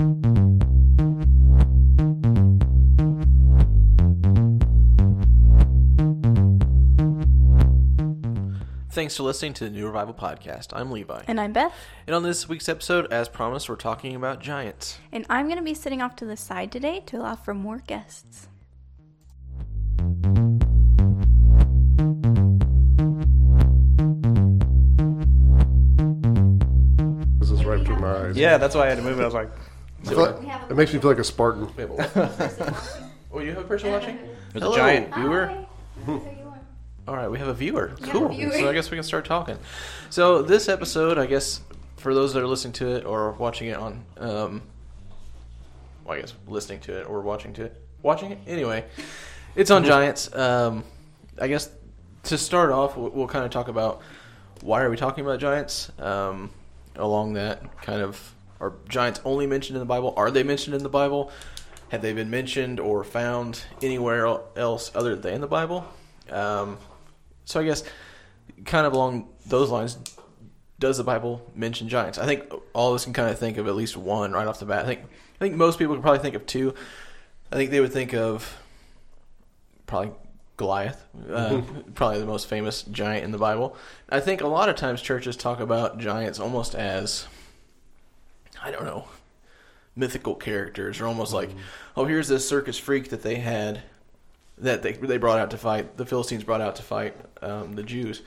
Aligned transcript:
Thanks 0.00 0.10
for 9.16 9.24
listening 9.24 9.52
to 9.54 9.64
the 9.64 9.70
New 9.70 9.84
Revival 9.84 10.14
Podcast. 10.14 10.68
I'm 10.72 10.90
Levi. 10.90 11.24
And 11.26 11.38
I'm 11.38 11.52
Beth. 11.52 11.74
And 12.06 12.16
on 12.16 12.22
this 12.22 12.48
week's 12.48 12.68
episode, 12.70 13.12
as 13.12 13.28
promised, 13.28 13.68
we're 13.68 13.76
talking 13.76 14.16
about 14.16 14.40
giants. 14.40 14.98
And 15.12 15.26
I'm 15.28 15.46
going 15.46 15.58
to 15.58 15.62
be 15.62 15.74
sitting 15.74 16.00
off 16.00 16.16
to 16.16 16.24
the 16.24 16.36
side 16.36 16.72
today 16.72 17.02
to 17.06 17.18
allow 17.18 17.36
for 17.36 17.52
more 17.52 17.82
guests. 17.86 18.48
This 27.38 27.50
is 27.50 27.66
right 27.66 27.78
between 27.78 28.00
my 28.00 28.28
eyes. 28.28 28.36
Yeah, 28.36 28.56
that's 28.56 28.74
why 28.74 28.86
I 28.86 28.88
had 28.88 28.96
to 28.96 29.02
move 29.02 29.18
it. 29.18 29.22
I 29.22 29.26
was 29.26 29.34
like, 29.34 29.50
I 30.04 30.08
feel 30.08 30.18
like- 30.18 30.70
it 30.70 30.76
makes 30.76 30.92
me 30.92 30.98
feel 31.00 31.10
like 31.10 31.18
a 31.18 31.24
Spartan. 31.24 31.68
Oh, 33.32 33.38
you 33.38 33.50
have 33.50 33.58
a 33.58 33.64
person 33.64 33.92
watching? 33.92 34.16
there's 34.52 34.64
Hello. 34.64 34.72
a 34.72 34.76
giant 34.76 35.14
viewer. 35.14 35.64
All 37.06 37.14
right, 37.16 37.28
we 37.30 37.38
have 37.38 37.46
a 37.46 37.54
viewer. 37.54 37.88
have 37.88 38.02
Cool. 38.10 38.26
a 38.26 38.28
viewer. 38.34 38.50
So 38.52 38.68
I 38.68 38.72
guess 38.72 38.90
we 38.90 38.96
can 38.96 39.04
start 39.04 39.24
talking. 39.24 39.56
So 40.10 40.42
this 40.42 40.68
episode, 40.68 41.16
I 41.16 41.26
guess, 41.26 41.60
for 41.96 42.12
those 42.12 42.34
that 42.34 42.42
are 42.42 42.46
listening 42.48 42.72
to 42.74 42.88
it 42.96 43.04
or 43.04 43.32
watching 43.32 43.68
it 43.68 43.76
on, 43.76 44.04
um, 44.18 44.62
well, 46.04 46.16
I 46.16 46.20
guess 46.22 46.34
listening 46.48 46.80
to 46.80 46.98
it 47.00 47.06
or 47.08 47.20
watching 47.20 47.52
to 47.54 47.64
it, 47.66 47.80
watching 48.02 48.32
it 48.32 48.38
anyway, 48.48 48.84
it's 49.54 49.70
on 49.70 49.84
giants. 49.84 50.34
Um, 50.34 50.82
I 51.40 51.46
guess 51.46 51.70
to 52.24 52.36
start 52.36 52.70
off, 52.72 52.96
we'll, 52.96 53.10
we'll 53.10 53.28
kind 53.28 53.44
of 53.44 53.52
talk 53.52 53.68
about 53.68 54.00
why 54.62 54.82
are 54.82 54.90
we 54.90 54.96
talking 54.96 55.24
about 55.24 55.38
giants. 55.38 55.90
Um, 56.00 56.50
along 56.96 57.34
that 57.34 57.80
kind 57.82 58.02
of, 58.02 58.34
are 58.60 58.74
giants 58.88 59.20
only 59.24 59.46
mentioned 59.46 59.76
in 59.76 59.80
the 59.80 59.86
Bible? 59.86 60.14
Are 60.16 60.30
they 60.30 60.42
mentioned 60.42 60.76
in 60.76 60.82
the 60.82 60.88
Bible? 60.88 61.30
Have 61.90 62.02
they 62.02 62.12
been 62.12 62.30
mentioned 62.30 62.78
or 62.78 63.02
found 63.02 63.64
anywhere 63.82 64.26
else 64.56 64.90
other 64.94 65.16
than 65.16 65.40
the 65.40 65.48
Bible? 65.48 65.86
Um, 66.30 66.78
so 67.44 67.60
I 67.60 67.64
guess, 67.64 67.82
kind 68.64 68.86
of 68.86 68.92
along 68.92 69.28
those 69.46 69.70
lines, 69.70 69.98
does 70.78 70.98
the 70.98 71.04
Bible 71.04 71.50
mention 71.54 71.88
giants? 71.88 72.18
I 72.18 72.26
think 72.26 72.52
all 72.72 72.90
of 72.90 72.94
us 72.94 73.04
can 73.04 73.12
kind 73.12 73.28
of 73.28 73.38
think 73.38 73.58
of 73.58 73.66
at 73.66 73.74
least 73.74 73.96
one 73.96 74.32
right 74.32 74.46
off 74.46 74.60
the 74.60 74.66
bat. 74.66 74.84
I 74.84 74.86
think 74.86 75.00
I 75.02 75.38
think 75.38 75.56
most 75.56 75.78
people 75.78 75.94
can 75.94 76.02
probably 76.02 76.20
think 76.20 76.34
of 76.34 76.46
two. 76.46 76.74
I 77.50 77.56
think 77.56 77.70
they 77.70 77.80
would 77.80 77.92
think 77.92 78.14
of 78.14 78.56
probably 79.86 80.12
Goliath, 80.56 81.02
uh, 81.30 81.62
probably 81.94 82.20
the 82.20 82.26
most 82.26 82.46
famous 82.46 82.82
giant 82.82 83.24
in 83.24 83.32
the 83.32 83.38
Bible. 83.38 83.76
I 84.08 84.20
think 84.20 84.42
a 84.42 84.46
lot 84.46 84.68
of 84.68 84.76
times 84.76 85.02
churches 85.02 85.36
talk 85.36 85.58
about 85.58 85.98
giants 85.98 86.38
almost 86.38 86.74
as 86.74 87.26
I 88.62 88.70
don't 88.70 88.84
know 88.84 89.06
mythical 89.96 90.34
characters, 90.34 91.00
or 91.00 91.06
almost 91.06 91.32
like, 91.32 91.50
oh, 91.96 92.04
here's 92.04 92.28
this 92.28 92.48
circus 92.48 92.78
freak 92.78 93.10
that 93.10 93.22
they 93.22 93.36
had 93.36 93.82
that 94.58 94.82
they 94.82 94.92
they 94.92 95.18
brought 95.18 95.38
out 95.38 95.50
to 95.50 95.58
fight 95.58 95.96
the 95.96 96.06
Philistines 96.06 96.44
brought 96.44 96.60
out 96.60 96.76
to 96.76 96.82
fight 96.82 97.16
um, 97.42 97.74
the 97.74 97.82
Jews. 97.82 98.22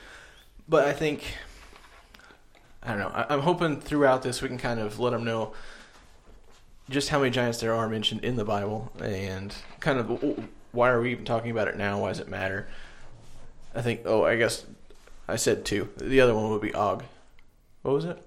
But 0.68 0.88
I 0.88 0.94
think 0.94 1.24
I 2.82 2.90
don't 2.90 3.00
know. 3.00 3.12
I, 3.14 3.34
I'm 3.34 3.42
hoping 3.42 3.80
throughout 3.80 4.22
this 4.22 4.42
we 4.42 4.48
can 4.48 4.58
kind 4.58 4.80
of 4.80 5.00
let 5.00 5.12
them 5.12 5.24
know 5.24 5.54
just 6.90 7.10
how 7.10 7.20
many 7.20 7.32
giants 7.32 7.60
there 7.60 7.74
are 7.74 7.88
mentioned 7.88 8.24
in 8.24 8.36
the 8.36 8.46
Bible, 8.46 8.92
and 9.02 9.54
kind 9.80 10.00
of 10.00 10.48
why 10.72 10.90
are 10.90 11.02
we 11.02 11.12
even 11.12 11.26
talking 11.26 11.52
about 11.52 11.68
it 11.68 11.78
now? 11.78 12.02
Why 12.02 12.10
does 12.10 12.20
it 12.20 12.28
matter? 12.28 12.68
I 13.76 13.82
think. 13.82 14.02
Oh, 14.06 14.24
I 14.24 14.36
guess 14.36 14.66
I 15.28 15.36
said 15.36 15.66
two. 15.66 15.90
The 15.98 16.22
other 16.22 16.36
one 16.36 16.50
would 16.50 16.62
be 16.62 16.74
Og. 16.74 17.04
What 17.82 17.94
was 17.94 18.06
it? 18.06 18.24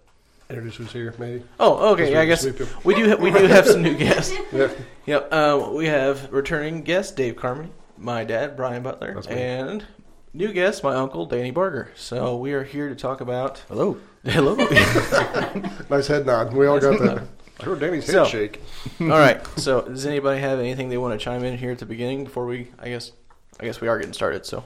Introduce 0.48 0.76
who's 0.76 0.92
here, 0.92 1.12
maybe. 1.18 1.42
Oh, 1.58 1.92
okay. 1.92 2.02
Just 2.02 2.12
Yeah, 2.12 2.18
I 2.18 2.20
read 2.20 2.26
guess 2.28 2.42
the 2.42 2.68
we 2.84 2.94
do. 2.94 3.08
Ha- 3.10 3.16
we 3.16 3.30
do 3.32 3.46
have 3.46 3.66
some 3.66 3.82
new 3.82 3.96
guests. 3.96 4.32
Yeah. 4.52 4.68
Yep. 5.06 5.28
Uh, 5.32 5.70
we 5.72 5.86
have 5.86 6.32
returning 6.32 6.82
guest 6.82 7.16
Dave 7.16 7.34
Carmody, 7.36 7.70
my 7.98 8.22
dad 8.24 8.56
Brian 8.56 8.82
Butler, 8.84 9.14
That's 9.14 9.28
me. 9.28 9.34
and 9.34 9.84
new 10.32 10.52
guest 10.52 10.84
my 10.84 10.94
uncle 10.94 11.26
Danny 11.26 11.50
Barger. 11.50 11.90
So 11.96 12.36
we 12.36 12.52
are 12.52 12.62
here 12.62 12.88
to 12.88 12.94
talk 12.94 13.20
about. 13.20 13.58
Hello. 13.68 13.98
Hello. 14.24 14.54
Nice 15.90 16.06
head 16.08 16.26
nod. 16.26 16.52
We 16.52 16.66
all 16.66 16.78
got 16.80 16.98
that. 17.00 17.22
I 17.60 17.64
heard 17.64 17.80
Danny's 17.80 18.06
head 18.06 18.12
So- 18.12 18.24
shake. 18.26 18.60
All 19.00 19.06
right. 19.08 19.44
So 19.58 19.82
does 19.82 20.06
anybody 20.06 20.40
have 20.40 20.58
anything 20.60 20.88
they 20.90 20.98
want 20.98 21.18
to 21.18 21.24
chime 21.24 21.42
in 21.44 21.58
here 21.58 21.72
at 21.72 21.78
the 21.78 21.86
beginning 21.86 22.22
before 22.24 22.46
we? 22.46 22.70
I 22.78 22.88
guess. 22.88 23.12
I 23.58 23.64
guess 23.64 23.80
we 23.80 23.88
are 23.88 23.98
getting 23.98 24.12
started. 24.12 24.46
So. 24.46 24.64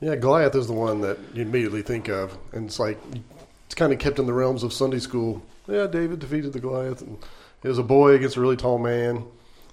Yeah, 0.00 0.14
Goliath 0.14 0.54
is 0.54 0.66
the 0.66 0.72
one 0.74 1.00
that 1.00 1.18
you 1.34 1.42
immediately 1.42 1.80
think 1.82 2.08
of, 2.08 2.36
and 2.52 2.66
it's 2.66 2.78
like 2.78 2.98
it's 3.66 3.74
kind 3.74 3.92
of 3.92 3.98
kept 3.98 4.18
in 4.18 4.26
the 4.26 4.32
realms 4.32 4.62
of 4.62 4.72
Sunday 4.72 4.98
school. 4.98 5.42
Yeah, 5.68 5.86
David 5.86 6.20
defeated 6.20 6.52
the 6.52 6.60
Goliath, 6.60 7.02
and 7.02 7.18
it 7.62 7.68
was 7.68 7.78
a 7.78 7.82
boy 7.82 8.12
against 8.12 8.36
a 8.36 8.40
really 8.40 8.56
tall 8.56 8.78
man, 8.78 9.24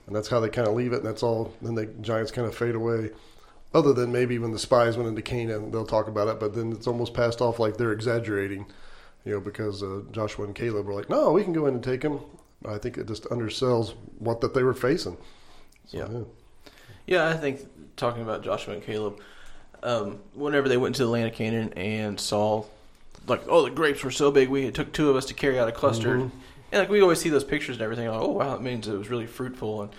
and 0.08 0.16
that's 0.16 0.28
how 0.28 0.40
they 0.40 0.50
kind 0.50 0.68
of 0.68 0.74
leave 0.74 0.94
it, 0.94 0.98
and 0.98 1.06
that's 1.06 1.24
all. 1.24 1.54
Then 1.62 1.76
the 1.76 1.86
giants 1.86 2.32
kind 2.32 2.48
of 2.48 2.56
fade 2.56 2.76
away. 2.76 3.12
Other 3.74 3.94
than 3.94 4.12
maybe 4.12 4.38
when 4.38 4.52
the 4.52 4.60
spies 4.60 4.98
went 4.98 5.10
into 5.10 5.22
Canaan, 5.22 5.72
they'll 5.72 5.86
talk 5.86 6.08
about 6.08 6.28
it, 6.28 6.40
but 6.40 6.54
then 6.54 6.72
it's 6.72 6.88
almost 6.88 7.14
passed 7.14 7.42
off 7.42 7.60
like 7.60 7.78
they're 7.78 7.92
exaggerating, 7.92 8.66
you 9.26 9.34
know, 9.34 9.40
because 9.40 9.82
uh, 9.82 10.02
Joshua 10.12 10.46
and 10.46 10.56
Caleb 10.56 10.86
were 10.86 10.94
like, 10.94 11.10
"No, 11.10 11.32
we 11.32 11.44
can 11.44 11.54
go 11.54 11.66
in 11.66 11.76
and 11.76 11.84
take 11.84 12.04
him." 12.04 12.20
I 12.66 12.78
think 12.78 12.98
it 12.98 13.08
just 13.08 13.26
undersells 13.26 13.94
what 14.20 14.42
that 14.42 14.54
they 14.54 14.64
were 14.64 14.74
facing. 14.74 15.18
So, 15.88 15.98
Yeah. 15.98 16.24
Yeah, 17.06 17.28
I 17.28 17.34
think 17.34 17.60
talking 17.98 18.22
about 18.22 18.44
Joshua 18.44 18.76
and 18.76 18.84
Caleb, 18.84 19.20
um, 19.82 20.20
whenever 20.34 20.70
they 20.70 20.78
went 20.78 20.96
into 20.96 21.04
the 21.04 21.12
land 21.12 21.28
of 21.28 21.34
Canaan 21.34 21.74
and 21.74 22.20
saw, 22.20 22.64
like, 23.28 23.44
oh, 23.48 23.64
the 23.64 23.70
grapes 23.72 24.04
were 24.04 24.12
so 24.12 24.32
big, 24.32 24.50
we 24.50 24.66
it 24.66 24.74
took 24.74 24.92
two 24.92 25.10
of 25.10 25.16
us 25.16 25.26
to 25.26 25.34
carry 25.34 25.60
out 25.60 25.68
a 25.68 25.72
cluster. 25.72 26.18
Mhm. 26.18 26.32
And 26.72 26.80
like 26.80 26.90
we 26.90 27.02
always 27.02 27.20
see 27.20 27.30
those 27.30 27.44
pictures 27.44 27.76
and 27.76 27.84
everything. 27.84 28.08
Like, 28.08 28.20
oh 28.22 28.30
wow, 28.32 28.56
it 28.56 28.62
means 28.62 28.88
it 28.88 28.98
was 28.98 29.10
really 29.10 29.28
fruitful. 29.28 29.84
And 29.84 29.92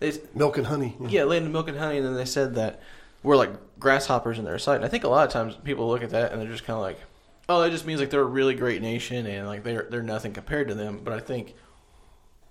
they, 0.00 0.12
milk 0.34 0.56
and 0.56 0.66
honey. 0.66 0.96
yeah, 1.08 1.24
land 1.24 1.46
of 1.46 1.52
milk 1.52 1.68
and 1.68 1.78
honey. 1.78 1.98
And 1.98 2.06
then 2.06 2.14
they 2.14 2.24
said 2.24 2.54
that 2.54 2.80
we're 3.22 3.36
like 3.36 3.50
grasshoppers 3.78 4.38
in 4.38 4.44
their 4.44 4.58
sight. 4.58 4.76
And 4.76 4.84
I 4.84 4.88
think 4.88 5.04
a 5.04 5.08
lot 5.08 5.26
of 5.26 5.32
times 5.32 5.56
people 5.62 5.88
look 5.88 6.02
at 6.02 6.10
that 6.10 6.32
and 6.32 6.40
they're 6.40 6.48
just 6.48 6.64
kind 6.64 6.76
of 6.76 6.82
like, 6.82 6.98
oh, 7.48 7.60
that 7.60 7.70
just 7.70 7.86
means 7.86 8.00
like 8.00 8.10
they're 8.10 8.22
a 8.22 8.24
really 8.24 8.54
great 8.54 8.80
nation 8.82 9.26
and 9.26 9.46
like 9.46 9.62
they're 9.62 9.86
they're 9.90 10.02
nothing 10.02 10.32
compared 10.32 10.68
to 10.68 10.74
them. 10.74 11.00
But 11.04 11.12
I 11.14 11.20
think 11.20 11.54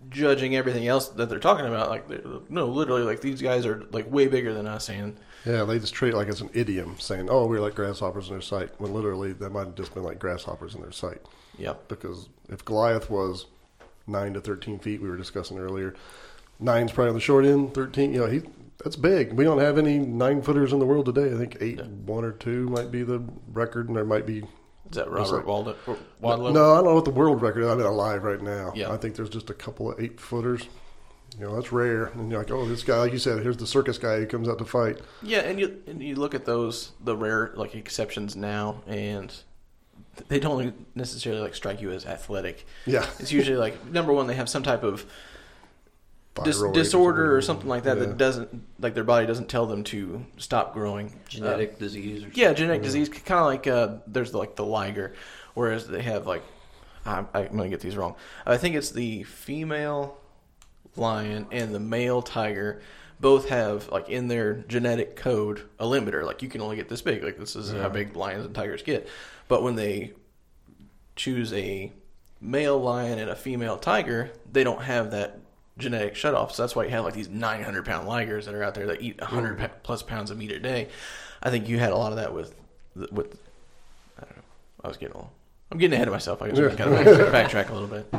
judging 0.10 0.56
everything 0.56 0.88
else 0.88 1.10
that 1.10 1.30
they're 1.30 1.40
talking 1.40 1.66
about, 1.66 1.90
like 1.90 2.08
no, 2.50 2.68
literally, 2.68 3.04
like 3.04 3.22
these 3.22 3.42
guys 3.42 3.66
are 3.66 3.84
like 3.92 4.10
way 4.12 4.28
bigger 4.28 4.54
than 4.54 4.68
us, 4.68 4.90
and 4.90 5.18
Yeah, 5.46 5.64
they 5.64 5.80
just 5.80 5.94
treat 5.94 6.14
it 6.14 6.18
like 6.18 6.28
it's 6.28 6.42
an 6.42 6.50
idiom, 6.54 6.98
saying, 7.00 7.28
"Oh, 7.30 7.48
we're 7.48 7.60
like 7.62 7.76
grasshoppers 7.76 8.28
in 8.28 8.34
their 8.34 8.42
sight," 8.42 8.70
when 8.80 8.94
literally 8.94 9.34
they 9.34 9.50
might 9.50 9.66
have 9.66 9.76
just 9.76 9.94
been 9.94 10.04
like 10.04 10.20
grasshoppers 10.20 10.76
in 10.76 10.82
their 10.82 10.92
sight. 10.92 11.22
yep, 11.58 11.88
Because 11.88 12.30
if 12.50 12.64
Goliath 12.64 13.10
was 13.10 13.48
nine 14.08 14.34
to 14.34 14.42
thirteen 14.42 14.78
feet, 14.80 15.02
we 15.02 15.10
were 15.10 15.18
discussing 15.18 15.58
earlier, 15.58 15.96
nine's 16.60 16.92
probably 16.92 17.10
on 17.10 17.16
the 17.16 17.22
short 17.22 17.46
end. 17.46 17.74
Thirteen, 17.74 18.14
you 18.14 18.20
know, 18.20 18.28
he 18.28 18.42
that's 18.84 18.96
big. 18.96 19.34
We 19.34 19.44
don't 19.44 19.60
have 19.60 19.78
any 19.78 20.00
nine 20.00 20.42
footers 20.42 20.74
in 20.74 20.80
the 20.80 20.86
world 20.86 21.06
today. 21.06 21.34
I 21.34 21.38
think 21.38 21.58
eight, 21.62 21.84
one 21.86 22.24
or 22.24 22.32
two 22.32 22.68
might 22.70 22.92
be 22.92 23.04
the 23.04 23.24
record, 23.52 23.88
and 23.88 23.96
there 23.96 24.06
might 24.06 24.26
be. 24.26 24.40
is 24.40 24.96
that 24.96 25.10
Robert 25.10 25.46
like-? 26.44 26.54
No, 26.54 26.72
I 26.74 26.76
don't 26.78 26.86
know 26.86 26.96
what 26.96 27.06
the 27.06 27.12
world 27.12 27.42
record 27.42 27.64
is. 27.64 27.68
I 27.70 27.76
mean, 27.76 27.86
alive 27.86 28.24
right 28.24 28.42
now. 28.42 28.74
Yeah. 28.76 28.92
I 28.92 28.98
think 28.98 29.16
there's 29.16 29.30
just 29.30 29.50
a 29.50 29.54
couple 29.54 29.92
of 29.92 30.00
eight 30.00 30.20
footers. 30.20 30.68
You 31.40 31.46
know, 31.46 31.56
that's 31.56 31.72
rare. 31.72 32.06
And 32.08 32.30
you're 32.30 32.40
like, 32.42 32.52
oh, 32.52 32.66
this 32.68 32.84
guy, 32.84 32.98
like 32.98 33.14
you 33.14 33.18
said, 33.20 33.42
here's 33.42 33.58
the 33.58 33.66
circus 33.68 33.98
guy 33.98 34.18
who 34.20 34.26
comes 34.28 34.50
out 34.50 34.58
to 34.60 34.66
fight. 34.66 35.00
Yeah, 35.24 35.40
and 35.40 35.60
you 35.60 35.82
and 35.88 36.02
you 36.04 36.16
look 36.16 36.36
at 36.36 36.46
those 36.46 36.92
the 37.04 37.16
rare 37.16 37.52
like 37.56 37.74
exceptions 37.76 38.36
now, 38.36 38.82
and 38.86 39.34
they 40.28 40.40
don't 40.40 40.86
necessarily 40.96 41.42
like 41.42 41.56
strike 41.56 41.82
you 41.82 41.90
as 41.92 42.06
athletic. 42.06 42.66
Yeah. 42.86 43.06
It's 43.20 43.32
usually 43.32 43.58
like 43.58 43.86
number 43.88 44.12
one, 44.12 44.28
they 44.28 44.36
have 44.36 44.50
some 44.50 44.62
type 44.62 44.84
of 44.84 45.06
dis- 46.44 46.62
disorder 46.74 47.36
or 47.36 47.42
something 47.42 47.68
like 47.68 47.84
that 47.84 47.98
Yeah. 47.98 48.06
that 48.06 48.18
doesn't 48.18 48.64
like 48.80 48.94
their 48.94 49.04
body 49.06 49.26
doesn't 49.26 49.48
tell 49.48 49.66
them 49.66 49.84
to 49.86 50.26
stop 50.38 50.74
growing. 50.74 51.18
Genetic 51.30 51.80
disease. 51.80 52.24
Or 52.24 52.28
Uh, 52.28 52.32
yeah, 52.34 52.54
genetic 52.54 52.82
disease, 52.84 53.08
kind 53.10 53.40
of 53.40 53.46
like 53.46 53.68
uh, 53.68 54.00
there's 54.06 54.34
like 54.34 54.56
the 54.58 54.66
liger, 54.66 55.14
whereas 55.54 55.88
they 55.88 56.02
have 56.02 56.28
like 56.28 56.44
I'm, 57.06 57.28
I'm 57.34 57.48
gonna 57.56 57.70
get 57.70 57.80
these 57.80 57.96
wrong. 57.96 58.16
I 58.46 58.58
think 58.58 58.76
it's 58.76 58.92
the 58.92 59.24
female 59.24 60.18
lion 60.96 61.48
and 61.52 61.74
the 61.74 61.80
male 61.80 62.22
tiger 62.22 62.82
both 63.20 63.50
have 63.50 63.88
like 63.90 64.10
in 64.10 64.28
their 64.28 64.56
genetic 64.56 65.16
code 65.16 65.62
a 65.80 65.86
limiter. 65.86 66.24
Like 66.26 66.42
you 66.42 66.50
can 66.50 66.62
only 66.62 66.76
get 66.76 66.90
this 66.90 67.02
big. 67.02 67.24
Like 67.24 67.38
this 67.38 67.56
is 67.56 67.72
how 67.72 67.88
big 67.90 68.16
lions 68.16 68.46
and 68.46 68.54
tigers 68.56 68.82
get. 68.82 69.08
But 69.48 69.64
when 69.64 69.76
they 69.76 70.14
choose 71.16 71.54
a 71.54 71.92
male 72.40 72.80
lion 72.80 73.20
and 73.20 73.30
a 73.30 73.36
female 73.36 73.78
tiger, 73.78 74.32
they 74.52 74.64
don't 74.64 74.82
have 74.82 75.12
that 75.12 75.40
genetic 75.78 76.16
shutoff. 76.16 76.52
So 76.52 76.64
that's 76.64 76.76
why 76.76 76.86
you 76.86 76.90
have 76.90 77.06
like 77.06 77.14
these 77.14 77.30
900 77.30 77.86
pound 77.86 78.08
ligers 78.08 78.46
that 78.46 78.56
are 78.56 78.64
out 78.64 78.74
there 78.74 78.88
that 78.88 79.02
eat 79.02 79.20
100 79.22 79.58
pa- 79.60 79.70
plus 79.84 80.02
pounds 80.02 80.32
of 80.32 80.38
meat 80.38 80.52
a 80.52 80.60
day. 80.60 80.90
I 81.44 81.50
think 81.50 81.70
you 81.70 81.80
had 81.80 81.92
a 81.92 81.96
lot 81.98 82.12
of 82.12 82.18
that 82.18 82.34
with 82.34 82.56
with 83.12 83.40
I 84.18 84.26
don't 84.26 84.36
know. 84.38 84.44
I 84.84 84.88
was 84.88 84.98
getting 84.98 85.14
a 85.14 85.18
little, 85.18 85.32
I'm 85.72 85.78
getting 85.78 85.94
ahead 85.94 86.08
of 86.08 86.12
myself. 86.12 86.42
I 86.42 86.50
guess 86.50 86.58
can 86.76 86.78
kind 86.78 87.08
of 87.08 87.34
backtrack 87.34 87.70
a 87.70 87.74
little 87.74 87.88
bit. 87.88 88.14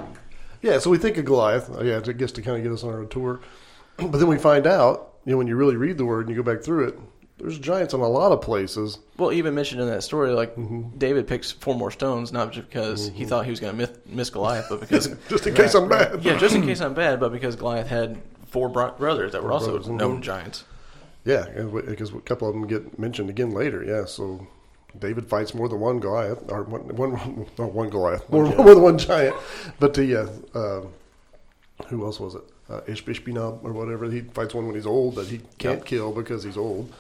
Yeah, 0.63 0.79
so 0.79 0.91
we 0.91 0.99
think 0.99 1.17
of 1.19 1.25
Goliath. 1.25 1.69
uh, 1.71 1.83
Yeah, 1.83 2.01
I 2.07 2.13
guess 2.13 2.33
to 2.33 2.43
kind 2.43 2.57
of 2.57 2.63
get 2.63 2.73
us 2.73 2.85
on 2.85 2.91
our 2.95 3.05
tour. 3.05 3.41
But 3.99 4.13
then 4.19 4.27
we 4.29 4.39
find 4.39 4.67
out, 4.67 5.15
you 5.27 5.33
know, 5.33 5.39
when 5.39 5.47
you 5.47 5.55
really 5.57 5.77
read 5.77 5.99
the 5.99 6.05
word 6.07 6.27
and 6.27 6.35
you 6.35 6.43
go 6.43 6.51
back 6.55 6.65
through 6.65 6.89
it, 6.89 6.99
there's 7.39 7.59
giants 7.59 7.93
in 7.93 8.01
a 8.01 8.09
lot 8.09 8.33
of 8.33 8.41
places. 8.41 8.99
Well, 9.19 9.33
even 9.33 9.55
mentioned 9.55 9.81
in 9.83 9.89
that 9.89 10.03
story, 10.03 10.31
like 10.31 10.57
Mhm. 10.57 10.97
David 10.99 11.27
picks 11.27 11.51
four 11.53 11.75
more 11.75 11.91
stones, 11.91 12.33
not 12.33 12.53
just 12.53 12.69
because 12.69 13.09
he 13.15 13.25
thought 13.27 13.45
he 13.45 13.51
was 13.51 13.61
going 13.61 13.73
to 13.73 13.77
miss, 13.79 13.91
miss 14.07 14.31
Goliath, 14.31 14.67
but 14.71 14.81
because 14.81 15.09
Just 15.29 15.47
in 15.47 15.55
case 15.55 15.75
I'm 15.75 15.89
bad. 15.89 16.25
yeah, 16.25 16.39
just 16.39 16.55
in 16.55 16.63
case 16.67 16.81
I'm 16.81 16.95
bad, 16.95 17.21
but 17.21 17.33
because 17.33 17.55
Goliath 17.57 17.89
had 17.89 18.19
four 18.47 18.69
bro- 18.69 18.93
brothers 18.93 19.33
that 19.33 19.43
were 19.43 19.53
also 19.53 19.73
brothers, 19.73 19.89
mhm. 19.89 19.97
known 19.99 20.23
giants. 20.23 20.65
Yeah, 21.25 21.45
because 21.87 22.13
a 22.15 22.19
couple 22.21 22.49
of 22.49 22.55
them 22.55 22.67
get 22.67 22.99
mentioned 22.99 23.29
again 23.31 23.51
later. 23.53 23.85
Yeah, 23.85 24.07
so 24.07 24.47
David 24.99 25.27
fights 25.29 25.55
more 25.55 25.69
than 25.69 25.81
one 25.81 26.01
Goliath, 26.01 26.51
or 26.51 26.63
one, 26.65 26.83
one, 26.97 27.47
not 27.59 27.73
one 27.73 27.89
Goliath, 27.91 28.29
more, 28.31 28.45
more 28.57 28.75
than 28.75 28.83
one 28.83 28.99
giant. 28.99 29.35
But 29.81 29.95
the 29.95 30.17
uh, 30.55 30.59
uh, 30.59 30.87
who 31.89 32.05
else 32.05 32.21
was 32.21 32.35
it? 32.35 32.43
Uh, 32.71 32.81
Ish 32.87 33.05
Ishbinab 33.05 33.65
or 33.65 33.73
whatever. 33.73 34.11
He 34.11 34.21
fights 34.21 34.55
one 34.55 34.67
when 34.67 34.75
he's 34.75 34.87
old 34.87 35.17
that 35.17 35.29
he 35.29 35.39
can't 35.59 35.79
Yep. 35.79 35.85
kill 35.87 36.13
because 36.13 36.43
he's 36.45 36.57
old, 36.57 36.93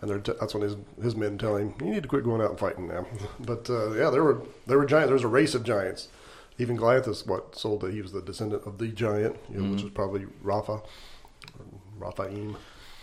and 0.00 0.10
they're 0.10 0.18
t- 0.18 0.32
that's 0.40 0.54
when 0.54 0.62
his 0.62 0.76
his 1.02 1.14
men 1.16 1.38
tell 1.38 1.56
him 1.56 1.74
you 1.80 1.86
need 1.90 2.02
to 2.02 2.08
quit 2.08 2.24
going 2.24 2.40
out 2.40 2.50
and 2.50 2.58
fighting 2.58 2.88
now. 2.88 3.06
But 3.40 3.68
uh, 3.68 3.92
yeah, 3.92 4.10
there 4.10 4.22
were 4.24 4.42
there 4.66 4.78
were 4.78 4.86
giants. 4.86 5.08
There 5.08 5.14
was 5.14 5.24
a 5.24 5.28
race 5.28 5.54
of 5.54 5.62
giants. 5.64 6.08
Even 6.58 6.76
Goliath 6.76 7.08
is 7.08 7.26
what 7.26 7.56
sold 7.56 7.80
that 7.82 7.92
he 7.94 8.02
was 8.02 8.12
the 8.12 8.20
descendant 8.20 8.66
of 8.66 8.78
the 8.78 8.88
giant, 8.88 9.36
you 9.50 9.60
know, 9.60 9.70
which 9.72 9.80
Mhm. 9.80 9.86
is 9.86 9.90
probably 9.92 10.26
Rapha, 10.44 10.82
Raphaim. 11.98 12.56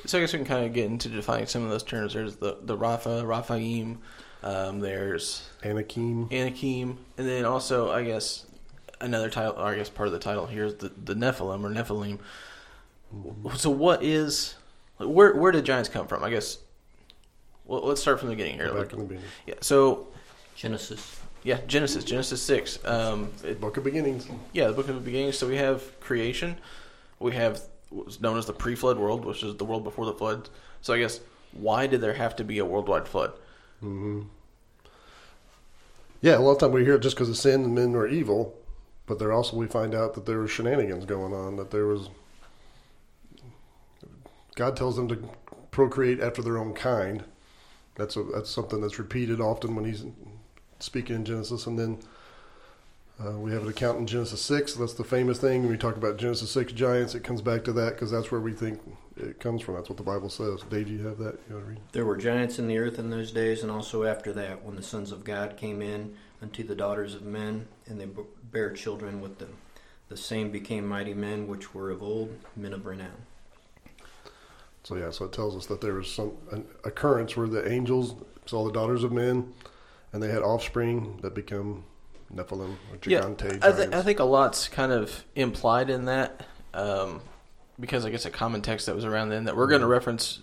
So 0.06 0.18
I 0.18 0.22
guess 0.22 0.34
we 0.34 0.40
can 0.40 0.46
kind 0.48 0.66
of 0.66 0.74
get 0.74 0.86
into 0.86 1.10
defining 1.10 1.48
some 1.48 1.64
of 1.64 1.70
those 1.70 1.84
terms. 1.84 2.14
There's 2.14 2.36
the 2.38 2.58
the 2.62 2.78
Rapha, 2.78 3.24
Raphaim. 3.26 3.98
Um, 4.44 4.80
there's 4.80 5.48
Anakim. 5.64 6.30
Anakim, 6.32 6.98
and 7.18 7.28
then 7.28 7.46
also 7.46 7.92
I 7.92 8.04
guess 8.04 8.46
another 9.02 9.30
title, 9.30 9.56
or 9.58 9.66
I 9.66 9.76
guess 9.76 9.90
part 9.90 10.08
of 10.08 10.14
the 10.14 10.20
title 10.20 10.46
here 10.46 10.66
is 10.66 10.76
the, 10.76 10.90
the 10.90 11.16
Nephilim 11.16 11.64
or 11.64 11.70
Nephilim. 11.70 12.20
So 13.58 13.70
what 13.70 14.04
is 14.04 14.56
where 14.98 15.36
where 15.36 15.52
did 15.52 15.66
giants 15.66 15.90
come 15.90 16.08
from? 16.08 16.24
I 16.24 16.30
guess. 16.30 16.60
Well, 17.66 17.82
let's 17.82 18.00
start 18.00 18.20
from 18.20 18.30
the 18.30 18.36
beginning 18.36 18.56
here. 18.56 18.74
Back 18.74 18.94
in 18.94 19.00
the 19.00 19.06
beginning. 19.06 19.30
Yeah. 19.46 19.56
So 19.62 20.08
Genesis. 20.56 21.20
yeah, 21.44 21.60
Genesis, 21.68 22.04
Genesis 22.04 22.42
six. 22.42 22.80
Um, 22.86 23.30
it, 23.44 23.60
Book 23.60 23.78
of 23.78 23.84
Beginnings. 23.84 24.28
yeah, 24.54 24.68
the 24.68 24.74
book 24.74 24.88
of 24.88 24.96
the 24.96 25.02
beginning. 25.02 25.32
So 25.34 25.48
we 25.48 25.58
have 25.58 26.00
creation. 26.00 26.58
We 27.20 27.34
have 27.34 27.62
what's 27.90 28.22
known 28.22 28.38
as 28.38 28.46
the 28.46 28.54
pre-flood 28.54 28.98
world, 28.98 29.26
which 29.26 29.44
is 29.44 29.56
the 29.56 29.66
world 29.66 29.84
before 29.84 30.06
the 30.06 30.14
flood. 30.14 30.50
So 30.82 30.94
I 30.94 31.00
guess 31.00 31.20
why 31.54 31.88
did 31.88 32.02
there 32.02 32.14
have 32.14 32.36
to 32.38 32.44
be 32.44 32.60
a 32.60 32.66
worldwide 32.66 33.08
flood? 33.08 33.34
Hmm 33.80 34.22
Yeah, 36.22 36.38
a 36.38 36.40
lot 36.40 36.54
of 36.54 36.60
time 36.60 36.72
we 36.72 36.84
hear 36.84 36.96
it 36.96 37.02
just 37.02 37.16
because 37.16 37.30
of 37.30 37.38
sin 37.38 37.64
and 37.64 37.76
men 37.76 37.96
are 37.96 38.08
evil, 38.08 38.56
but 39.06 39.20
there 39.20 39.32
also 39.32 39.56
we 39.58 39.68
find 39.68 39.94
out 39.96 40.14
that 40.16 40.26
there 40.26 40.40
were 40.40 40.48
shenanigans 40.48 41.06
going 41.06 41.34
on. 41.34 41.56
That 41.58 41.72
there 41.72 41.86
was 41.86 42.10
God 44.56 44.76
tells 44.76 44.96
them 44.96 45.08
to 45.10 45.30
procreate 45.72 46.20
after 46.20 46.42
their 46.42 46.58
own 46.58 46.74
kind. 46.74 47.24
That's 47.96 48.16
a 48.18 48.24
that's 48.24 48.50
something 48.50 48.82
that's 48.82 49.00
repeated 49.00 49.42
often 49.42 49.76
when 49.76 49.86
he's 49.86 50.06
speaking 50.80 51.16
in 51.18 51.26
Genesis, 51.26 51.68
and 51.68 51.78
then. 51.78 52.00
Uh, 53.20 53.32
we 53.32 53.52
have 53.52 53.64
an 53.64 53.70
account 53.70 53.98
in 53.98 54.06
Genesis 54.06 54.42
6. 54.42 54.76
That's 54.76 54.94
the 54.94 55.04
famous 55.04 55.40
thing. 55.40 55.64
When 55.64 55.72
we 55.72 55.78
talk 55.78 55.98
about 55.98 56.18
Genesis 56.18 56.52
6 56.52 56.74
giants, 56.74 57.16
it 57.16 57.24
comes 57.24 57.42
back 57.42 57.64
to 57.64 57.74
that 57.74 57.94
because 57.94 58.12
that's 58.12 58.32
where 58.32 58.42
we 58.42 58.54
think 58.54 58.80
it 59.16 59.40
comes 59.40 59.64
from. 59.64 59.74
That's 59.74 59.90
what 59.90 59.98
the 59.98 60.04
Bible 60.04 60.30
says. 60.30 60.62
Dave, 60.70 60.86
do 60.86 60.94
you 60.94 61.08
have 61.08 61.18
that? 61.18 61.40
You 61.50 61.56
want 61.56 61.66
to 61.66 61.72
read? 61.72 61.80
There 61.94 62.06
were 62.06 62.18
giants 62.18 62.60
in 62.60 62.68
the 62.68 62.78
earth 62.78 63.00
in 63.00 63.10
those 63.10 63.32
days, 63.32 63.64
and 63.64 63.72
also 63.72 64.04
after 64.04 64.32
that, 64.34 64.64
when 64.64 64.76
the 64.76 64.84
sons 64.84 65.12
of 65.12 65.24
God 65.24 65.58
came 65.58 65.82
in 65.82 66.16
unto 66.44 66.64
the 66.64 66.76
daughters 66.76 67.16
of 67.16 67.24
men, 67.24 67.68
and 67.88 68.00
they 68.00 68.08
bare 68.52 68.72
children 68.72 69.20
with 69.20 69.40
them. 69.40 69.54
The 70.10 70.18
same 70.18 70.52
became 70.52 70.88
mighty 70.88 71.16
men, 71.16 71.48
which 71.48 71.74
were 71.74 71.90
of 71.90 72.04
old, 72.04 72.38
men 72.56 72.72
of 72.72 72.86
renown. 72.86 73.26
So 74.84 74.96
yeah, 74.96 75.10
so 75.10 75.26
it 75.26 75.34
tells 75.34 75.56
us 75.56 75.66
that 75.66 75.82
there 75.82 75.96
was 75.96 76.10
some 76.10 76.34
an 76.52 76.66
occurrence 76.86 77.36
where 77.36 77.48
the 77.48 77.70
angels 77.70 78.16
saw 78.46 78.64
the 78.64 78.72
daughters 78.72 79.04
of 79.04 79.12
men, 79.12 79.54
and 80.14 80.22
they 80.22 80.30
had 80.30 80.44
offspring 80.44 81.18
that 81.24 81.34
become 81.34 81.84
Nephilim 82.34 82.76
or 82.92 82.98
Yeah, 83.06 83.22
I, 83.64 83.72
th- 83.72 83.94
I 83.94 84.02
think 84.02 84.20
a 84.20 84.24
lot's 84.24 84.68
kind 84.68 84.92
of 84.92 85.24
implied 85.36 85.90
in 85.90 86.06
that 86.06 86.46
um, 86.74 87.22
because 87.80 88.06
I 88.06 88.10
guess 88.10 88.26
a 88.26 88.30
common 88.30 88.62
text 88.62 88.86
that 88.86 88.96
was 88.96 89.06
around 89.06 89.30
then 89.30 89.46
that 89.46 89.56
we're 89.56 89.68
going 89.68 89.82
to 89.82 89.88
reference 89.88 90.40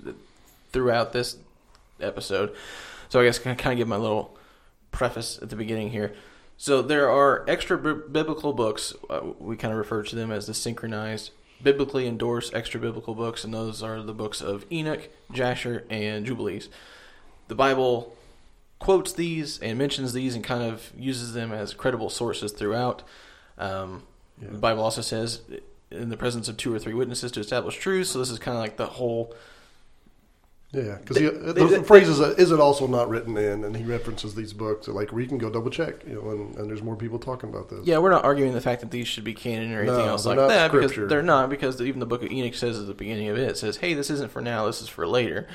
throughout 0.73 1.13
this 1.13 1.37
episode. 2.01 2.55
So 3.09 3.21
I 3.21 3.25
guess 3.25 3.39
I 3.39 3.43
can 3.43 3.57
kind 3.57 3.73
of 3.73 3.79
give 3.79 3.89
my 3.89 3.97
little 3.97 4.37
preface 4.91 5.39
at 5.41 5.51
the 5.51 5.57
beginning 5.57 5.91
here. 5.91 6.15
So 6.57 6.83
there 6.83 7.11
are 7.11 7.45
extra 7.49 7.77
biblical 7.77 8.53
books. 8.53 8.95
Uh, 9.11 9.21
we 9.39 9.57
kind 9.57 9.73
of 9.73 9.79
refer 9.79 10.03
to 10.05 10.17
them 10.17 10.31
as 10.31 10.47
the 10.47 10.55
synchronized, 10.55 11.31
biblically 11.63 12.07
endorsed 12.07 12.55
extra 12.55 12.81
biblical 12.81 13.15
books, 13.15 13.45
and 13.45 13.53
those 13.53 13.83
are 13.83 14.03
the 14.03 14.15
books 14.15 14.41
of 14.41 14.65
Enoch, 14.71 15.09
Jasher, 15.33 15.85
and 15.91 16.25
Jubilees. 16.25 16.69
The 17.49 17.55
Bible 17.55 18.17
quotes 18.85 19.13
these 19.13 19.59
and 19.61 19.79
mentions 19.79 20.13
these 20.13 20.35
and 20.35 20.45
kind 20.45 20.63
of 20.63 20.93
uses 20.97 21.33
them 21.33 21.53
as 21.53 21.75
credible 21.75 22.11
sources 22.11 22.53
throughout. 22.53 23.03
Um, 23.59 24.03
Yeah. 24.43 24.49
The 24.51 24.59
Bible 24.59 24.83
also 24.83 25.01
says, 25.01 25.41
in 25.91 26.09
the 26.11 26.17
presence 26.17 26.49
of 26.49 26.57
two 26.57 26.75
or 26.75 26.79
three 26.79 26.93
witnesses 26.95 27.31
to 27.33 27.41
establish 27.41 27.77
truth. 27.79 28.09
So 28.09 28.19
this 28.19 28.31
is 28.31 28.39
kind 28.41 28.57
of 28.57 28.61
like 28.63 28.77
the 28.77 28.87
whole. 28.87 29.33
yeah, 30.73 30.97
because 31.01 31.17
They- 31.17 31.29
the, 31.29 31.53
they- 31.53 31.67
the 31.79 31.85
phrase 31.85 32.09
is, 32.09 32.21
uh, 32.21 32.35
"Is 32.37 32.51
it 32.51 32.59
also 32.59 32.89
not 32.89 33.09
written 33.09 33.37
in?" 33.39 33.63
And 33.63 33.77
he 33.77 33.85
references 33.85 34.35
these 34.35 34.53
books, 34.53 34.89
like 34.89 35.13
where 35.13 35.23
you 35.23 35.29
can 35.29 35.39
go 35.39 35.49
double 35.51 35.71
check, 35.71 36.05
you 36.05 36.15
know, 36.17 36.31
and, 36.31 36.57
and 36.57 36.69
there's 36.69 36.83
more 36.83 36.97
people 36.97 37.21
talking 37.21 37.49
about 37.49 37.69
this. 37.71 37.87
Yeah, 37.87 37.99
we're 37.99 38.11
not 38.11 38.25
arguing 38.25 38.55
the 38.55 38.61
fact 38.61 38.81
that 38.81 38.91
these 38.91 39.07
should 39.07 39.23
be 39.23 39.35
canon 39.35 39.73
or 39.73 39.83
anything 39.83 39.99
No, 39.99 40.07
else 40.09 40.27
like 40.27 40.37
not 40.37 40.49
that 40.49 40.71
scripture. 40.73 40.89
because 41.03 41.09
they're 41.11 41.23
not. 41.23 41.49
Because 41.49 41.81
even 41.81 42.01
the 42.01 42.07
Book 42.07 42.25
of 42.25 42.33
Enoch 42.33 42.55
says 42.57 42.77
at 42.81 42.89
the 42.89 42.95
beginning 42.95 43.29
of 43.29 43.39
it, 43.39 43.49
it 43.49 43.57
says, 43.57 43.77
"Hey, 43.77 43.95
this 43.95 44.11
isn't 44.11 44.33
for 44.33 44.43
now. 44.43 44.67
This 44.67 44.83
is 44.83 44.89
for 44.89 45.07
later." 45.07 45.47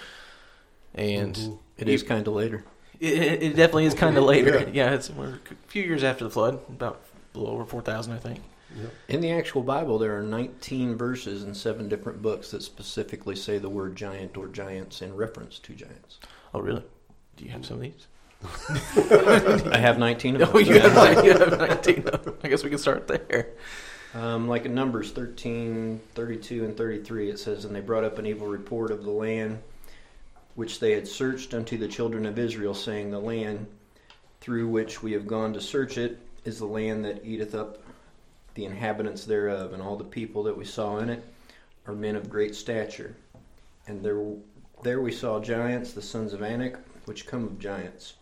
And 0.95 1.35
Mhm. 1.35 1.59
It 1.77 1.89
is 1.89 2.01
kind 2.01 2.25
of 2.25 2.33
later. 2.33 2.63
It, 2.99 3.13
it 3.13 3.43
it 3.43 3.55
definitely 3.55 3.85
is 3.85 3.93
kind 3.93 4.17
of 4.17 4.23
later. 4.23 4.59
Yeah. 4.59 4.85
yeah. 4.85 4.93
it's 4.93 5.09
we're 5.09 5.35
a 5.35 5.55
few 5.67 5.83
years 5.83 6.03
after 6.03 6.23
the 6.23 6.29
flood, 6.29 6.59
about 6.69 7.01
a 7.33 7.37
little 7.37 7.53
over 7.53 7.65
four 7.65 7.81
thousand, 7.81 8.13
I 8.13 8.17
think. 8.17 8.41
Yep. 8.75 8.93
In 9.07 9.21
the 9.21 9.31
actual 9.31 9.63
Bible, 9.63 9.97
there 9.97 10.15
are 10.17 10.21
19 10.21 10.95
verses 10.95 11.43
in 11.43 11.55
seven 11.55 11.89
different 11.89 12.21
books 12.21 12.51
that 12.51 12.61
specifically 12.61 13.35
say 13.35 13.57
the 13.57 13.69
word 13.69 13.95
giant 13.95 14.37
or 14.37 14.47
giants 14.47 15.01
in 15.01 15.15
reference 15.15 15.57
to 15.59 15.73
giants. 15.73 16.19
Oh, 16.53 16.59
really? 16.59 16.83
Do 17.35 17.45
you 17.45 17.49
have 17.51 17.65
some 17.65 17.77
of 17.77 17.81
these? 17.81 18.07
I 19.73 19.77
have 19.77 19.97
19 19.97 20.35
of 20.35 20.39
them. 20.47 20.49
Oh, 20.53 20.59
you 20.59 20.79
have, 20.79 21.25
you 21.25 21.31
have 21.31 21.57
nineteen. 21.57 22.07
of 22.07 22.23
them. 22.23 22.37
I 22.43 22.47
guess 22.47 22.63
we 22.63 22.69
can 22.69 22.79
start 22.79 23.07
there. 23.07 23.49
Um, 24.13 24.47
like 24.47 24.65
in 24.65 24.73
Numbers 24.73 25.11
13, 25.11 25.99
32, 26.15 26.65
and 26.65 26.77
33, 26.77 27.29
it 27.29 27.39
says, 27.39 27.65
And 27.65 27.75
they 27.75 27.81
brought 27.81 28.03
up 28.03 28.17
an 28.17 28.25
evil 28.25 28.47
report 28.47 28.91
of 28.91 29.03
the 29.03 29.11
land 29.11 29.61
which 30.59 30.81
they 30.81 30.91
had 30.91 31.07
searched 31.07 31.53
unto 31.53 31.77
the 31.77 31.88
children 31.88 32.25
of 32.25 32.38
Israel, 32.38 32.73
saying, 32.73 33.09
The 33.09 33.17
land 33.17 33.65
through 34.41 34.67
which 34.67 35.01
we 35.01 35.13
have 35.13 35.25
gone 35.25 35.53
to 35.53 35.61
search 35.61 35.97
it 35.97 36.19
is 36.44 36.59
the 36.59 36.65
land 36.65 37.06
that 37.06 37.23
eateth 37.23 37.56
up 37.56 37.77
the 38.56 38.65
inhabitants 38.65 39.23
thereof, 39.23 39.71
and 39.71 39.81
all 39.81 39.95
the 39.95 40.03
people 40.03 40.44
that 40.44 40.57
we 40.57 40.65
saw 40.65 40.97
in 40.97 41.09
it 41.09 41.23
are 41.88 41.94
men 41.94 42.17
of 42.17 42.29
great 42.29 42.56
stature. 42.56 43.16
And 43.87 44.04
there, 44.04 44.21
there 44.83 44.99
we 44.99 45.13
saw 45.13 45.39
giants, 45.39 45.94
the 45.94 46.01
sons 46.01 46.33
of 46.33 46.44
Anak, 46.44 46.78
which 47.06 47.25
come 47.25 47.45
of 47.45 47.57
giants. 47.57 48.16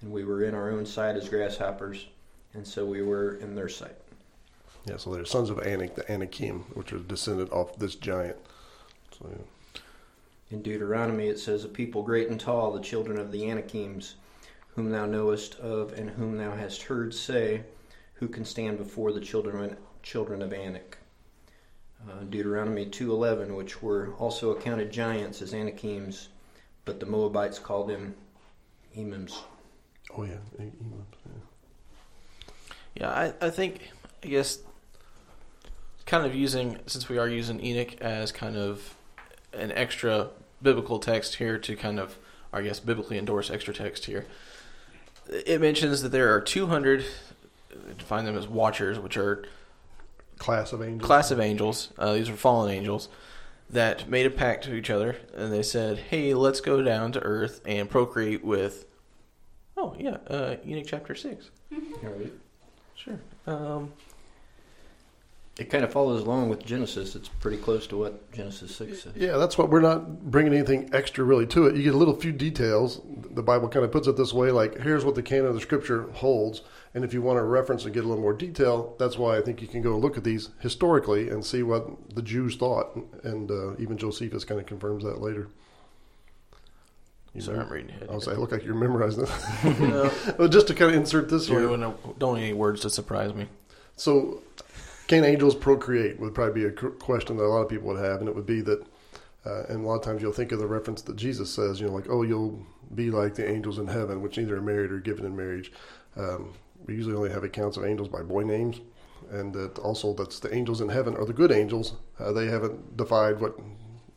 And 0.00 0.10
we 0.10 0.24
were 0.24 0.42
in 0.42 0.52
our 0.52 0.72
own 0.72 0.86
sight 0.86 1.14
as 1.14 1.28
grasshoppers, 1.28 2.08
and 2.54 2.66
so 2.66 2.84
we 2.84 3.02
were 3.02 3.36
in 3.36 3.54
their 3.54 3.68
sight. 3.68 3.94
Yeah, 4.84 4.96
so 4.96 5.14
they're 5.14 5.24
sons 5.24 5.48
of 5.48 5.60
Anak, 5.60 5.94
the 5.94 6.10
Anakim, 6.10 6.64
which 6.74 6.92
are 6.92 6.98
descended 6.98 7.50
off 7.50 7.76
this 7.76 7.94
giant. 7.94 8.38
So 9.16 9.28
yeah. 9.30 9.44
In 10.50 10.62
Deuteronomy 10.62 11.28
it 11.28 11.38
says, 11.38 11.64
A 11.64 11.68
people 11.68 12.02
great 12.02 12.28
and 12.28 12.38
tall, 12.38 12.72
the 12.72 12.80
children 12.80 13.18
of 13.18 13.32
the 13.32 13.48
Anakims, 13.48 14.14
whom 14.74 14.90
thou 14.90 15.06
knowest 15.06 15.58
of, 15.60 15.92
and 15.92 16.10
whom 16.10 16.36
thou 16.36 16.54
hast 16.54 16.82
heard 16.82 17.14
say, 17.14 17.62
who 18.14 18.28
can 18.28 18.44
stand 18.44 18.78
before 18.78 19.12
the 19.12 19.20
children 19.20 19.76
children 20.02 20.42
of 20.42 20.52
Anak. 20.52 20.98
Uh, 22.06 22.24
Deuteronomy 22.24 22.86
2.11, 22.86 23.56
which 23.56 23.82
were 23.82 24.12
also 24.18 24.50
accounted 24.50 24.92
giants 24.92 25.40
as 25.40 25.54
Anakims, 25.54 26.28
but 26.84 27.00
the 27.00 27.06
Moabites 27.06 27.58
called 27.58 27.88
them 27.88 28.14
Emims. 28.96 29.38
Oh 30.16 30.24
yeah, 30.24 30.36
E- 30.60 30.72
Elam, 30.80 31.06
yeah. 31.26 32.50
Yeah, 32.94 33.10
I, 33.10 33.46
I 33.46 33.50
think 33.50 33.90
I 34.22 34.28
guess 34.28 34.58
kind 36.06 36.26
of 36.26 36.34
using 36.34 36.78
since 36.86 37.08
we 37.08 37.18
are 37.18 37.28
using 37.28 37.64
Enoch 37.64 38.00
as 38.00 38.30
kind 38.30 38.56
of 38.56 38.94
an 39.56 39.72
extra 39.72 40.30
biblical 40.62 40.98
text 40.98 41.36
here 41.36 41.58
to 41.58 41.76
kind 41.76 41.98
of 41.98 42.16
I 42.52 42.62
guess 42.62 42.78
biblically 42.80 43.18
endorse 43.18 43.50
extra 43.50 43.74
text 43.74 44.06
here. 44.06 44.26
It 45.28 45.60
mentions 45.60 46.02
that 46.02 46.10
there 46.10 46.32
are 46.34 46.40
200 46.40 47.04
define 47.98 48.24
them 48.24 48.36
as 48.36 48.46
watchers, 48.48 48.98
which 48.98 49.16
are 49.16 49.44
class 50.38 50.72
of 50.72 50.82
angels. 50.82 51.06
class 51.06 51.30
of 51.30 51.40
angels. 51.40 51.92
Uh, 51.98 52.14
these 52.14 52.28
are 52.28 52.36
fallen 52.36 52.70
angels 52.70 53.08
that 53.70 54.08
made 54.08 54.26
a 54.26 54.30
pact 54.30 54.64
to 54.64 54.74
each 54.74 54.90
other, 54.90 55.16
and 55.34 55.52
they 55.52 55.62
said, 55.62 55.98
"Hey, 55.98 56.34
let's 56.34 56.60
go 56.60 56.82
down 56.82 57.12
to 57.12 57.20
Earth 57.20 57.60
and 57.64 57.88
procreate 57.88 58.44
with." 58.44 58.86
Oh 59.76 59.94
yeah, 59.98 60.18
uh, 60.28 60.56
Enoch 60.66 60.86
chapter 60.86 61.14
six. 61.14 61.50
Alright. 62.04 62.32
Sure. 62.94 63.18
Um, 63.46 63.92
It 65.56 65.70
kind 65.70 65.84
of 65.84 65.92
follows 65.92 66.22
along 66.22 66.48
with 66.48 66.64
Genesis. 66.64 67.14
It's 67.14 67.28
pretty 67.28 67.58
close 67.58 67.86
to 67.86 67.96
what 67.96 68.32
Genesis 68.32 68.74
6 68.74 69.02
says. 69.02 69.12
Yeah, 69.14 69.36
that's 69.36 69.56
what 69.56 69.70
we're 69.70 69.80
not 69.80 70.28
bringing 70.28 70.52
anything 70.52 70.90
extra 70.92 71.22
really 71.22 71.46
to 71.48 71.66
it. 71.66 71.76
You 71.76 71.84
get 71.84 71.94
a 71.94 71.98
little 71.98 72.16
few 72.16 72.32
details. 72.32 73.00
The 73.30 73.42
Bible 73.42 73.68
kind 73.68 73.84
of 73.84 73.92
puts 73.92 74.08
it 74.08 74.16
this 74.16 74.32
way 74.32 74.50
like, 74.50 74.80
here's 74.80 75.04
what 75.04 75.14
the 75.14 75.22
canon 75.22 75.46
of 75.46 75.54
the 75.54 75.60
scripture 75.60 76.10
holds. 76.10 76.62
And 76.92 77.04
if 77.04 77.14
you 77.14 77.22
want 77.22 77.38
to 77.38 77.44
reference 77.44 77.84
and 77.84 77.94
get 77.94 78.04
a 78.04 78.08
little 78.08 78.22
more 78.22 78.32
detail, 78.32 78.96
that's 78.98 79.16
why 79.16 79.36
I 79.36 79.42
think 79.42 79.62
you 79.62 79.68
can 79.68 79.80
go 79.80 79.96
look 79.96 80.16
at 80.16 80.24
these 80.24 80.50
historically 80.58 81.28
and 81.28 81.44
see 81.44 81.62
what 81.62 82.14
the 82.16 82.22
Jews 82.22 82.56
thought. 82.56 82.96
And 83.22 83.48
uh, 83.48 83.76
even 83.76 83.96
Josephus 83.96 84.44
kind 84.44 84.60
of 84.60 84.66
confirms 84.66 85.04
that 85.04 85.20
later. 85.20 85.48
You 87.32 87.40
Sorry, 87.40 87.58
know? 87.58 87.64
I'm 87.64 87.70
reading 87.72 87.90
ahead. 87.90 88.08
I 88.10 88.14
was 88.14 88.28
I 88.28 88.32
look 88.34 88.52
like 88.52 88.64
you're 88.64 88.74
memorizing 88.74 89.24
it. 89.24 90.12
Well, 90.38 90.48
just 90.48 90.68
to 90.68 90.74
kind 90.74 90.90
of 90.90 90.96
insert 90.96 91.28
this 91.28 91.46
sorry, 91.46 91.66
here. 91.66 91.76
no, 91.76 91.96
don't 92.18 92.36
need 92.36 92.44
any 92.44 92.54
words 92.54 92.80
to 92.82 92.90
surprise 92.90 93.34
me. 93.34 93.46
So, 93.96 94.42
can 95.06 95.24
angels 95.24 95.54
procreate? 95.54 96.18
Would 96.20 96.34
probably 96.34 96.62
be 96.62 96.68
a 96.68 96.72
question 96.72 97.36
that 97.36 97.44
a 97.44 97.46
lot 97.46 97.62
of 97.62 97.68
people 97.68 97.88
would 97.88 98.02
have, 98.02 98.20
and 98.20 98.28
it 98.28 98.34
would 98.34 98.46
be 98.46 98.60
that, 98.62 98.82
uh, 99.44 99.64
and 99.68 99.84
a 99.84 99.86
lot 99.86 99.96
of 99.96 100.02
times 100.02 100.22
you'll 100.22 100.32
think 100.32 100.52
of 100.52 100.58
the 100.58 100.66
reference 100.66 101.02
that 101.02 101.16
Jesus 101.16 101.50
says, 101.50 101.80
you 101.80 101.86
know, 101.86 101.92
like, 101.92 102.08
oh, 102.08 102.22
you'll 102.22 102.64
be 102.94 103.10
like 103.10 103.34
the 103.34 103.48
angels 103.48 103.78
in 103.78 103.86
heaven, 103.86 104.22
which 104.22 104.38
either 104.38 104.56
are 104.56 104.62
married 104.62 104.90
or 104.90 105.00
given 105.00 105.24
in 105.24 105.36
marriage. 105.36 105.72
Um, 106.16 106.54
we 106.86 106.94
usually 106.94 107.16
only 107.16 107.30
have 107.30 107.44
accounts 107.44 107.76
of 107.76 107.84
angels 107.84 108.08
by 108.08 108.22
boy 108.22 108.42
names, 108.42 108.80
and 109.30 109.52
that 109.54 109.78
also 109.78 110.12
that's 110.14 110.38
the 110.38 110.54
angels 110.54 110.80
in 110.80 110.88
heaven 110.88 111.16
are 111.16 111.24
the 111.24 111.32
good 111.32 111.52
angels. 111.52 111.94
Uh, 112.18 112.32
they 112.32 112.46
haven't 112.46 112.96
defied 112.96 113.40
what 113.40 113.58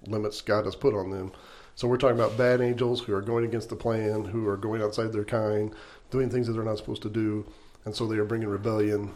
limits 0.05 0.41
God 0.41 0.65
has 0.65 0.75
put 0.75 0.93
on 0.93 1.09
them. 1.09 1.31
So 1.75 1.87
we're 1.87 1.97
talking 1.97 2.17
about 2.19 2.37
bad 2.37 2.59
angels 2.59 3.01
who 3.01 3.13
are 3.13 3.21
going 3.21 3.45
against 3.45 3.69
the 3.69 3.75
plan, 3.75 4.25
who 4.25 4.47
are 4.47 4.57
going 4.57 4.81
outside 4.81 5.13
their 5.13 5.23
kind, 5.25 5.73
doing 6.09 6.29
things 6.29 6.47
that 6.47 6.53
they're 6.53 6.63
not 6.63 6.77
supposed 6.77 7.03
to 7.03 7.09
do, 7.09 7.45
and 7.85 7.95
so 7.95 8.07
they 8.07 8.17
are 8.17 8.25
bringing 8.25 8.47
rebellion 8.47 9.13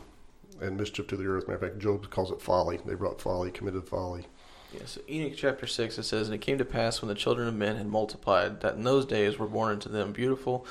and 0.61 0.77
mischief 0.77 1.07
to 1.07 1.17
the 1.17 1.25
earth. 1.25 1.47
Matter 1.47 1.65
of 1.65 1.71
fact, 1.71 1.81
Job 1.81 2.09
calls 2.09 2.31
it 2.31 2.41
folly. 2.41 2.79
They 2.85 2.95
brought 2.95 3.19
folly, 3.19 3.51
committed 3.51 3.87
folly. 3.87 4.27
Yes, 4.73 4.97
Enoch 5.09 5.33
chapter 5.35 5.67
6, 5.67 5.97
it 5.97 6.03
says, 6.03 6.27
And 6.27 6.35
it 6.35 6.41
came 6.41 6.57
to 6.57 6.65
pass 6.65 7.01
when 7.01 7.09
the 7.09 7.15
children 7.15 7.47
of 7.47 7.53
men 7.53 7.75
had 7.75 7.87
multiplied, 7.87 8.61
that 8.61 8.75
in 8.75 8.83
those 8.83 9.05
days 9.05 9.37
were 9.37 9.47
born 9.47 9.73
unto 9.73 9.89
them 9.89 10.13
beautiful 10.13 10.65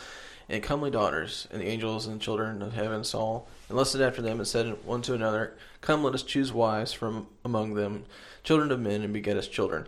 and 0.48 0.62
comely 0.62 0.90
daughters. 0.90 1.46
And 1.50 1.60
the 1.60 1.66
angels 1.66 2.06
and 2.06 2.20
children 2.20 2.62
of 2.62 2.72
heaven 2.72 3.04
saw, 3.04 3.42
and 3.68 3.76
lusted 3.76 4.00
after 4.00 4.22
them, 4.22 4.38
and 4.38 4.48
said 4.48 4.84
one 4.84 5.02
to 5.02 5.14
another, 5.14 5.54
Come, 5.82 6.02
let 6.02 6.14
us 6.14 6.22
choose 6.22 6.52
wives 6.52 6.92
from 6.92 7.26
among 7.44 7.74
them, 7.74 8.04
children 8.42 8.70
of 8.72 8.80
men, 8.80 9.02
and 9.02 9.12
beget 9.12 9.36
us 9.36 9.46
children. 9.46 9.86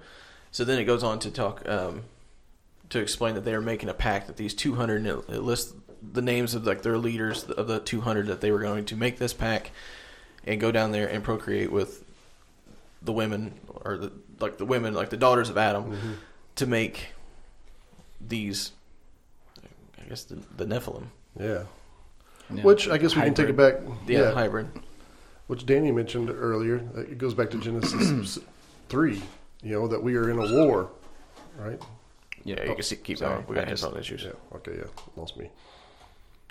So 0.51 0.65
then 0.65 0.79
it 0.79 0.85
goes 0.85 1.03
on 1.03 1.19
to 1.21 1.31
talk, 1.31 1.67
um, 1.67 2.03
to 2.91 3.01
explain 3.01 3.35
that 3.35 3.47
they 3.47 3.55
are 3.55 3.63
making 3.63 3.89
a 3.89 3.95
pact 3.95 4.27
that 4.27 4.37
these 4.37 4.53
200, 4.53 4.97
and 4.97 5.07
it, 5.07 5.25
it 5.31 5.41
lists 5.41 5.73
the 6.13 6.23
names 6.23 6.55
of 6.55 6.67
like 6.67 6.83
their 6.83 6.99
leaders 6.99 7.45
of 7.45 7.67
the 7.69 7.79
200 7.81 8.27
that 8.27 8.41
they 8.41 8.51
were 8.51 8.59
going 8.61 8.85
to 8.87 8.97
make 8.97 9.19
this 9.19 9.33
pack 9.33 9.71
and 10.45 10.61
go 10.61 10.73
down 10.73 10.91
there 10.93 11.07
and 11.07 11.23
procreate 11.23 11.71
with 11.71 12.05
the 13.03 13.13
women 13.13 13.55
or 13.85 13.97
the 13.97 14.13
like 14.41 14.59
the 14.59 14.65
women 14.65 14.95
like 14.95 15.11
the 15.11 15.17
daughters 15.17 15.49
of 15.51 15.57
Adam 15.59 15.85
Mm-hmm. 15.93 16.13
to 16.57 16.67
make 16.67 17.09
these 18.21 18.73
I 20.05 20.09
guess 20.09 20.25
the, 20.25 20.39
the 20.57 20.65
Nephilim 20.65 21.05
Yeah. 21.39 21.65
Yeah. 22.53 22.63
Which 22.65 22.89
I 22.89 22.99
guess 22.99 23.15
we 23.15 23.23
can 23.23 23.35
take 23.35 23.49
it 23.49 23.57
back. 23.57 23.77
yeah, 24.07 24.33
hybrid 24.33 24.69
Which 25.47 25.65
Danny 25.65 25.91
mentioned 25.93 26.31
earlier. 26.31 26.77
It 26.97 27.19
goes 27.19 27.35
back 27.35 27.51
to 27.51 27.59
Genesis 27.59 28.39
3, 28.89 29.23
you 29.63 29.73
know, 29.73 29.87
that 29.89 30.03
we 30.03 30.17
are 30.17 30.29
in 30.31 30.39
a 30.39 30.65
war, 30.67 30.91
right? 31.59 31.81
yeah 32.45 32.61
you 32.65 32.75
can 32.75 32.83
see, 32.83 32.97
keep 32.97 33.19
sorry. 33.19 33.37
going 33.37 33.47
we 33.49 33.55
got 33.55 33.67
I 33.69 33.71
just- 33.71 33.85
headphone 33.85 34.01
issues 34.01 34.25
Yeah. 34.25 34.57
Okay, 34.57 34.75
yeah. 34.77 34.85
Lost 35.17 35.37
me. 35.37 35.49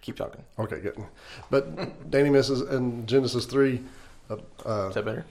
Keep 0.01 0.15
talking 0.17 0.43
Okay, 0.59 0.79
good. 0.79 0.97
But 1.49 2.09
Danny 2.09 2.29
misses 2.29 2.61
in 2.61 3.05
Genesis 3.05 3.45
3. 3.45 3.81
Uh, 4.29 4.37
uh, 4.65 4.87
is 4.89 4.95
that 4.95 5.05
better 5.05 5.25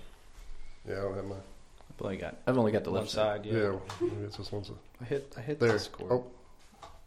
yeah, 0.88 0.98
I 0.98 1.02
don't 1.02 1.14
have 1.16 1.24
my. 1.26 1.36
Well, 1.98 2.10
I 2.10 2.16
got 2.16 2.36
I've 2.46 2.56
only 2.56 2.72
got 2.72 2.84
the 2.84 2.90
the 2.90 2.94
left 2.96 3.14
left 3.14 3.42
side 3.42 3.44
side. 3.44 3.46
Yeah, 3.46 3.72
Yeah. 3.72 3.78
maybe 4.00 4.24
it's 4.24 4.36
this 4.38 4.50
one's. 4.50 4.70
I 5.00 5.04
hit. 5.04 5.34
I 5.36 5.40
hit 5.42 5.60
There. 5.60 5.72
this 5.72 5.88
cord. 5.88 6.10
Oh, 6.10 6.24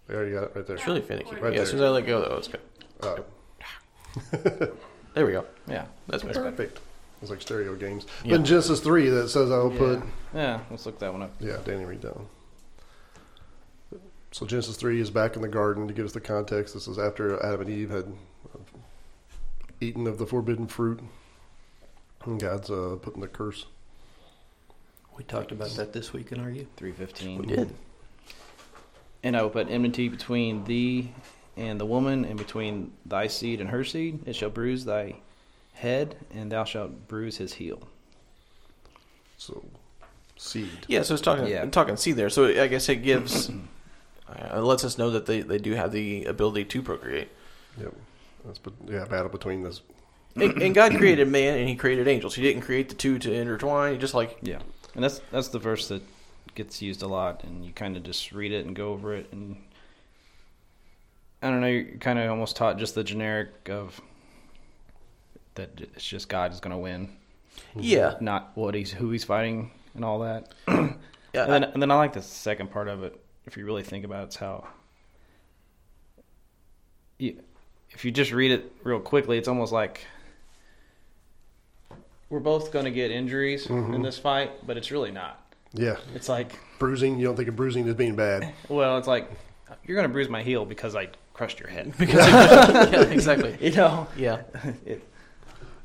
there 0.08 0.28
you 0.28 0.36
got 0.36 0.44
it 0.44 0.52
right 0.56 0.68
there. 0.68 0.76
it's 0.76 0.86
really 0.86 1.02
finicky 1.02 1.36
Right 1.38 1.54
yeah 1.54 1.62
as 1.62 1.70
soon 1.70 1.80
as 1.80 1.86
I 1.86 1.90
let 1.90 2.06
go 2.06 2.22
though 2.22 2.38
it's 2.38 2.50
good 2.50 2.60
Uh, 3.02 3.18
there 5.14 5.26
we 5.26 5.32
go 5.32 5.46
Yeah. 5.68 5.86
that's 6.08 6.24
better 6.24 6.42
perfect. 6.44 6.80
It's 7.22 7.32
like 7.32 7.42
stereo 7.42 7.76
games. 7.76 8.06
Yeah. 8.24 8.32
But 8.32 8.36
in 8.42 8.46
Genesis 8.46 8.82
3, 8.82 9.08
that 9.10 9.30
says 9.30 9.50
I'll 9.50 9.70
put. 9.72 10.02
Yeah. 10.36 10.60
Let's 10.70 10.86
look 10.86 11.00
that 11.00 11.14
one 11.14 11.22
up. 11.24 11.32
Yeah, 11.40 11.56
Danny, 11.64 11.86
read 11.86 12.02
that 12.02 12.16
one. 12.18 12.26
So 14.34 14.48
Genesis 14.48 14.76
3 14.78 15.00
is 15.00 15.12
back 15.12 15.36
in 15.36 15.44
the 15.44 15.48
garden 15.48 15.88
to 15.88 15.94
give 15.94 16.06
us 16.08 16.12
the 16.12 16.20
context. 16.20 16.74
This 16.74 16.88
is 16.88 16.98
after 16.98 17.42
Adam 17.46 17.62
and 17.62 17.70
Eve 17.70 17.92
had 17.92 18.12
eaten 19.80 20.08
of 20.08 20.18
the 20.18 20.26
forbidden 20.26 20.66
fruit. 20.66 21.00
And 22.26 22.40
God's 22.40 22.72
uh, 22.72 22.98
putting 23.00 23.22
the 23.22 23.28
curse. 23.28 23.68
We 25.18 25.24
talked 25.24 25.52
about 25.52 25.70
that 25.72 25.94
this 25.94 26.14
week 26.14 26.32
in 26.32 26.40
our 26.40 26.50
youth. 26.50 26.66
Three 26.78 26.94
fifteen. 26.94 27.38
we 27.42 27.46
did 27.46 27.76
And 29.22 29.38
I 29.38 29.44
will 29.44 29.52
put 29.52 29.70
enmity 29.70 30.08
between 30.08 30.64
thee 30.64 31.14
and 31.56 31.80
the 31.80 31.86
woman, 31.86 32.26
and 32.26 32.36
between 32.36 32.92
thy 33.06 33.28
seed 33.28 33.62
and 33.62 33.70
her 33.70 33.84
seed. 33.84 34.22
It 34.26 34.36
shall 34.36 34.50
bruise 34.50 34.86
thy 34.86 35.18
head, 35.74 36.16
and 36.34 36.52
thou 36.52 36.64
shalt 36.64 37.08
bruise 37.08 37.38
his 37.38 37.54
heel. 37.54 37.88
So, 39.38 39.64
seed. 40.38 40.70
yeah 40.88 41.04
so 41.04 41.14
it's 41.14 41.22
talking 41.22 41.46
Yeah. 41.46 41.66
talking 41.66 41.98
seed 41.98 42.16
there 42.16 42.30
so 42.30 42.46
I 42.48 42.68
guess 42.68 42.88
it 42.90 42.98
gives 42.98 43.50
uh, 43.50 43.54
Uh, 44.28 44.58
it 44.58 44.62
lets 44.62 44.84
us 44.84 44.98
know 44.98 45.10
that 45.10 45.26
they, 45.26 45.42
they 45.42 45.58
do 45.58 45.74
have 45.74 45.92
the 45.92 46.26
ability 46.26 46.64
to 46.66 46.82
procreate 46.82 47.30
Yep. 47.80 47.94
That's 48.46 48.60
yeah, 48.88 49.06
battle 49.06 49.30
between 49.30 49.64
this. 49.64 49.82
and, 50.36 50.62
and 50.62 50.76
God 50.76 50.96
created 50.98 51.28
man 51.28 51.58
and 51.58 51.68
he 51.68 51.76
created 51.76 52.08
angels 52.08 52.36
he 52.36 52.42
didn't 52.42 52.62
create 52.62 52.90
the 52.90 52.96
two 52.96 53.20
to 53.20 53.34
intertwine 53.34 53.94
he 53.94 53.98
just 54.00 54.14
like 54.14 54.38
Yeah, 54.42 54.60
and 54.96 55.04
that's 55.04 55.20
that's 55.32 55.50
the 55.50 55.60
verse 55.60 55.88
that 55.90 56.02
gets 56.56 56.82
used 56.82 57.02
a 57.02 57.08
lot, 57.08 57.44
and 57.44 57.66
you 57.66 57.72
kind 57.72 57.98
of 57.98 58.04
just 58.04 58.32
read 58.32 58.52
it 58.52 58.66
and 58.66 58.76
go 58.76 58.92
over 58.92 59.16
it, 59.16 59.28
and 59.32 59.58
I 61.42 61.50
don't 61.50 61.62
know, 61.62 61.68
you're 61.68 61.98
kind 61.98 62.20
of 62.20 62.30
almost 62.30 62.56
taught 62.56 62.78
just 62.78 62.96
the 62.96 63.04
generic 63.04 63.70
of 63.70 64.00
that 65.56 65.70
it's 65.82 66.04
just 66.06 66.30
God 66.30 66.52
is 66.52 66.60
going 66.60 66.72
to 66.72 66.78
win, 66.78 67.10
yeah 67.76 68.16
not 68.22 68.52
what 68.56 68.76
he's 68.76 68.92
who 68.92 69.12
he's 69.12 69.24
fighting 69.24 69.72
and 69.96 70.04
all 70.06 70.20
that. 70.20 70.54
yeah 70.68 70.94
and, 71.34 71.52
then, 71.52 71.64
and 71.64 71.82
then 71.82 71.92
I 71.92 71.96
like 71.96 72.14
the 72.14 72.22
second 72.22 72.72
part 72.72 72.88
of 72.88 73.04
it. 73.04 73.20
If 73.46 73.58
you 73.58 73.66
really 73.66 73.84
think 73.84 74.06
about 74.06 74.24
it, 74.24 74.26
it's 74.28 74.36
how 74.38 74.68
you, 77.18 77.40
if 77.92 78.06
you 78.06 78.12
just 78.12 78.32
read 78.32 78.52
it 78.52 78.72
real 78.84 79.00
quickly, 79.00 79.38
it's 79.38 79.48
almost 79.48 79.72
like 79.72 80.06
we're 82.30 82.40
both 82.40 82.72
going 82.72 82.86
to 82.86 82.92
get 82.92 83.12
injuries 83.12 83.68
in 83.68 83.76
mm-hmm. 83.76 84.02
this 84.02 84.18
fight, 84.18 84.66
but 84.66 84.78
it's 84.78 84.92
really 84.92 85.12
not. 85.12 85.40
Yeah. 85.74 85.98
It's 86.16 86.30
like, 86.30 86.60
Bruising. 86.80 87.20
You 87.20 87.26
don't 87.26 87.36
think 87.36 87.50
of 87.50 87.56
bruising 87.56 87.88
as 87.88 87.96
being 87.96 88.16
bad. 88.16 88.54
well, 88.70 88.98
it's 88.98 89.08
like 89.08 89.30
you're 89.86 89.96
going 89.96 90.08
to 90.08 90.14
bruise 90.14 90.30
my 90.30 90.44
heel 90.44 90.66
because 90.66 90.96
I 90.96 91.10
crushed 91.34 91.60
your 91.60 91.70
head. 91.70 91.94
yeah, 92.00 93.02
exactly. 93.04 93.58
you 93.62 93.72
know, 93.72 94.08
Yeah. 94.18 94.42
It- 94.86 95.08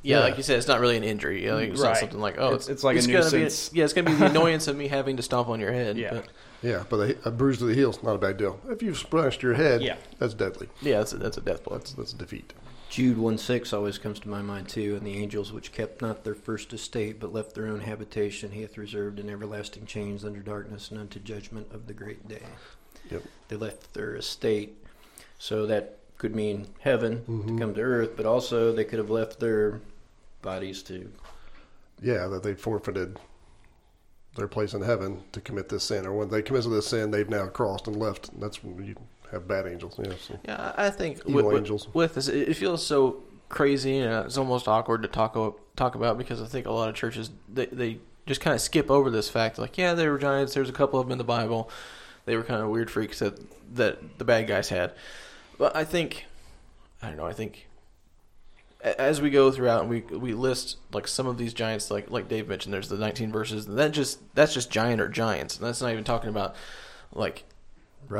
yeah, 0.08 0.16
Yeah. 0.18 0.24
like 0.24 0.36
you 0.36 0.42
said, 0.42 0.58
it's 0.58 0.68
not 0.68 0.80
really 0.80 0.96
an 0.96 1.04
injury. 1.04 1.42
You 1.44 1.48
know, 1.50 1.58
it's 1.58 1.80
not 1.82 1.96
something 1.98 2.18
like, 2.20 2.36
oh, 2.38 2.48
It's- 2.54 2.68
it's 2.68 2.82
like 2.84 2.96
a 2.96 3.06
gonna 3.06 3.30
be 3.30 3.38
yeah, 3.38 3.84
it's 3.84 3.92
going 3.92 4.04
to 4.06 4.10
be 4.10 4.14
the 4.16 4.26
annoyance 4.26 4.66
of 4.68 4.76
me 4.76 4.88
having 4.88 5.16
to 5.18 5.22
stomp 5.22 5.48
on 5.48 5.60
your 5.60 5.72
head. 5.72 5.96
Yeah. 5.98 6.14
but- 6.14 6.28
Yeah, 6.62 6.84
but 6.88 6.96
a, 6.96 7.28
a 7.28 7.30
bruise 7.30 7.58
to 7.58 7.66
the 7.66 7.74
heel 7.74 7.90
is 7.90 8.02
not 8.02 8.14
a 8.16 8.18
bad 8.18 8.36
deal. 8.36 8.58
If 8.68 8.82
you've 8.82 8.98
splashed 8.98 9.42
your 9.42 9.54
head, 9.54 9.80
Yeah. 9.82 9.96
that's 10.18 10.34
deadly. 10.34 10.68
yeah, 10.82 10.98
that's 10.98 11.12
a, 11.12 11.16
that's 11.18 11.36
a 11.36 11.40
death 11.40 11.62
blow. 11.64 11.76
That's 11.78 11.92
that's 11.92 12.12
defeat. 12.12 12.52
Jude 12.90 13.18
1 13.18 13.36
6 13.38 13.72
always 13.74 13.98
comes 13.98 14.18
to 14.20 14.28
my 14.30 14.40
mind 14.42 14.68
too. 14.68 14.96
And 14.96 15.06
the 15.06 15.18
angels 15.18 15.52
which 15.52 15.72
kept 15.72 16.00
not 16.02 16.24
their 16.24 16.34
first 16.34 16.72
estate, 16.72 17.20
but 17.20 17.32
left 17.34 17.54
their 17.54 17.66
own 17.68 17.80
habitation, 17.80 18.50
he 18.52 18.62
hath 18.62 18.78
reserved 18.78 19.20
in 19.20 19.28
everlasting 19.30 19.84
chains 19.86 20.24
under 20.24 20.40
darkness 20.40 20.90
and 20.90 20.98
unto 20.98 21.20
judgment 21.20 21.66
of 21.72 21.86
the 21.86 21.92
great 21.92 22.26
day. 22.26 22.42
Yep. 23.10 23.22
They 23.48 23.56
left 23.56 23.92
their 23.94 24.16
estate. 24.16 24.82
So 25.38 25.66
that 25.66 25.98
could 26.16 26.34
mean 26.34 26.66
heaven 26.80 27.22
Mhm. 27.28 27.46
to 27.46 27.58
come 27.64 27.74
to 27.74 27.80
earth, 27.82 28.12
but 28.16 28.26
also 28.26 28.72
they 28.72 28.84
could 28.84 28.98
have 28.98 29.10
left 29.10 29.38
their 29.38 29.80
bodies 30.48 30.82
to. 30.84 31.10
Yeah, 32.00 32.26
that 32.28 32.42
they 32.42 32.54
forfeited 32.54 33.18
their 34.36 34.48
place 34.48 34.72
in 34.72 34.82
heaven 34.82 35.22
to 35.32 35.40
commit 35.40 35.68
this 35.68 35.84
sin, 35.84 36.06
or 36.06 36.14
when 36.14 36.28
they 36.28 36.42
committed 36.42 36.72
this 36.72 36.86
sin, 36.86 37.10
they've 37.10 37.28
now 37.28 37.46
crossed 37.48 37.86
and 37.86 37.96
left. 37.96 38.38
That's 38.40 38.62
when 38.62 38.84
you 38.84 38.94
have 39.32 39.46
bad 39.46 39.66
angels. 39.66 39.98
Yeah, 40.02 40.12
so. 40.20 40.38
Yeah, 40.44 40.72
I 40.76 40.90
think 40.90 41.18
Evil 41.26 41.44
with, 41.44 41.56
angels. 41.56 41.88
with 41.92 42.14
this, 42.14 42.28
it 42.28 42.54
feels 42.54 42.86
so 42.86 43.22
crazy 43.48 43.98
and 43.98 44.26
it's 44.26 44.36
almost 44.36 44.68
awkward 44.68 45.02
to 45.02 45.08
talk 45.08 45.32
talk 45.74 45.94
about 45.94 46.18
because 46.18 46.42
I 46.42 46.46
think 46.46 46.66
a 46.66 46.70
lot 46.70 46.88
of 46.90 46.94
churches 46.94 47.30
they 47.48 47.64
they 47.66 47.98
just 48.26 48.42
kind 48.42 48.54
of 48.54 48.60
skip 48.60 48.90
over 48.90 49.10
this 49.10 49.28
fact. 49.28 49.58
Like, 49.58 49.78
yeah, 49.78 49.94
they 49.94 50.06
were 50.08 50.18
giants. 50.18 50.54
There's 50.54 50.68
a 50.68 50.72
couple 50.72 51.00
of 51.00 51.06
them 51.06 51.12
in 51.12 51.18
the 51.18 51.24
Bible. 51.24 51.70
They 52.26 52.36
were 52.36 52.42
kind 52.42 52.62
of 52.62 52.68
weird 52.68 52.90
freaks 52.90 53.18
that 53.20 53.38
that 53.74 54.18
the 54.18 54.24
bad 54.24 54.46
guys 54.46 54.68
had. 54.68 54.92
But 55.58 55.74
I 55.74 55.84
think 55.84 56.26
I 57.02 57.08
don't 57.08 57.16
know. 57.16 57.26
I 57.26 57.32
think 57.32 57.67
as 58.82 59.20
we 59.20 59.30
go 59.30 59.50
throughout 59.50 59.80
and 59.82 59.90
we 59.90 60.00
we 60.02 60.32
list 60.34 60.76
like 60.92 61.08
some 61.08 61.26
of 61.26 61.36
these 61.38 61.52
giants, 61.52 61.90
like 61.90 62.10
like 62.10 62.28
Dave 62.28 62.48
mentioned, 62.48 62.72
there's 62.72 62.88
the 62.88 62.96
19 62.96 63.32
verses, 63.32 63.66
and 63.66 63.78
that 63.78 63.92
just 63.92 64.20
that's 64.34 64.54
just 64.54 64.70
giant 64.70 65.00
or 65.00 65.08
giants, 65.08 65.56
and 65.58 65.66
that's 65.66 65.80
not 65.80 65.90
even 65.92 66.04
talking 66.04 66.30
about 66.30 66.54
like 67.12 67.44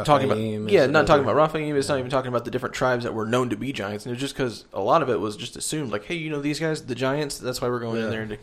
talking 0.05 0.27
about 0.31 0.39
yeah, 0.39 0.87
not 0.87 1.07
talking 1.07 1.23
another- 1.23 1.23
about 1.23 1.37
Rephaim. 1.55 1.77
It's 1.77 1.89
not 1.89 1.99
even 1.99 2.11
talking 2.11 2.29
about 2.29 2.45
the 2.45 2.51
different 2.51 2.75
tribes 2.75 3.05
that 3.05 3.15
were 3.15 3.25
known 3.27 3.51
to 3.51 3.57
be 3.57 3.73
giants. 3.73 4.05
And 4.05 4.13
it's 4.13 4.21
just 4.21 4.35
because 4.35 4.65
a 4.73 4.81
lot 4.81 5.03
of 5.03 5.09
it 5.09 5.21
was 5.21 5.37
just 5.37 5.57
assumed, 5.57 5.93
like, 5.93 6.05
hey, 6.07 6.17
you 6.17 6.29
know 6.31 6.41
these 6.41 6.59
guys, 6.59 6.85
the 6.85 6.95
giants. 6.95 7.39
That's 7.39 7.61
why 7.61 7.69
we're 7.69 7.79
going 7.81 8.03
in 8.03 8.11
there 8.11 8.27
to 8.27 8.37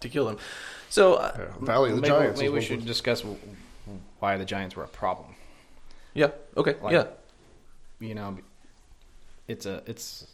to 0.00 0.08
kill 0.08 0.26
them. 0.26 0.36
So 0.90 1.14
uh, 1.14 1.32
Yeah, 1.38 1.44
Valley 1.66 1.90
of 1.90 1.96
the 1.96 2.02
maybe, 2.02 2.12
Giants. 2.14 2.40
Maybe 2.40 2.52
we 2.52 2.60
should 2.60 2.78
place. 2.80 2.86
discuss 2.88 3.24
why 4.18 4.36
the 4.36 4.44
Giants 4.44 4.76
were 4.76 4.84
a 4.84 4.88
problem. 4.88 5.34
yeah, 6.14 6.32
okay, 6.56 6.74
Like- 6.82 6.92
yeah, 6.92 7.04
You 8.00 8.14
know, 8.14 8.36
it's 9.48 9.66
a 9.66 9.82
it's 9.86 10.22
a 10.22 10.26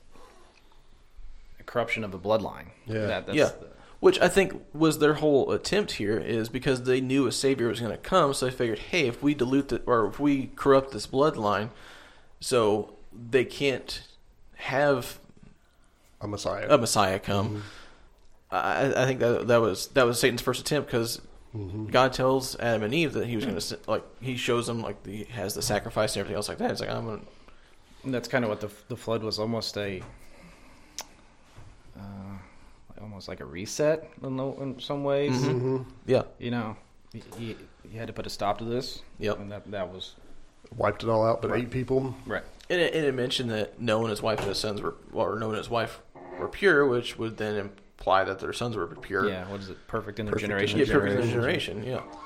corruption 1.67 2.05
of 2.05 2.13
the 2.13 2.19
bloodline. 2.19 2.67
Yeah. 2.87 3.07
That, 3.07 3.27
that's 3.27 3.37
Yeah. 3.37 3.45
the- 3.47 3.69
Which 4.01 4.21
I 4.21 4.29
think 4.29 4.63
was 4.73 4.99
their 4.99 5.15
whole 5.15 5.51
attempt 5.53 5.93
here 5.93 6.19
is 6.19 6.49
because 6.49 6.83
they 6.85 7.01
knew 7.01 7.27
a 7.27 7.33
savior 7.33 7.69
was 7.69 7.81
going 7.81 7.93
to 7.93 7.99
come, 7.99 8.35
so 8.35 8.47
they 8.47 8.53
figured, 8.53 8.79
hey, 8.79 9.07
if 9.09 9.23
we 9.23 9.35
dilute 9.35 9.69
the, 9.69 9.83
or 9.87 10.07
if 10.07 10.21
we 10.21 10.51
corrupt 10.55 10.93
this 10.93 11.07
bloodline, 11.07 11.71
so 12.41 12.95
they 13.13 13.45
can't 13.45 14.03
have 14.57 15.19
a 16.21 16.29
Messiah. 16.29 16.67
a 16.69 16.79
Messiah 16.79 17.19
come. 17.19 17.49
Mm-hmm. 17.49 17.61
I, 18.51 19.03
I 19.03 19.07
think 19.07 19.21
that 19.21 19.49
that 19.49 19.61
was 19.61 19.89
that 19.89 20.07
was 20.07 20.21
Satan's 20.21 20.41
first 20.41 20.61
attempt 20.61 20.89
because 20.89 21.21
mm-hmm. 21.55 21.87
God 21.87 22.13
tells 22.13 22.57
Adam 22.61 22.85
and 22.85 22.95
Eve 22.95 23.13
that 23.15 23.27
he 23.27 23.37
was 23.37 23.45
going 23.45 23.59
to 23.59 23.79
like 23.87 24.05
he 24.21 24.37
shows 24.37 24.67
them 24.67 24.83
like 24.83 25.05
he 25.05 25.25
has 25.25 25.55
the 25.55 25.63
sacrifice 25.63 26.15
and 26.15 26.21
everything 26.21 26.37
else 26.37 26.49
like 26.49 26.59
that. 26.59 26.71
It's 26.71 26.81
like 26.81 26.91
I'm 26.91 27.07
gonna 27.07 27.21
and 28.05 28.15
that's 28.15 28.29
kind 28.29 28.45
of 28.45 28.51
what 28.51 28.61
the 28.61 28.71
the 28.89 28.97
flood 28.97 29.23
was 29.23 29.39
almost 29.39 29.77
a 29.77 30.03
uh, 31.99 33.03
almost 33.03 33.29
like 33.29 33.41
a 33.41 33.45
reset 33.45 34.11
in, 34.23 34.37
the, 34.37 34.47
in 34.63 34.81
some 34.81 35.05
ways. 35.05 35.33
Mm-hmm. 35.33 35.83
yeah 36.07 36.23
You 36.39 36.51
know, 36.51 36.77
you, 37.13 37.23
you, 37.39 37.57
you 37.91 37.99
had 37.99 38.07
to 38.09 38.13
put 38.13 38.27
a 38.27 38.31
stop 38.31 38.59
to 38.59 38.65
this. 38.65 39.03
Yep. 39.19 39.39
and 39.41 39.53
that 39.53 39.71
that 39.71 39.93
was 39.93 40.15
Wiped 40.77 41.05
it 41.05 41.09
all 41.09 41.25
out, 41.25 41.43
but 41.43 41.53
eight 41.57 41.71
people. 41.71 42.15
right. 42.27 42.43
And 42.69 42.81
it, 42.81 42.93
and 42.95 43.05
it 43.05 43.15
mentioned 43.15 43.51
that 43.51 43.81
Noah 43.81 44.01
and 44.03 44.11
his 44.11 44.21
wife 44.21 44.41
and 44.41 44.49
his 44.49 44.59
sons 44.59 44.83
were, 44.83 44.97
or 45.13 45.39
Noah 45.39 45.51
and 45.51 45.59
his 45.59 45.71
wife 45.71 46.01
were 46.41 46.49
pure, 46.49 46.85
which 46.87 47.17
would 47.19 47.37
then 47.37 47.55
imply 47.99 48.25
that 48.25 48.41
their 48.41 48.53
sons 48.53 48.75
were 48.75 48.87
pure. 48.89 49.29
Yeah, 49.29 49.49
what 49.49 49.61
is 49.61 49.69
it? 49.71 49.77
Perfect 49.87 50.19
in 50.19 50.27
their 50.27 50.33
Perfect 50.33 50.45
in 50.45 50.49
generation. 50.51 50.79
Yeah, 50.81 50.87
perfect 50.87 51.13
in 51.13 51.19
their 51.21 51.29
Generation. 51.31 51.83
generation. 51.83 52.07
Yeah. 52.09 52.19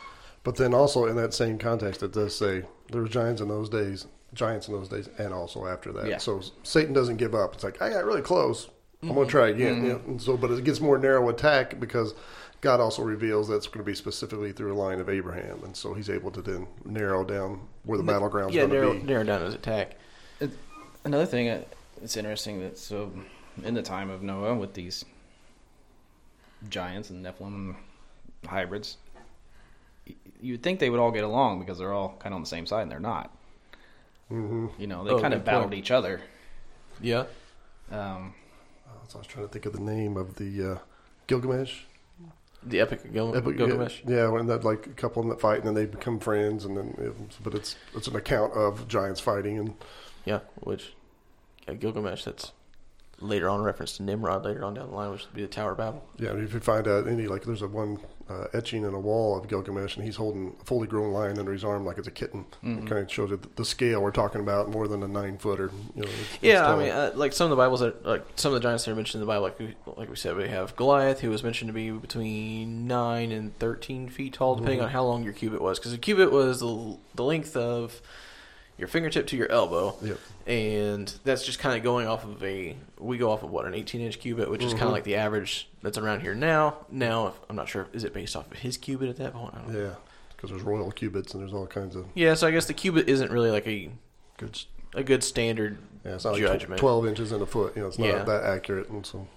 But 0.42 0.56
then 0.56 0.72
also 0.72 1.04
in 1.04 1.16
that 1.16 1.34
same 1.34 1.58
context, 1.58 2.02
it 2.02 2.12
does 2.12 2.34
say 2.34 2.62
there 2.90 3.02
were 3.02 3.08
giants 3.08 3.42
in 3.42 3.48
those 3.48 3.68
days, 3.68 4.06
giants 4.32 4.68
in 4.68 4.72
those 4.74 4.88
days, 4.88 5.10
and 5.18 5.34
also 5.34 5.66
after 5.66 5.92
that. 5.92 6.06
Yeah. 6.08 6.16
So 6.16 6.40
Satan 6.62 6.94
doesn't 6.94 7.18
give 7.18 7.34
up. 7.34 7.52
It's 7.52 7.62
like 7.62 7.82
I 7.82 7.90
got 7.90 8.06
really 8.06 8.22
close. 8.22 8.70
I'm 9.02 9.14
going 9.14 9.26
to 9.26 9.30
try 9.30 9.48
again. 9.48 9.84
You 9.84 9.92
know, 9.94 10.00
and 10.06 10.20
so, 10.22 10.36
but 10.36 10.50
it 10.50 10.62
gets 10.64 10.80
more 10.80 10.98
narrow 10.98 11.28
attack 11.30 11.80
because 11.80 12.14
God 12.60 12.80
also 12.80 13.02
reveals 13.02 13.48
that's 13.48 13.66
going 13.66 13.78
to 13.78 13.84
be 13.84 13.94
specifically 13.94 14.52
through 14.52 14.72
a 14.72 14.78
line 14.78 15.00
of 15.00 15.08
Abraham, 15.08 15.62
and 15.64 15.74
so 15.76 15.94
He's 15.94 16.10
able 16.10 16.30
to 16.32 16.42
then 16.42 16.66
narrow 16.84 17.24
down 17.24 17.60
where 17.84 17.96
the 17.96 18.04
battleground's 18.04 18.54
Yeah, 18.54 18.62
going 18.66 18.72
narrow, 18.72 18.92
to 18.92 19.00
be. 19.00 19.06
narrow 19.06 19.24
down 19.24 19.40
his 19.42 19.54
attack. 19.54 19.96
Another 21.04 21.24
thing 21.24 21.46
that's 22.00 22.16
interesting 22.16 22.60
that 22.60 22.76
so 22.76 23.10
in 23.64 23.72
the 23.74 23.82
time 23.82 24.10
of 24.10 24.22
Noah 24.22 24.54
with 24.54 24.74
these 24.74 25.04
giants 26.68 27.08
and 27.10 27.24
Nephilim 27.24 27.76
hybrids, 28.46 28.96
you 30.40 30.52
would 30.54 30.62
think 30.62 30.78
they 30.80 30.90
would 30.90 31.00
all 31.00 31.10
get 31.10 31.24
along 31.24 31.60
because 31.60 31.78
they're 31.78 31.92
all 31.92 32.16
kind 32.18 32.32
of 32.32 32.36
on 32.36 32.42
the 32.42 32.46
same 32.48 32.66
side, 32.66 32.82
and 32.82 32.90
they're 32.90 33.00
not. 33.00 33.34
Mm-hmm. 34.30 34.66
You 34.78 34.86
know, 34.86 35.04
they 35.04 35.10
Oh, 35.10 35.20
kind 35.20 35.34
of 35.34 35.44
battled 35.44 35.70
point. 35.70 35.74
each 35.78 35.90
other. 35.90 36.20
Yeah. 37.00 37.24
Um, 37.90 38.34
So 39.10 39.18
I 39.18 39.22
was 39.22 39.26
trying 39.26 39.44
to 39.44 39.52
think 39.52 39.66
of 39.66 39.72
the 39.72 39.80
name 39.80 40.16
of 40.16 40.36
the 40.36 40.72
uh, 40.74 40.78
Gilgamesh. 41.26 41.80
The 42.62 42.78
epic 42.78 43.12
Gil- 43.12 43.34
Epic- 43.34 43.56
Gilgamesh. 43.56 44.02
Yeah, 44.06 44.28
when 44.28 44.46
that 44.46 44.62
like 44.62 44.86
a 44.86 44.90
couple 44.90 45.20
of 45.20 45.26
them 45.26 45.30
that 45.36 45.40
fight 45.40 45.58
and 45.58 45.66
then 45.66 45.74
they 45.74 45.84
become 45.86 46.20
friends, 46.20 46.64
and 46.64 46.76
then 46.76 46.94
it, 46.98 47.12
but 47.42 47.54
it's 47.54 47.74
it's 47.92 48.06
an 48.06 48.14
account 48.14 48.52
of 48.52 48.86
giants 48.86 49.18
fighting 49.18 49.58
and 49.58 49.74
Yeah, 50.24 50.40
which 50.60 50.92
yeah, 51.66 51.74
Gilgamesh. 51.74 52.22
That's 52.24 52.52
later 53.18 53.48
on 53.48 53.62
reference 53.62 53.96
to 53.96 54.04
Nimrod 54.04 54.44
later 54.44 54.64
on 54.64 54.74
down 54.74 54.90
the 54.90 54.94
line, 54.94 55.10
which 55.10 55.24
would 55.24 55.34
be 55.34 55.42
the 55.42 55.48
Tower 55.48 55.72
of 55.72 55.78
Babel. 55.78 56.04
Yeah, 56.16 56.34
if 56.36 56.54
you 56.54 56.60
find 56.60 56.86
out 56.86 57.08
any 57.08 57.26
like 57.26 57.42
there's 57.42 57.62
a 57.62 57.68
one 57.68 57.98
uh, 58.30 58.46
etching 58.52 58.84
in 58.84 58.94
a 58.94 59.00
wall 59.00 59.36
of 59.36 59.48
Gilgamesh, 59.48 59.96
and 59.96 60.04
he's 60.04 60.14
holding 60.14 60.54
a 60.60 60.64
fully 60.64 60.86
grown 60.86 61.12
lion 61.12 61.38
under 61.38 61.52
his 61.52 61.64
arm 61.64 61.84
like 61.84 61.98
it's 61.98 62.06
a 62.06 62.12
kitten. 62.12 62.44
Mhm. 62.64 62.82
It 62.84 62.86
kind 62.88 63.02
of 63.02 63.10
shows 63.10 63.30
you 63.30 63.40
the, 63.56 63.64
scale 63.64 64.00
we're 64.02 64.12
talking 64.12 64.40
about, 64.40 64.70
more 64.70 64.86
than 64.86 65.02
a 65.02 65.08
nine 65.08 65.36
footer. 65.38 65.70
You 65.96 66.02
know, 66.02 66.08
Yeah, 66.40 66.70
I 66.72 66.76
mean, 66.78 66.90
uh, 66.90 67.10
like 67.16 67.32
some 67.32 67.46
of 67.46 67.50
the 67.50 67.56
Bibles 67.56 67.80
that, 67.80 68.06
like 68.06 68.24
some 68.36 68.50
of 68.50 68.54
the 68.54 68.60
giants 68.60 68.84
that 68.84 68.92
are 68.92 68.94
mentioned 68.94 69.20
in 69.20 69.26
the 69.26 69.32
Bible, 69.32 69.42
like 69.42 69.58
we, 69.58 69.74
like 69.96 70.08
we 70.08 70.16
said, 70.16 70.36
we 70.36 70.48
have 70.48 70.76
Goliath, 70.76 71.20
who 71.20 71.30
was 71.30 71.42
mentioned 71.42 71.68
to 71.70 71.72
be 71.72 71.90
between 71.90 72.86
nine 72.86 73.32
and 73.32 73.58
thirteen 73.58 74.08
feet 74.08 74.34
tall, 74.34 74.54
depending 74.54 74.78
Mhm. 74.80 74.84
on 74.84 74.90
how 74.90 75.02
long 75.04 75.24
your 75.24 75.32
cubit 75.32 75.60
was, 75.60 75.78
because 75.80 75.92
a 75.92 75.98
cubit 75.98 76.30
was 76.30 76.60
the 76.60 76.96
the 77.16 77.24
length 77.24 77.56
of 77.56 78.00
your 78.80 78.88
fingertip 78.88 79.26
to 79.28 79.36
your 79.36 79.50
elbow, 79.52 79.94
Yep. 80.02 80.18
and 80.46 81.14
that's 81.24 81.44
just 81.46 81.58
kind 81.60 81.76
of 81.76 81.82
going 81.84 82.06
off 82.08 82.24
of 82.24 82.42
a. 82.42 82.76
We 82.98 83.18
go 83.18 83.30
off 83.30 83.42
of 83.42 83.50
what 83.50 83.66
an 83.66 83.74
eighteen 83.74 84.00
inch 84.00 84.18
cubit, 84.18 84.50
which 84.50 84.64
is 84.64 84.72
kind 84.72 84.84
of 84.86 84.92
like 84.92 85.04
the 85.04 85.16
average 85.16 85.68
that's 85.82 85.98
around 85.98 86.20
here 86.20 86.34
now. 86.34 86.78
Now, 86.90 87.28
if, 87.28 87.34
I'm 87.48 87.56
not 87.56 87.68
sure, 87.68 87.86
is 87.92 88.02
it 88.04 88.12
based 88.12 88.34
off 88.34 88.50
of 88.50 88.58
his 88.58 88.76
cubit 88.76 89.08
at 89.08 89.16
that 89.18 89.32
point? 89.34 89.54
I 89.54 89.58
don't 89.58 89.72
know. 89.72 89.80
yeah, 89.80 89.94
because 90.36 90.50
there's 90.50 90.62
royal 90.62 90.90
cubits 90.90 91.34
and 91.34 91.42
there's 91.42 91.52
all 91.52 91.66
kinds 91.66 91.94
of 91.94 92.06
Yeah, 92.14 92.34
so 92.34 92.46
I 92.46 92.50
guess 92.50 92.66
the 92.66 92.74
cubit 92.74 93.08
isn't 93.08 93.30
really 93.30 93.50
like 93.50 93.66
a 93.68 93.90
good. 94.38 94.50
s- 94.50 94.66
a 94.92 95.04
good 95.04 95.22
standard 95.22 95.78
Yeah, 96.04 96.14
it's 96.16 96.24
not 96.24 96.32
like 96.32 96.42
judgment. 96.42 96.78
tw- 96.78 96.80
twelve 96.80 97.06
inches 97.06 97.30
in 97.30 97.40
a 97.40 97.46
foot. 97.46 97.76
You 97.76 97.82
know, 97.82 97.88
it's 97.88 97.98
not 97.98 98.06
Yeah. 98.08 98.24
that 98.24 98.42
accurate, 98.44 98.88
and 98.88 99.06
so 99.06 99.28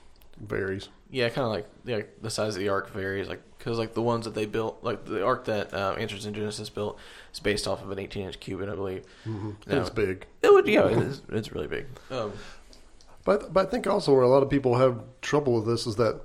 it 0.41 0.47
varies. 0.49 0.89
Yeah, 1.11 1.29
kind 1.29 1.45
of 1.45 1.51
like 1.51 1.67
yeah, 1.85 2.01
the 2.23 2.31
size 2.31 2.55
of 2.55 2.59
the 2.59 2.69
ark 2.69 2.89
varies, 2.91 3.27
like 3.27 3.41
because 3.59 3.77
like 3.77 3.93
the 3.93 4.01
ones 4.01 4.25
that 4.25 4.33
they 4.33 4.47
built, 4.47 4.79
like 4.83 5.05
the 5.05 5.23
ark 5.23 5.45
that 5.45 5.71
uh, 5.71 5.93
Answers 5.99 6.25
in 6.25 6.33
Genesis 6.33 6.69
built, 6.69 6.97
is 7.33 7.39
based 7.39 7.67
off 7.67 7.83
of 7.83 7.91
an 7.91 7.99
18 7.99 8.25
inch 8.27 8.39
cubit, 8.39 8.69
I 8.69 8.75
believe. 8.75 9.03
hmm 9.23 9.51
No. 9.67 9.81
It's 9.81 9.89
big. 9.89 10.25
It 10.41 10.53
would, 10.53 10.67
yeah, 10.67 10.87
it 10.87 10.97
is, 10.99 11.21
it's 11.29 11.51
really 11.51 11.67
big. 11.67 11.85
Um, 12.11 12.31
But 13.25 13.53
but 13.53 13.67
I 13.67 13.69
think 13.69 13.87
also 13.87 14.13
where 14.13 14.23
a 14.23 14.27
lot 14.29 14.43
of 14.43 14.49
people 14.49 14.75
have 14.75 15.01
trouble 15.21 15.53
with 15.55 15.65
this 15.65 15.87
is 15.87 15.95
that 15.95 16.21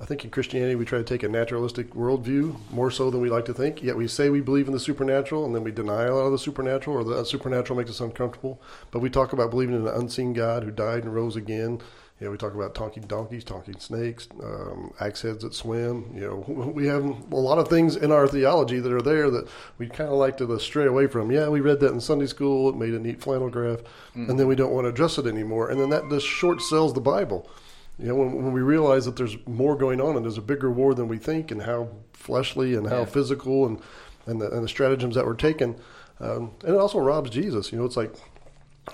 I 0.00 0.04
think 0.04 0.24
in 0.24 0.30
Christianity 0.30 0.74
we 0.74 0.84
try 0.84 0.98
to 0.98 1.04
take 1.04 1.22
a 1.22 1.28
naturalistic 1.28 1.94
worldview 1.94 2.54
more 2.70 2.90
so 2.90 3.10
than 3.10 3.20
we 3.22 3.30
like 3.30 3.46
to 3.46 3.54
think. 3.54 3.82
Yet 3.82 3.96
we 3.96 4.06
say 4.06 4.28
we 4.28 4.42
believe 4.42 4.66
in 4.66 4.72
the 4.74 4.78
supernatural 4.80 5.44
and 5.46 5.54
then 5.54 5.64
we 5.64 5.72
deny 5.72 6.04
a 6.04 6.14
lot 6.14 6.26
of 6.26 6.32
the 6.32 6.38
supernatural, 6.38 6.96
or 6.98 7.02
the 7.04 7.24
supernatural 7.24 7.78
makes 7.78 7.90
us 7.90 8.00
uncomfortable. 8.00 8.60
But 8.90 9.00
we 9.00 9.08
talk 9.10 9.32
about 9.32 9.50
believing 9.50 9.74
in 9.74 9.86
an 9.88 9.94
unseen 9.94 10.34
God 10.34 10.64
who 10.64 10.70
died 10.70 11.02
and 11.04 11.14
rose 11.14 11.34
again. 11.34 11.80
You 12.20 12.24
know, 12.26 12.30
we 12.30 12.38
talk 12.38 12.54
about 12.54 12.74
talking 12.74 13.02
donkeys, 13.02 13.44
talking 13.44 13.78
snakes, 13.78 14.26
um, 14.42 14.90
axe 15.00 15.20
heads 15.20 15.44
that 15.44 15.52
swim. 15.52 16.10
You 16.14 16.20
know, 16.22 16.36
we 16.74 16.86
have 16.86 17.04
a 17.04 17.36
lot 17.36 17.58
of 17.58 17.68
things 17.68 17.94
in 17.96 18.10
our 18.10 18.26
theology 18.26 18.80
that 18.80 18.90
are 18.90 19.02
there 19.02 19.28
that 19.30 19.46
we 19.76 19.86
kind 19.86 20.08
of 20.08 20.16
like 20.16 20.38
to 20.38 20.58
stray 20.58 20.86
away 20.86 21.08
from. 21.08 21.30
Yeah, 21.30 21.48
we 21.48 21.60
read 21.60 21.78
that 21.80 21.92
in 21.92 22.00
Sunday 22.00 22.24
school. 22.26 22.70
It 22.70 22.76
made 22.76 22.94
a 22.94 22.98
neat 22.98 23.20
flannel 23.20 23.50
graph, 23.50 23.80
and 24.14 24.38
then 24.40 24.46
we 24.46 24.54
don't 24.54 24.72
want 24.72 24.86
to 24.86 24.88
address 24.88 25.18
it 25.18 25.26
anymore. 25.26 25.68
And 25.68 25.78
then 25.78 25.90
that 25.90 26.08
just 26.08 26.26
short 26.26 26.62
sells 26.62 26.94
the 26.94 27.02
Bible. 27.02 27.50
You 27.98 28.08
know, 28.08 28.14
when, 28.14 28.32
when 28.34 28.52
we 28.52 28.60
realize 28.62 29.04
that 29.04 29.16
there's 29.16 29.36
more 29.46 29.76
going 29.76 30.00
on 30.00 30.16
and 30.16 30.24
there's 30.24 30.38
a 30.38 30.42
bigger 30.42 30.70
war 30.70 30.94
than 30.94 31.08
we 31.08 31.18
think, 31.18 31.50
and 31.50 31.60
how 31.62 31.88
fleshly 32.14 32.74
and 32.76 32.86
how 32.88 33.00
Yeah. 33.00 33.04
physical 33.06 33.66
and 33.66 33.80
and 34.28 34.40
the, 34.40 34.50
and 34.50 34.64
the 34.64 34.68
stratagems 34.68 35.14
that 35.14 35.24
were 35.24 35.36
taken, 35.36 35.76
um, 36.18 36.50
and 36.64 36.74
it 36.74 36.78
also 36.78 36.98
robs 36.98 37.28
Jesus. 37.30 37.70
You 37.72 37.78
know, 37.78 37.84
it's 37.84 37.96
like 37.96 38.12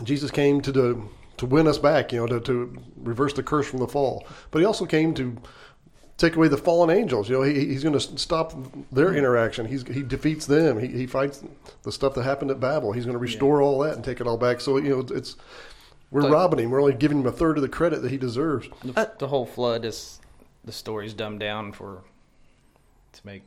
Jesus 0.02 0.30
came 0.30 0.60
to 0.60 0.70
the, 0.72 1.00
to 1.42 1.46
win 1.46 1.66
us 1.66 1.78
back. 1.78 2.12
You 2.12 2.20
know, 2.20 2.26
to, 2.26 2.40
to 2.40 2.82
reverse 2.96 3.34
the 3.34 3.42
curse 3.42 3.68
from 3.68 3.80
the 3.80 3.88
fall, 3.88 4.26
but 4.50 4.60
he 4.60 4.64
also 4.64 4.86
came 4.86 5.12
to 5.14 5.36
take 6.16 6.36
away 6.36 6.48
the 6.48 6.56
fallen 6.56 6.88
angels. 6.88 7.28
You 7.28 7.36
know, 7.36 7.42
he, 7.42 7.66
he's 7.66 7.82
going 7.82 7.98
to 7.98 8.18
stop 8.18 8.52
their 8.92 9.08
mm-hmm. 9.08 9.16
interaction. 9.16 9.66
He's, 9.66 9.82
he 9.88 10.02
defeats 10.02 10.46
them. 10.46 10.78
He, 10.78 10.86
he 10.86 11.06
fights 11.06 11.42
the 11.82 11.90
stuff 11.90 12.14
that 12.14 12.22
happened 12.22 12.50
at 12.50 12.60
Babel. 12.60 12.92
He's 12.92 13.04
going 13.04 13.14
to 13.14 13.18
restore 13.18 13.60
all 13.60 13.80
that 13.80 13.94
and 13.94 14.04
take 14.04 14.20
it 14.20 14.26
all 14.26 14.36
back. 14.36 14.60
So 14.60 14.76
you 14.76 14.90
know, 14.90 15.16
it's 15.16 15.36
we're 16.10 16.22
Like- 16.22 16.32
robbing 16.32 16.60
him. 16.60 16.70
We're 16.70 16.80
only 16.80 16.94
giving 16.94 17.20
him 17.20 17.26
a 17.26 17.32
third 17.32 17.58
of 17.58 17.62
the 17.62 17.68
credit 17.68 18.02
that 18.02 18.10
he 18.10 18.18
deserves. 18.18 18.68
the, 18.84 19.12
the 19.18 19.28
whole 19.28 19.46
flood 19.46 19.84
is 19.84 20.20
the 20.64 20.72
story's 20.72 21.14
dumbed 21.14 21.40
down 21.40 21.72
for 21.72 22.02
to 23.12 23.20
make 23.26 23.42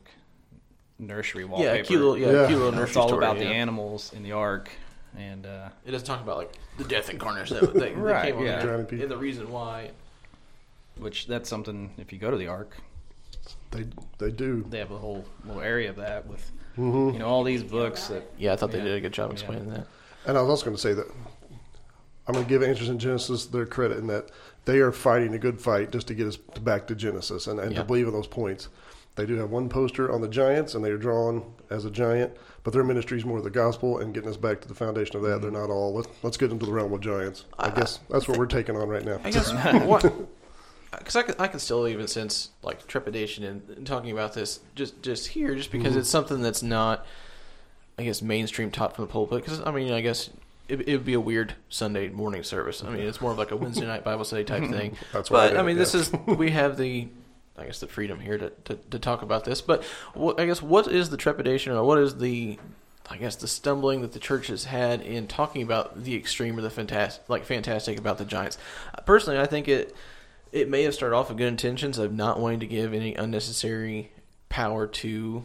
nursery 0.99 1.45
wallpaper. 1.45 1.75
yeah, 1.75 1.81
cute 1.81 1.99
little, 2.01 2.17
yeah, 2.19 2.31
Yeah. 2.31 2.47
cute 2.47 2.59
little 2.59 2.71
nursery 2.71 2.89
it's 2.89 2.97
all 2.97 3.07
story, 3.07 3.23
about 3.25 3.37
the 3.37 3.45
animals 3.45 4.11
in 4.13 4.23
the 4.23 4.31
ark, 4.33 4.69
and 5.17 5.45
uh, 5.45 5.69
It 5.85 5.91
doesn't 5.91 6.05
talk 6.07 6.21
about 6.21 6.37
like 6.37 6.53
the 6.77 6.83
death 6.83 7.09
incarnate 7.09 7.49
that, 7.49 7.61
that, 7.61 7.73
that 7.75 7.97
Right, 7.97 8.25
came 8.27 8.37
on 8.37 8.45
yeah. 8.45 8.63
there, 8.65 8.75
and 8.75 8.87
the 9.11 9.17
reason 9.17 9.51
why. 9.51 9.91
which 10.97 11.27
that's 11.27 11.49
something. 11.49 11.93
If 11.97 12.11
you 12.13 12.19
go 12.19 12.31
to 12.31 12.37
the 12.37 12.47
ark, 12.47 12.75
They 13.71 13.85
they 14.17 14.31
do. 14.31 14.65
they 14.69 14.79
have 14.79 14.91
a 14.91 14.97
whole 14.97 15.25
little 15.45 15.61
area 15.61 15.89
of 15.89 15.97
that 15.97 16.25
with 16.27 16.51
hmm 16.75 17.11
you 17.13 17.19
know 17.19 17.27
all 17.27 17.43
these 17.43 17.63
books 17.63 18.07
that 18.07 18.23
Yeah, 18.37 18.53
I 18.53 18.55
thought 18.55 18.71
they 18.71 18.77
Yeah. 18.79 18.85
did 18.85 18.95
a 18.97 19.01
good 19.01 19.13
job 19.13 19.29
Yeah. 19.29 19.33
explaining 19.33 19.69
that. 19.69 19.87
And 20.25 20.37
I 20.37 20.41
was 20.41 20.49
also 20.49 20.65
going 20.65 20.75
to 20.75 20.81
say 20.81 20.93
that 20.93 21.07
I'm 22.27 22.33
going 22.33 22.45
to 22.45 22.49
give 22.49 22.63
Answers 22.63 22.89
in 22.89 22.97
Genesis 22.97 23.45
their 23.45 23.65
credit 23.67 23.97
in 23.99 24.07
that 24.07 24.29
they 24.65 24.79
are 24.79 24.91
fighting 24.91 25.35
a 25.35 25.37
good 25.37 25.61
fight 25.61 25.91
just 25.91 26.07
to 26.07 26.15
get 26.15 26.25
us 26.25 26.37
back 26.37 26.87
to 26.87 26.95
Genesis 26.95 27.45
and, 27.47 27.59
and 27.59 27.71
Yeah. 27.73 27.79
to 27.79 27.83
believe 27.85 28.07
in 28.07 28.13
those 28.13 28.25
points. 28.27 28.67
They 29.15 29.25
do 29.25 29.35
have 29.37 29.49
one 29.49 29.69
poster 29.69 30.11
on 30.11 30.19
the 30.21 30.27
Giants, 30.27 30.75
and 30.75 30.83
they 30.83 30.91
are 30.91 30.97
drawn 30.97 31.43
as 31.69 31.85
a 31.85 31.91
giant, 31.91 32.33
but 32.63 32.73
their 32.73 32.83
ministry 32.83 33.17
is 33.17 33.23
more 33.25 33.37
of 33.37 33.43
the 33.45 33.49
gospel 33.49 33.99
and 33.99 34.13
getting 34.13 34.29
us 34.29 34.35
back 34.37 34.59
to 34.61 34.67
the 34.67 34.73
foundation 34.75 35.15
of 35.15 35.21
that. 35.23 35.41
They're 35.41 35.51
not 35.51 35.69
all. 35.69 35.93
Let, 35.93 36.07
let's 36.21 36.35
get 36.37 36.51
into 36.51 36.65
the 36.65 36.71
realm 36.73 36.91
of 36.93 36.99
giants. 37.01 37.45
I, 37.57 37.67
I- 37.67 37.69
guess 37.69 37.99
that's 38.09 38.27
what 38.27 38.37
we're 38.37 38.45
taking 38.45 38.75
on 38.75 38.89
right 38.89 39.05
now. 39.05 39.19
I 39.23 39.31
guess 39.31 39.51
what 39.85 40.11
because 40.97 41.15
I 41.17 41.23
can, 41.23 41.35
I 41.39 41.47
can 41.47 41.59
still 41.59 41.87
even 41.87 42.07
sense 42.07 42.49
like 42.63 42.87
trepidation 42.87 43.43
in, 43.43 43.61
in 43.77 43.83
talking 43.85 44.11
about 44.11 44.33
this 44.33 44.59
just 44.75 45.01
just 45.01 45.27
here 45.27 45.53
just 45.55 45.71
because 45.71 45.93
Mhm. 45.93 45.97
it's 45.99 46.09
something 46.09 46.41
that's 46.41 46.63
not 46.63 47.05
I 47.97 48.03
guess 48.03 48.21
mainstream 48.21 48.71
taught 48.71 48.95
from 48.95 49.05
the 49.05 49.11
pulpit. 49.11 49.43
Because 49.43 49.61
I 49.61 49.71
mean, 49.71 49.91
I 49.93 50.01
guess 50.01 50.29
it, 50.67 50.81
it 50.87 50.91
would 50.93 51.05
be 51.05 51.13
a 51.13 51.19
weird 51.19 51.53
Sunday 51.69 52.09
morning 52.09 52.43
service. 52.43 52.83
I 52.83 52.89
mean, 52.89 53.01
it's 53.01 53.21
more 53.21 53.31
of 53.31 53.37
like 53.37 53.51
a 53.51 53.55
Wednesday 53.57 53.85
night 53.85 54.03
Bible 54.03 54.25
study 54.25 54.43
type 54.43 54.69
thing. 54.69 54.97
That's 55.13 55.29
why 55.31 55.39
I 55.39 55.41
but 55.43 55.49
did 55.51 55.57
I 55.57 55.61
it, 55.61 55.65
mean, 55.65 55.77
this 55.77 55.95
is 55.95 56.11
we 56.27 56.51
have 56.51 56.77
the. 56.77 57.07
I 57.57 57.65
guess 57.65 57.79
the 57.79 57.87
freedom 57.87 58.19
here 58.19 58.37
to, 58.37 58.49
to, 58.65 58.75
to 58.75 58.99
talk 58.99 59.21
about 59.21 59.45
this, 59.45 59.61
but 59.61 59.83
what, 60.13 60.39
I 60.39 60.45
guess 60.45 60.61
what 60.61 60.87
is 60.87 61.09
the 61.09 61.17
trepidation 61.17 61.71
or 61.73 61.83
what 61.83 61.97
is 61.99 62.17
the 62.17 62.59
I 63.09 63.17
guess 63.17 63.35
the 63.35 63.47
stumbling 63.47 64.01
that 64.01 64.13
the 64.13 64.19
church 64.19 64.47
has 64.47 64.65
had 64.65 65.01
in 65.01 65.27
talking 65.27 65.61
about 65.61 66.03
the 66.03 66.15
extreme 66.15 66.57
or 66.57 66.61
the 66.61 66.69
fantastic, 66.71 67.29
like 67.29 67.45
fantastic 67.45 67.99
about 67.99 68.17
the 68.17 68.25
Giants. 68.25 68.57
Uh, 68.93 69.01
Personally, 69.01 69.39
I 69.39 69.45
think 69.45 69.67
it 69.67 69.95
it 70.51 70.69
may 70.69 70.83
have 70.83 70.93
started 70.93 71.15
off 71.15 71.29
with 71.29 71.37
good 71.37 71.47
intentions 71.47 71.97
of 71.97 72.13
not 72.13 72.39
wanting 72.39 72.61
to 72.61 72.67
give 72.67 72.93
any 72.93 73.13
unnecessary 73.13 74.11
power 74.49 74.87
to 74.87 75.43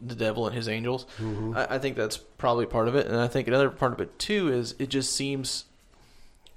the 0.00 0.14
devil 0.14 0.46
and 0.46 0.54
his 0.56 0.68
angels. 0.68 1.06
I, 1.56 1.74
I 1.76 1.78
think 1.78 1.96
that's 1.96 2.16
probably 2.16 2.66
part 2.66 2.88
of 2.88 2.94
it, 2.94 3.06
and 3.06 3.16
I 3.16 3.28
think 3.28 3.46
another 3.46 3.70
part 3.70 3.92
of 3.92 4.00
it 4.00 4.18
too 4.18 4.52
is 4.52 4.74
it 4.78 4.88
just 4.88 5.14
seems. 5.14 5.64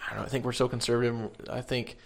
I 0.02 0.12
don't 0.12 0.20
know. 0.20 0.26
I 0.26 0.30
think 0.30 0.46
we're 0.46 0.52
so 0.52 0.68
conservative. 0.68 1.32
I 1.50 1.62
think 1.62 1.98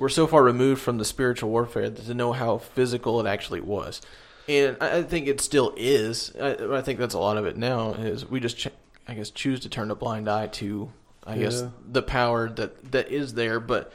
we're 0.00 0.08
so 0.08 0.26
far 0.26 0.42
removed 0.42 0.80
from 0.80 0.98
the 0.98 1.04
spiritual 1.04 1.50
warfare 1.50 1.90
to 1.90 2.14
know 2.14 2.32
how 2.32 2.58
physical 2.58 3.20
it 3.20 3.28
actually 3.28 3.60
was, 3.60 4.00
and 4.48 4.76
I, 4.80 5.02
think 5.02 5.28
it 5.28 5.40
still 5.40 5.74
is. 5.76 6.34
I, 6.40 6.78
I 6.78 6.80
think 6.80 6.98
that's 6.98 7.14
a 7.14 7.18
lot 7.18 7.36
of 7.36 7.44
it 7.46 7.56
now. 7.56 7.92
Is 7.92 8.24
we 8.28 8.40
just, 8.40 8.56
ch- 8.58 8.68
I 9.06 9.14
guess, 9.14 9.30
choose 9.30 9.60
to 9.60 9.68
turn 9.68 9.90
a 9.90 9.94
blind 9.94 10.28
eye 10.28 10.46
to, 10.46 10.90
I 11.24 11.36
guess, 11.36 11.62
the 11.86 12.02
power 12.02 12.48
that 12.48 12.92
that 12.92 13.08
is 13.10 13.34
there. 13.34 13.60
But 13.60 13.92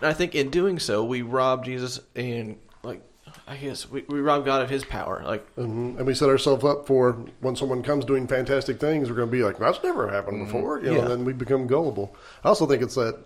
I 0.00 0.14
think 0.14 0.34
in 0.34 0.48
doing 0.50 0.78
so, 0.78 1.04
we 1.04 1.22
rob 1.22 1.64
Jesus 1.64 2.00
and 2.16 2.58
like, 2.82 3.02
I 3.46 3.56
guess 3.56 3.88
we, 3.88 4.02
we 4.08 4.20
rob 4.20 4.46
God 4.46 4.62
of 4.62 4.70
His 4.70 4.84
power. 4.84 5.22
Like, 5.24 5.46
hmm 5.54 5.96
And 5.98 6.06
we 6.06 6.14
set 6.14 6.30
ourselves 6.30 6.64
up 6.64 6.86
for 6.86 7.12
when 7.40 7.54
someone 7.54 7.82
comes 7.82 8.06
doing 8.06 8.26
fantastic 8.26 8.80
things, 8.80 9.10
we're 9.10 9.16
going 9.16 9.28
to 9.28 9.32
be 9.32 9.44
like, 9.44 9.58
"That's 9.58 9.82
never 9.82 10.08
happened 10.08 10.46
before," 10.46 10.80
you 10.80 10.86
know. 10.86 10.92
Yeah. 10.94 11.02
And 11.02 11.10
then 11.10 11.24
we 11.26 11.34
become 11.34 11.66
gullible. 11.66 12.16
I 12.42 12.48
also 12.48 12.66
think 12.66 12.82
it's 12.82 12.94
that 12.94 13.18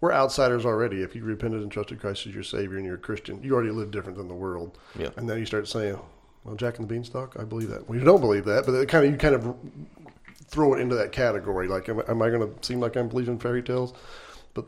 we're 0.00 0.12
outsiders 0.12 0.66
already. 0.66 1.02
If 1.02 1.14
you 1.14 1.24
repented 1.24 1.62
and 1.62 1.70
trusted 1.70 2.00
Christ 2.00 2.26
as 2.26 2.34
your 2.34 2.42
Savior 2.42 2.76
and 2.76 2.84
you're 2.84 2.96
a 2.96 2.98
Christian, 2.98 3.42
you 3.42 3.54
already 3.54 3.70
live 3.70 3.90
different 3.90 4.18
than 4.18 4.28
the 4.28 4.34
world. 4.34 4.78
Yeah. 4.98 5.10
And 5.16 5.28
then 5.28 5.38
you 5.38 5.46
start 5.46 5.68
saying, 5.68 5.98
"Well, 6.44 6.54
Jack 6.54 6.78
and 6.78 6.88
the 6.88 6.92
Beanstalk, 6.92 7.36
I 7.38 7.44
believe 7.44 7.70
that." 7.70 7.88
Well, 7.88 7.98
you 7.98 8.04
don't 8.04 8.20
believe 8.20 8.44
that, 8.44 8.66
but 8.66 8.72
it 8.72 8.88
kind 8.88 9.06
of 9.06 9.12
you 9.12 9.16
kind 9.16 9.34
of 9.34 9.56
throw 10.48 10.74
it 10.74 10.80
into 10.80 10.94
that 10.96 11.12
category. 11.12 11.68
Like, 11.68 11.88
am, 11.88 12.02
am 12.08 12.22
I 12.22 12.30
going 12.30 12.40
to 12.42 12.66
seem 12.66 12.80
like 12.80 12.96
I'm 12.96 13.08
believing 13.08 13.38
fairy 13.38 13.62
tales? 13.62 13.94
But 14.54 14.66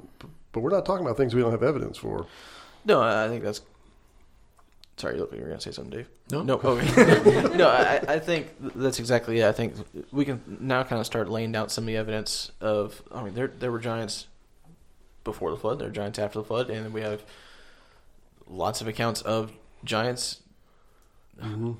but 0.52 0.60
we're 0.60 0.70
not 0.70 0.86
talking 0.86 1.04
about 1.04 1.16
things 1.16 1.34
we 1.34 1.42
don't 1.42 1.52
have 1.52 1.62
evidence 1.62 1.98
for. 1.98 2.26
no, 2.84 3.00
I 3.00 3.26
I 3.26 3.28
think 3.28 3.44
that's. 3.44 3.60
Sorry, 4.96 5.14
you 5.14 5.20
look 5.20 5.30
like 5.30 5.38
you 5.38 5.44
were 5.44 5.50
going 5.50 5.60
to 5.60 5.62
say 5.62 5.70
something, 5.70 5.96
Dave. 5.96 6.08
No. 6.32 6.42
No, 6.42 6.54
okay. 6.54 7.56
no, 7.56 7.68
I, 7.68 8.02
I 8.14 8.18
think 8.18 8.48
that's 8.74 8.98
exactly 8.98 9.38
it. 9.38 9.46
I 9.46 9.52
think 9.52 9.74
we 10.10 10.24
can 10.24 10.58
now 10.58 10.82
kind 10.82 10.98
of 10.98 11.06
start 11.06 11.30
laying 11.30 11.52
down 11.52 11.68
some 11.68 11.84
of 11.84 11.86
the 11.86 11.96
evidence 11.96 12.50
of. 12.60 13.00
I 13.12 13.22
mean, 13.22 13.34
there 13.34 13.46
there 13.46 13.70
were 13.70 13.78
giants 13.78 14.26
before 15.32 15.50
the 15.50 15.56
flood. 15.56 15.78
There 15.78 15.88
are 15.88 15.92
giants 15.92 16.18
after 16.18 16.38
the 16.38 16.44
flood, 16.44 16.70
and 16.70 16.92
we 16.92 17.00
have 17.02 17.22
lots 18.48 18.80
of 18.80 18.88
accounts 18.88 19.20
of 19.22 19.52
giants. 19.84 20.40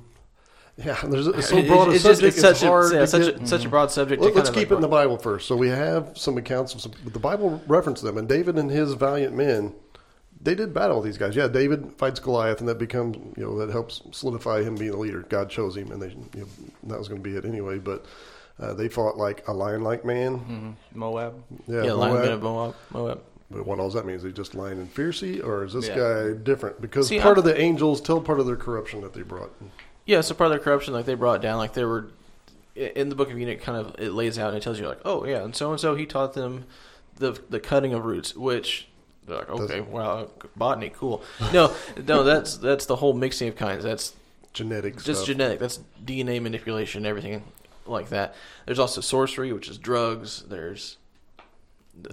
Yeah, 0.81 0.97
there's 1.03 1.27
it's 1.27 1.49
so 1.49 1.57
It- 1.57 1.67
broad 1.67 1.89
a 1.89 1.91
it's 1.91 2.05
just- 2.05 2.21
subject. 2.21 2.35
it's 2.39 2.41
such 2.41 2.63
It's 2.63 2.63
a, 2.63 2.95
yeah, 2.95 3.01
to 3.01 3.07
such 3.09 3.23
get- 3.35 3.43
a 3.43 3.47
such 3.49 3.65
a 3.65 3.69
broad 3.69 3.91
subject. 3.91 4.23
Let, 4.23 4.33
to 4.35 4.43
us 4.43 4.49
keep 4.51 4.57
like- 4.57 4.71
it 4.71 4.75
in 4.77 4.81
the 4.81 4.87
Bible 4.87 5.19
first. 5.19 5.49
So 5.49 5.57
we 5.57 5.69
have 5.71 6.17
some 6.17 6.39
accounts 6.39 6.73
of 6.73 6.81
some, 6.81 6.93
the 7.05 7.19
Bible 7.19 7.61
referenced 7.67 8.05
them, 8.05 8.17
and 8.17 8.29
David 8.29 8.57
and 8.57 8.71
his 8.71 8.93
valiant 8.93 9.35
men, 9.35 9.75
they 10.41 10.55
did 10.55 10.73
battle 10.73 10.99
with 10.99 11.07
these 11.07 11.19
guys. 11.19 11.35
Yeah, 11.35 11.49
David 11.49 11.95
fights 11.99 12.21
Goliath, 12.21 12.61
and 12.61 12.69
that 12.69 12.79
becomes 12.79 13.17
you 13.37 13.43
know 13.43 13.59
that 13.59 13.71
helps 13.71 14.03
solidify 14.13 14.63
him 14.63 14.77
being 14.77 14.93
a 14.95 14.97
leader. 14.97 15.23
God 15.29 15.51
chose 15.51 15.77
him, 15.77 15.91
and 15.91 16.01
they 16.01 16.11
you 16.11 16.43
know, 16.43 16.47
that 16.85 16.97
was 17.01 17.09
going 17.09 17.21
to 17.21 17.29
be 17.29 17.37
it 17.37 17.45
anyway. 17.45 17.79
But 17.79 18.07
uh, 18.61 18.75
they 18.75 18.87
fought 18.89 19.17
like 19.17 19.49
a 19.49 19.53
lion-like 19.53 20.05
man. 20.05 20.39
Mhm. 20.39 20.97
Moab. 20.97 21.43
Yeah, 21.67 21.83
yeah, 21.87 21.93
lion 21.95 22.13
Moab. 22.15 22.25
men 22.25 22.33
of 22.35 22.43
Moab. 22.45 22.75
Moab. 22.93 23.23
But 23.51 23.67
what 23.67 23.79
all 23.79 23.87
does 23.87 23.95
that 23.95 24.05
mean? 24.05 24.17
Is 24.17 24.23
he 24.23 24.31
just 24.33 24.55
lying 24.55 24.79
and 24.79 24.93
fiercey, 24.95 25.43
or 25.43 25.65
is 25.65 25.73
this 25.73 25.89
Yeah. 25.89 25.97
guy 25.97 26.33
different? 26.35 26.81
Because 26.83 27.09
See, 27.09 27.17
part 27.19 27.39
I'm- 27.39 27.39
of 27.39 27.45
the 27.45 27.59
angels 27.59 28.01
tell 28.01 28.21
part 28.21 28.41
of 28.41 28.47
their 28.47 28.57
corruption 28.57 29.01
that 29.01 29.15
they 29.15 29.23
brought. 29.23 29.51
Yeah, 30.05 30.21
so 30.21 30.35
part 30.35 30.47
of 30.49 30.53
their 30.53 30.59
corruption, 30.65 30.93
like 30.95 31.07
they 31.07 31.15
brought 31.15 31.41
down, 31.41 31.59
like 31.59 31.73
there 31.73 31.89
were 31.89 32.09
in 32.75 33.09
the 33.09 33.15
Book 33.15 33.31
of 33.31 33.39
Enoch, 33.39 33.61
kind 33.61 33.77
of 33.79 33.95
it 33.99 34.13
lays 34.13 34.39
out 34.39 34.49
and 34.49 34.57
it 34.57 34.63
tells 34.63 34.79
you 34.79 34.87
like, 34.87 35.01
oh 35.05 35.25
yeah, 35.25 35.43
and 35.43 35.57
so 35.57 35.71
and 35.71 35.81
so 35.81 35.95
he 35.95 36.07
taught 36.07 36.35
them 36.35 36.65
the 37.17 37.39
the 37.51 37.59
cutting 37.61 37.93
of 37.95 38.05
roots, 38.05 38.37
which 38.37 38.87
they're 39.27 39.39
like, 39.39 39.51
okay, 39.51 39.81
wow, 39.81 40.31
botany, 40.57 40.91
cool. 40.95 41.23
No, 41.53 41.75
no, 42.07 42.23
that's 42.23 42.57
that's 42.59 42.87
the 42.87 42.97
whole 42.97 43.15
mixing 43.15 43.49
of 43.49 43.57
kinds. 43.57 43.83
That's 43.83 44.15
Genetics. 44.53 45.05
just 45.05 45.27
genetic. 45.27 45.59
That's 45.59 45.81
DNA 46.05 46.41
manipulation, 46.41 47.05
everything 47.07 47.45
like 47.87 48.11
that. 48.11 48.35
There's 48.67 48.79
also 48.79 49.01
sorcery, 49.01 49.53
which 49.53 49.69
is 49.69 49.77
drugs. 49.79 50.45
There's 50.49 50.97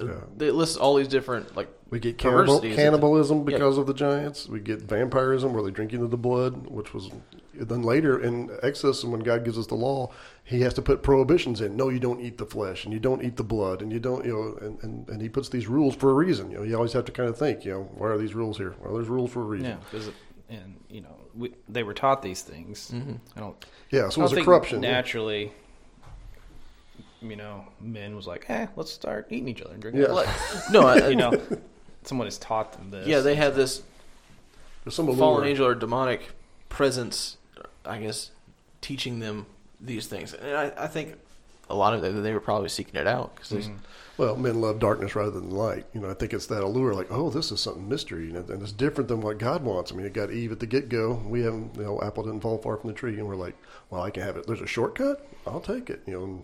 Yeah. 0.01 0.47
it 0.47 0.53
lists 0.53 0.77
all 0.77 0.95
these 0.95 1.07
different 1.07 1.55
like 1.55 1.69
We 1.89 1.99
get 1.99 2.17
cannibal, 2.17 2.41
perversities. 2.59 2.75
cannibalism 2.75 3.37
Yeah. 3.39 3.43
because 3.45 3.77
of 3.77 3.87
the 3.87 3.93
giants. 3.93 4.47
We 4.49 4.59
get 4.59 4.81
vampirism 4.81 5.53
where 5.53 5.63
they 5.63 5.71
drink 5.71 5.93
into 5.93 6.07
the 6.07 6.17
blood, 6.17 6.67
which 6.67 6.93
was 6.93 7.09
then 7.53 7.83
later 7.83 8.19
in 8.19 8.49
Exodus, 8.63 9.03
and 9.03 9.11
when 9.13 9.21
God 9.21 9.45
gives 9.45 9.57
us 9.57 9.67
the 9.67 9.75
law, 9.75 10.11
He 10.43 10.61
has 10.61 10.73
to 10.73 10.81
put 10.81 11.03
prohibitions 11.03 11.61
in. 11.61 11.75
No, 11.77 11.87
you 11.89 11.99
don't 11.99 12.19
eat 12.19 12.37
the 12.37 12.45
flesh, 12.45 12.83
and 12.83 12.93
you 12.93 12.99
don't 12.99 13.23
eat 13.23 13.37
the 13.37 13.43
blood, 13.43 13.81
and 13.81 13.91
you 13.93 13.99
don't, 13.99 14.25
you 14.25 14.33
know, 14.33 14.57
and, 14.67 14.83
and, 14.83 15.09
and 15.09 15.21
He 15.21 15.29
puts 15.29 15.47
these 15.49 15.67
rules 15.67 15.95
for 15.95 16.09
a 16.11 16.13
reason. 16.13 16.51
You 16.51 16.57
know, 16.57 16.63
you 16.63 16.75
always 16.75 16.91
have 16.93 17.05
to 17.05 17.11
kind 17.13 17.29
of 17.29 17.37
think, 17.37 17.63
you 17.63 17.71
know, 17.71 17.89
why 17.97 18.07
are 18.07 18.17
these 18.17 18.35
rules 18.35 18.57
here? 18.57 18.75
Well, 18.83 18.93
there's 18.95 19.07
rules 19.07 19.31
for 19.31 19.41
a 19.41 19.45
reason. 19.45 19.67
Yeah, 19.69 19.77
because 19.89 20.09
and 20.49 20.75
you 20.89 21.01
know 21.01 21.15
we, 21.33 21.53
they 21.69 21.81
were 21.83 21.93
taught 21.93 22.21
these 22.21 22.41
things. 22.41 22.91
Mhm. 22.93 23.19
I 23.35 23.39
don't. 23.39 23.55
Yeah, 23.89 24.01
so 24.01 24.03
it 24.03 24.05
was 24.05 24.15
don't 24.15 24.25
a 24.25 24.35
think 24.35 24.45
corruption. 24.45 24.83
yeah. 24.83 25.01
Naturally, 27.29 27.43
you 27.43 27.59
know, 27.59 27.65
men 27.81 28.15
was 28.15 28.27
like, 28.27 28.45
eh, 28.49 28.67
let's 28.75 28.91
start 28.91 29.27
eating 29.29 29.47
each 29.47 29.61
other 29.61 29.73
and 29.73 29.81
drinking 29.81 30.01
Yeah. 30.03 30.07
blood. 30.09 30.29
no, 30.71 30.81
I, 30.87 31.07
you 31.09 31.15
know, 31.15 31.31
someone 32.03 32.27
has 32.27 32.37
taught 32.37 32.73
them 32.73 32.91
this. 32.91 33.07
yeah, 33.07 33.19
they 33.19 33.35
have 33.35 33.55
this 33.55 33.83
There's 34.83 34.95
some 34.95 35.07
allure. 35.07 35.17
fallen 35.19 35.47
angel 35.47 35.65
or 35.67 35.75
demonic 35.75 36.29
presence, 36.69 37.37
I 37.85 37.99
guess, 37.99 38.31
teaching 38.81 39.19
them 39.19 39.45
these 39.81 40.07
things. 40.07 40.33
And 40.33 40.55
I, 40.55 40.71
I 40.77 40.87
think 40.87 41.15
a 41.69 41.75
lot 41.75 41.93
of 41.93 42.03
it, 42.03 42.11
they 42.21 42.33
were 42.33 42.39
probably 42.39 42.69
seeking 42.69 42.95
it 42.99 43.07
out 43.07 43.35
because 43.35 43.67
Mhm. 43.67 43.77
Well, 44.17 44.37
men 44.37 44.61
love 44.61 44.79
darkness 44.79 45.13
rather 45.13 45.31
than 45.31 45.49
light. 45.51 45.85
You 45.93 45.99
know, 45.99 46.09
I 46.09 46.13
think 46.13 46.31
it's 46.33 46.45
that 46.45 46.63
allure, 46.63 46.93
like, 46.93 47.11
oh, 47.11 47.29
this 47.29 47.51
is 47.51 47.59
something 47.59 47.89
mystery, 47.89 48.27
you 48.27 48.31
know, 48.31 48.45
and 48.47 48.61
it's 48.61 48.71
different 48.71 49.09
than 49.09 49.19
what 49.19 49.39
God 49.39 49.61
wants. 49.65 49.91
I 49.91 49.95
mean, 49.95 50.05
it 50.05 50.13
got 50.13 50.31
Eve 50.31 50.53
at 50.53 50.61
the 50.61 50.65
get 50.65 50.87
go. 50.87 51.21
We 51.27 51.41
haven't, 51.41 51.75
you 51.75 51.83
know, 51.83 51.99
apple 52.01 52.23
didn't 52.23 52.39
fall 52.39 52.57
far 52.57 52.77
from 52.77 52.91
the 52.91 52.93
tree, 52.95 53.15
and 53.17 53.27
we're 53.27 53.35
like, 53.35 53.55
well, 53.89 54.01
I 54.03 54.11
can 54.11 54.23
have 54.23 54.37
it. 54.37 54.47
There's 54.47 54.61
a 54.61 54.67
shortcut. 54.67 55.27
I'll 55.45 55.59
take 55.59 55.89
it. 55.89 56.01
You 56.07 56.13
know, 56.13 56.23
and 56.23 56.43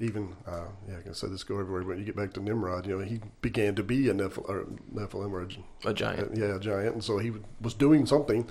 even, 0.00 0.34
uh, 0.46 0.64
yeah, 0.88 0.96
I 0.98 1.02
can 1.02 1.14
say 1.14 1.28
this 1.28 1.44
go 1.44 1.58
everywhere. 1.60 1.82
But 1.82 1.98
you 1.98 2.04
get 2.04 2.16
back 2.16 2.32
to 2.34 2.40
Nimrod, 2.40 2.86
you 2.86 2.98
know, 2.98 3.04
he 3.04 3.20
began 3.42 3.74
to 3.76 3.82
be 3.82 4.08
a 4.08 4.14
Nephil- 4.14 4.48
or 4.48 4.66
Nephilim 4.94 5.30
or 5.32 5.42
a, 5.42 5.90
a 5.90 5.94
giant. 5.94 6.36
yeah, 6.36 6.56
a 6.56 6.60
giant, 6.60 6.94
and 6.94 7.04
so 7.04 7.18
he 7.18 7.32
was 7.60 7.74
doing 7.74 8.06
something. 8.06 8.48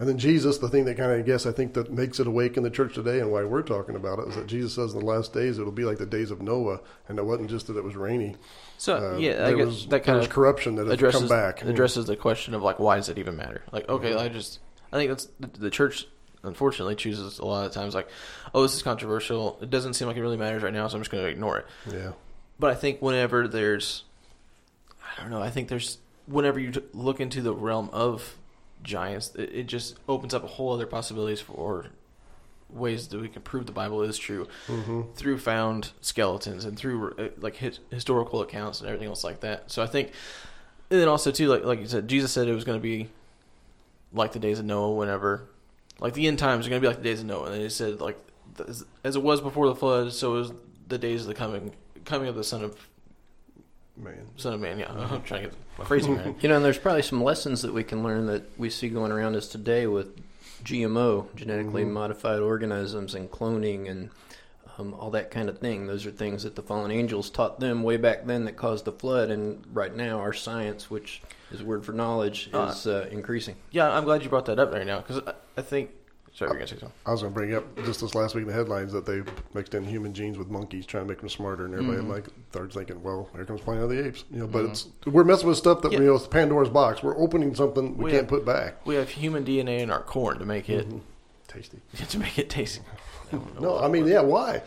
And 0.00 0.08
then 0.08 0.18
Jesus, 0.18 0.58
the 0.58 0.68
thing 0.68 0.86
that 0.86 0.96
kind 0.96 1.12
of, 1.12 1.18
I 1.20 1.22
guess, 1.22 1.46
I 1.46 1.52
think 1.52 1.74
that 1.74 1.92
makes 1.92 2.18
it 2.18 2.26
awake 2.26 2.56
in 2.56 2.64
the 2.64 2.70
church 2.70 2.94
today 2.96 3.20
and 3.20 3.30
why 3.30 3.44
we're 3.44 3.62
talking 3.62 3.94
about 3.94 4.18
it 4.18 4.26
is 4.26 4.34
that 4.34 4.48
Jesus 4.48 4.74
says 4.74 4.92
in 4.92 4.98
the 4.98 5.06
last 5.06 5.32
days 5.32 5.60
it'll 5.60 5.70
be 5.70 5.84
like 5.84 5.98
the 5.98 6.04
days 6.06 6.32
of 6.32 6.42
Noah, 6.42 6.80
and 7.08 7.16
it 7.16 7.24
wasn't 7.24 7.48
just 7.48 7.68
that 7.68 7.76
it 7.76 7.84
was 7.84 7.94
rainy. 7.94 8.34
So 8.76 8.96
Uh, 9.14 9.18
yeah, 9.18 9.30
I 9.30 9.34
there 9.36 9.56
guess 9.58 9.66
was, 9.66 9.86
that 9.86 10.02
kind 10.02 10.18
of 10.18 10.28
corruption 10.28 10.74
that 10.74 10.86
has 10.86 10.94
addresses 10.94 11.20
come 11.20 11.28
back. 11.28 11.62
addresses 11.62 12.06
the 12.06 12.16
question 12.16 12.54
of 12.54 12.62
like 12.62 12.80
why 12.80 12.96
does 12.96 13.08
it 13.08 13.18
even 13.18 13.36
matter? 13.36 13.62
Like 13.70 13.88
okay, 13.88 14.10
Mm-hmm. 14.10 14.18
I 14.18 14.28
just 14.30 14.58
I 14.92 14.96
think 14.96 15.10
that's 15.10 15.28
the, 15.38 15.46
the 15.46 15.70
church 15.70 16.08
unfortunately 16.44 16.94
chooses 16.94 17.38
a 17.38 17.44
lot 17.44 17.66
of 17.66 17.72
times 17.72 17.94
like 17.94 18.08
oh 18.54 18.62
this 18.62 18.74
is 18.74 18.82
controversial. 18.82 19.58
It 19.60 19.70
doesn't 19.70 19.94
seem 19.94 20.08
like 20.08 20.16
it 20.16 20.22
really 20.22 20.36
matters 20.36 20.62
right 20.62 20.72
now, 20.72 20.86
so 20.88 20.96
I'm 20.96 21.00
just 21.02 21.10
going 21.10 21.24
to 21.24 21.30
ignore 21.30 21.58
it. 21.58 21.66
Yeah, 21.90 22.12
But 22.58 22.70
I 22.70 22.74
think 22.74 23.00
whenever 23.02 23.48
there's, 23.48 24.04
I 25.02 25.20
don't 25.20 25.30
know, 25.30 25.42
I 25.42 25.50
think 25.50 25.68
there's, 25.68 25.98
whenever 26.26 26.58
you 26.60 26.72
look 26.92 27.20
into 27.20 27.42
the 27.42 27.54
realm 27.54 27.90
of 27.92 28.36
giants, 28.82 29.34
it, 29.34 29.50
it 29.52 29.66
just 29.66 29.98
opens 30.08 30.34
up 30.34 30.44
a 30.44 30.46
whole 30.46 30.72
other 30.72 30.86
possibilities 30.86 31.40
for 31.40 31.86
ways 32.70 33.08
that 33.08 33.20
we 33.20 33.28
can 33.28 33.42
prove 33.42 33.66
the 33.66 33.72
Bible 33.72 34.02
is 34.02 34.18
true 34.18 34.48
hmm 34.66 35.02
through 35.14 35.38
found 35.38 35.92
skeletons 36.00 36.64
and 36.64 36.76
through 36.76 37.12
uh, 37.18 37.28
like 37.38 37.56
his, 37.56 37.78
historical 37.90 38.40
accounts 38.42 38.80
and 38.80 38.88
everything 38.88 39.06
else 39.08 39.22
like 39.22 39.40
that. 39.40 39.70
So 39.70 39.82
I 39.82 39.86
think, 39.86 40.10
and 40.90 41.00
then 41.00 41.06
also 41.08 41.30
too, 41.30 41.48
like 41.48 41.64
like 41.64 41.80
you 41.80 41.86
said, 41.86 42.08
Jesus 42.08 42.32
said 42.32 42.48
it 42.48 42.54
was 42.54 42.64
going 42.64 42.78
to 42.78 42.82
be 42.82 43.08
like 44.12 44.32
the 44.32 44.38
days 44.38 44.58
of 44.58 44.64
Noah. 44.64 44.92
Whenever, 44.94 45.44
like 46.00 46.14
the 46.14 46.26
end 46.26 46.38
times 46.38 46.66
are 46.66 46.70
going 46.70 46.80
to 46.80 46.84
be 46.84 46.88
like 46.88 46.98
the 47.02 47.04
days 47.04 47.20
of 47.20 47.26
Noah, 47.26 47.52
and 47.52 47.62
they 47.62 47.68
said 47.68 48.00
like 48.00 48.18
as, 48.66 48.84
as 49.02 49.16
it 49.16 49.22
was 49.22 49.40
before 49.40 49.66
the 49.68 49.74
flood, 49.74 50.12
so 50.12 50.36
is 50.36 50.52
the 50.88 50.98
days 50.98 51.22
of 51.22 51.28
the 51.28 51.34
coming 51.34 51.72
coming 52.04 52.28
of 52.28 52.34
the 52.36 52.44
Son 52.44 52.62
of 52.62 52.76
man. 53.96 54.26
Son 54.36 54.52
of 54.54 54.60
Man. 54.60 54.78
Yeah, 54.78 54.90
I'm 54.92 55.22
trying 55.22 55.44
to 55.44 55.48
get 55.48 55.56
my 55.78 55.84
phrasing 55.84 56.16
right. 56.16 56.34
You 56.42 56.48
know, 56.48 56.56
and 56.56 56.64
there's 56.64 56.78
probably 56.78 57.02
some 57.02 57.22
lessons 57.22 57.62
that 57.62 57.72
we 57.72 57.84
can 57.84 58.02
learn 58.02 58.26
that 58.26 58.58
we 58.58 58.70
see 58.70 58.88
going 58.88 59.12
around 59.12 59.36
us 59.36 59.48
today 59.48 59.86
with 59.86 60.08
GMO, 60.64 61.34
genetically 61.36 61.84
Mhm. 61.84 61.90
modified 61.92 62.40
organisms, 62.40 63.14
and 63.14 63.30
cloning 63.30 63.88
and 63.90 64.10
um, 64.78 64.94
all 64.94 65.10
that 65.10 65.30
kind 65.30 65.48
of 65.48 65.58
thing. 65.58 65.86
Those 65.86 66.04
are 66.06 66.10
things 66.10 66.42
that 66.42 66.56
the 66.56 66.62
fallen 66.62 66.90
angels 66.90 67.30
taught 67.30 67.60
them 67.60 67.82
way 67.82 67.96
back 67.96 68.26
then 68.26 68.44
that 68.46 68.56
caused 68.56 68.84
the 68.84 68.92
flood. 68.92 69.30
And 69.30 69.62
right 69.72 69.94
now, 69.94 70.18
our 70.20 70.32
science, 70.32 70.90
which 70.90 71.22
is 71.52 71.60
a 71.60 71.64
word 71.64 71.84
for 71.84 71.92
knowledge, 71.92 72.50
Uh, 72.52 72.72
is 72.74 72.86
uh, 72.86 73.08
increasing. 73.10 73.56
Yeah, 73.70 73.90
I'm 73.90 74.04
glad 74.04 74.22
you 74.22 74.28
brought 74.28 74.46
that 74.46 74.58
up 74.58 74.72
right 74.72 74.86
now 74.86 74.98
because 74.98 75.20
I, 75.26 75.34
I 75.56 75.62
think 75.62 75.90
Sorry, 76.34 76.48
you're 76.50 76.56
gonna 76.58 76.66
say 76.66 76.72
something. 76.78 76.90
I 77.06 77.12
was 77.12 77.22
going 77.22 77.32
to 77.32 77.38
bring 77.38 77.54
up 77.54 77.64
just 77.84 78.00
this 78.00 78.16
last 78.16 78.34
week 78.34 78.42
in 78.42 78.48
the 78.48 78.54
headlines 78.54 78.92
that 78.92 79.06
they 79.06 79.22
mixed 79.54 79.72
in 79.74 79.84
human 79.84 80.12
genes 80.12 80.36
with 80.36 80.50
monkeys, 80.50 80.84
trying 80.84 81.04
to 81.04 81.08
make 81.08 81.20
them 81.20 81.28
smarter, 81.28 81.64
and 81.66 81.74
everybody 81.74 81.98
Mhm. 82.02 82.08
like 82.08 82.24
started 82.50 82.72
thinking, 82.72 83.00
well, 83.04 83.28
here 83.36 83.44
comes 83.44 83.60
Planet 83.60 83.84
of 83.84 83.90
the 83.90 84.04
Apes, 84.04 84.24
you 84.32 84.40
know. 84.40 84.48
But 84.48 84.64
it's 84.64 84.88
we're 85.06 85.22
messing 85.22 85.46
with 85.46 85.58
stuff 85.58 85.82
that 85.82 85.92
Yeah. 85.92 86.00
you 86.00 86.06
know, 86.06 86.16
it's 86.16 86.26
Pandora's 86.26 86.70
box. 86.70 87.04
We're 87.04 87.16
opening 87.16 87.54
something 87.54 87.96
we 87.96 88.06
We 88.06 88.10
can't 88.10 88.22
have- 88.22 88.28
put 88.30 88.44
back. 88.44 88.84
We 88.84 88.96
have 88.96 89.10
human 89.10 89.44
DNA 89.44 89.78
in 89.78 89.92
our 89.92 90.02
corn 90.02 90.40
to 90.40 90.44
make 90.44 90.68
it 90.68 90.88
Mhm. 90.88 91.00
Tasty. 91.46 91.78
to 92.08 92.18
make 92.18 92.36
it 92.36 92.50
tasty. 92.50 92.82
No, 93.60 93.78
I 93.78 93.88
mean, 93.88 94.06
yeah, 94.06 94.20
why? 94.20 94.62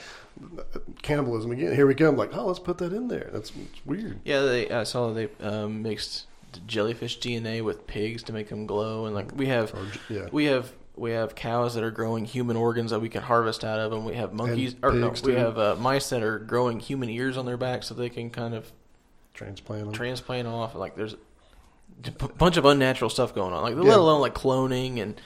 Cannibalism 1.01 1.51
again. 1.51 1.73
Here 1.73 1.87
we 1.87 1.95
come. 1.95 2.15
Like, 2.17 2.35
oh, 2.35 2.45
let's 2.47 2.59
put 2.59 2.77
that 2.79 2.93
in 2.93 3.07
there. 3.07 3.29
That's 3.33 3.49
it's 3.51 3.85
weird. 3.85 4.19
Yeah, 4.23 4.41
they. 4.41 4.69
I 4.69 4.83
saw 4.83 5.11
they 5.13 5.29
um, 5.41 5.81
mixed 5.81 6.25
jellyfish 6.65 7.19
DNA 7.19 7.63
with 7.63 7.87
pigs 7.87 8.23
to 8.23 8.33
make 8.33 8.49
them 8.49 8.65
glow, 8.65 9.05
and 9.05 9.15
like 9.15 9.35
we 9.35 9.47
have, 9.47 9.73
Or, 9.73 9.85
yeah. 10.09 10.27
we 10.31 10.45
have, 10.45 10.71
we 10.95 11.11
have 11.11 11.35
cows 11.35 11.75
that 11.75 11.83
are 11.83 11.91
growing 11.91 12.25
human 12.25 12.55
organs 12.55 12.91
that 12.91 12.99
we 12.99 13.09
can 13.09 13.21
harvest 13.23 13.63
out 13.63 13.79
of, 13.79 13.91
and 13.93 14.05
we 14.05 14.13
have 14.15 14.33
monkeys, 14.33 14.73
And 14.73 14.83
or 14.83 14.91
no, 14.93 15.09
we 15.09 15.15
too. 15.15 15.31
have 15.31 15.57
uh, 15.57 15.75
mice 15.79 16.09
that 16.09 16.23
are 16.23 16.39
growing 16.39 16.79
human 16.79 17.09
ears 17.09 17.35
on 17.37 17.45
their 17.45 17.57
back, 17.57 17.83
so 17.83 17.93
they 17.95 18.09
can 18.09 18.29
kind 18.29 18.53
of 18.53 18.71
Transplant 19.33 19.85
them. 19.85 19.93
transplant 19.93 20.47
off. 20.47 20.73
Like 20.75 20.95
there's 20.95 21.15
a 22.05 22.11
bunch 22.37 22.57
of 22.57 22.65
unnatural 22.65 23.09
stuff 23.09 23.33
going 23.35 23.53
on, 23.53 23.61
like 23.63 23.75
Yeah. 23.75 23.81
let 23.91 23.99
alone 23.99 24.21
like 24.21 24.33
cloning 24.33 24.99
and 25.01 25.19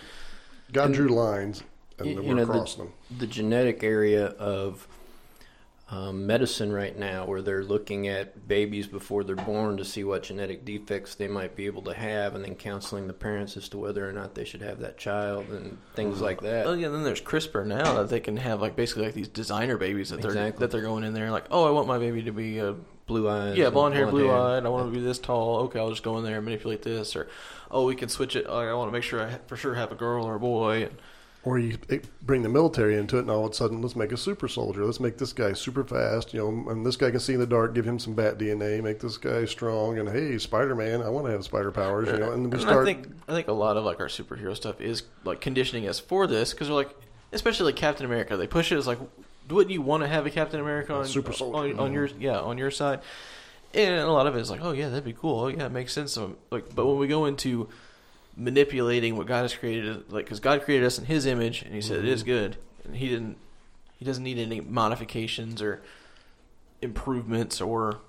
God 0.74 0.86
And- 0.88 0.94
drew 0.96 1.10
lines, 1.10 1.64
and 2.02 2.16
You- 2.18 2.22
you 2.24 2.36
know, 2.36 2.46
the- 2.46 2.52
the 3.18 3.28
genetic 3.28 3.84
area 3.84 4.28
of 4.28 4.88
um, 5.90 6.26
medicine 6.26 6.72
right 6.72 6.98
now, 6.98 7.26
where 7.26 7.42
they're 7.42 7.66
looking 7.66 8.08
at 8.08 8.48
babies 8.48 8.88
before 8.88 9.26
they're 9.26 9.36
born 9.36 9.76
to 9.76 9.84
see 9.84 10.06
what 10.06 10.24
genetic 10.24 10.64
defects 10.64 11.16
they 11.16 11.28
might 11.28 11.54
be 11.54 11.66
able 11.66 11.82
to 11.82 11.94
have, 11.94 12.34
and 12.34 12.46
then 12.46 12.56
counseling 12.56 13.08
the 13.08 13.14
parents 13.14 13.58
as 13.58 13.68
to 13.68 13.78
whether 13.78 14.08
or 14.08 14.14
not 14.14 14.34
they 14.34 14.46
should 14.46 14.62
have 14.62 14.80
that 14.80 14.98
child 14.98 15.48
and 15.50 15.78
things 15.94 16.22
like 16.22 16.40
that. 16.44 16.66
Oh 16.66 16.72
yeah, 16.72 16.88
then 16.88 17.04
there's 17.04 17.20
CRISPR 17.20 17.66
now 17.66 17.96
that 17.96 18.08
they 18.08 18.22
can 18.22 18.38
have 18.38 18.62
like 18.62 18.78
basically 18.78 19.04
like 19.04 19.16
these 19.16 19.28
designer 19.28 19.76
babies 19.76 20.12
that 20.12 20.22
they're 20.22 20.32
that 20.60 20.72
they're 20.72 20.82
going 20.82 21.04
in 21.04 21.14
there 21.14 21.30
like, 21.30 21.48
oh, 21.52 21.68
I 21.68 21.72
want 21.72 21.88
my 21.90 21.98
baby 21.98 22.24
to 22.24 22.32
be 22.32 22.60
a 22.60 22.76
Blue 23.08 23.28
eyes, 23.28 23.58
yeah 23.58 23.70
blonde 23.70 23.94
hair, 23.96 24.08
blue 24.08 24.32
eyed. 24.32 24.66
I 24.66 24.70
want 24.70 24.88
to 24.88 24.98
be 24.98 25.04
this 25.04 25.20
tall. 25.20 25.58
Okay, 25.64 25.80
I'll 25.80 25.90
just 25.90 26.04
go 26.04 26.18
in 26.18 26.24
there 26.24 26.38
and 26.38 26.46
manipulate 26.46 26.84
this, 26.84 27.14
or 27.18 27.28
oh, 27.70 27.84
we 27.86 27.94
can 27.96 28.08
switch 28.08 28.38
it. 28.38 28.48
I 28.48 28.74
want 28.74 28.88
to 28.88 28.94
make 28.94 29.04
sure 29.04 29.20
I 29.22 29.38
for 29.48 29.58
sure 29.58 29.74
have 29.74 29.92
a 29.92 29.96
girl 29.96 30.24
or 30.26 30.36
a 30.36 30.40
boy. 30.40 30.84
And, 30.84 30.92
Or 31.44 31.58
you 31.58 31.76
bring 32.22 32.44
the 32.44 32.50
military 32.50 32.96
into 32.96 33.18
it, 33.18 33.22
and 33.22 33.32
all 33.32 33.46
of 33.46 33.52
a 33.52 33.56
sudden, 33.56 33.82
let's 33.82 33.96
make 33.96 34.12
a 34.12 34.18
super 34.18 34.48
soldier. 34.48 34.86
Let's 34.86 35.00
make 35.00 35.18
this 35.18 35.34
guy 35.34 35.54
super 35.54 35.84
fast, 35.84 36.36
you 36.36 36.40
know, 36.40 36.70
and 36.70 36.86
this 36.86 36.96
guy 36.96 37.10
can 37.10 37.20
see 37.20 37.34
in 37.34 37.40
the 37.40 37.48
dark. 37.48 37.74
Give 37.74 37.84
him 37.84 37.98
some 37.98 38.14
bat 38.14 38.38
DNA. 38.38 38.84
Make 38.84 39.00
this 39.00 39.18
guy 39.18 39.46
strong. 39.46 39.98
And 39.98 40.08
hey, 40.08 40.38
Spider 40.38 40.76
Man, 40.76 41.02
I 41.02 41.10
want 41.10 41.26
to 41.26 41.32
have 41.32 41.44
spider 41.44 41.72
powers, 41.72 42.10
you 42.10 42.20
know. 42.20 42.32
And 42.32 42.54
we 42.54 42.60
start. 42.60 42.88
I 42.88 42.94
think 42.94 43.08
I 43.28 43.32
think 43.32 43.48
a 43.48 43.54
lot 43.54 43.76
of 43.76 43.84
like 43.84 44.00
our 44.00 44.08
superhero 44.08 44.56
stuff 44.56 44.80
is 44.80 45.02
like 45.24 45.42
conditioning 45.42 45.88
us 45.88 46.00
for 46.00 46.28
this 46.28 46.52
because 46.52 46.68
they're 46.68 46.76
like, 46.76 46.96
especially 47.32 47.66
like 47.66 47.76
Captain 47.76 48.06
America, 48.06 48.38
they 48.38 48.46
push 48.46 48.72
it 48.72 48.78
as 48.78 48.86
like, 48.86 49.00
wouldn't 49.50 49.74
you 49.74 49.82
want 49.82 50.04
to 50.04 50.08
have 50.08 50.28
a 50.28 50.30
Captain 50.30 50.60
America 50.60 50.94
on 50.94 51.06
super 51.08 51.34
soldier. 51.34 51.74
on, 51.74 51.80
on 51.80 51.92
your 51.92 52.06
yeah 52.20 52.40
on 52.40 52.60
your 52.60 52.70
side? 52.70 53.00
And 53.74 53.96
a 53.96 54.12
lot 54.12 54.28
of 54.28 54.36
it 54.36 54.42
is 54.42 54.52
like, 54.52 54.62
oh 54.62 54.74
yeah, 54.74 54.90
that'd 54.90 55.06
be 55.06 55.14
cool. 55.14 55.40
Oh 55.40 55.48
yeah, 55.48 55.66
it 55.66 55.72
makes 55.72 55.92
sense. 55.92 56.12
So, 56.12 56.36
like, 56.52 56.76
but 56.76 56.86
when 56.86 57.00
we 57.00 57.08
go 57.08 57.26
into 57.26 57.68
manipulating 58.36 59.16
what 59.16 59.28
God 59.28 59.42
has 59.42 59.54
created, 59.54 60.12
like, 60.12 60.26
because 60.26 60.40
God 60.40 60.64
created 60.64 60.86
us 60.86 60.98
in 60.98 61.06
His 61.06 61.26
image, 61.26 61.62
and 61.62 61.74
He 61.74 61.82
said 61.82 62.00
it 62.00 62.06
is 62.06 62.22
mm-hmm. 62.22 62.32
good, 62.32 62.58
and 62.86 62.96
He 62.96 63.10
didn't, 63.10 63.38
He 63.98 64.06
doesn't 64.06 64.24
need 64.24 64.38
any 64.38 64.62
modifications 64.62 65.62
or 65.62 65.82
improvements 66.82 67.62
or 67.62 68.02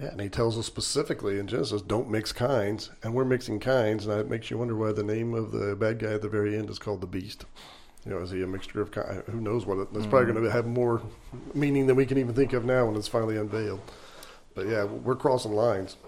yeah, 0.00 0.08
and 0.08 0.20
he 0.20 0.30
tells 0.30 0.56
us 0.56 0.64
specifically 0.64 1.38
in 1.38 1.46
Genesis, 1.46 1.82
don't 1.82 2.08
mix 2.08 2.32
kinds, 2.32 2.88
and 3.02 3.12
we're 3.12 3.24
mixing 3.24 3.60
kinds, 3.60 4.06
and 4.06 4.18
it 4.18 4.30
makes 4.30 4.50
you 4.50 4.56
wonder 4.56 4.74
why 4.74 4.92
the 4.92 5.02
name 5.02 5.34
of 5.34 5.52
the 5.52 5.76
bad 5.76 5.98
guy 5.98 6.14
at 6.14 6.22
the 6.22 6.28
very 6.28 6.56
end 6.56 6.70
is 6.70 6.78
called 6.78 7.02
the 7.02 7.06
Beast. 7.06 7.44
You 8.06 8.12
know, 8.12 8.18
is 8.20 8.30
he 8.30 8.42
a 8.42 8.46
mixture 8.46 8.80
of 8.80 8.90
kind? 8.90 9.22
Who 9.26 9.42
knows 9.42 9.66
what 9.66 9.76
it? 9.76 9.92
That's 9.92 10.06
probably 10.06 10.28
mm-hmm. 10.28 10.38
going 10.38 10.46
to 10.46 10.52
have 10.52 10.66
more 10.66 11.02
meaning 11.52 11.86
than 11.86 11.96
we 11.96 12.06
can 12.06 12.16
even 12.16 12.34
think 12.34 12.54
of 12.54 12.64
now 12.64 12.86
when 12.86 12.96
it's 12.96 13.08
finally 13.08 13.36
unveiled. 13.36 13.80
But 14.54 14.68
yeah, 14.68 14.84
we're 14.84 15.16
crossing 15.16 15.52
lines. 15.52 15.98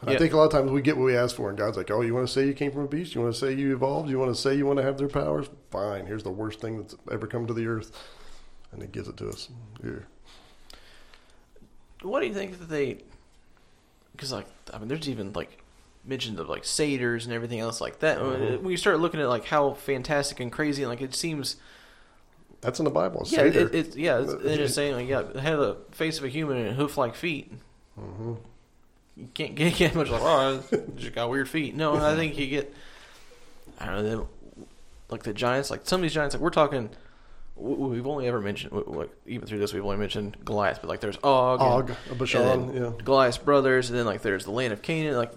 And 0.00 0.10
I 0.10 0.16
think 0.16 0.32
a 0.32 0.36
lot 0.36 0.44
of 0.44 0.52
times 0.52 0.70
we 0.70 0.80
get 0.80 0.96
what 0.96 1.04
we 1.04 1.16
ask 1.16 1.34
for, 1.34 1.48
and 1.48 1.58
God's 1.58 1.76
like, 1.76 1.90
"Oh, 1.90 2.02
you 2.02 2.14
want 2.14 2.26
to 2.26 2.32
say 2.32 2.46
you 2.46 2.54
came 2.54 2.70
from 2.70 2.82
a 2.84 2.86
beast? 2.88 3.14
You 3.14 3.20
want 3.20 3.34
to 3.34 3.38
say 3.40 3.52
you 3.52 3.74
evolved? 3.74 4.08
You 4.08 4.18
want 4.18 4.34
to 4.34 4.40
say 4.40 4.54
you 4.54 4.64
want 4.64 4.76
to 4.78 4.82
have 4.84 4.96
their 4.96 5.08
powers? 5.08 5.48
Fine. 5.70 6.06
Here's 6.06 6.22
the 6.22 6.30
worst 6.30 6.60
thing 6.60 6.78
that's 6.78 6.94
ever 7.10 7.26
come 7.26 7.46
to 7.48 7.54
the 7.54 7.66
earth, 7.66 7.90
and 8.70 8.80
He 8.80 8.86
gives 8.88 9.08
it 9.08 9.16
to 9.16 9.28
us. 9.28 9.48
Here, 9.82 10.06
What 12.02 12.20
do 12.20 12.26
you 12.26 12.34
think 12.34 12.58
that 12.60 12.68
they? 12.68 12.98
Because 14.12 14.32
like 14.32 14.46
I 14.72 14.78
mean, 14.78 14.86
there's 14.88 15.08
even 15.08 15.32
like 15.32 15.62
mentioned 16.04 16.38
of 16.38 16.48
like 16.48 16.64
satyrs 16.64 17.24
and 17.24 17.34
everything 17.34 17.58
else 17.60 17.80
like 17.80 17.98
that. 17.98 18.18
Mhm. 18.18 18.62
When 18.62 18.70
you 18.70 18.76
start 18.76 19.00
looking 19.00 19.20
at 19.20 19.28
like 19.28 19.46
how 19.46 19.74
fantastic 19.74 20.38
and 20.40 20.52
crazy, 20.52 20.86
like 20.86 21.00
it 21.02 21.14
seems. 21.14 21.56
that's 22.60 22.78
in 22.78 22.84
the 22.84 22.90
Bible. 22.90 23.22
Yeah, 23.26 23.38
satyr. 23.38 23.68
it, 23.72 23.96
yeah. 23.96 24.20
It's, 24.20 24.34
they're 24.42 24.56
just 24.58 24.74
saying 24.76 24.94
like 24.94 25.08
yeah, 25.08 25.20
it 25.20 25.36
had 25.36 25.56
the 25.56 25.76
face 25.90 26.18
of 26.18 26.24
a 26.24 26.28
human 26.28 26.56
and 26.58 26.76
hoof 26.76 26.96
like 26.96 27.14
feet. 27.16 27.52
hmm 27.98 28.34
You 29.18 29.28
can't 29.34 29.54
get, 29.56 29.74
get 29.74 29.94
much 29.94 30.10
like 30.10 30.22
oh, 30.22 30.62
just 30.96 31.12
got 31.14 31.28
weird 31.28 31.48
feet. 31.48 31.74
No, 31.74 31.96
I 31.96 32.14
think 32.14 32.38
you 32.38 32.46
get. 32.46 32.72
I 33.80 33.86
don't 33.86 33.94
know, 33.96 34.02
the- 34.02 34.26
like 35.10 35.22
the 35.24 35.32
giants. 35.34 35.70
Like 35.70 35.80
some 35.84 36.00
of 36.00 36.02
these 36.02 36.12
giants, 36.14 36.34
like 36.34 36.42
we're 36.42 36.50
talking. 36.50 36.90
We've 37.56 38.06
only 38.06 38.28
ever 38.28 38.40
mentioned, 38.40 38.72
like 38.86 39.10
even 39.26 39.48
through 39.48 39.58
this, 39.58 39.72
we've 39.72 39.84
only 39.84 39.96
mentioned 39.96 40.36
Goliath, 40.44 40.78
but 40.80 40.88
like 40.88 41.00
there's 41.00 41.18
Og, 41.24 41.60
and- 41.60 41.90
Og, 42.12 42.18
Bashan, 42.18 42.42
and 42.42 42.74
yeah. 42.74 42.92
Goliath's 43.04 43.38
brothers, 43.38 43.90
and 43.90 43.98
then 43.98 44.06
like 44.06 44.22
there's 44.22 44.44
the 44.44 44.52
land 44.52 44.72
of 44.72 44.80
Canaan. 44.82 45.16
Like 45.16 45.32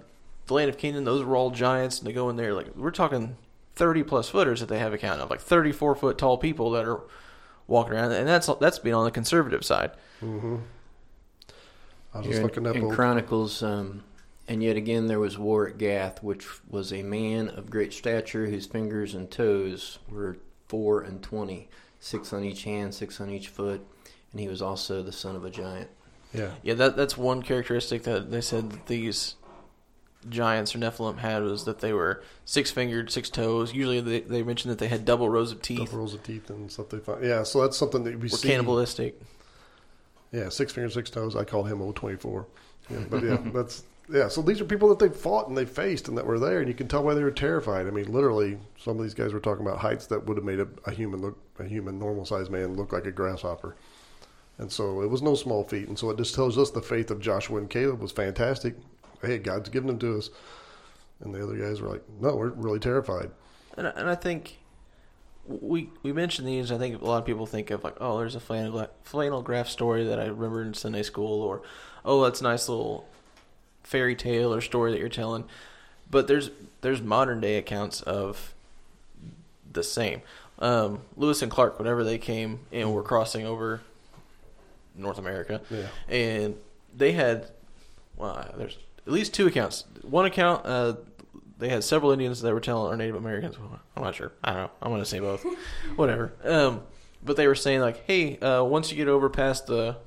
the 0.46 0.54
land 0.54 0.70
of 0.70 0.78
Canaan, 0.78 1.04
those 1.04 1.24
were 1.26 1.36
all 1.36 1.50
giants, 1.50 1.98
and 2.00 2.08
they 2.08 2.13
go 2.13 2.30
in 2.30 2.36
there. 2.36 2.54
Like 2.54 2.76
we're 2.76 2.91
talking 2.91 3.38
thirty 3.74 4.04
plus 4.04 4.30
footers 4.30 4.60
that 4.60 4.70
they 4.70 4.78
have 4.78 4.94
a 4.94 5.00
count 5.00 5.20
of, 5.22 5.32
like 5.32 5.39
thirty 5.41 5.72
four 5.72 5.96
foot 5.96 6.20
tall 6.20 6.38
people 6.38 6.70
that 6.72 6.86
are 6.86 7.02
walking 7.65 7.94
around, 7.94 8.12
and 8.12 8.28
that's 8.28 8.48
that's 8.60 8.78
being 8.78 8.94
on 8.96 9.06
the 9.06 9.12
conservative 9.12 9.65
side. 9.65 9.89
hmm 10.20 10.58
I 12.13 12.17
was 12.17 12.26
Here 12.26 12.34
just 12.34 12.38
in, 12.39 12.43
looking 12.43 12.67
up 12.67 12.76
in 12.76 12.84
old- 12.86 12.93
Chronicles, 12.93 13.63
um, 13.63 14.04
and 14.47 14.62
yet 14.62 14.76
again 14.76 15.08
there 15.08 15.19
was 15.19 15.38
war 15.38 15.67
at 15.67 15.78
Gath, 15.78 16.21
which 16.21 16.45
was 16.69 16.91
a 16.91 17.04
man 17.04 17.47
of 17.50 17.69
great 17.69 17.93
stature, 17.93 18.47
whose 18.47 18.65
fingers 18.65 19.13
and 19.15 19.30
toes 19.32 20.00
were 20.10 20.38
four 20.67 21.02
and 21.02 21.21
twenty, 21.24 21.69
six 22.00 22.34
on 22.34 22.43
each 22.43 22.63
hand, 22.63 22.93
six 22.93 23.21
on 23.21 23.30
each 23.30 23.47
foot, 23.47 23.86
and 24.32 24.41
he 24.41 24.47
was 24.47 24.62
also 24.62 25.02
the 25.04 25.12
son 25.12 25.36
of 25.36 25.45
a 25.45 25.50
giant. 25.50 25.89
Yeah, 26.34 26.52
Yeah, 26.63 26.74
that 26.76 26.95
that's 26.95 27.17
one 27.17 27.43
characteristic 27.43 28.04
that 28.04 28.32
they 28.32 28.39
said 28.41 28.71
that 28.71 28.88
these 28.88 29.36
giants 30.30 30.76
or 30.76 30.78
Nephilim 30.78 31.17
had 31.17 31.43
was 31.43 31.65
that 31.65 31.80
they 31.80 31.91
were 31.93 32.24
six 32.45 32.71
fingered, 32.71 33.12
six 33.12 33.30
toes. 33.30 33.74
Usually 33.74 34.00
they, 34.02 34.19
they 34.21 34.43
mentioned 34.43 34.71
that 34.71 34.78
they 34.80 34.88
had 34.88 35.04
double 35.04 35.28
rows 35.30 35.52
of 35.52 35.62
teeth, 35.62 35.80
double 35.80 35.97
rows 36.00 36.13
of 36.13 36.24
teeth 36.24 36.50
and 36.50 36.71
stuff 36.71 36.89
they 36.89 37.00
find. 37.00 37.24
Yeah, 37.26 37.43
so 37.43 37.62
that's 37.62 37.76
something 37.78 38.04
that 38.04 38.15
we 38.15 38.21
were 38.24 38.30
see. 38.30 38.47
cannibalistic. 38.50 39.19
Yeah, 40.32 40.50
six 40.50 40.72
fingers, 40.72 40.94
six 40.94 41.10
toes. 41.10 41.36
I 41.36 41.44
call 41.44 41.63
him 41.63 41.82
O 41.82 41.91
twenty 41.91 42.17
four. 42.17 42.48
Yeah, 42.89 43.04
but 43.10 43.24
yeah, 43.24 43.38
that's 43.54 43.84
yeah. 44.10 44.28
So 44.28 44.41
these 44.41 44.62
are 44.62 44.65
people 44.65 44.89
that 44.89 45.00
they 45.00 45.10
fought 45.10 45.48
and 45.48 45.58
they 45.58 45.65
faced 45.65 46.08
and 46.08 46.17
that 46.17 46.26
were 46.26 46.39
there, 46.39 46.60
and 46.60 46.67
you 46.67 46.74
can 46.74 46.88
tell 46.88 47.04
why 47.04 47.13
they 47.13 47.24
were 47.24 47.32
terrified. 47.32 47.88
I 47.88 47.91
mean, 47.91 48.12
literally, 48.12 48.58
some 48.80 48.98
of 48.98 49.04
these 49.04 49.13
guys 49.13 49.34
were 49.34 49.39
talking 49.39 49.65
about 49.65 49.80
heights 49.80 50.08
that 50.08 50.26
would 50.26 50.38
have 50.38 50.46
made 50.46 50.60
a, 50.60 50.67
a 50.86 50.91
human 50.91 51.22
look, 51.22 51.38
a 51.60 51.65
human 51.65 52.00
normal 52.00 52.26
sized 52.26 52.52
man 52.52 52.76
look 52.76 52.94
like 52.94 53.06
a 53.06 53.12
grasshopper. 53.12 53.76
And 54.58 54.72
so 54.72 55.02
it 55.02 55.10
was 55.10 55.24
no 55.24 55.34
small 55.34 55.63
feat. 55.63 55.88
And 55.88 55.98
so 55.98 56.12
it 56.12 56.17
just 56.17 56.36
tells 56.36 56.58
us 56.58 56.70
the 56.70 56.84
faith 56.84 57.10
of 57.10 57.20
Joshua 57.20 57.58
and 57.58 57.70
Caleb 57.70 58.00
was 58.00 58.12
fantastic. 58.12 58.76
Hey, 59.22 59.39
God's 59.39 59.70
given 59.70 59.88
them 59.88 60.00
to 60.00 60.17
us. 60.20 60.30
And 61.22 61.34
the 61.34 61.44
other 61.44 61.56
guys 61.56 61.82
were 61.82 61.89
like, 61.89 62.04
no, 62.20 62.36
we're 62.36 62.50
really 62.50 62.80
terrified. 62.80 63.32
And 63.76 63.88
I, 63.88 63.91
and 63.91 64.08
I 64.10 64.15
think 64.15 64.60
we 65.48 65.90
we 66.04 66.12
mentioned 66.14 66.48
these. 66.48 66.72
I 66.72 66.78
think 66.78 67.02
a 67.02 67.06
lot 67.06 67.18
of 67.18 67.26
people 67.26 67.46
think 67.46 67.72
of 67.72 67.84
like, 67.84 67.96
oh, 68.00 68.20
there's 68.20 68.36
a 68.36 68.40
flannel 68.40 68.88
flannel 69.04 69.42
graph 69.42 69.68
story 69.68 70.04
that 70.06 70.20
I 70.20 70.26
remember 70.26 70.62
in 70.62 70.74
Sunday 70.74 71.04
school, 71.04 71.42
or 71.42 71.62
oh, 72.06 72.24
that's 72.24 72.42
a 72.42 72.44
nice 72.44 72.70
little 72.70 73.08
fairy 73.84 74.16
tale 74.16 74.54
or 74.54 74.62
story 74.62 74.92
that 74.92 75.00
you're 75.00 75.10
telling. 75.10 75.46
But 76.10 76.28
there's 76.28 76.52
there's 76.82 77.02
modern 77.02 77.40
day 77.42 77.58
accounts 77.58 78.02
of 78.02 78.54
the 79.72 79.84
same. 79.84 80.22
Um, 80.60 81.00
Lewis 81.18 81.42
and 81.42 81.50
Clark, 81.52 81.80
whenever 81.80 82.04
they 82.04 82.18
came 82.20 82.60
and 82.72 82.94
were 82.94 83.02
crossing 83.04 83.46
over 83.48 83.82
North 84.96 85.18
America, 85.18 85.62
Yeah. 85.72 85.88
and 86.08 86.56
they 86.96 87.14
had 87.14 87.48
well, 88.16 88.54
there's 88.58 88.78
at 89.08 89.12
least 89.14 89.34
two 89.34 89.48
accounts. 89.48 89.86
One 90.04 90.26
account, 90.26 90.66
uh, 90.66 90.96
they 91.62 91.69
had 91.69 91.84
several 91.84 92.12
Indians 92.12 92.41
that 92.41 92.54
were 92.54 92.60
telling, 92.60 92.91
or 92.91 92.97
Native 92.97 93.15
Americans. 93.15 93.56
I'm 93.95 94.04
not 94.04 94.15
sure. 94.15 94.32
I 94.43 94.54
don't 94.54 94.63
know. 94.63 94.71
I'm 94.82 94.97
to 94.97 95.06
say 95.06 95.19
both. 95.19 95.45
Whatever. 95.95 96.34
Um, 96.43 96.82
but 97.24 97.38
they 97.38 97.45
were 97.47 97.56
saying 97.56 97.82
like, 97.82 98.04
hey, 98.08 98.39
uh, 98.39 98.63
once 98.63 98.89
you 98.89 98.97
get 98.97 99.08
over 99.08 99.30
past 99.30 99.67
the 99.67 99.97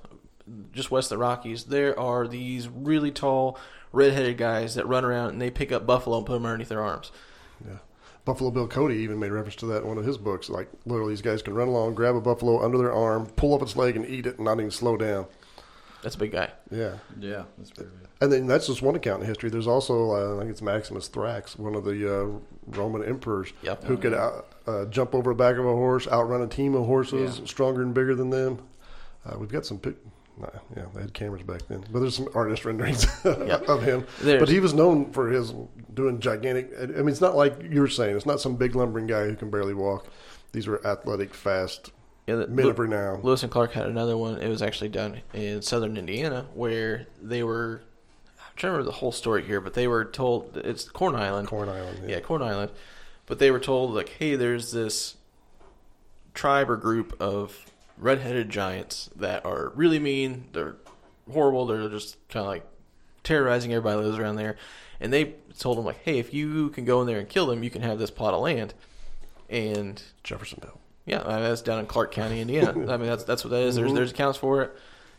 just 0.72 0.90
west 0.90 1.06
of 1.12 1.18
the 1.18 1.22
Rockies, 1.22 1.64
there 1.64 1.98
are 1.98 2.26
these 2.26 2.68
really 2.68 3.12
tall 3.12 3.56
redheaded 3.92 4.36
guys 4.36 4.74
that 4.74 4.88
run 4.88 5.04
around 5.04 5.30
and 5.30 5.40
they 5.40 5.48
pick 5.48 5.70
up 5.70 5.86
buffalo 5.86 6.18
and 6.18 6.26
put 6.26 6.32
them 6.32 6.44
underneath 6.44 6.68
their 6.68 6.82
arms. 6.82 7.12
Yeah. 7.64 7.76
Buffalo 8.24 8.50
Bill 8.50 8.66
Cody 8.66 8.96
even 8.96 9.20
made 9.20 9.30
reference 9.30 9.54
to 9.56 9.66
that 9.66 9.82
in 9.82 9.88
one 9.88 9.98
of 9.98 10.04
his 10.04 10.18
books. 10.18 10.50
Like, 10.50 10.68
literally, 10.86 11.12
these 11.12 11.22
guys 11.22 11.40
can 11.40 11.54
run 11.54 11.68
along, 11.68 11.94
grab 11.94 12.16
a 12.16 12.20
buffalo 12.20 12.64
under 12.64 12.78
their 12.78 12.92
arm, 12.92 13.26
pull 13.26 13.54
up 13.54 13.62
its 13.62 13.76
leg, 13.76 13.94
and 13.94 14.06
eat 14.06 14.26
it 14.26 14.36
and 14.36 14.46
not 14.46 14.58
even 14.58 14.72
slow 14.72 14.96
down. 14.96 15.26
That's 16.04 16.14
a 16.14 16.18
big 16.18 16.30
guy. 16.30 16.50
Yeah. 16.70 16.98
Yeah, 17.18 17.42
that's 17.58 17.70
pretty 17.72 17.90
good. 17.90 18.08
And 18.20 18.30
then 18.32 18.46
that's 18.46 18.68
just 18.68 18.80
one 18.82 18.94
account 18.94 19.22
in 19.22 19.26
history. 19.28 19.50
There's 19.50 19.66
also, 19.66 20.12
uh, 20.12 20.36
I 20.36 20.38
think 20.40 20.50
it's 20.52 20.62
Maximus 20.62 21.08
Thrax, 21.08 21.58
one 21.58 21.74
of 21.74 21.84
the 21.84 22.22
uh, 22.22 22.28
Roman 22.68 23.02
emperors, 23.04 23.52
Yep. 23.62 23.84
who 23.84 23.96
could 23.96 24.14
out, 24.14 24.46
uh, 24.66 24.84
jump 24.84 25.14
over 25.14 25.32
the 25.32 25.34
back 25.36 25.56
of 25.56 25.66
a 25.66 25.72
horse, 25.72 26.06
outrun 26.06 26.42
a 26.42 26.46
team 26.46 26.74
of 26.76 26.86
horses, 26.86 27.40
Yeah. 27.40 27.46
stronger 27.46 27.82
and 27.82 27.92
bigger 27.92 28.14
than 28.14 28.30
them. 28.30 28.58
Uh, 29.26 29.36
we've 29.38 29.50
got 29.50 29.66
some 29.66 29.78
pic. 29.78 29.96
Nah, 30.38 30.48
yeah, 30.76 30.84
they 30.94 31.00
had 31.02 31.14
cameras 31.14 31.42
back 31.42 31.62
then, 31.68 31.84
but 31.92 32.00
there's 32.00 32.16
some 32.16 32.28
artist 32.34 32.64
renderings 32.64 33.06
Yep. 33.24 33.68
of 33.68 33.82
him. 33.82 34.04
There's- 34.20 34.40
But 34.40 34.48
he 34.48 34.60
was 34.60 34.74
known 34.74 35.12
for 35.12 35.28
his 35.30 35.54
doing 35.94 36.18
gigantic. 36.20 36.70
I 36.78 36.86
mean, 36.86 37.08
it's 37.08 37.20
not 37.20 37.36
like 37.36 37.54
you're 37.70 37.88
saying. 37.88 38.16
It's 38.16 38.26
not 38.26 38.40
some 38.40 38.56
big 38.56 38.74
lumbering 38.74 39.06
guy 39.06 39.26
who 39.26 39.36
can 39.36 39.48
barely 39.50 39.74
walk. 39.74 40.08
These 40.52 40.66
were 40.66 40.84
athletic, 40.86 41.32
fast 41.34 41.92
Yeah, 42.26 42.36
the, 42.36 42.46
men 42.46 42.66
of 42.66 42.78
renown. 42.78 43.20
Lewis 43.22 43.42
and 43.42 43.52
Clark 43.52 43.72
had 43.72 43.86
another 43.86 44.16
one. 44.16 44.40
It 44.40 44.48
was 44.48 44.62
actually 44.62 44.88
done 44.88 45.20
in 45.34 45.60
southern 45.60 45.96
Indiana 45.96 46.46
where 46.54 47.06
they 47.22 47.42
were. 47.42 47.82
I'm 48.38 48.52
trying 48.56 48.70
to 48.70 48.72
remember 48.78 48.90
the 48.90 48.98
whole 48.98 49.12
story 49.12 49.44
here, 49.44 49.60
but 49.60 49.74
they 49.74 49.86
were 49.86 50.04
told 50.04 50.56
it's 50.56 50.88
Corn 50.88 51.14
Island. 51.14 51.48
Corn 51.48 51.68
Island. 51.68 52.08
yeah, 52.08 52.20
Corn 52.20 52.42
Island. 52.42 52.72
But 53.26 53.38
they 53.38 53.50
were 53.50 53.60
told 53.60 53.92
like, 53.92 54.10
hey, 54.10 54.36
there's 54.36 54.72
this 54.72 55.16
tribe 56.34 56.70
or 56.70 56.76
group 56.76 57.14
of 57.20 57.66
redheaded 57.98 58.50
giants 58.50 59.10
that 59.16 59.44
are 59.44 59.72
really 59.74 59.98
mean. 59.98 60.46
They're 60.52 60.76
horrible. 61.30 61.66
They're 61.66 61.88
just 61.88 62.16
kind 62.28 62.44
of 62.44 62.48
like 62.48 62.66
terrorizing 63.22 63.72
everybody 63.72 64.00
that 64.00 64.06
lives 64.06 64.18
around 64.18 64.36
there. 64.36 64.56
And 65.00 65.12
they 65.12 65.34
told 65.58 65.76
them 65.76 65.84
like, 65.84 66.02
hey, 66.04 66.18
if 66.18 66.32
you 66.32 66.70
can 66.70 66.84
go 66.84 67.00
in 67.00 67.06
there 67.06 67.18
and 67.18 67.28
kill 67.28 67.46
them, 67.46 67.62
you 67.62 67.70
can 67.70 67.82
have 67.82 67.98
this 67.98 68.10
plot 68.10 68.34
of 68.34 68.40
land. 68.40 68.74
And 69.50 70.02
Jeffersonville. 70.22 70.80
Yeah, 71.06 71.22
I 71.22 71.34
mean, 71.34 71.42
that's 71.42 71.62
down 71.62 71.80
in 71.80 71.86
Clark 71.86 72.12
County, 72.12 72.40
Indiana. 72.40 72.70
I 72.92 72.96
mean, 72.96 73.06
that's 73.06 73.24
that's 73.24 73.44
what 73.44 73.50
that 73.50 73.62
is. 73.62 73.76
There's 73.76 73.92
there's 73.92 74.10
accounts 74.12 74.38
for 74.38 74.62
it. 74.62 74.76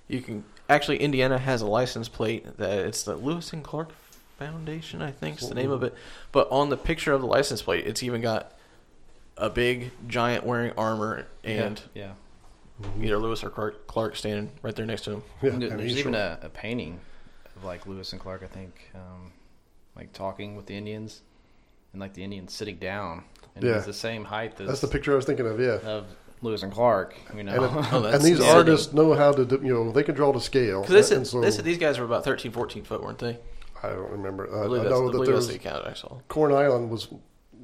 You 0.07 0.21
can 0.21 0.43
actually 0.69 0.97
Indiana 0.97 1.37
has 1.37 1.61
a 1.61 1.67
license 1.67 2.07
plate 2.09 2.57
that 2.57 2.79
it's 2.85 3.03
the 3.03 3.15
Lewis 3.15 3.53
and 3.53 3.63
Clark 3.63 3.89
Foundation, 4.37 5.01
I 5.01 5.11
think 5.11 5.41
is 5.41 5.49
the 5.49 5.55
name 5.55 5.71
of 5.71 5.83
it. 5.83 5.93
But 6.31 6.47
on 6.51 6.69
the 6.69 6.77
picture 6.77 7.13
of 7.13 7.21
the 7.21 7.27
license 7.27 7.61
plate, 7.61 7.85
it's 7.87 8.03
even 8.03 8.21
got 8.21 8.51
a 9.37 9.49
big 9.49 9.91
giant 10.07 10.45
wearing 10.45 10.71
armor 10.77 11.27
and 11.43 11.81
yeah. 11.93 12.11
either 13.01 13.17
Lewis 13.17 13.43
or 13.43 13.49
Clark, 13.49 13.85
Clark 13.87 14.15
standing 14.15 14.49
right 14.61 14.75
there 14.75 14.85
next 14.85 15.03
to 15.05 15.11
him. 15.11 15.23
Yeah, 15.41 15.49
And 15.51 15.61
there- 15.61 15.69
and 15.71 15.79
There's 15.79 15.91
he's 15.91 15.99
even 15.99 16.13
short. 16.13 16.39
a, 16.41 16.45
a 16.45 16.49
painting 16.49 16.99
of 17.55 17.63
like 17.63 17.85
Lewis 17.87 18.11
and 18.13 18.21
Clark, 18.21 18.43
I 18.43 18.47
think, 18.47 18.91
um, 18.95 19.31
like 19.95 20.13
talking 20.13 20.55
with 20.55 20.65
the 20.67 20.75
Indians, 20.75 21.21
and 21.93 21.99
like 22.01 22.13
the 22.13 22.23
Indians 22.23 22.53
sitting 22.53 22.77
down, 22.77 23.23
and 23.55 23.63
Yeah. 23.63 23.75
he's 23.75 23.85
the 23.85 23.93
same 23.93 24.25
height 24.25 24.59
as 24.59 24.67
That's 24.67 24.81
the 24.81 24.87
picture 24.87 25.13
I 25.13 25.15
was 25.15 25.25
thinking 25.25 25.47
of. 25.47 25.59
Yeah. 25.59 25.79
of 25.83 26.05
Lewis 26.41 26.63
and 26.63 26.71
Clark. 26.71 27.15
You 27.35 27.43
know, 27.43 27.53
And, 27.53 27.63
it- 27.85 27.87
Oh, 27.93 28.03
and 28.05 28.21
these 28.21 28.37
sitting. 28.37 28.51
artists 28.53 28.93
know 28.93 29.13
how 29.13 29.31
to, 29.31 29.45
do, 29.45 29.59
you 29.63 29.73
know, 29.73 29.91
they 29.91 30.03
can 30.03 30.15
draw 30.15 30.31
to 30.31 30.39
scale. 30.39 30.81
Because 30.81 30.93
they 31.09 31.15
said, 31.15 31.25
so 31.27 31.41
they 31.41 31.49
these 31.49 31.77
guys 31.77 31.97
were 31.97 32.05
about 32.05 32.23
13, 32.23 32.51
14 32.51 32.83
foot, 32.83 33.01
weren't 33.01 33.19
they? 33.19 33.37
I 33.83 33.89
don't 33.89 34.11
remember. 34.11 34.47
I 34.53 34.61
I, 34.61 34.63
I 34.63 34.67
know 34.89 35.11
that 35.11 35.25
there 35.25 35.35
was 35.35 35.47
the 35.47 35.55
account 35.55 35.85
I 35.85 35.93
saw. 35.93 36.19
Corn 36.27 36.51
Island 36.51 36.89
was 36.89 37.07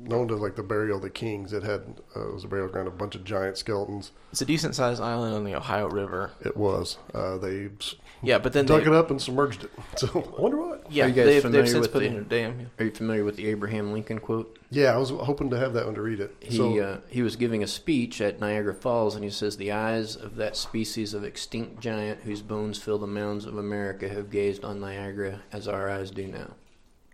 known 0.04 0.32
as 0.34 0.39
like 0.39 0.56
the 0.56 0.63
burial 0.63 0.97
of 0.97 1.01
the 1.04 1.10
kings. 1.10 1.54
It 1.54 1.63
had 1.63 1.82
uh, 2.15 2.27
it 2.30 2.34
was 2.34 2.43
a 2.43 2.47
burial 2.47 2.67
ground 2.69 2.88
of 2.88 2.93
a 2.93 2.97
bunch 2.97 3.15
of 3.15 3.23
giant 3.23 3.58
skeletons. 3.58 4.12
It's 4.32 4.41
a 4.41 4.45
decent 4.45 4.75
sized 4.75 5.01
island 5.01 5.34
on 5.36 5.43
the 5.45 5.56
Ohio 5.56 5.88
River. 5.89 6.32
It 6.41 6.56
was. 6.58 6.97
Uh, 7.13 7.38
they 7.38 7.69
s- 7.80 7.95
Yeah, 8.23 8.38
but 8.38 8.53
then 8.53 8.65
dug 8.65 8.81
they, 8.84 8.88
it 8.91 8.93
up 8.93 9.10
and 9.10 9.19
submerged 9.21 9.63
it. 9.63 9.71
So 9.97 10.07
I 10.38 10.41
wonder 10.41 10.57
what. 10.57 10.91
Yeah, 10.91 11.05
Are 11.05 11.07
you 11.07 11.13
guys 11.13 11.25
they've, 11.25 11.51
they've 11.51 11.67
since 11.69 11.81
with 11.84 11.93
put 11.93 11.99
the- 11.99 12.05
in 12.07 12.17
a 12.17 12.21
dam. 12.21 12.69
Are 12.79 12.86
you 12.86 12.91
familiar 12.91 13.23
with 13.23 13.36
the 13.38 13.47
Abraham 13.47 13.93
Lincoln 13.93 14.19
quote? 14.19 14.57
Yeah, 14.69 14.93
I 14.93 14.97
was 14.97 15.10
hoping 15.10 15.49
to 15.51 15.57
have 15.57 15.73
that 15.73 15.86
one 15.86 15.95
to 15.95 16.01
read 16.01 16.19
it. 16.19 16.36
He 16.39 16.55
so 16.57 16.77
uh, 16.79 16.99
he 17.10 17.21
was 17.23 17.36
giving 17.36 17.63
a 17.63 17.67
speech 17.67 18.21
at 18.21 18.39
Niagara 18.39 18.73
Falls, 18.73 19.15
and 19.15 19.23
he 19.23 19.29
says, 19.29 19.57
"The 19.57 19.71
eyes 19.71 20.15
of 20.15 20.36
that 20.36 20.55
species 20.55 21.13
of 21.13 21.23
extinct 21.23 21.79
giant 21.81 22.21
whose 22.21 22.41
bones 22.41 22.77
fill 22.77 22.97
the 22.99 23.07
mounds 23.07 23.45
of 23.45 23.57
America 23.57 24.07
have 24.10 24.29
gazed 24.29 24.63
on 24.63 24.79
Niagara 24.79 25.41
as 25.51 25.67
our 25.67 25.89
eyes 25.89 26.12
do 26.12 26.27
now." 26.27 26.51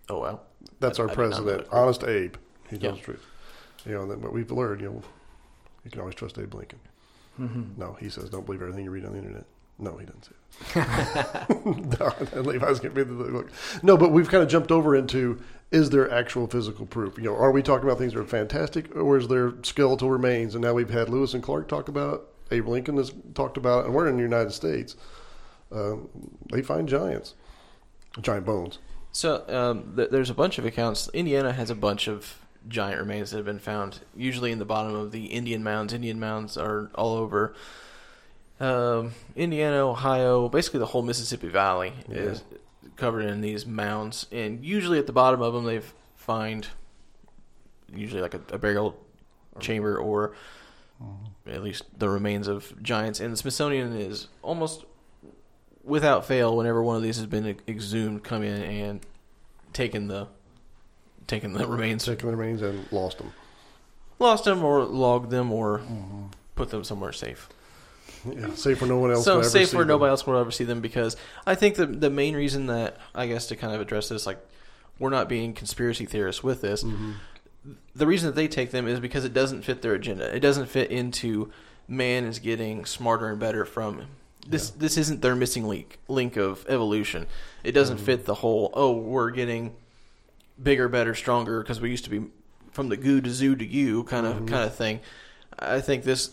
Oh 0.09 0.19
wow. 0.19 0.39
that's 0.79 0.99
I- 0.99 1.03
our 1.03 1.09
I 1.09 1.13
did 1.13 1.17
not 1.17 1.29
know 1.29 1.35
president. 1.43 1.67
Honest 1.71 2.03
Abe. 2.03 2.35
He 2.69 2.75
Yeah. 2.75 2.81
tells 2.81 2.97
the 2.99 3.03
truth. 3.05 3.25
You 3.85 3.93
know, 3.93 4.01
and 4.03 4.11
then, 4.11 4.19
but 4.19 4.33
we've 4.33 4.51
learned, 4.51 4.81
you 4.81 4.89
know, 4.89 5.01
you 5.85 5.91
can 5.91 6.01
always 6.01 6.15
trust 6.15 6.37
Abe 6.37 6.53
Lincoln. 6.53 6.79
No, 7.77 7.93
he 7.99 8.09
says 8.09 8.29
don't 8.31 8.45
believe 8.45 8.61
everything 8.61 8.83
you 8.83 8.89
read 8.91 9.05
on 9.05 9.11
the 9.13 9.19
internet. 9.19 9.45
No, 9.79 9.95
he 9.97 10.05
doesn't 10.05 10.25
say 10.25 10.31
that. 10.31 10.46
No, 10.75 12.13
Levi's 12.33 12.79
gonna 12.79 12.93
be 12.93 13.03
the. 13.03 13.47
No, 13.83 13.97
but 13.97 14.11
we've 14.11 14.29
kind 14.29 14.43
of 14.43 14.49
jumped 14.49 14.71
over 14.71 14.95
into 14.95 15.39
is 15.71 15.89
there 15.89 16.09
actual 16.11 16.47
physical 16.47 16.85
proof? 16.85 17.17
You 17.17 17.25
know, 17.25 17.35
are 17.35 17.51
we 17.51 17.61
talking 17.61 17.85
about 17.85 17.97
things 17.97 18.13
that 18.13 18.19
are 18.19 18.25
fantastic, 18.25 18.95
or 18.95 19.17
is 19.17 19.27
there 19.27 19.53
skeletal 19.63 20.09
remains? 20.09 20.55
And 20.55 20.63
now 20.63 20.73
we've 20.73 20.89
had 20.89 21.09
Lewis 21.09 21.33
and 21.33 21.43
Clark 21.43 21.67
talk 21.67 21.89
about, 21.89 22.13
it, 22.49 22.55
Abe 22.55 22.67
Lincoln 22.67 22.97
has 22.97 23.13
talked 23.33 23.57
about, 23.57 23.79
it, 23.79 23.85
and 23.87 23.93
we're 23.95 24.07
in 24.07 24.15
the 24.15 24.23
United 24.23 24.51
States. 24.51 24.95
Um, 25.71 26.09
they 26.51 26.61
find 26.61 26.87
giants, 26.87 27.35
giant 28.21 28.45
bones. 28.45 28.79
So 29.11 29.43
um, 29.49 29.93
th- 29.95 30.09
there's 30.09 30.29
a 30.29 30.33
bunch 30.33 30.57
of 30.57 30.65
accounts. 30.65 31.09
Indiana 31.13 31.51
has 31.51 31.69
a 31.69 31.75
bunch 31.75 32.07
of 32.07 32.39
giant 32.69 32.99
remains 32.99 33.31
that 33.31 33.37
have 33.37 33.45
been 33.45 33.59
found, 33.59 33.99
usually 34.15 34.51
in 34.51 34.59
the 34.59 34.65
bottom 34.65 34.95
of 34.95 35.11
the 35.11 35.25
Indian 35.25 35.63
mounds. 35.63 35.91
Indian 35.91 36.19
mounds 36.19 36.55
are 36.55 36.89
all 36.95 37.15
over 37.15 37.53
um, 38.59 39.11
Indiana, 39.35 39.77
Ohio, 39.87 40.49
basically 40.49 40.79
the 40.79 40.85
whole 40.87 41.01
Mississippi 41.01 41.47
Valley 41.49 41.93
is 42.09 42.43
covered 42.95 43.25
in 43.25 43.41
these 43.41 43.65
mounds, 43.65 44.25
and 44.31 44.63
usually 44.65 44.97
at 44.99 45.05
the 45.07 45.13
bottom 45.13 45.41
of 45.41 45.53
them 45.53 45.65
they 45.65 45.81
find 46.15 46.67
usually 47.93 48.21
like 48.21 48.33
a, 48.33 48.41
a 48.51 48.57
burial 48.57 48.97
chamber 49.59 49.97
or 49.97 50.33
at 51.45 51.63
least 51.63 51.83
the 51.97 52.09
remains 52.09 52.47
of 52.47 52.73
giants. 52.81 53.19
And 53.19 53.31
the 53.31 53.37
Smithsonian 53.37 53.93
is 53.93 54.27
almost 54.41 54.83
without 55.83 56.25
fail 56.25 56.57
whenever 56.57 56.81
one 56.83 56.95
of 56.97 57.03
these 57.03 57.17
has 57.17 57.27
been 57.27 57.57
exhumed, 57.67 58.23
come 58.23 58.43
in 58.43 58.61
and 58.61 59.05
taken 59.73 60.07
the 60.07 60.27
taken 61.27 61.53
the 61.53 61.67
remains, 61.67 62.05
Taking 62.05 62.29
the 62.31 62.35
remains 62.35 62.61
and 62.61 62.85
lost 62.91 63.17
them. 63.19 63.31
lost 64.17 64.45
them 64.45 64.63
or 64.63 64.83
logged 64.85 65.29
them 65.29 65.51
or 65.51 65.81
put 66.55 66.69
them 66.71 66.83
somewhere 66.83 67.11
safe. 67.11 67.47
Yeah, 68.25 68.53
safe 68.55 68.81
where 68.81 68.89
no 68.89 68.97
one 68.97 69.11
else. 69.11 69.25
so 69.25 69.39
ever 69.39 69.49
safe 69.49 69.73
where 69.73 69.85
nobody 69.85 70.09
else 70.09 70.25
will 70.25 70.37
ever 70.37 70.51
see 70.51 70.63
them 70.63 70.81
because 70.81 71.15
I 71.45 71.55
think 71.55 71.75
the 71.75 71.85
the 71.85 72.09
main 72.09 72.35
reason 72.35 72.67
that 72.67 72.97
I 73.15 73.27
guess 73.27 73.47
to 73.47 73.55
kind 73.55 73.73
of 73.73 73.81
address 73.81 74.09
this 74.09 74.25
like 74.25 74.39
we're 74.99 75.09
not 75.09 75.29
being 75.29 75.53
conspiracy 75.53 76.05
theorists 76.05 76.43
with 76.43 76.61
this. 76.61 76.83
Mm-hmm. 76.83 77.11
The 77.95 78.07
reason 78.07 78.27
that 78.27 78.35
they 78.35 78.47
take 78.47 78.71
them 78.71 78.87
is 78.87 78.99
because 78.99 79.25
it 79.25 79.33
doesn't 79.33 79.63
fit 79.63 79.81
their 79.81 79.93
agenda. 79.93 80.33
It 80.35 80.39
doesn't 80.39 80.67
fit 80.67 80.91
into 80.91 81.51
man 81.87 82.25
is 82.25 82.39
getting 82.39 82.85
smarter 82.85 83.29
and 83.29 83.39
better 83.39 83.65
from 83.65 84.07
this. 84.47 84.69
This 84.71 84.97
isn't 84.97 85.21
their 85.21 85.35
missing 85.35 85.67
link 85.67 85.99
link 86.07 86.37
of 86.37 86.65
evolution. 86.67 87.27
It 87.63 87.73
doesn't 87.73 87.97
fit 87.97 88.25
the 88.25 88.35
whole. 88.35 88.71
Oh, 88.73 88.91
we're 88.93 89.31
getting 89.31 89.75
bigger, 90.61 90.87
better, 90.87 91.13
stronger 91.13 91.61
because 91.61 91.79
we 91.79 91.89
used 91.89 92.05
to 92.05 92.09
be 92.09 92.25
from 92.71 92.89
the 92.89 92.97
goo 92.97 93.21
to 93.21 93.29
zoo 93.29 93.55
to 93.55 93.65
you 93.65 94.03
kind 94.03 94.25
of 94.25 94.45
kind 94.45 94.63
of 94.63 94.75
thing. 94.75 94.99
I 95.59 95.81
think 95.81 96.03
this 96.03 96.31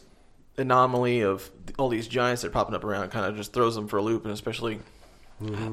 anomaly 0.57 1.21
of 1.21 1.51
all 1.79 1.89
these 1.89 2.09
giants 2.09 2.43
that 2.43 2.49
are 2.49 2.53
popping 2.53 2.75
up 2.75 2.85
around 2.85 3.11
kind 3.11 3.27
of 3.27 3.37
just 3.37 3.53
throws 3.53 3.75
them 3.75 3.89
for 3.89 3.99
a 3.99 4.03
loop, 4.03 4.25
and 4.25 4.33
especially, 4.33 4.81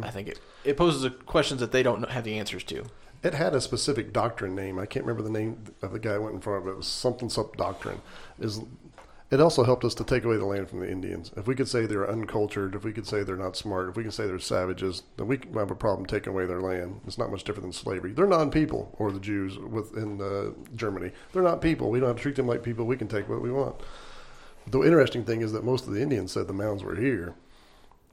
I 0.01 0.09
think 0.09 0.27
it 0.27 0.39
it 0.63 0.77
poses 0.77 1.03
a 1.03 1.09
questions 1.09 1.59
that 1.61 1.71
they 1.71 1.83
don't 1.83 2.09
have 2.09 2.23
the 2.23 2.37
answers 2.37 2.63
to. 2.65 2.85
It 3.23 3.35
had 3.35 3.53
a 3.53 3.61
specific 3.61 4.13
doctrine 4.13 4.55
name. 4.55 4.79
I 4.79 4.85
can't 4.87 5.05
remember 5.05 5.21
the 5.21 5.29
name 5.29 5.63
of 5.81 5.91
the 5.91 5.99
guy 5.99 6.15
who 6.15 6.23
went 6.23 6.35
in 6.35 6.41
front 6.41 6.63
of 6.63 6.67
it. 6.67 6.71
It 6.71 6.77
was 6.77 6.87
something 6.87 7.29
sub 7.29 7.55
doctrine. 7.55 8.01
Is 8.39 8.61
it 9.31 9.39
also 9.39 9.63
helped 9.63 9.85
us 9.85 9.95
to 9.95 10.03
take 10.03 10.25
away 10.25 10.35
the 10.35 10.45
land 10.45 10.69
from 10.69 10.81
the 10.81 10.91
Indians. 10.91 11.31
If 11.37 11.47
we 11.47 11.55
could 11.55 11.69
say 11.69 11.85
they're 11.85 12.09
uncultured, 12.09 12.75
if 12.75 12.83
we 12.83 12.91
could 12.91 13.07
say 13.07 13.23
they're 13.23 13.37
not 13.37 13.55
smart, 13.55 13.87
if 13.87 13.95
we 13.95 14.03
can 14.03 14.11
say 14.11 14.27
they're 14.27 14.39
savages, 14.39 15.03
then 15.15 15.27
we 15.27 15.39
have 15.55 15.71
a 15.71 15.75
problem 15.75 16.05
taking 16.05 16.33
away 16.33 16.45
their 16.45 16.59
land. 16.59 16.99
It's 17.07 17.17
not 17.17 17.31
much 17.31 17.45
different 17.45 17.63
than 17.63 17.71
slavery. 17.71 18.11
They're 18.11 18.27
non-people, 18.27 18.93
or 18.99 19.09
the 19.13 19.21
Jews 19.21 19.57
within 19.57 20.21
uh, 20.21 20.51
Germany. 20.75 21.11
They're 21.31 21.41
not 21.41 21.61
people. 21.61 21.89
We 21.89 22.01
don't 22.01 22.09
have 22.09 22.17
to 22.17 22.21
treat 22.21 22.35
them 22.35 22.47
like 22.47 22.61
people. 22.61 22.85
We 22.85 22.97
can 22.97 23.07
take 23.07 23.29
what 23.29 23.41
we 23.41 23.51
want. 23.51 23.77
The 24.67 24.81
interesting 24.83 25.23
thing 25.25 25.41
is 25.41 25.51
that 25.53 25.63
most 25.63 25.87
of 25.87 25.93
the 25.93 26.01
Indians 26.01 26.31
said 26.31 26.47
the 26.47 26.53
mounds 26.53 26.83
were 26.83 26.95
here. 26.95 27.33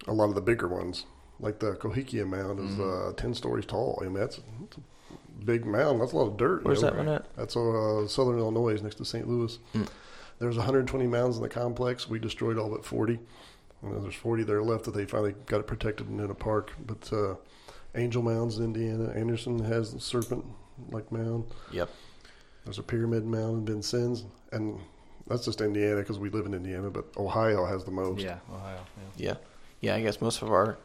A 0.07 0.13
lot 0.13 0.29
of 0.29 0.35
the 0.35 0.41
bigger 0.41 0.69
ones, 0.69 1.05
like 1.41 1.59
the 1.59 1.75
Cahokia 1.75 2.25
Mound, 2.25 2.59
is 2.61 2.79
uh, 2.81 3.13
ten 3.17 3.35
stories 3.35 3.67
tall. 3.67 3.99
I 4.01 4.05
mean, 4.05 4.15
that's, 4.15 4.41
that's 4.61 4.77
a 4.79 5.45
big 5.45 5.67
mound. 5.67 6.01
That's 6.01 6.13
a 6.13 6.17
lot 6.17 6.29
of 6.29 6.37
dirt. 6.37 6.63
you 6.63 6.67
Where's 6.69 6.83
know. 6.83 6.91
that 6.91 6.97
one 6.97 7.09
at? 7.09 7.37
That's 7.37 7.57
uh, 7.57 8.07
southern 8.09 8.39
Illinois, 8.39 8.81
next 8.83 8.97
to 8.97 9.05
St. 9.05 9.29
Louis. 9.29 9.59
Mm. 9.75 9.89
There's 10.39 10.57
120 10.57 11.07
mounds 11.07 11.37
in 11.37 11.43
the 11.43 11.49
complex. 11.49 12.09
We 12.09 12.19
destroyed 12.19 12.59
all 12.59 12.71
but 12.71 12.85
40. 12.85 13.19
And 13.83 14.03
there's 14.05 14.15
40 14.15 14.45
there 14.45 14.63
left 14.63 14.85
that 14.85 14.95
they 14.95 15.05
finally 15.05 15.35
got 15.47 15.61
it 15.61 15.67
protected 15.67 16.09
and 16.09 16.21
in 16.21 16.31
a 16.31 16.35
park. 16.35 16.73
But 16.87 17.13
uh, 17.13 17.35
Angel 17.95 18.23
Mounds 18.23 18.59
in 18.59 18.65
Indiana. 18.65 19.11
Anderson 19.15 19.59
has 19.65 19.93
the 19.93 20.01
serpent-like 20.01 21.11
mound. 21.13 21.45
Yep. 21.73 21.89
There's 22.65 22.79
a 22.79 22.83
pyramid 22.83 23.25
mound 23.25 23.69
in 23.69 23.75
Vincennes, 23.75 24.25
and 24.53 24.79
that's 25.29 25.45
just 25.45 25.61
Indiana 25.61 25.97
because 26.01 26.19
we 26.19 26.31
live 26.31 26.47
in 26.47 26.55
Indiana. 26.55 26.91
But 26.91 27.05
Ohio 27.17 27.65
has 27.67 27.85
the 27.85 27.91
most. 27.91 28.21
yeah, 28.23 28.39
Ohio. 28.53 28.79
Yeah. 29.17 29.27
Yeah. 29.31 29.35
Yeah. 29.81 29.95
I 29.97 30.03
guess 30.03 30.21
most 30.21 30.43
of 30.43 30.51
our 30.51 30.79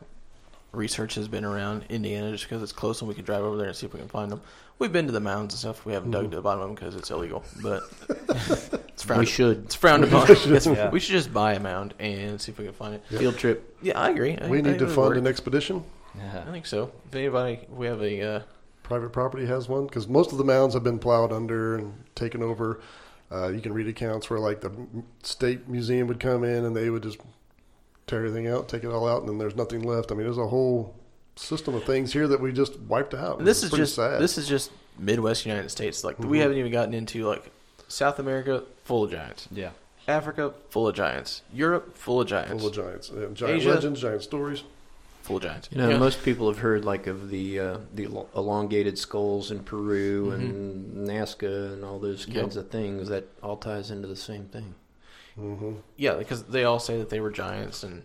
research 0.72 1.16
has 1.16 1.28
been 1.28 1.46
around 1.46 1.86
Indiana 1.90 2.32
just 2.32 2.46
because 2.46 2.64
it's 2.64 2.72
close 2.72 3.02
and 3.02 3.08
we 3.08 3.14
can 3.14 3.24
drive 3.24 3.44
over 3.44 3.58
there 3.58 3.68
and 3.68 3.76
see 3.76 3.86
if 3.86 3.94
we 3.94 4.00
can 4.00 4.10
find 4.10 4.32
them. 4.32 4.42
We've 4.80 4.92
been 4.92 5.06
to 5.06 5.12
the 5.12 5.20
mounds 5.20 5.54
and 5.54 5.60
stuff. 5.60 5.86
We 5.86 5.94
haven't 5.94 6.12
dug 6.12 6.30
to 6.32 6.36
the 6.36 6.42
bottom 6.42 6.62
of 6.62 6.68
them 6.70 6.76
because 6.76 6.96
it's 6.96 7.12
illegal, 7.12 7.44
but 7.62 7.84
it's 8.90 9.04
frowned. 9.04 9.20
We 9.22 9.26
should. 9.28 9.66
It's 9.66 9.76
frowned 9.76 10.04
upon. 10.06 10.30
It's- 10.32 10.66
Yeah. 10.66 10.90
We 10.90 11.00
should 11.00 11.12
just 11.14 11.32
buy 11.32 11.54
a 11.54 11.60
mound 11.60 11.94
and 12.00 12.42
see 12.42 12.52
if 12.52 12.58
we 12.58 12.66
can 12.66 12.74
find 12.74 12.96
it. 12.96 13.04
Field 13.08 13.38
trip. 13.38 13.78
Yeah, 13.84 14.00
I 14.00 14.10
agree. 14.10 14.36
I, 14.38 14.48
We 14.50 14.58
I 14.58 14.62
need 14.62 14.70
think 14.70 14.80
to 14.80 14.88
fund 14.88 14.98
work. 15.10 15.18
an 15.18 15.28
expedition. 15.28 15.84
Yeah. 16.18 16.44
I 16.48 16.52
think 16.52 16.66
so. 16.66 16.92
If 17.08 17.16
anybody, 17.16 17.60
we 17.70 17.86
have 17.88 18.02
a 18.02 18.22
uh, 18.22 18.42
Private 18.82 19.12
property 19.14 19.46
has 19.46 19.70
one 19.70 19.86
because 19.88 20.08
most 20.10 20.34
of 20.34 20.38
the 20.38 20.44
mounds 20.44 20.74
have 20.74 20.84
been 20.84 21.00
plowed 21.00 21.32
under 21.32 21.78
and 21.78 21.94
taken 22.16 22.44
over. 22.44 22.82
Uh, 23.32 23.48
you 23.50 23.62
can 23.62 23.74
read 23.74 23.88
accounts 23.88 24.30
where 24.30 24.40
like 24.40 24.62
the 24.62 24.72
state 25.24 25.68
museum 25.68 26.08
would 26.08 26.20
come 26.20 26.44
in 26.44 26.66
and 26.66 26.76
they 26.76 26.90
would 26.90 27.04
just 27.04 27.18
tear 28.08 28.20
everything 28.20 28.48
out, 28.48 28.68
take 28.70 28.84
it 28.84 28.88
all 28.90 29.08
out, 29.08 29.22
and 29.22 29.30
then 29.30 29.38
there's 29.38 29.56
nothing 29.56 29.82
left. 29.82 30.12
I 30.12 30.16
mean, 30.16 30.26
there's 30.26 30.38
a 30.38 30.48
whole 30.48 30.96
system 31.36 31.74
of 31.74 31.84
things 31.84 32.14
here 32.14 32.28
that 32.28 32.40
we 32.40 32.52
just 32.52 32.80
wiped 32.82 33.14
out. 33.16 33.40
And 33.40 33.48
this 33.48 33.64
is 33.64 33.72
just 33.72 33.96
sad. 33.96 34.22
this 34.22 34.38
is 34.38 34.48
just 34.48 34.72
Midwest 35.00 35.46
United 35.48 35.70
States. 35.70 36.04
Like 36.04 36.20
we 36.20 36.38
Mhm. 36.38 36.42
haven't 36.42 36.58
even 36.58 36.72
gotten 36.72 36.94
into 36.94 37.26
like 37.28 37.52
South 37.88 38.20
America, 38.20 38.64
full 38.84 39.04
of 39.06 39.12
giants. 39.12 39.48
Yeah. 39.52 39.72
Africa, 40.08 40.54
full 40.70 40.88
of 40.88 40.96
giants. 40.96 41.42
Europe, 41.54 41.98
full 41.98 42.22
of 42.22 42.28
giants. 42.28 42.52
full 42.62 42.68
of 42.68 42.76
giants, 42.76 43.10
yeah, 43.16 43.26
giant 43.34 43.56
Asia. 43.62 43.70
legends, 43.74 44.02
giant 44.02 44.22
stories. 44.22 44.64
Full 45.24 45.40
giants. 45.40 45.70
You 45.72 45.78
know, 45.80 45.90
Yeah. 45.90 45.98
most 45.98 46.24
people 46.24 46.48
have 46.48 46.60
heard 46.60 46.86
like 46.86 47.08
of 47.08 47.30
the 47.30 47.60
uh, 47.60 47.78
the 47.94 48.08
elongated 48.36 48.98
skulls 49.00 49.50
in 49.52 49.64
Peru 49.64 50.32
and 50.32 51.08
Nazca 51.08 51.74
and 51.74 51.84
all 51.84 51.98
those 52.00 52.28
Yep. 52.28 52.36
kinds 52.36 52.56
of 52.58 52.70
things. 52.70 53.10
That 53.10 53.26
all 53.42 53.58
ties 53.58 53.90
into 53.90 54.08
the 54.08 54.16
same 54.16 54.46
thing. 54.46 54.76
hmm 55.36 55.74
yeah, 55.98 56.14
because 56.16 56.44
they 56.44 56.64
all 56.64 56.80
say 56.80 56.98
that 56.98 57.10
they 57.10 57.20
were 57.20 57.32
giants, 57.32 57.84
and 57.84 58.04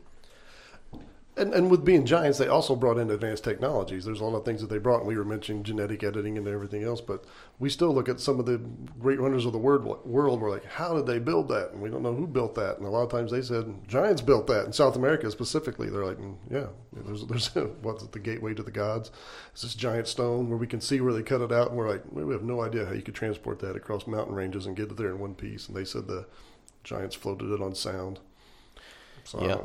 And, 1.39 1.55
and 1.55 1.71
with 1.71 1.85
being 1.85 2.05
giants, 2.05 2.39
they 2.39 2.49
also 2.49 2.75
brought 2.75 2.99
in 2.99 3.11
advanced 3.11 3.45
technologies. 3.45 4.05
There's 4.05 4.21
a 4.21 4.25
lot 4.25 4.37
of 4.37 4.45
things 4.45 4.61
that 4.61 4.69
they 4.69 4.79
brought, 4.79 4.99
and 4.99 5.07
we 5.07 5.17
were 5.17 5.25
mentioning 5.25 5.63
genetic 5.63 6.03
editing 6.03 6.37
and 6.37 6.49
everything 6.49 6.83
else. 6.83 7.01
But 7.01 7.25
we 7.59 7.71
still 7.71 7.95
look 7.95 8.09
at 8.09 8.21
some 8.21 8.41
of 8.41 8.47
the 8.47 8.59
great 8.99 9.21
wonders 9.21 9.47
of 9.47 9.53
the 9.53 9.59
world. 9.59 10.05
World, 10.05 10.41
we're 10.41 10.51
like, 10.51 10.65
how 10.65 10.95
did 10.95 11.07
they 11.07 11.19
build 11.19 11.49
that? 11.49 11.73
And 11.73 11.81
we 11.81 11.91
don't 11.91 12.03
know 12.03 12.15
who 12.15 12.27
built 12.27 12.55
that. 12.57 12.79
And 12.79 12.87
a 12.87 12.91
lot 12.91 13.03
of 13.03 13.11
times 13.11 13.31
they 13.31 13.43
said 13.43 13.87
giants 13.87 14.21
built 14.21 14.47
that 14.49 14.67
in 14.67 14.73
South 14.73 14.97
America 14.97 15.31
specifically. 15.31 15.89
They're 15.89 16.05
like, 16.05 16.19
"Mm, 16.19 16.37
yeah, 16.51 16.67
there's 16.93 17.25
there's 17.27 17.49
what's 17.83 18.03
it, 18.03 18.13
the 18.13 18.19
gateway 18.19 18.55
to 18.55 18.63
the 18.63 18.71
gods? 18.71 19.11
It's 19.53 19.63
this 19.63 19.75
giant 19.75 20.09
stone 20.09 20.49
where 20.49 20.59
we 20.59 20.67
can 20.67 20.81
see 20.81 21.01
where 21.01 21.13
they 21.13 21.23
cut 21.23 21.41
it 21.41 21.53
out, 21.53 21.69
and 21.69 21.77
we're 21.79 21.89
like, 21.89 22.03
we 22.11 22.33
have 22.33 22.43
no 22.43 22.63
idea 22.63 22.85
how 22.85 22.93
you 22.93 23.03
could 23.03 23.15
transport 23.15 23.61
that 23.61 23.77
across 23.77 24.07
mountain 24.07 24.35
ranges 24.35 24.67
and 24.67 24.77
get 24.77 24.91
it 24.91 24.97
there 24.97 25.11
in 25.11 25.19
one 25.19 25.35
piece. 25.35 25.69
And 25.69 25.77
they 25.77 25.85
said 25.85 26.07
the 26.09 26.27
giants 26.85 27.15
floated 27.15 27.53
it 27.53 27.61
on 27.61 27.75
sound. 27.75 28.21
So, 29.25 29.39
I 29.39 29.45
Yeah. 29.45 29.59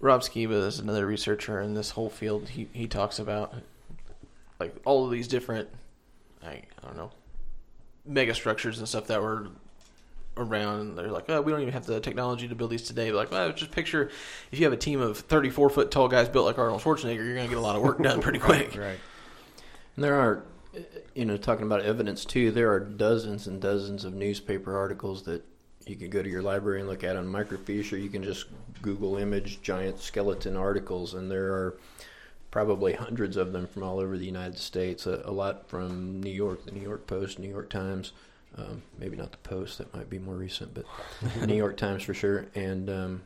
Rob 0.00 0.20
Skiba 0.20 0.66
is 0.66 0.78
another 0.78 1.06
researcher 1.06 1.60
in 1.60 1.74
this 1.74 1.90
whole 1.90 2.10
field. 2.10 2.50
He 2.50 2.68
he 2.72 2.86
talks 2.86 3.18
about 3.18 3.54
like 4.60 4.74
all 4.84 5.04
of 5.04 5.10
these 5.10 5.28
different, 5.28 5.68
I, 6.44 6.50
I 6.50 6.86
don't 6.86 6.96
know, 6.96 7.10
mega 8.04 8.34
structures 8.34 8.78
and 8.78 8.86
stuff 8.86 9.06
that 9.06 9.22
were 9.22 9.48
around. 10.36 10.80
And 10.80 10.98
they're 10.98 11.10
like, 11.10 11.28
oh, 11.28 11.40
we 11.40 11.50
don't 11.50 11.62
even 11.62 11.72
have 11.72 11.86
the 11.86 12.00
technology 12.00 12.46
to 12.46 12.54
build 12.54 12.70
these 12.70 12.82
today. 12.82 13.10
But 13.10 13.16
like, 13.16 13.30
well, 13.30 13.52
just 13.52 13.70
picture 13.70 14.10
if 14.52 14.58
you 14.58 14.64
have 14.64 14.72
a 14.72 14.76
team 14.76 15.00
of 15.00 15.18
thirty-four 15.18 15.70
foot 15.70 15.90
tall 15.90 16.08
guys 16.08 16.28
built 16.28 16.46
like 16.46 16.58
Arnold 16.58 16.82
Schwarzenegger, 16.82 17.24
you're 17.24 17.34
gonna 17.34 17.48
get 17.48 17.56
a 17.58 17.60
lot 17.60 17.76
of 17.76 17.82
work 17.82 18.02
done 18.02 18.20
pretty 18.20 18.38
quick. 18.38 18.76
Right. 18.76 18.98
And 19.96 20.04
there 20.04 20.14
are, 20.14 20.42
you 21.14 21.24
know, 21.24 21.38
talking 21.38 21.64
about 21.64 21.80
evidence 21.80 22.26
too. 22.26 22.50
There 22.50 22.70
are 22.70 22.80
dozens 22.80 23.46
and 23.46 23.62
dozens 23.62 24.04
of 24.04 24.12
newspaper 24.12 24.76
articles 24.76 25.22
that 25.22 25.42
you 25.86 25.94
can 25.96 26.10
go 26.10 26.22
to 26.22 26.28
your 26.28 26.42
library 26.42 26.80
and 26.80 26.88
look 26.88 27.04
at 27.04 27.16
on 27.16 27.26
microfiche, 27.26 27.92
or 27.92 27.96
you 27.96 28.08
can 28.08 28.22
just 28.22 28.46
Google 28.82 29.16
image 29.16 29.62
giant 29.62 30.00
skeleton 30.00 30.56
articles, 30.56 31.14
and 31.14 31.30
there 31.30 31.52
are 31.52 31.78
probably 32.50 32.94
hundreds 32.94 33.36
of 33.36 33.52
them 33.52 33.66
from 33.66 33.82
all 33.82 34.00
over 34.00 34.18
the 34.18 34.26
United 34.26 34.58
States. 34.58 35.06
A, 35.06 35.22
a 35.24 35.30
lot 35.30 35.68
from 35.68 36.20
New 36.20 36.30
York, 36.30 36.64
the 36.64 36.72
New 36.72 36.82
York 36.82 37.06
Post, 37.06 37.38
New 37.38 37.48
York 37.48 37.70
Times. 37.70 38.12
Um, 38.58 38.82
maybe 38.98 39.16
not 39.16 39.30
the 39.30 39.38
Post; 39.38 39.78
that 39.78 39.94
might 39.94 40.10
be 40.10 40.18
more 40.18 40.34
recent, 40.34 40.74
but 40.74 40.84
New 41.46 41.56
York 41.56 41.76
Times 41.76 42.02
for 42.02 42.14
sure. 42.14 42.46
And 42.54 42.90
um, 42.90 43.22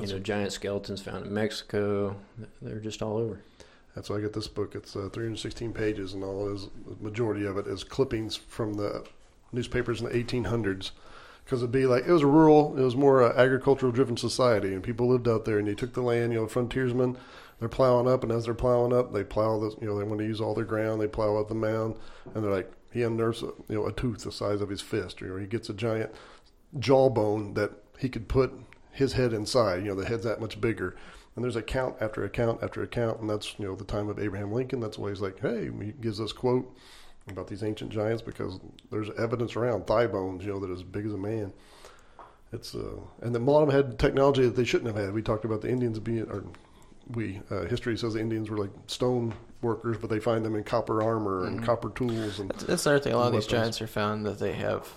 you 0.00 0.06
know, 0.06 0.18
giant 0.18 0.52
skeletons 0.52 1.02
found 1.02 1.26
in 1.26 1.34
Mexico. 1.34 2.16
They're 2.62 2.80
just 2.80 3.02
all 3.02 3.18
over. 3.18 3.40
That's 3.94 4.10
why 4.10 4.16
I 4.16 4.20
got 4.20 4.34
this 4.34 4.48
book. 4.48 4.74
It's 4.74 4.94
uh, 4.94 5.08
316 5.10 5.72
pages, 5.72 6.14
and 6.14 6.22
all 6.22 6.54
is 6.54 6.68
the 6.86 7.02
majority 7.02 7.46
of 7.46 7.56
it 7.56 7.66
is 7.66 7.82
clippings 7.82 8.36
from 8.36 8.74
the 8.74 9.04
newspapers 9.52 10.00
in 10.00 10.08
the 10.08 10.12
1800s. 10.12 10.90
Because 11.44 11.60
it'd 11.60 11.70
be 11.70 11.86
like 11.86 12.06
it 12.06 12.12
was 12.12 12.22
a 12.22 12.26
rural, 12.26 12.76
it 12.76 12.82
was 12.82 12.96
more 12.96 13.22
agricultural 13.22 13.92
driven 13.92 14.16
society, 14.16 14.74
and 14.74 14.82
people 14.82 15.08
lived 15.08 15.28
out 15.28 15.44
there, 15.44 15.58
and 15.58 15.68
they 15.68 15.74
took 15.74 15.94
the 15.94 16.02
land. 16.02 16.32
You 16.32 16.40
know, 16.40 16.48
frontiersmen, 16.48 17.16
they're 17.60 17.68
plowing 17.68 18.08
up, 18.08 18.24
and 18.24 18.32
as 18.32 18.46
they're 18.46 18.54
plowing 18.54 18.92
up, 18.92 19.12
they 19.12 19.22
plow 19.22 19.60
the, 19.60 19.76
you 19.80 19.86
know, 19.86 19.96
they 19.96 20.04
want 20.04 20.18
to 20.18 20.26
use 20.26 20.40
all 20.40 20.54
their 20.54 20.64
ground. 20.64 21.00
They 21.00 21.06
plow 21.06 21.36
up 21.36 21.48
the 21.48 21.54
mound, 21.54 21.96
and 22.34 22.42
they're 22.42 22.50
like, 22.50 22.72
he 22.92 23.02
unearths 23.02 23.42
a, 23.42 23.46
you 23.68 23.76
know 23.76 23.86
a 23.86 23.92
tooth 23.92 24.24
the 24.24 24.32
size 24.32 24.60
of 24.60 24.70
his 24.70 24.80
fist, 24.80 25.22
or 25.22 25.38
he 25.38 25.46
gets 25.46 25.68
a 25.68 25.74
giant 25.74 26.10
jawbone 26.78 27.54
that 27.54 27.70
he 27.98 28.08
could 28.08 28.26
put 28.26 28.52
his 28.90 29.12
head 29.12 29.32
inside. 29.32 29.84
You 29.84 29.90
know, 29.90 29.94
the 29.94 30.06
head's 30.06 30.24
that 30.24 30.40
much 30.40 30.60
bigger. 30.60 30.96
And 31.34 31.44
there's 31.44 31.56
account 31.56 31.96
after 32.00 32.24
account 32.24 32.62
after 32.62 32.82
account, 32.82 33.20
and 33.20 33.28
that's 33.28 33.54
you 33.58 33.66
know 33.66 33.76
the 33.76 33.84
time 33.84 34.08
of 34.08 34.18
Abraham 34.18 34.52
Lincoln. 34.52 34.80
That's 34.80 34.98
why 34.98 35.10
he's 35.10 35.20
like, 35.20 35.38
hey, 35.40 35.70
he 35.80 35.92
gives 35.92 36.20
us 36.20 36.32
quote 36.32 36.74
about 37.30 37.48
these 37.48 37.62
ancient 37.62 37.90
giants 37.90 38.22
because 38.22 38.58
there's 38.90 39.10
evidence 39.18 39.56
around 39.56 39.86
thigh 39.86 40.06
bones, 40.06 40.44
you 40.44 40.52
know, 40.52 40.60
that 40.60 40.70
is 40.70 40.78
as 40.80 40.82
big 40.84 41.06
as 41.06 41.12
a 41.12 41.18
man. 41.18 41.52
It's 42.52 42.74
uh, 42.74 42.96
and 43.22 43.34
then 43.34 43.42
a 43.42 43.50
lot 43.50 43.62
of 43.62 43.68
them 43.68 43.76
had 43.76 43.98
technology 43.98 44.42
that 44.42 44.54
they 44.54 44.64
shouldn't 44.64 44.86
have 44.94 45.02
had. 45.04 45.12
We 45.12 45.22
talked 45.22 45.44
about 45.44 45.60
the 45.62 45.68
Indians 45.68 45.98
being, 45.98 46.22
or 46.30 46.44
we 47.12 47.40
uh, 47.50 47.64
history 47.64 47.96
says 47.98 48.14
the 48.14 48.20
Indians 48.20 48.48
were 48.48 48.58
like 48.58 48.70
stone 48.86 49.34
workers, 49.62 49.96
but 49.98 50.10
they 50.10 50.20
find 50.20 50.44
them 50.44 50.54
in 50.54 50.62
copper 50.62 51.02
armor 51.02 51.46
and 51.46 51.62
copper 51.64 51.90
tools 51.90 52.38
and 52.38 52.50
That's, 52.50 52.64
that's 52.64 52.86
another 52.86 53.02
thing. 53.02 53.12
A 53.14 53.16
lot 53.16 53.26
of 53.28 53.32
these 53.32 53.46
giants 53.46 53.82
are 53.82 53.86
found 53.88 54.24
that 54.26 54.38
they 54.38 54.52
have 54.52 54.88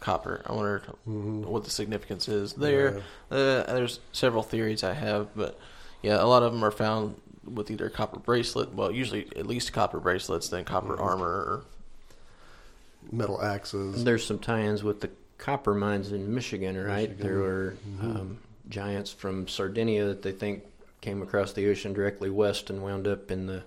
copper. 0.00 0.42
I 0.46 0.52
wonder 0.52 0.82
Mhm. 1.08 1.44
what 1.44 1.64
the 1.64 1.70
significance 1.70 2.28
is 2.28 2.54
there. 2.54 3.02
Uh, 3.30 3.62
there's 3.64 4.00
several 4.12 4.42
theories 4.42 4.82
I 4.82 4.94
have, 4.94 5.28
but 5.36 5.58
yeah, 6.02 6.22
a 6.22 6.26
lot 6.26 6.42
of 6.42 6.52
them 6.52 6.64
are 6.64 6.70
found 6.70 7.20
with 7.44 7.70
either 7.70 7.88
copper 7.88 8.18
bracelet. 8.18 8.74
Well, 8.74 8.90
usually 8.90 9.28
at 9.36 9.46
least 9.46 9.72
copper 9.72 10.00
bracelets, 10.00 10.48
then 10.48 10.64
copper 10.64 10.96
Mhm. 10.96 11.00
armor. 11.02 11.26
Or, 11.26 11.64
metal 13.10 13.40
axes. 13.40 14.04
There's 14.04 14.24
some 14.24 14.38
tie-ins 14.38 14.82
with 14.82 15.00
the 15.00 15.10
copper 15.38 15.74
mines 15.74 16.12
in 16.12 16.34
Michigan, 16.34 16.76
right? 16.76 17.08
Michigan. 17.10 17.26
There 17.26 17.38
were 17.38 17.74
Mhm. 18.00 18.02
um, 18.04 18.38
giants 18.68 19.12
from 19.12 19.48
Sardinia 19.48 20.04
that 20.06 20.22
they 20.22 20.32
think 20.32 20.64
came 21.00 21.22
across 21.22 21.52
the 21.52 21.70
ocean 21.70 21.92
directly 21.92 22.28
west 22.28 22.70
and 22.70 22.82
wound 22.82 23.06
up 23.06 23.30
in 23.30 23.46
the 23.46 23.62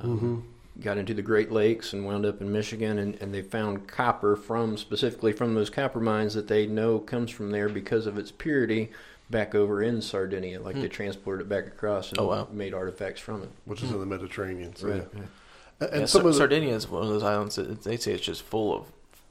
um, 0.00 0.44
Mhm. 0.76 0.82
got 0.84 0.96
into 0.98 1.12
the 1.14 1.22
Great 1.22 1.50
Lakes 1.50 1.92
and 1.92 2.04
wound 2.06 2.24
up 2.24 2.40
in 2.40 2.52
Michigan, 2.52 2.98
and, 2.98 3.16
and 3.20 3.34
they 3.34 3.42
found 3.42 3.88
copper 3.88 4.36
from 4.36 4.76
specifically 4.76 5.32
from 5.32 5.54
those 5.54 5.70
copper 5.70 5.98
mines 6.00 6.34
that 6.34 6.46
they 6.46 6.66
know 6.68 7.00
comes 7.00 7.30
from 7.32 7.50
there 7.50 7.68
because 7.68 8.06
of 8.06 8.16
its 8.18 8.30
purity. 8.30 8.90
Back 9.30 9.54
over 9.54 9.82
in 9.82 10.00
Sardinia, 10.00 10.60
like 10.60 10.76
Hmm. 10.76 10.82
they 10.82 10.88
transported 10.88 11.46
it 11.46 11.48
back 11.50 11.66
across 11.66 12.10
and 12.10 12.18
Oh, 12.20 12.26
wow. 12.28 12.48
made 12.50 12.72
artifacts 12.74 13.20
from 13.20 13.42
it. 13.42 13.50
which 13.66 13.82
is 13.82 13.90
in 13.90 14.00
the 14.00 14.06
Mediterranean. 14.06 14.74
So, 14.74 14.88
Right. 14.88 14.96
yeah. 15.14 15.20
right. 15.20 15.28
And, 15.92 16.00
yeah, 16.00 16.06
some 16.06 16.22
Sar- 16.22 16.28
of 16.28 16.34
the, 16.34 16.38
Sardinia 16.38 16.74
is 16.74 16.88
one 16.88 17.02
of 17.02 17.08
those 17.08 17.22
islands 17.22 17.56
that 17.56 17.82
they 17.82 17.96
say 17.96 18.12
it's 18.14 18.24
just 18.24 18.42
full 18.42 18.74
of 18.74 18.86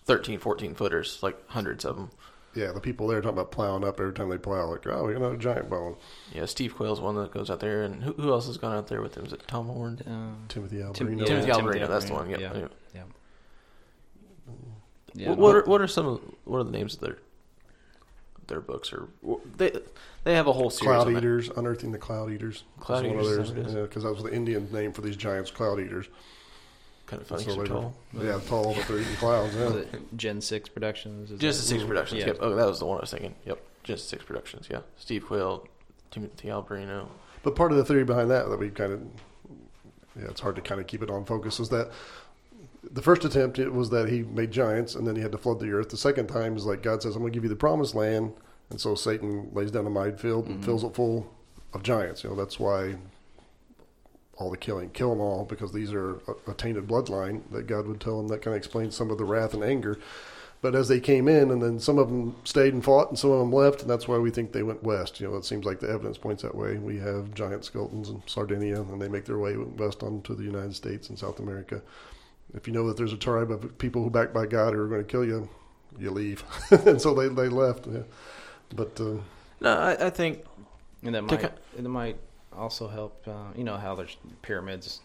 13, 0.05 0.39
14 0.39 0.75
footers, 0.75 1.19
like 1.21 1.35
hundreds 1.49 1.83
of 1.83 1.95
them. 1.97 2.09
yeah, 2.53 2.71
the 2.71 2.79
people 2.79 3.07
there 3.07 3.21
talking 3.21 3.37
about 3.37 3.51
plowing 3.51 3.83
up 3.83 3.99
every 3.99 4.13
time 4.13 4.29
they 4.29 4.37
plow. 4.37 4.65
Like, 4.71 4.87
oh, 4.87 5.03
we 5.05 5.13
got 5.13 5.19
another 5.19 5.35
giant 5.37 5.69
bone. 5.69 5.95
Yeah, 6.33 6.45
Steve 6.45 6.75
Quayle's 6.75 6.99
one 7.01 7.15
that 7.15 7.31
goes 7.31 7.49
out 7.51 7.59
there, 7.59 7.83
and 7.83 8.03
who, 8.03 8.13
who 8.13 8.31
else 8.31 8.47
has 8.47 8.57
gone 8.57 8.75
out 8.75 8.87
there 8.87 9.01
with 9.01 9.15
him? 9.15 9.25
Is 9.25 9.33
it 9.33 9.41
Tom 9.47 9.67
Horn? 9.67 9.99
Um, 10.07 10.37
Timothy 10.47 10.77
Alberino. 10.77 10.93
Tim- 10.93 11.07
yeah, 11.19 11.25
Timothy 11.25 11.51
Timothy 11.51 11.79
Alberino, 11.79 11.87
that's 11.87 12.05
the 12.05 12.13
one. 12.13 12.29
Yep. 12.29 12.39
yeah. 12.39 12.53
Yeah. 12.95 13.01
Yeah. 15.13 15.29
what, 15.29 15.37
what 15.39 15.55
are 15.55 15.63
what 15.65 15.81
are 15.81 15.87
some 15.87 16.05
of 16.05 16.21
what 16.45 16.59
are 16.59 16.63
the 16.63 16.71
names 16.71 16.93
of 16.95 16.99
their 17.01 17.17
their 18.47 18.61
books 18.61 18.91
or 18.93 19.07
they 19.57 19.71
they 20.23 20.35
have 20.35 20.47
a 20.47 20.53
whole 20.53 20.69
series 20.69 20.93
Cloud 20.95 21.07
on. 21.07 21.17
Eaters, 21.17 21.49
unearthing 21.49 21.91
the 21.91 21.97
Cloud 21.97 22.31
Eaters. 22.31 22.63
Cloud 22.79 23.05
Eaters, 23.05 23.27
of 23.27 23.31
is 23.31 23.37
that 23.37 23.47
what 23.55 23.57
it 23.57 23.67
is? 23.67 23.73
theirs. 23.73 23.87
Because 23.89 24.03
that 24.03 24.13
was 24.13 24.23
the 24.23 24.33
Indian 24.33 24.71
name 24.71 24.91
for 24.93 25.01
these 25.01 25.15
giants, 25.15 25.51
Cloud 25.51 25.79
Eaters. 25.79 26.07
kind 27.05 27.21
of 27.21 27.27
funny 27.27 27.43
So 27.43 27.51
so 27.51 27.55
later- 27.57 27.73
tall. 27.73 27.95
Yeah, 28.13 28.39
tall, 28.47 28.73
but 28.75 28.87
they're 28.87 28.99
eating 28.99 29.15
clouds. 29.15 29.55
Yeah. 29.55 29.99
Gen 30.15 30.41
Six 30.41 30.67
Productions? 30.69 31.31
Is 31.31 31.39
Genesis 31.39 31.69
that- 31.69 31.75
Six 31.75 31.83
Productions. 31.87 32.19
Yeah. 32.21 32.27
Yep. 32.27 32.37
Oh, 32.41 32.55
that 32.55 32.67
was 32.67 32.79
the 32.79 32.85
one 32.85 32.97
I 32.97 33.01
was 33.01 33.11
thinking. 33.11 33.35
Yep. 33.45 33.61
Genesis 33.83 34.07
Six 34.09 34.23
Productions. 34.25 34.67
Yeah. 34.69 34.81
Steve 34.97 35.25
Quayle, 35.25 35.65
Timothy 36.11 36.49
Alberino. 36.49 37.07
But 37.43 37.55
part 37.55 37.71
of 37.71 37.77
the 37.77 37.85
theory 37.85 38.03
behind 38.03 38.29
that, 38.31 38.49
that 38.49 38.59
we 38.59 38.69
kind 38.71 38.91
of, 38.91 39.01
yeah, 40.19 40.25
it's 40.29 40.41
hard 40.41 40.55
to 40.57 40.61
kind 40.61 40.81
of 40.81 40.87
keep 40.87 41.01
it 41.01 41.09
on 41.09 41.23
focus, 41.23 41.59
is 41.61 41.69
that 41.69 41.91
the 42.91 43.01
first 43.01 43.25
attempt 43.25 43.59
it 43.59 43.73
was 43.73 43.89
that 43.91 44.09
he 44.09 44.23
made 44.23 44.51
giants 44.51 44.95
and 44.95 45.05
then 45.07 45.15
he 45.15 45.21
had 45.21 45.31
to 45.31 45.37
flood 45.37 45.59
the 45.59 45.71
earth. 45.71 45.89
The 45.89 45.97
second 45.97 46.27
time 46.27 46.55
is 46.55 46.65
like 46.65 46.81
God 46.83 47.01
says, 47.01 47.15
I'm 47.15 47.21
going 47.21 47.31
to 47.31 47.35
give 47.37 47.43
you 47.43 47.49
the 47.49 47.55
promised 47.55 47.95
land. 47.95 48.33
And 48.69 48.79
so 48.81 48.95
Satan 48.95 49.49
lays 49.53 49.71
down 49.71 49.87
a 49.87 49.89
minefield 49.89 50.47
and 50.47 50.59
Mhm. 50.61 50.65
fills 50.65 50.83
it 50.83 50.93
full 50.93 51.27
of 51.73 51.83
giants. 51.83 52.23
You 52.23 52.31
know, 52.31 52.35
that's 52.35 52.59
why 52.59 52.95
all 54.37 54.51
the 54.51 54.57
killing, 54.57 54.89
kill 54.91 55.09
them 55.09 55.19
all, 55.21 55.45
because 55.45 55.71
these 55.71 55.91
are 55.91 56.15
a, 56.27 56.51
a 56.51 56.53
tainted 56.53 56.87
bloodline 56.87 57.41
that 57.51 57.65
God 57.65 57.87
would 57.87 57.99
tell 57.99 58.19
him. 58.19 58.27
That 58.27 58.41
kind 58.41 58.53
of 58.53 58.57
explains 58.59 58.95
some 58.95 59.09
of 59.09 59.17
the 59.17 59.25
wrath 59.25 59.53
and 59.53 59.63
anger. 59.63 59.97
But 60.61 60.75
as 60.75 60.87
they 60.87 60.99
came 60.99 61.27
in, 61.27 61.49
and 61.51 61.61
then 61.61 61.79
some 61.79 61.97
of 61.97 62.07
them 62.07 62.35
stayed 62.43 62.73
and 62.73 62.83
fought, 62.83 63.09
and 63.09 63.17
some 63.17 63.31
of 63.31 63.39
them 63.39 63.51
left, 63.51 63.81
and 63.81 63.89
that's 63.89 64.07
why 64.07 64.17
we 64.17 64.29
think 64.31 64.51
they 64.51 64.63
went 64.63 64.83
west. 64.83 65.19
You 65.19 65.27
know, 65.29 65.35
it 65.37 65.45
seems 65.45 65.65
like 65.65 65.79
the 65.79 65.89
evidence 65.89 66.17
points 66.17 66.41
that 66.43 66.55
way. 66.55 66.77
We 66.77 66.97
have 66.97 67.33
giant 67.33 67.63
skeletons 67.63 68.09
in 68.09 68.21
Sardinia, 68.27 68.81
and 68.81 69.01
they 69.01 69.07
make 69.07 69.25
their 69.25 69.37
way 69.37 69.55
west 69.55 70.03
onto 70.03 70.35
the 70.35 70.43
United 70.43 70.75
States 70.75 71.09
and 71.09 71.17
South 71.17 71.39
America. 71.39 71.81
If 72.53 72.67
you 72.67 72.73
know 72.73 72.87
that 72.87 72.97
there's 72.97 73.13
a 73.13 73.17
tribe 73.17 73.51
of 73.51 73.77
people 73.77 74.03
who 74.03 74.09
backed 74.09 74.33
by 74.33 74.45
God 74.45 74.73
who 74.73 74.79
are 74.81 74.87
going 74.87 75.01
to 75.03 75.07
kill 75.07 75.25
you, 75.25 75.49
you 75.99 76.11
leave. 76.11 76.43
and 76.71 77.01
so 77.01 77.13
they 77.13 77.27
they 77.27 77.49
left. 77.49 77.87
Yeah. 77.87 78.03
But 78.75 78.99
uh, 78.99 79.17
No, 79.61 79.73
I, 79.77 80.07
I 80.07 80.09
think 80.09 80.43
And 81.03 81.13
that 81.15 81.27
To 81.27 81.35
might 81.35 81.41
ki- 81.41 81.59
it 81.77 81.83
might 81.83 82.17
also 82.57 82.87
help. 82.87 83.21
Uh, 83.27 83.31
you 83.55 83.63
know 83.63 83.77
how 83.77 83.95
there's 83.95 84.15
pyramids 84.41 85.01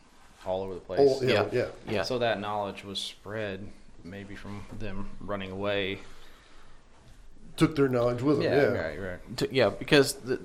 all 0.46 0.62
over 0.62 0.74
the 0.74 0.80
place. 0.80 1.00
oh 1.02 1.22
yeah, 1.22 1.32
Yeah. 1.32 1.48
yeah, 1.52 1.66
yeah. 1.88 2.02
So 2.02 2.18
that 2.20 2.40
knowledge 2.40 2.84
was 2.84 2.98
spread 2.98 3.66
maybe 4.04 4.34
from 4.34 4.64
them 4.78 5.08
running 5.20 5.50
away. 5.52 5.98
took 7.56 7.76
their 7.76 7.88
knowledge 7.88 8.22
with 8.22 8.38
them. 8.38 8.44
Yeah, 8.52 8.72
Yeah, 8.72 8.80
right, 8.80 9.00
right. 9.00 9.36
to, 9.38 9.54
yeah, 9.54 9.68
because 9.70 10.14
the, 10.14 10.40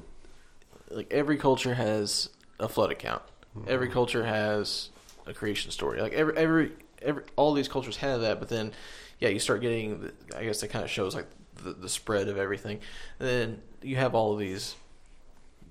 like 0.92 1.08
every 1.12 1.38
culture 1.38 1.74
has 1.76 2.30
a 2.60 2.68
flood 2.70 2.92
account. 2.92 3.22
Every 3.68 3.90
culture 3.90 4.24
has 4.24 4.90
a 5.26 5.34
creation 5.34 5.72
story. 5.72 6.00
Like 6.00 6.14
every 6.14 6.38
every 6.38 6.72
every 7.02 7.24
all 7.36 7.54
these 7.54 7.68
cultures 7.68 7.98
have 7.98 8.22
that, 8.22 8.40
but 8.40 8.50
then 8.50 8.74
yeah, 9.20 9.30
you 9.30 9.40
start 9.40 9.62
getting. 9.62 10.12
I 10.36 10.44
guess 10.44 10.62
it 10.64 10.70
kind 10.70 10.86
of 10.86 10.92
shows 10.92 11.16
like 11.16 11.28
the, 11.64 11.74
the 11.74 11.90
spread 11.90 12.28
of 12.28 12.38
everything. 12.38 12.80
And 13.20 13.28
then 13.28 13.62
you 13.82 13.96
have 13.96 14.16
all 14.16 14.34
of 14.34 14.40
these 14.40 14.76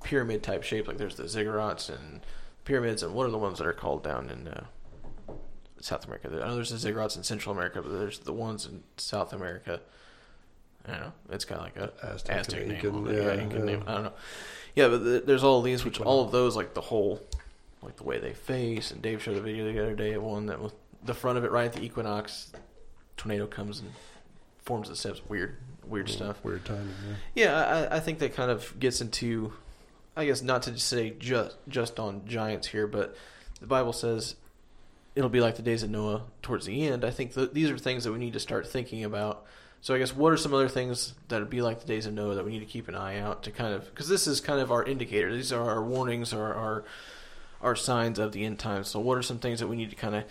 pyramid 0.03 0.43
type 0.43 0.63
shapes. 0.63 0.89
Like 0.89 0.99
there's 0.99 1.17
the 1.17 1.25
ziggurats 1.25 1.89
and 1.89 2.21
pyramids, 2.65 3.03
and 3.03 3.15
what 3.15 3.27
are 3.27 3.31
the 3.31 3.39
ones 3.39 3.59
that 3.59 3.67
are 3.67 3.73
called 3.73 4.03
down 4.03 4.31
in 4.31 4.49
uh, 4.49 4.65
South 5.81 6.05
America? 6.05 6.29
I 6.33 6.49
know 6.49 6.55
there's 6.55 6.71
the 6.71 6.93
ziggurats 6.93 7.17
in 7.17 7.23
Central 7.23 7.55
America, 7.55 7.83
but 7.83 7.93
there's 7.93 8.21
the 8.21 8.33
ones 8.33 8.67
in 8.67 8.83
South 8.97 9.33
America. 9.33 9.81
I 10.87 10.93
don't 10.93 11.01
know. 11.01 11.13
It's 11.31 11.45
kind 11.45 11.61
of 11.61 11.65
like 11.65 11.77
a 11.77 12.07
Aztec 12.07 12.37
Aztec, 12.37 12.61
name, 12.61 12.71
Incan, 12.73 12.91
a 12.91 12.93
little 12.99 13.09
bit. 13.09 13.23
yeah, 13.25 13.35
yeah, 13.35 13.43
Incan 13.43 13.59
yeah. 13.61 13.65
name. 13.65 13.85
I 13.87 13.95
don't 13.95 14.03
know. 14.05 14.13
Yeah, 14.75 14.89
but 14.89 15.05
the, 15.05 15.23
there's 15.25 15.43
all 15.43 15.63
these, 15.63 15.85
which 15.85 16.01
all 16.01 16.25
of 16.25 16.31
those, 16.33 16.55
like 16.55 16.75
the 16.75 16.81
whole, 16.81 17.21
like 17.83 17.97
the 17.97 18.05
way 18.05 18.19
they 18.19 18.35
face. 18.35 18.91
And 18.91 19.03
Dave 19.03 19.23
showed 19.23 19.37
a 19.37 19.41
video 19.41 19.73
the 19.73 19.83
other 19.83 19.95
day 19.95 20.13
of 20.13 20.23
one 20.23 20.47
that 20.47 20.61
was 20.61 20.73
the 21.07 21.15
front 21.15 21.39
of 21.39 21.45
it 21.45 21.51
right 21.51 21.67
at 21.67 21.73
the 21.73 21.83
equinox. 21.83 22.53
Tornado 23.17 23.47
comes 23.47 23.81
and 23.81 23.91
forms 24.63 24.89
the 24.89 24.97
steps. 24.97 25.23
Weird, 25.29 25.57
weird 25.87 26.09
stuff. 26.09 26.43
Weird 26.45 26.65
timing. 26.65 26.91
Yeah. 27.35 27.45
Yeah, 27.45 27.89
I, 27.91 27.97
I 27.97 28.01
think 28.01 28.19
that 28.19 28.35
kind 28.35 28.51
of 28.51 28.79
gets 28.79 29.01
into, 29.01 29.53
I 30.17 30.27
guess, 30.27 30.43
not 30.43 30.63
to 30.65 30.79
say 30.79 31.11
just 31.11 31.57
just 31.69 31.99
on 31.99 32.27
giants 32.27 32.69
here, 32.69 32.87
but 32.87 33.17
the 33.61 33.67
Bible 33.67 33.93
says 33.93 34.37
it'll 35.15 35.31
be 35.31 35.41
like 35.41 35.57
the 35.57 35.63
days 35.63 35.83
of 35.83 35.91
Noah 35.91 36.25
towards 36.43 36.67
the 36.67 36.87
end. 36.87 37.05
I 37.05 37.11
think 37.11 37.35
th- 37.35 37.53
these 37.53 37.71
are 37.71 37.79
things 37.79 38.05
that 38.05 38.13
we 38.13 38.19
need 38.19 38.35
to 38.35 38.41
start 38.41 38.69
thinking 38.69 39.03
about. 39.03 39.47
So 39.81 39.95
I 39.95 39.99
guess 39.99 40.15
what 40.15 40.33
are 40.33 40.37
some 40.37 40.53
other 40.53 40.69
things 40.69 41.15
that 41.29 41.39
would 41.41 41.51
be 41.51 41.63
like 41.63 41.81
the 41.81 41.87
days 41.87 42.07
of 42.07 42.13
Noah 42.13 42.35
that 42.35 42.45
we 42.45 42.51
need 42.51 42.61
to 42.61 42.67
keep 42.67 42.89
an 42.89 42.95
eye 42.95 43.19
out 43.19 43.45
to 43.45 43.51
kind 43.51 43.73
of 43.73 43.87
because 43.87 44.09
this 44.09 44.27
is 44.27 44.41
kind 44.41 44.61
of 44.61 44.71
our 44.71 44.85
indicator. 44.85 45.35
These 45.35 45.53
are 45.53 45.71
our 45.71 45.83
warnings 45.83 46.35
or 46.35 46.53
our 46.55 46.85
our 47.63 47.77
signs 47.77 48.19
of 48.19 48.33
the 48.33 48.45
end 48.45 48.59
times. 48.59 48.89
So 48.89 49.01
what 49.01 49.17
are 49.17 49.23
some 49.23 49.39
things 49.39 49.61
that 49.61 49.69
we 49.69 49.77
need 49.77 49.91
to 49.91 49.97
kind 49.97 50.15
of 50.15 50.25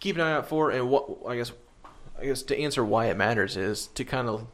keep 0.00 0.16
an 0.16 0.22
eye 0.22 0.32
out 0.32 0.48
for, 0.48 0.70
and 0.70 0.88
what 0.90 1.08
I 1.26 1.36
guess 1.36 1.52
I 2.18 2.26
guess 2.26 2.42
to 2.42 2.58
answer 2.58 2.84
why 2.84 3.06
it 3.06 3.16
matters 3.16 3.56
is 3.56 3.88
to 3.88 4.04
kind 4.04 4.28
of 4.28 4.46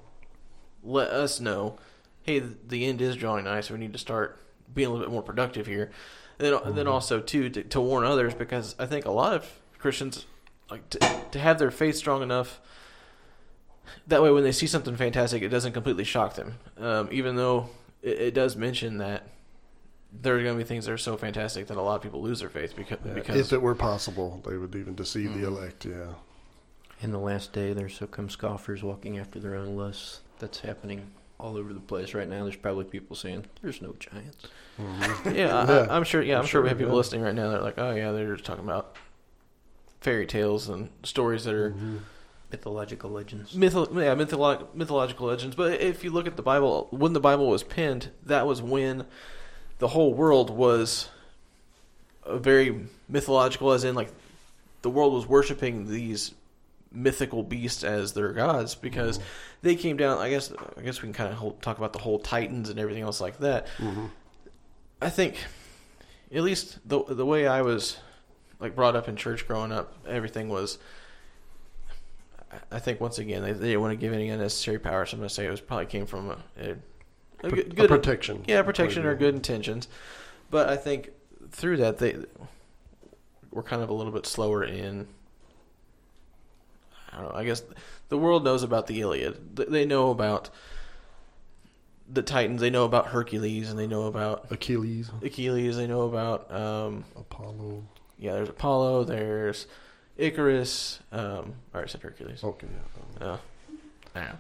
let 0.82 1.10
us 1.10 1.40
know, 1.40 1.78
hey, 2.22 2.40
the 2.40 2.86
end 2.86 3.00
is 3.00 3.16
drawing 3.16 3.44
nigh, 3.44 3.60
so 3.60 3.74
we 3.74 3.80
need 3.80 3.92
to 3.92 3.98
start 3.98 4.40
being 4.74 4.88
a 4.88 4.90
little 4.90 5.06
bit 5.06 5.12
more 5.12 5.22
productive 5.22 5.66
here. 5.66 5.90
And 6.38 6.54
then, 6.64 6.74
then 6.74 6.88
also 6.88 7.20
too 7.20 7.48
to, 7.50 7.62
to 7.62 7.80
warn 7.80 8.04
others 8.04 8.34
because 8.34 8.74
I 8.78 8.86
think 8.86 9.04
a 9.04 9.10
lot 9.10 9.32
of 9.32 9.60
Christians 9.78 10.26
like 10.70 10.88
to, 10.90 10.98
to 11.30 11.38
have 11.38 11.58
their 11.58 11.70
faith 11.70 11.96
strong 11.96 12.22
enough. 12.22 12.60
That 14.06 14.22
way, 14.22 14.30
when 14.30 14.42
they 14.42 14.52
see 14.52 14.66
something 14.66 14.96
fantastic, 14.96 15.42
it 15.42 15.50
doesn't 15.50 15.72
completely 15.72 16.04
shock 16.04 16.34
them. 16.34 16.58
Um, 16.78 17.08
even 17.12 17.36
though 17.36 17.68
it, 18.02 18.18
it 18.20 18.34
does 18.34 18.56
mention 18.56 18.98
that 18.98 19.28
there 20.20 20.36
are 20.36 20.42
going 20.42 20.54
to 20.58 20.62
be 20.62 20.66
things 20.68 20.84
that 20.86 20.92
are 20.92 20.98
so 20.98 21.16
fantastic 21.16 21.66
that 21.68 21.76
a 21.76 21.80
lot 21.82 21.96
of 21.96 22.02
people 22.02 22.20
lose 22.22 22.40
their 22.40 22.48
faith 22.50 22.76
because 22.76 22.98
Yeah, 23.04 23.14
because 23.14 23.36
if 23.38 23.52
it 23.52 23.62
were 23.62 23.74
possible, 23.74 24.42
they 24.46 24.56
would 24.56 24.74
even 24.74 24.94
deceive 24.94 25.32
the 25.34 25.40
Mhm. 25.40 25.56
elect. 25.56 25.84
Yeah. 25.86 26.14
In 27.00 27.10
the 27.12 27.18
last 27.18 27.52
day, 27.52 27.72
there 27.72 27.88
shall 27.88 28.08
come 28.08 28.28
scoffers 28.28 28.82
walking 28.82 29.18
after 29.18 29.40
their 29.40 29.54
own 29.56 29.76
lusts. 29.76 30.20
That's 30.38 30.60
happening 30.60 31.10
all 31.40 31.56
over 31.56 31.72
the 31.72 31.80
place 31.80 32.14
right 32.14 32.28
now. 32.28 32.44
There's 32.44 32.56
probably 32.56 32.84
people 32.84 33.16
saying, 33.16 33.46
"There's 33.62 33.80
no 33.82 33.94
giants." 33.98 34.46
Mhm. 34.78 35.34
yeah, 35.36 35.56
I, 35.58 35.72
Yeah. 35.74 35.86
I, 35.90 35.96
I'm 35.96 36.04
sure. 36.04 36.22
Yeah, 36.22 36.36
I'm 36.36 36.40
I'm 36.42 36.46
sure 36.46 36.62
we 36.62 36.68
have 36.68 36.78
people 36.78 36.92
yeah. 36.92 36.98
listening 36.98 37.22
right 37.22 37.34
now 37.34 37.48
that 37.50 37.58
are 37.60 37.64
like, 37.64 37.78
oh 37.78 37.92
yeah, 37.94 38.12
they're 38.12 38.34
just 38.34 38.44
talking 38.44 38.64
about 38.64 38.96
fairy 40.00 40.26
tales 40.26 40.68
and 40.68 40.90
stories 41.02 41.44
that 41.44 41.54
are 41.54 41.70
Mhm. 41.70 42.00
Mythological 42.50 43.08
legends. 43.10 43.54
mytho- 43.54 43.94
yeah, 43.94 44.14
mytholo- 44.14 44.66
mythological 44.74 45.26
legends. 45.26 45.56
But 45.56 45.80
if 45.80 46.04
you 46.04 46.10
look 46.10 46.26
at 46.26 46.36
the 46.36 46.42
Bible, 46.42 46.86
when 46.90 47.14
the 47.14 47.20
Bible 47.20 47.48
was 47.48 47.62
penned, 47.62 48.10
that 48.26 48.46
was 48.46 48.60
when 48.60 49.06
the 49.82 49.88
whole 49.88 50.14
world 50.14 50.48
was 50.48 51.08
a 52.24 52.38
very 52.38 52.86
mythological, 53.08 53.72
as 53.72 53.82
in 53.82 53.96
like 53.96 54.12
the 54.82 54.90
world 54.90 55.12
was 55.12 55.26
worshiping 55.26 55.88
these 55.90 56.32
mythical 56.92 57.42
beasts 57.42 57.82
as 57.82 58.12
their 58.12 58.32
gods 58.32 58.76
because 58.76 59.18
they 59.62 59.74
came 59.74 59.96
down. 59.96 60.18
I 60.18 60.30
guess 60.30 60.52
I 60.78 60.82
guess 60.82 61.02
we 61.02 61.06
can 61.08 61.14
kind 61.14 61.34
of 61.36 61.60
talk 61.60 61.78
about 61.78 61.92
the 61.92 61.98
whole 61.98 62.20
Titans 62.20 62.68
and 62.70 62.78
everything 62.78 63.02
else 63.02 63.20
like 63.20 63.38
that. 63.40 63.66
Mhm. 63.78 64.10
I 65.00 65.10
think, 65.10 65.34
at 66.32 66.42
least 66.44 66.78
the 66.88 67.02
the 67.02 67.26
way 67.26 67.48
I 67.48 67.62
was 67.62 67.96
like 68.60 68.76
brought 68.76 68.94
up 68.94 69.08
in 69.08 69.16
church 69.16 69.48
growing 69.48 69.72
up, 69.72 69.94
everything 70.06 70.48
was. 70.48 70.78
I- 72.70 72.78
think 72.78 73.00
once 73.00 73.18
again 73.18 73.42
they, 73.42 73.52
they 73.52 73.68
didn't 73.68 73.80
want 73.80 73.92
to 73.92 73.96
give 73.96 74.12
any 74.12 74.28
unnecessary 74.28 74.78
power. 74.78 75.06
So 75.06 75.14
I'm 75.14 75.20
going 75.20 75.28
to 75.28 75.34
say 75.34 75.46
it 75.46 75.50
was 75.50 75.60
probably 75.62 75.86
came 75.86 76.04
from 76.06 76.30
a, 76.30 76.38
a, 76.60 76.76
good, 77.42 77.76
good 77.76 77.88
protection. 77.88 78.44
yeah 78.46 78.62
protection 78.62 79.04
or 79.04 79.14
good 79.14 79.34
intentions, 79.34 79.88
but 80.50 80.68
I 80.68 80.76
think 80.76 81.10
through 81.50 81.78
that 81.78 81.98
they 81.98 82.16
were 83.50 83.62
kind 83.62 83.82
of 83.82 83.90
a 83.90 83.92
little 83.92 84.12
bit 84.12 84.26
slower 84.26 84.64
in. 84.64 85.06
I 87.12 87.20
don't 87.20 87.32
know. 87.32 87.38
I 87.38 87.44
guess 87.44 87.62
the 88.08 88.16
world 88.16 88.44
knows 88.44 88.62
about 88.62 88.86
the 88.86 89.00
Iliad. 89.00 89.56
They 89.56 89.84
know 89.84 90.10
about 90.10 90.48
the 92.10 92.22
Titans. 92.22 92.60
They 92.60 92.70
know 92.70 92.84
about 92.84 93.08
Hercules, 93.08 93.70
and 93.70 93.78
they 93.78 93.86
know 93.86 94.04
about 94.04 94.46
Achilles, 94.50 95.10
Achilles. 95.22 95.76
They 95.76 95.86
know 95.86 96.02
about 96.02 96.50
um, 96.50 97.04
Apollo. 97.16 97.82
yeah. 98.18 98.32
There's 98.32 98.48
Apollo. 98.48 99.04
There's 99.04 99.66
Icarus. 100.16 101.00
Um, 101.10 101.54
or 101.74 101.82
I 101.82 101.86
said 101.86 102.02
Hercules. 102.02 102.42
Okay. 102.42 102.66
Yeah. 103.20 103.26
Uh, 103.26 103.38
yeah. 104.14 104.32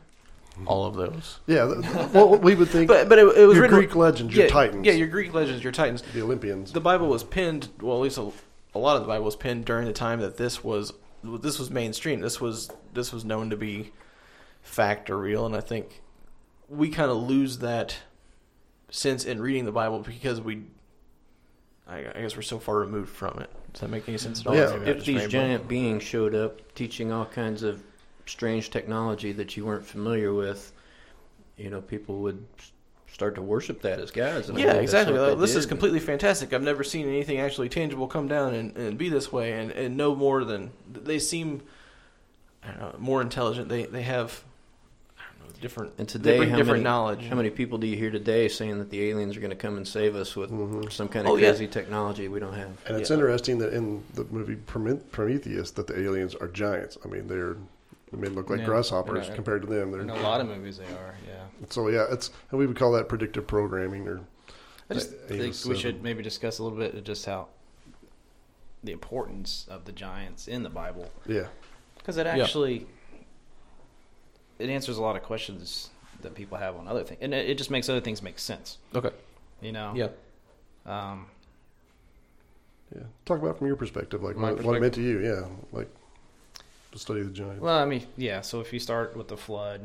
All 0.66 0.84
of 0.86 0.94
those. 0.94 1.40
Yeah. 1.46 1.72
th- 1.82 2.10
well, 2.12 2.36
we 2.36 2.54
would 2.54 2.68
think 2.68 2.88
But 2.88 3.08
but 3.08 3.18
it, 3.18 3.22
it 3.22 3.46
was 3.46 3.56
your 3.56 3.62
written, 3.62 3.78
Greek 3.78 3.94
legends, 3.96 4.34
your 4.34 4.44
yeah, 4.44 4.50
Titans, 4.50 4.86
Yeah, 4.86 4.92
your 4.92 5.08
Greek 5.08 5.32
legends, 5.32 5.62
your 5.62 5.72
Titans. 5.72 6.02
the 6.12 6.22
Olympians. 6.22 6.72
The 6.72 6.80
Bible 6.80 7.08
was 7.08 7.24
penned. 7.24 7.68
Well, 7.80 7.96
at 7.96 8.02
least 8.02 8.18
a, 8.18 8.30
a 8.74 8.78
lot 8.78 8.96
of 8.96 9.02
the 9.02 9.08
Bible 9.08 9.24
was 9.24 9.36
penned 9.36 9.64
during 9.64 9.86
the 9.86 9.92
time 9.94 10.20
that 10.20 10.36
this 10.36 10.62
was 10.62 10.92
this 11.24 11.58
was 11.58 11.70
mainstream. 11.70 12.20
This 12.20 12.40
was 12.40 12.70
this 12.92 13.12
was 13.12 13.24
known 13.24 13.48
to 13.50 13.56
be 13.56 13.92
fact 14.62 15.08
or 15.08 15.18
real, 15.18 15.46
and 15.46 15.56
I 15.56 15.60
think 15.60 16.02
we 16.68 16.90
kind 16.90 17.10
of 17.10 17.16
lose 17.16 17.58
that 17.58 17.96
sense 18.90 19.24
in 19.24 19.40
reading 19.40 19.64
the 19.64 19.72
Bible 19.72 20.00
because 20.00 20.40
we. 20.40 20.64
I, 21.88 21.98
I 22.14 22.20
guess 22.20 22.36
we're 22.36 22.42
so 22.42 22.58
far 22.60 22.76
removed 22.76 23.10
from 23.10 23.38
it. 23.40 23.50
Does 23.72 23.80
that 23.80 23.88
make 23.88 24.08
any 24.08 24.16
sense 24.16 24.40
at 24.42 24.46
all? 24.46 24.54
Yeah. 24.54 24.76
If 24.84 25.04
these 25.04 25.26
giant 25.26 25.66
beings 25.66 26.02
showed 26.04 26.34
up 26.34 26.74
teaching 26.74 27.10
all 27.10 27.26
kinds 27.26 27.62
of 27.64 27.82
strange 28.26 28.70
technology 28.70 29.32
that 29.32 29.56
you 29.56 29.64
weren't 29.66 29.84
familiar 29.86 30.32
with, 30.32 30.72
you 31.56 31.70
know, 31.70 31.80
people 31.80 32.18
would 32.20 32.44
start 33.12 33.34
to 33.34 33.42
worship 33.42 33.82
that 33.82 33.98
as 34.00 34.10
gods. 34.10 34.48
and 34.48 34.58
Yeah, 34.58 34.74
exactly. 34.74 35.18
Like, 35.18 35.38
this 35.38 35.54
is 35.54 35.66
completely 35.66 36.00
fantastic. 36.00 36.52
I've 36.52 36.62
never 36.62 36.82
seen 36.82 37.06
anything 37.06 37.38
actually 37.38 37.68
tangible 37.68 38.06
come 38.08 38.26
down 38.28 38.54
and, 38.54 38.76
and 38.76 38.96
be 38.98 39.08
this 39.08 39.30
way, 39.32 39.52
and, 39.52 39.70
and 39.72 39.96
no 39.96 40.14
more 40.14 40.44
than 40.44 40.70
they 40.90 41.18
seem. 41.18 41.62
I 42.64 42.68
don't 42.70 42.78
know, 42.80 42.94
more 42.98 43.20
intelligent. 43.20 43.68
They 43.68 43.86
they 43.86 44.02
have 44.02 44.44
I 45.18 45.22
don't 45.40 45.48
know, 45.48 45.54
different. 45.60 45.92
And 45.98 46.08
today, 46.08 46.36
how 46.48 46.56
different 46.56 46.68
many, 46.68 46.82
knowledge. 46.84 47.26
How 47.28 47.34
many 47.34 47.50
people 47.50 47.76
do 47.76 47.88
you 47.88 47.96
hear 47.96 48.10
today 48.12 48.46
saying 48.48 48.78
that 48.78 48.88
the 48.88 49.02
aliens 49.10 49.36
are 49.36 49.40
going 49.40 49.50
to 49.50 49.56
come 49.56 49.76
and 49.76 49.86
save 49.86 50.14
us 50.14 50.36
with 50.36 50.52
Mhm. 50.52 50.90
some 50.92 51.08
kind 51.08 51.26
of 51.26 51.32
Oh, 51.32 51.36
yeah. 51.36 51.48
crazy 51.50 51.66
technology 51.66 52.28
we 52.28 52.38
don't 52.38 52.54
have? 52.54 52.70
And 52.86 52.96
it's 52.96 53.10
Yeah. 53.10 53.14
interesting 53.16 53.58
that 53.58 53.72
in 53.72 54.04
the 54.14 54.24
movie 54.30 54.54
Prometheus, 54.54 55.72
that 55.72 55.88
the 55.88 55.98
aliens 56.00 56.36
are 56.36 56.46
giants. 56.46 56.96
I 57.04 57.08
mean, 57.08 57.26
they're 57.26 57.56
they 58.12 58.18
may 58.18 58.28
look 58.28 58.50
like 58.50 58.60
Yeah. 58.60 58.66
grasshoppers 58.66 59.26
In 59.26 59.32
a- 59.32 59.36
compared 59.36 59.62
to 59.62 59.68
them. 59.68 59.94
In 59.98 60.06
They're 60.06 60.16
a 60.16 60.20
lot 60.20 60.40
of 60.40 60.46
movies, 60.46 60.76
they 60.78 60.84
are. 60.84 61.14
Yeah. 61.26 61.44
so 61.70 61.88
yeah. 61.88 62.06
It's 62.10 62.30
and 62.50 62.58
we 62.58 62.66
would 62.66 62.76
call 62.76 62.92
that 62.92 63.08
predictive 63.08 63.46
programming 63.46 64.06
or. 64.06 64.20
I 64.90 64.94
just 64.94 65.12
A- 65.12 65.14
think 65.16 65.56
we 65.66 65.76
should 65.78 66.02
maybe 66.02 66.22
discuss 66.22 66.58
a 66.58 66.62
little 66.62 66.76
bit 66.78 66.94
of 66.94 67.04
just 67.04 67.24
how 67.24 67.48
the 68.84 68.92
importance 68.92 69.66
of 69.70 69.84
the 69.86 69.92
giants 69.92 70.48
in 70.48 70.62
the 70.64 70.68
Bible, 70.68 71.10
Yeah. 71.26 71.46
because 71.96 72.16
it 72.18 72.26
actually 72.26 72.86
it 74.58 74.68
answers 74.68 74.96
a 74.98 75.02
lot 75.02 75.16
of 75.16 75.22
questions 75.22 75.90
that 76.20 76.34
people 76.34 76.58
have 76.58 76.76
on 76.76 76.86
other 76.86 77.02
things, 77.04 77.18
and 77.22 77.32
it, 77.32 77.48
it 77.50 77.58
just 77.58 77.70
makes 77.70 77.88
other 77.88 78.00
things 78.00 78.22
make 78.22 78.38
sense. 78.38 78.78
okay. 78.94 79.10
You 79.60 79.72
know. 79.72 79.92
Yeah. 79.94 80.08
Um, 80.84 81.26
Yeah. 82.94 83.04
Talk 83.24 83.38
about 83.38 83.52
it 83.52 83.58
from 83.58 83.68
your 83.68 83.76
perspective, 83.76 84.22
like 84.22 84.36
My 84.36 84.52
what, 84.52 84.62
what 84.64 84.76
it 84.76 84.80
meant 84.80 84.94
to 84.94 85.02
you. 85.02 85.20
Yeah. 85.20 85.46
Like 85.72 85.88
study 86.98 87.22
the 87.22 87.30
giants. 87.30 87.60
Well, 87.60 87.78
I 87.78 87.84
mean, 87.84 88.06
yeah. 88.16 88.40
So 88.42 88.60
if 88.60 88.72
you 88.72 88.78
start 88.78 89.16
with 89.16 89.28
the 89.28 89.36
flood, 89.36 89.80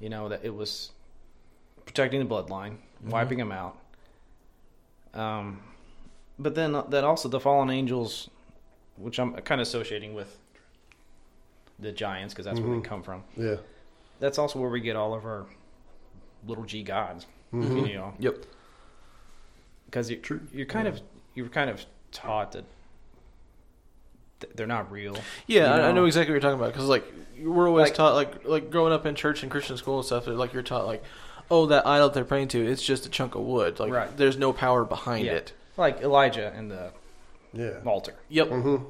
you 0.00 0.08
know 0.08 0.28
that 0.28 0.44
it 0.44 0.54
was 0.54 0.90
protecting 1.86 2.26
the 2.26 2.34
bloodline, 2.34 2.76
wiping 3.04 3.38
them 3.38 3.52
out. 3.52 3.76
Um, 5.14 5.62
but 6.38 6.54
then 6.54 6.72
that 6.72 7.04
also 7.04 7.28
the 7.28 7.40
fallen 7.40 7.70
angels, 7.70 8.30
which 8.96 9.18
I'm 9.18 9.34
kind 9.34 9.60
of 9.60 9.66
associating 9.66 10.14
with 10.14 10.38
the 11.78 11.92
giants 11.92 12.32
because 12.34 12.44
that's 12.46 12.60
where 12.60 12.70
Mhm. 12.70 12.82
they 12.82 12.88
come 12.88 13.02
from. 13.02 13.24
yeah. 13.36 13.56
That's 14.20 14.38
also 14.38 14.60
where 14.60 14.70
we 14.70 14.80
get 14.80 14.94
all 14.94 15.14
of 15.14 15.24
our 15.24 15.46
little 16.46 16.64
g 16.64 16.82
gods. 16.84 17.26
Mhm. 17.52 17.88
You 17.88 17.94
know, 17.94 18.14
Yep. 18.20 18.36
because 19.86 20.08
you, 20.10 20.16
True. 20.18 20.40
you're 20.52 20.66
kind 20.66 20.86
of 20.88 21.00
you're 21.34 21.48
kind 21.48 21.68
of 21.70 21.84
taught 22.12 22.52
that 22.52 22.60
th- 22.62 22.70
they're 24.54 24.66
not 24.66 24.90
real. 24.92 25.16
Yeah, 25.46 25.60
You 25.60 25.66
I, 25.66 25.74
I 25.74 25.76
know? 25.88 25.92
know 25.92 26.04
exactly 26.06 26.32
what 26.32 26.42
you're 26.42 26.50
talking 26.50 26.60
about 26.60 26.72
because 26.72 26.88
like 26.88 27.04
we're 27.40 27.68
always 27.68 27.84
Like- 27.88 27.94
taught 27.94 28.14
like 28.14 28.44
like 28.44 28.70
growing 28.70 28.92
up 28.92 29.06
in 29.06 29.14
church 29.14 29.42
and 29.42 29.50
Christian 29.50 29.76
school 29.76 29.98
and 29.98 30.06
stuff. 30.06 30.26
Like 30.26 30.52
you're 30.52 30.62
taught 30.62 30.86
like, 30.86 31.02
oh, 31.50 31.66
that 31.66 31.86
idol 31.86 32.08
they're 32.10 32.24
praying 32.24 32.48
to, 32.48 32.64
it's 32.64 32.82
just 32.82 33.06
a 33.06 33.08
chunk 33.08 33.34
of 33.34 33.42
wood. 33.42 33.78
Like 33.80 33.92
Right. 33.92 34.16
there's 34.16 34.36
no 34.38 34.52
power 34.52 34.84
behind 34.84 35.26
Yeah. 35.26 35.32
it. 35.32 35.52
Like 35.76 36.00
Elijah 36.02 36.52
and 36.56 36.70
the 36.70 36.90
Yeah. 37.52 37.78
altar, 37.84 38.14
Yep. 38.28 38.48
Mm-hmm. 38.48 38.84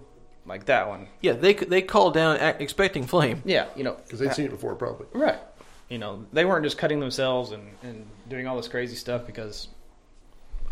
like 0.47 0.67
that 0.67 0.89
one. 0.89 1.09
Yeah, 1.21 1.33
they 1.33 1.55
they 1.55 1.83
called 1.83 2.15
down 2.15 2.37
expecting 2.37 3.05
flame. 3.07 3.43
Yeah, 3.45 3.67
you 3.77 3.85
know, 3.85 3.97
Because 4.05 4.19
they'd 4.19 4.33
seen 4.35 4.47
it 4.47 4.51
before, 4.51 4.75
probably. 4.75 5.07
right. 5.13 5.39
You 5.89 5.99
know, 5.99 6.25
they 6.33 6.45
weren't 6.47 6.65
just 6.65 6.79
cutting 6.79 7.01
themselves 7.01 7.51
and, 7.51 7.69
and 7.83 8.07
doing 8.29 8.47
all 8.47 8.57
this 8.57 8.67
crazy 8.69 8.97
stuff 8.97 9.27
because 9.27 9.69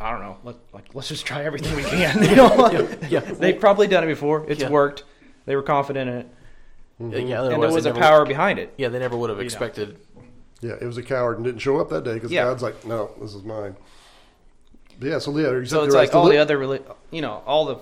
I 0.01 0.11
don't 0.12 0.20
know. 0.22 0.36
Let, 0.44 0.57
like, 0.72 0.94
let's 0.94 1.09
just 1.09 1.26
try 1.26 1.44
everything 1.44 1.74
we 1.76 1.82
can. 1.84 2.22
You 2.30 2.36
know, 2.36 2.88
yeah. 3.09 3.20
they've 3.20 3.59
probably 3.61 3.86
done 3.86 4.05
it 4.05 4.07
before. 4.09 4.44
It's 4.48 4.61
Yeah. 4.62 4.70
worked. 4.70 5.05
They 5.46 5.57
were 5.57 5.62
confident 5.62 6.09
in 6.11 6.16
it, 6.16 6.28
Mhm. 7.01 7.28
Yeah, 7.28 7.42
and 7.44 7.62
there 7.62 7.70
was 7.70 7.86
a 7.86 7.90
never- 7.90 8.01
power 8.01 8.24
behind 8.26 8.59
it. 8.59 8.72
Yeah, 8.76 8.88
they 8.88 8.98
never 8.98 9.16
would 9.16 9.30
have 9.30 9.40
expected. 9.40 9.96
Yeah, 10.61 10.74
it 10.80 10.84
was 10.84 10.96
a 10.98 11.03
coward 11.03 11.36
and 11.36 11.44
didn't 11.44 11.61
show 11.61 11.78
up 11.80 11.88
that 11.90 12.05
day 12.05 12.14
because 12.14 12.30
Yeah. 12.30 12.44
God's 12.44 12.62
like, 12.62 12.84
no, 12.84 13.11
this 13.20 13.34
is 13.34 13.42
mine. 13.42 13.74
But 14.98 15.09
yeah, 15.09 15.18
so 15.18 15.30
yeah, 15.38 15.48
you're 15.51 15.64
So 15.66 15.84
it's 15.84 15.94
right. 15.94 16.03
like 16.09 16.14
all 16.14 16.24
the- 16.26 16.32
the 16.32 16.38
other, 16.38 16.59
reli- 16.59 16.82
you 17.11 17.22
know, 17.22 17.42
all 17.46 17.64
the 17.64 17.76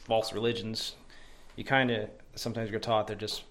false 0.00 0.32
religions. 0.32 0.94
You 1.54 1.64
kind 1.64 1.90
of 1.90 2.10
sometimes 2.34 2.70
you're 2.70 2.80
taught 2.80 3.06
they're 3.06 3.16
just 3.16 3.44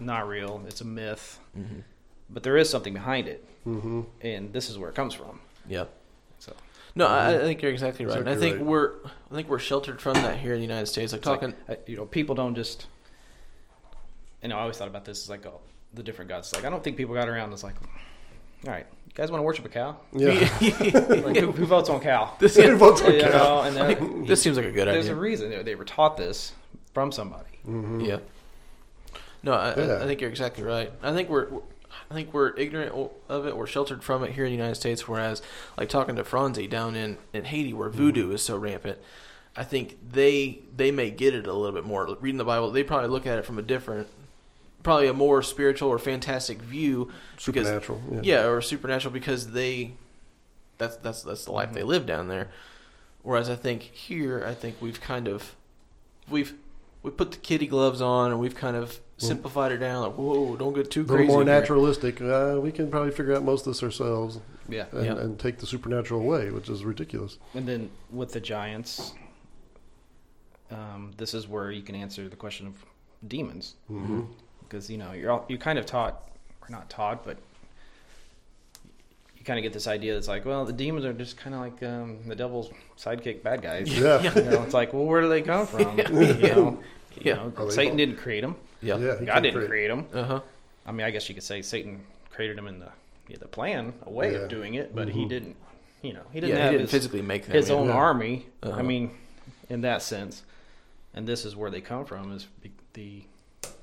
not 0.00 0.26
real. 0.28 0.62
It's 0.66 0.80
a 0.80 0.84
myth, 0.86 1.38
Mm-hmm. 1.58 1.80
but 2.30 2.42
there 2.44 2.56
is 2.56 2.70
something 2.70 2.92
behind 2.94 3.26
it, 3.28 3.44
Mhm. 3.66 4.06
and 4.20 4.52
this 4.52 4.70
is 4.70 4.78
where 4.78 4.88
it 4.88 4.94
comes 4.94 5.12
from. 5.14 5.40
Yeah. 5.68 5.84
So 6.96 6.98
No, 6.98 7.06
I, 7.06 7.36
I 7.36 7.38
think 7.40 7.62
you're 7.62 7.70
exactly 7.70 8.04
right. 8.06 8.18
and 8.18 8.28
I 8.28 8.36
think 8.36 8.56
right. 8.56 8.64
we're 8.64 8.92
I 9.30 9.34
think 9.34 9.48
we're 9.48 9.58
sheltered 9.58 10.00
from 10.00 10.14
that 10.14 10.38
here 10.38 10.52
in 10.54 10.58
the 10.60 10.66
United 10.66 10.86
States. 10.86 11.12
Like 11.12 11.20
It's 11.20 11.26
talking. 11.26 11.54
uh, 11.68 11.74
you 11.86 11.96
know, 11.96 12.04
people 12.06 12.34
don't 12.34 12.54
just. 12.54 12.86
You 14.42 14.48
know, 14.48 14.56
I 14.58 14.62
always 14.62 14.76
thought 14.76 14.88
about 14.88 15.04
this 15.04 15.22
as 15.24 15.30
like 15.30 15.46
oh, 15.46 15.60
the 15.94 16.02
different 16.02 16.28
gods. 16.28 16.52
Like 16.54 16.64
I 16.64 16.70
don't 16.70 16.82
think 16.82 16.96
people 16.96 17.14
got 17.14 17.28
around. 17.28 17.44
and 17.44 17.52
It's 17.52 17.62
like, 17.64 17.76
all 18.66 18.72
right, 18.72 18.86
you 19.06 19.12
guys 19.14 19.30
want 19.30 19.40
to 19.40 19.44
worship 19.44 19.64
a 19.64 19.68
cow? 19.68 19.96
Yeah. 20.12 20.32
Like, 20.60 21.36
who, 21.38 21.52
who 21.52 21.64
votes 21.66 21.88
on 21.88 22.00
cow? 22.00 22.34
this, 22.40 22.56
Who 22.56 22.76
votes 22.76 23.02
on 23.02 23.14
You 23.14 23.20
cow? 23.22 23.28
know, 23.30 23.60
and 23.62 23.76
then, 23.76 24.26
this 24.26 24.42
seems 24.42 24.56
like 24.56 24.66
a 24.66 24.72
good 24.72 24.88
there's 24.88 25.06
a 25.06 25.10
idea. 25.10 25.14
reason 25.14 25.50
they, 25.50 25.62
they 25.62 25.74
were 25.74 25.84
taught 25.84 26.16
this 26.16 26.52
from 26.92 27.12
somebody. 27.12 27.48
Mhm. 27.66 28.06
Yeah. 28.06 28.18
No, 29.44 29.52
I, 29.54 29.74
Yeah. 29.76 29.82
I, 29.94 30.02
I 30.02 30.06
think 30.06 30.20
you're 30.20 30.30
exactly 30.30 30.64
right. 30.64 30.92
I 31.02 31.12
think 31.12 31.28
we're, 31.28 31.48
I 32.10 32.14
think 32.14 32.32
we're 32.32 32.56
ignorant 32.56 33.10
of 33.28 33.46
it. 33.46 33.56
We're 33.56 33.66
sheltered 33.66 34.02
from 34.02 34.24
it 34.24 34.32
here 34.32 34.44
in 34.44 34.50
the 34.50 34.56
United 34.56 34.76
States. 34.76 35.08
Whereas, 35.08 35.42
like 35.76 35.88
talking 35.88 36.16
to 36.16 36.24
Franzi 36.24 36.66
down 36.66 36.94
in, 36.94 37.18
in 37.32 37.44
Haiti, 37.44 37.72
where 37.72 37.88
mm-hmm. 37.88 37.98
voodoo 37.98 38.32
is 38.32 38.42
so 38.42 38.56
rampant, 38.56 38.98
I 39.56 39.64
think 39.64 39.98
they 40.12 40.60
they 40.74 40.90
may 40.90 41.10
get 41.10 41.34
it 41.34 41.46
a 41.46 41.52
little 41.52 41.72
bit 41.72 41.84
more. 41.84 42.16
Reading 42.20 42.38
the 42.38 42.44
Bible, 42.44 42.70
they 42.70 42.82
probably 42.82 43.08
look 43.08 43.26
at 43.26 43.38
it 43.38 43.44
from 43.44 43.58
a 43.58 43.62
different, 43.62 44.08
probably 44.82 45.08
a 45.08 45.12
more 45.12 45.42
spiritual 45.42 45.88
or 45.88 45.98
fantastic 45.98 46.60
view. 46.60 47.10
because- 47.44 47.66
Supernatural. 47.66 48.02
Yeah. 48.10 48.20
yeah, 48.22 48.46
or 48.46 48.60
supernatural 48.60 49.12
because 49.12 49.52
they 49.52 49.92
that's 50.78 50.96
that's 50.96 51.22
that's 51.22 51.44
the 51.44 51.52
life 51.52 51.68
mm-hmm. 51.68 51.76
they 51.76 51.82
live 51.82 52.06
down 52.06 52.28
there. 52.28 52.48
Whereas 53.22 53.48
I 53.48 53.56
think 53.56 53.82
here, 53.82 54.44
I 54.46 54.54
think 54.54 54.76
we've 54.80 55.00
kind 55.00 55.28
of 55.28 55.54
we've 56.28 56.54
we 57.02 57.10
put 57.10 57.32
the 57.32 57.38
kitty 57.38 57.66
gloves 57.66 58.00
on 58.00 58.30
and 58.30 58.40
we've 58.40 58.54
kind 58.54 58.76
of 58.76 59.00
simplified 59.26 59.72
it 59.72 59.78
down. 59.78 60.02
Like, 60.02 60.14
whoa, 60.18 60.56
don't 60.56 60.72
get 60.74 60.90
too 60.90 61.00
A 61.00 61.02
little 61.02 61.16
crazy. 61.16 61.32
more 61.32 61.44
naturalistic. 61.44 62.20
Uh, 62.20 62.58
we 62.62 62.72
can 62.72 62.90
probably 62.90 63.10
figure 63.12 63.34
out 63.34 63.44
most 63.44 63.66
of 63.66 63.72
this 63.72 63.82
ourselves 63.82 64.40
Yeah. 64.68 64.86
and, 64.92 65.04
Yeah. 65.06 65.16
and 65.18 65.38
take 65.38 65.58
the 65.58 65.66
supernatural 65.66 66.20
away, 66.20 66.50
which 66.50 66.68
is 66.68 66.84
ridiculous. 66.84 67.38
And 67.54 67.66
then 67.68 67.90
with 68.10 68.32
the 68.32 68.40
giants, 68.40 69.14
um, 70.70 71.12
this 71.16 71.34
is 71.34 71.46
where 71.48 71.70
you 71.70 71.82
can 71.82 71.94
answer 71.94 72.28
the 72.28 72.36
question 72.36 72.66
of 72.66 72.74
demons, 73.26 73.74
hmm 73.88 74.22
because 74.62 74.88
you 74.88 74.96
know 74.96 75.12
you're 75.12 75.30
all, 75.30 75.44
you 75.48 75.58
kind 75.58 75.78
of 75.78 75.84
taught, 75.84 76.30
or 76.62 76.68
not 76.70 76.88
taught, 76.88 77.26
but 77.26 77.36
you 79.36 79.44
kind 79.44 79.58
of 79.58 79.62
get 79.62 79.72
this 79.74 79.86
idea 79.86 80.14
that's 80.14 80.28
like, 80.28 80.46
well, 80.46 80.64
the 80.64 80.72
demons 80.72 81.04
are 81.04 81.12
just 81.12 81.36
kind 81.36 81.54
of 81.54 81.60
like 81.60 81.82
um, 81.82 82.18
the 82.26 82.34
devil's 82.34 82.70
sidekick 82.96 83.42
bad 83.42 83.60
guys. 83.60 83.86
Yeah. 83.92 84.22
You 84.22 84.42
know, 84.42 84.62
it's 84.62 84.72
like, 84.72 84.92
well, 84.94 85.04
where 85.04 85.20
do 85.20 85.28
they 85.28 85.42
come 85.42 85.66
from? 85.66 85.98
Yeah. 85.98 86.08
You 86.10 86.48
know, 86.54 86.80
you 87.16 87.22
Yeah. 87.22 87.34
know, 87.34 87.68
Satan 87.68 87.90
from- 87.90 87.96
didn't 87.98 88.16
create 88.16 88.40
them. 88.40 88.56
Yeah. 88.82 88.96
Yeah. 88.98 89.14
God 89.16 89.26
can 89.26 89.42
didn't 89.42 89.54
create- 89.56 89.68
create 89.68 89.88
them. 89.88 90.06
Uh 90.12 90.24
huh. 90.24 90.40
I 90.86 90.92
mean, 90.92 91.06
I 91.06 91.10
guess 91.10 91.28
you 91.28 91.34
could 91.34 91.44
say 91.44 91.62
Satan 91.62 92.00
created 92.30 92.56
them 92.58 92.66
in 92.66 92.78
the 92.80 92.88
yeah, 93.28 93.36
the 93.40 93.48
plan, 93.48 93.92
a 94.04 94.10
way 94.10 94.32
Yeah. 94.32 94.38
of 94.40 94.48
doing 94.48 94.74
it, 94.74 94.94
but 94.94 95.08
he 95.08 95.24
Mhm. 95.24 95.28
didn't. 95.28 95.56
You 96.02 96.12
know, 96.14 96.22
he 96.32 96.40
didn't 96.40 96.56
he 96.56 96.60
have 96.60 96.72
didn't 96.72 96.82
his, 96.82 96.90
physically 96.90 97.22
make 97.22 97.46
them. 97.46 97.54
his 97.54 97.68
yeah. 97.68 97.76
own 97.76 97.86
Yeah. 97.86 97.92
army. 97.94 98.46
Uh-huh. 98.62 98.76
I 98.78 98.82
mean, 98.82 99.12
in 99.70 99.82
that 99.82 100.02
sense, 100.02 100.42
and 101.14 101.26
this 101.28 101.44
is 101.44 101.54
where 101.54 101.70
they 101.70 101.80
come 101.80 102.04
from. 102.04 102.32
Is 102.32 102.48
the, 102.94 103.22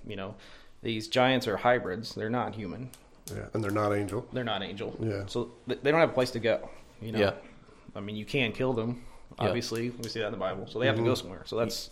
you 0.06 0.16
know, 0.18 0.36
these 0.84 1.08
giants 1.08 1.47
are 1.47 1.58
hybrids. 1.58 2.14
They're 2.16 2.30
not 2.30 2.56
human. 2.56 2.89
Yeah, 3.34 3.45
and 3.54 3.64
they're 3.64 3.72
not 3.72 3.93
angel. 3.93 4.28
They're 4.34 4.43
not 4.43 4.62
angel. 4.62 4.97
Yeah. 5.00 5.24
So 5.28 5.52
they 5.68 5.76
don't 5.91 6.00
have 6.02 6.10
a 6.10 6.14
place 6.14 6.32
to 6.32 6.39
go. 6.39 6.70
You 7.02 7.14
know. 7.14 7.20
Yeah. 7.20 7.34
I 7.95 8.02
mean, 8.02 8.18
you 8.18 8.26
can 8.26 8.52
kill 8.52 8.74
them. 8.74 9.04
Yeah. 9.39 9.47
Obviously, 9.47 9.91
we 9.91 10.10
see 10.10 10.20
that 10.20 10.26
in 10.28 10.32
the 10.34 10.38
Bible. 10.38 10.68
So 10.68 10.80
they 10.80 10.86
have 10.88 10.95
Mhm. 10.95 11.00
to 11.00 11.06
go 11.06 11.16
somewhere. 11.16 11.43
So 11.45 11.56
that's 11.56 11.89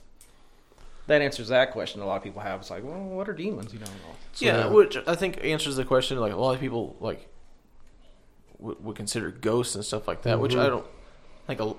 that 1.08 1.22
answers 1.22 1.48
that 1.50 1.72
question. 1.72 2.02
A 2.02 2.06
lot 2.06 2.18
of 2.18 2.24
people 2.24 2.42
have. 2.42 2.60
It's 2.62 2.70
like, 2.70 2.84
well, 2.84 3.00
what 3.04 3.28
are 3.30 3.34
demons? 3.34 3.74
You 3.74 3.80
know. 3.80 3.86
So, 4.34 4.46
yeah, 4.46 4.58
yeah. 4.66 4.68
which 4.68 4.98
I 5.08 5.16
think 5.16 5.44
answers 5.44 5.76
the 5.76 5.86
question. 5.86 6.20
Like 6.20 6.34
a 6.34 6.38
lot 6.38 6.54
of 6.54 6.60
people 6.60 6.96
like 7.00 7.28
would, 8.60 8.84
would 8.84 8.96
consider 8.96 9.32
ghosts 9.32 9.76
and 9.76 9.84
stuff 9.86 10.08
like 10.08 10.24
that, 10.24 10.40
which 10.40 10.54
Mhm. 10.54 10.60
I 10.60 10.68
don't 10.68 10.86
like. 11.48 11.60
a, 11.60 11.74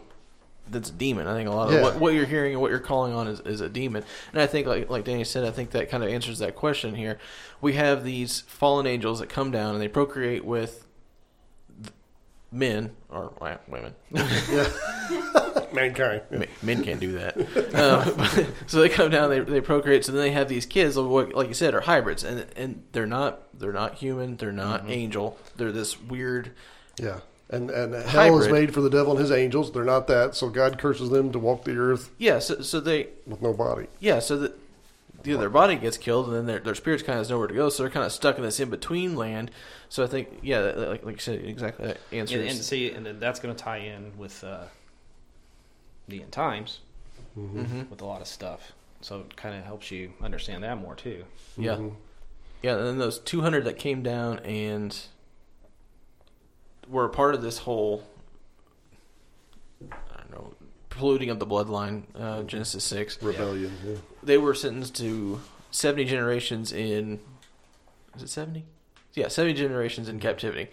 that's 0.70 0.90
a 0.90 0.92
demon. 0.92 1.26
I 1.26 1.34
think 1.34 1.48
a 1.48 1.52
lot 1.52 1.68
of 1.68 1.74
Yeah. 1.74 1.82
what, 1.82 1.96
what 1.96 2.12
you're 2.14 2.26
hearing 2.26 2.52
and 2.52 2.60
what 2.60 2.70
you're 2.70 2.78
calling 2.78 3.14
on 3.14 3.26
is, 3.26 3.40
is 3.40 3.62
a 3.62 3.68
demon. 3.70 4.04
And 4.32 4.42
I 4.42 4.46
think, 4.46 4.66
like 4.66 4.90
like 4.90 5.04
Danny 5.04 5.24
said, 5.24 5.44
I 5.44 5.50
think 5.50 5.70
that 5.70 5.88
kind 5.88 6.02
of 6.04 6.10
answers 6.10 6.40
that 6.40 6.56
question 6.56 6.94
here. 6.94 7.18
We 7.62 7.72
have 7.74 8.04
these 8.04 8.42
fallen 8.42 8.86
angels 8.86 9.20
that 9.20 9.28
come 9.30 9.50
down 9.50 9.72
and 9.74 9.80
they 9.82 9.88
procreate 9.88 10.44
with 10.44 10.72
th- 10.72 10.84
men 12.50 12.90
or 13.10 13.32
well, 13.40 13.58
women. 13.68 13.94
Mankind. 15.72 16.22
Yeah. 16.30 16.44
Men 16.62 16.82
can't 16.82 17.00
do 17.00 17.12
that. 17.12 17.36
Um, 17.74 18.46
so 18.66 18.80
they 18.80 18.88
come 18.88 19.10
down, 19.10 19.30
they, 19.30 19.40
they 19.40 19.60
procreate. 19.60 20.04
So 20.04 20.12
then 20.12 20.22
they 20.22 20.30
have 20.30 20.48
these 20.48 20.66
kids, 20.66 20.96
like 20.96 21.08
what- 21.10 21.34
like 21.34 21.48
you 21.48 21.54
said, 21.54 21.74
are 21.74 21.80
hybrids, 21.82 22.24
and 22.24 22.46
and 22.56 22.84
they're 22.92 23.06
not 23.06 23.40
they're 23.58 23.72
not 23.72 23.94
human, 23.96 24.36
they're 24.36 24.52
not 24.52 24.82
Mm-hmm. 24.82 24.90
angel. 24.90 25.38
They're 25.56 25.72
this 25.72 26.00
weird. 26.00 26.52
Yeah. 26.98 27.20
And 27.50 27.70
and 27.70 27.94
hell 27.94 28.38
is 28.40 28.48
made 28.48 28.74
for 28.74 28.80
the 28.80 28.90
devil 28.90 29.12
and 29.12 29.20
his 29.20 29.30
angels. 29.32 29.72
They're 29.72 29.84
not 29.84 30.06
that, 30.08 30.34
so 30.34 30.48
God 30.48 30.78
curses 30.78 31.10
them 31.10 31.32
to 31.32 31.38
walk 31.38 31.64
the 31.64 31.76
earth 31.76 32.10
Yeah. 32.18 32.38
So 32.40 32.60
so 32.62 32.80
they 32.80 33.08
with 33.26 33.40
no 33.42 33.52
body. 33.52 33.86
yeah. 34.00 34.18
So 34.20 34.36
that 34.38 34.58
yeah, 35.24 35.36
their 35.36 35.50
body 35.50 35.74
gets 35.76 35.96
killed, 35.98 36.26
and 36.28 36.36
then 36.36 36.46
their 36.46 36.58
their 36.60 36.74
spirits 36.74 37.02
kind 37.02 37.18
of 37.18 37.20
has 37.20 37.30
nowhere 37.30 37.48
to 37.48 37.54
go. 37.54 37.68
So 37.68 37.82
they're 37.82 37.90
kind 37.90 38.06
of 38.06 38.12
stuck 38.12 38.36
in 38.38 38.42
this 38.44 38.60
in 38.60 38.70
between 38.70 39.16
land. 39.16 39.50
So 39.90 40.04
I 40.04 40.06
think 40.06 40.28
yeah, 40.42 40.58
like 40.60 41.04
like 41.04 41.14
you 41.16 41.20
said, 41.20 41.44
exactly 41.44 41.86
that 41.86 41.98
answers. 42.12 42.40
And, 42.40 42.48
and 42.50 42.58
see, 42.58 42.90
and 42.90 43.04
then 43.06 43.18
that's 43.18 43.40
going 43.40 43.54
to 43.54 43.62
tie 43.62 43.78
in 43.78 44.16
with 44.18 44.42
uh, 44.44 44.64
the 46.08 46.22
end 46.22 46.32
times 46.32 46.80
Mm-hmm. 47.38 47.60
Mhm. 47.80 47.90
with 47.90 48.00
a 48.00 48.04
lot 48.04 48.20
of 48.20 48.26
stuff. 48.26 48.72
So 49.00 49.20
it 49.20 49.36
kind 49.36 49.54
of 49.56 49.64
helps 49.64 49.90
you 49.92 50.12
understand 50.20 50.64
that 50.64 50.76
more 50.78 50.94
too. 50.96 51.24
Yeah. 51.56 51.76
Mhm. 51.76 51.94
Yeah, 52.62 52.76
and 52.76 52.86
then 52.86 52.98
those 52.98 53.20
200 53.20 53.64
that 53.64 53.78
came 53.78 54.02
down 54.02 54.40
and 54.40 54.96
were 56.88 57.04
a 57.04 57.08
part 57.08 57.34
of 57.36 57.42
this 57.42 57.58
whole, 57.58 58.02
I 59.82 60.20
don't 60.20 60.30
know, 60.32 60.54
polluting 60.90 61.30
of 61.30 61.38
the 61.38 61.46
bloodline, 61.46 62.04
uh, 62.18 62.42
Genesis 62.42 62.82
6. 62.84 63.22
Rebellion. 63.22 63.72
Yeah. 63.86 63.94
They 64.24 64.38
were 64.38 64.54
sentenced 64.54 64.96
to 64.96 65.40
70 65.70 66.04
generations 66.06 66.72
in, 66.72 67.20
is 68.16 68.22
it 68.24 68.28
70? 68.30 68.64
Yeah, 69.14 69.28
70 69.28 69.54
generations 69.54 70.08
in 70.08 70.20
captivity, 70.20 70.68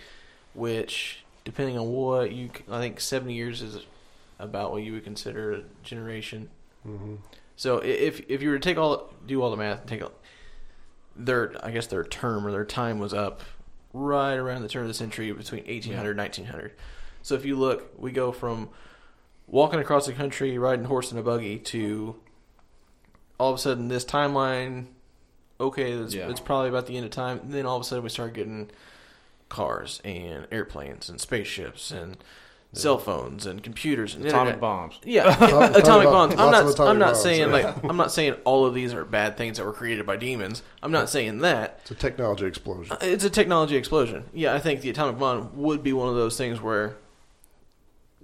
which, 0.54 1.24
depending 1.44 1.78
on 1.78 1.88
what 1.88 2.32
you, 2.32 2.50
I 2.70 2.80
think 2.80 3.00
70 3.00 3.34
years 3.34 3.62
is 3.62 3.86
about 4.40 4.72
what 4.72 4.84
you 4.84 4.94
would 4.94 5.04
consider 5.04 5.54
a 5.54 5.62
generation. 5.84 6.50
hmm 6.84 7.16
So 7.56 7.78
if 7.78 8.22
if 8.30 8.42
you 8.42 8.50
were 8.50 8.60
to 8.60 8.64
take 8.64 8.78
all 8.78 9.14
do 9.26 9.42
all 9.42 9.50
the 9.50 9.58
math 9.58 9.82
and 9.82 9.90
take 9.90 10.02
a, 10.02 10.12
their 11.16 11.56
I 11.66 11.72
guess 11.72 11.88
their 11.88 12.04
term 12.04 12.46
or 12.46 12.52
their 12.52 12.66
time 12.66 13.00
was 13.00 13.14
up 13.14 13.42
right 13.94 14.36
around 14.36 14.62
the 14.62 14.68
turn 14.68 14.82
of 14.82 14.88
the 14.90 14.94
century 14.94 15.32
between 15.32 15.64
1800 15.64 16.10
and 16.12 16.20
1900. 16.20 16.74
So 17.22 17.34
if 17.36 17.46
you 17.46 17.56
look, 17.56 17.94
we 17.98 18.12
go 18.12 18.32
from 18.34 18.70
walking 19.48 19.80
across 19.80 20.06
the 20.06 20.14
country 20.14 20.58
riding 20.58 20.86
horse 20.86 21.12
and 21.12 21.20
a 21.20 21.24
buggy 21.24 21.58
to 21.60 22.18
all 23.40 23.52
of 23.54 23.56
a 23.56 23.62
sudden 23.62 23.88
this 23.88 24.04
timeline 24.04 24.88
okay, 25.60 25.92
it's, 25.92 26.14
Yeah. 26.14 26.30
it's 26.30 26.40
probably 26.40 26.70
about 26.70 26.88
the 26.88 26.96
end 26.98 27.06
of 27.06 27.12
time. 27.12 27.40
And 27.40 27.52
then 27.52 27.66
all 27.66 27.76
of 27.78 27.82
a 27.82 27.86
sudden, 27.86 28.04
we 28.04 28.10
start 28.10 28.34
getting 28.34 28.70
cars 29.50 30.02
and 30.04 30.48
airplanes 30.52 31.08
and 31.10 31.22
spaceships 31.22 31.92
and 31.92 32.18
cell 32.74 32.98
phones 32.98 33.46
and 33.46 33.64
computers 33.64 34.16
and 34.16 34.26
Atomic 34.26 34.56
internet. 34.56 34.60
bombs. 34.60 35.00
Yeah, 35.06 35.34
Atomic 35.34 35.78
atomic, 35.84 36.08
bombs. 36.10 36.34
I'm 36.34 36.52
not. 36.52 36.80
I'm 36.82 37.00
not 37.00 37.14
bombs, 37.14 37.22
saying 37.22 37.40
yeah. 37.42 37.46
like. 37.46 37.84
I'm 37.86 37.96
not 37.96 38.12
saying 38.12 38.34
all 38.44 38.66
of 38.66 38.74
these 38.74 38.94
are 38.94 39.06
bad 39.06 39.38
things 39.38 39.58
that 39.58 39.64
were 39.66 39.72
created 39.72 40.06
by 40.06 40.18
demons. 40.18 40.62
I'm 40.84 40.92
not 40.92 41.10
saying 41.10 41.40
that. 41.40 41.80
It's 41.84 41.92
a 41.92 41.96
technology 41.96 42.46
explosion. 42.46 42.92
Uh, 42.94 42.98
it's 43.02 43.24
a 43.24 43.30
technology 43.30 43.78
explosion. 43.78 44.26
Yeah, 44.34 44.54
I 44.54 44.60
think 44.60 44.82
the 44.82 44.90
atomic 44.90 45.18
bomb 45.20 45.52
would 45.56 45.84
be 45.84 45.94
one 45.94 46.10
of 46.10 46.16
those 46.16 46.38
things 46.38 46.60
where 46.62 46.98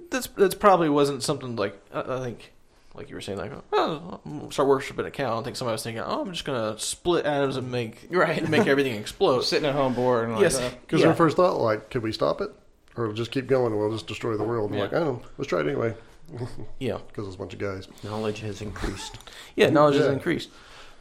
that's 0.09 0.27
that's 0.27 0.55
probably 0.55 0.89
wasn't 0.89 1.23
something 1.23 1.55
like 1.55 1.79
I, 1.93 2.01
I 2.01 2.19
think, 2.19 2.51
like 2.93 3.09
you 3.09 3.15
were 3.15 3.21
saying, 3.21 3.37
like 3.37 3.51
oh, 3.73 4.19
start 4.51 4.67
worshiping 4.67 5.05
a 5.05 5.11
cow. 5.11 5.27
I 5.27 5.29
don't 5.35 5.43
think 5.43 5.55
somebody 5.55 5.73
was 5.75 5.83
thinking, 5.83 6.03
oh, 6.05 6.21
I'm 6.21 6.31
just 6.31 6.45
gonna 6.45 6.77
split 6.79 7.25
atoms 7.25 7.57
and 7.57 7.71
make 7.71 8.07
Right. 8.09 8.47
make 8.49 8.67
everything 8.67 8.95
explode. 8.95 9.41
Sitting 9.45 9.67
at 9.69 9.75
home 9.75 9.93
bored 9.93 10.25
and 10.25 10.33
like, 10.33 10.41
Yes, 10.43 10.57
uh, 10.59 10.69
Because 10.81 10.99
yeah. 11.01 11.07
their 11.07 11.15
first 11.15 11.37
thought, 11.37 11.59
like, 11.61 11.89
could 11.89 12.03
we 12.03 12.11
stop 12.11 12.41
it? 12.41 12.51
Or 12.97 13.05
it'll 13.05 13.15
just 13.15 13.31
keep 13.31 13.47
going 13.47 13.67
and 13.71 13.79
we'll 13.79 13.91
just 13.91 14.07
destroy 14.07 14.35
the 14.35 14.43
world? 14.43 14.71
And 14.71 14.77
Yeah. 14.79 14.85
like, 14.85 14.93
I 14.93 14.99
don't 14.99 15.21
know. 15.21 15.27
Let's 15.37 15.47
try 15.47 15.61
it 15.61 15.67
anyway. 15.67 15.95
yeah, 16.79 16.97
Because 17.07 17.25
it's 17.27 17.35
a 17.35 17.39
bunch 17.39 17.53
of 17.53 17.59
guys 17.59 17.87
Knowledge 18.03 18.39
has 18.41 18.61
increased. 18.61 19.17
yeah, 19.55 19.69
knowledge 19.69 19.95
has 19.95 20.07
increased. 20.07 20.49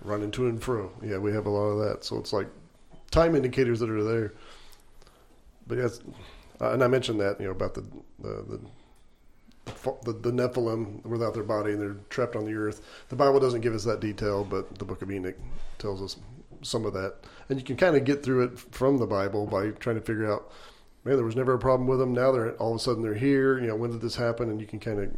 running 0.02 0.30
to 0.32 0.46
and 0.48 0.62
fro. 0.62 0.90
Yeah, 1.02 1.18
we 1.18 1.32
have 1.32 1.46
a 1.46 1.50
lot 1.50 1.66
of 1.66 1.78
that. 1.88 2.04
So 2.04 2.18
it's 2.18 2.32
like 2.32 2.46
time 3.10 3.34
indicators 3.36 3.80
that 3.80 3.90
are 3.90 4.02
there. 4.04 4.32
But 5.66 5.78
yes, 5.78 6.00
uh, 6.60 6.70
and 6.72 6.82
I 6.82 6.88
mentioned 6.88 7.20
that, 7.20 7.38
you 7.40 7.46
know, 7.46 7.52
about 7.52 7.74
the, 7.74 7.82
the, 8.20 8.44
the, 8.48 8.60
the, 10.04 10.12
the 10.12 10.30
Nephilim 10.30 11.04
without 11.04 11.34
their 11.34 11.42
body 11.44 11.72
and 11.72 11.80
they're 11.80 11.96
trapped 12.08 12.36
on 12.36 12.44
the 12.44 12.54
earth. 12.54 12.80
The 13.08 13.16
Bible 13.16 13.40
doesn't 13.40 13.60
give 13.60 13.74
us 13.74 13.84
that 13.84 14.00
detail, 14.00 14.44
but 14.44 14.78
the 14.78 14.84
book 14.84 15.02
of 15.02 15.10
Enoch 15.10 15.36
tells 15.78 16.02
us 16.02 16.16
some 16.62 16.84
of 16.84 16.92
that. 16.94 17.14
And 17.48 17.58
you 17.58 17.64
can 17.64 17.76
kind 17.76 17.96
of 17.96 18.04
get 18.04 18.22
through 18.22 18.44
it 18.44 18.58
from 18.58 18.98
the 18.98 19.06
Bible 19.06 19.46
by 19.46 19.70
trying 19.70 19.96
to 19.96 20.02
figure 20.02 20.30
out, 20.30 20.50
man, 21.04 21.16
there 21.16 21.24
was 21.24 21.36
never 21.36 21.54
a 21.54 21.58
problem 21.58 21.88
with 21.88 21.98
them. 21.98 22.12
Now 22.12 22.32
they're 22.32 22.52
all 22.56 22.72
of 22.72 22.76
a 22.76 22.78
sudden 22.80 23.02
they're 23.02 23.14
here. 23.14 23.58
You 23.58 23.66
know, 23.68 23.76
when 23.76 23.90
did 23.90 24.00
this 24.00 24.16
happen? 24.16 24.50
And 24.50 24.60
you 24.60 24.66
can 24.66 24.78
kind 24.80 24.98
of 25.00 25.10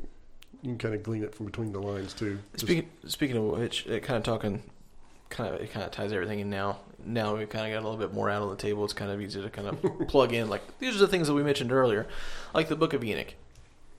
you 0.63 0.71
can 0.71 0.79
kind 0.79 0.95
of 0.95 1.03
glean 1.03 1.25
it 1.25 1.35
from 1.35 1.47
between 1.47 1.73
the 1.73 1.81
lines 1.81 2.15
too. 2.15 2.39
Just- 2.53 2.65
Speaking 2.67 2.89
speaking 3.07 3.37
of 3.37 3.45
which, 3.45 3.87
it 3.87 4.03
kind 4.05 4.17
of 4.17 4.23
talking, 4.23 4.63
kind 5.29 5.53
of 5.55 5.61
it 5.61 5.73
kind 5.73 5.85
of 5.85 5.91
ties 5.91 6.13
everything 6.13 6.39
in 6.41 6.49
now. 6.51 6.79
Now 7.05 7.37
we 7.37 7.45
kind 7.47 7.67
of 7.67 7.73
got 7.77 7.85
a 7.85 7.89
little 7.89 7.99
bit 7.99 8.15
more 8.15 8.31
out 8.31 8.43
on 8.43 8.51
the 8.51 8.57
table. 8.57 8.85
It's 8.85 8.93
kind 8.93 9.11
of 9.11 9.21
easy 9.21 9.43
to 9.43 9.51
kind 9.51 9.67
of 9.69 9.83
plug 10.09 10.33
in. 10.33 10.49
Like 10.49 10.63
these 10.79 10.95
are 10.95 10.99
the 11.01 11.09
things 11.09 11.27
that 11.27 11.35
we 11.35 11.43
mentioned 11.43 11.73
earlier, 11.73 12.07
like 12.55 12.69
the 12.69 12.77
Book 12.77 12.93
of 12.93 13.03
Enoch. 13.03 13.35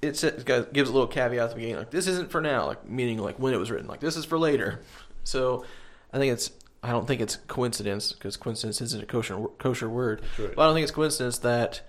It 0.04 0.18
says, 0.18 0.44
gives 0.44 0.90
a 0.90 0.94
little 0.94 1.08
caveat 1.08 1.44
at 1.44 1.50
the 1.50 1.56
beginning, 1.56 1.78
like 1.78 1.92
this 1.92 2.08
isn't 2.08 2.30
for 2.30 2.42
now, 2.42 2.68
like 2.68 2.88
meaning 2.88 3.18
like 3.20 3.40
when 3.40 3.54
it 3.54 3.58
was 3.58 3.72
written, 3.72 3.88
like 3.88 4.02
this 4.02 4.16
is 4.18 4.26
for 4.26 4.38
later. 4.38 4.82
So 5.24 5.66
I 6.12 6.18
think 6.18 6.34
it's 6.34 6.52
I 6.84 6.92
don't 6.92 7.08
think 7.08 7.22
it's 7.22 7.38
coincidence 7.48 8.12
because 8.12 8.36
coincidence 8.36 8.82
isn't 8.82 9.02
a 9.02 9.06
kosher 9.06 9.48
kosher 9.58 9.90
word, 9.90 10.22
right. 10.38 10.54
but 10.56 10.62
I 10.62 10.66
don't 10.66 10.76
think 10.76 10.84
it's 10.84 10.92
coincidence 10.92 11.38
that 11.40 11.82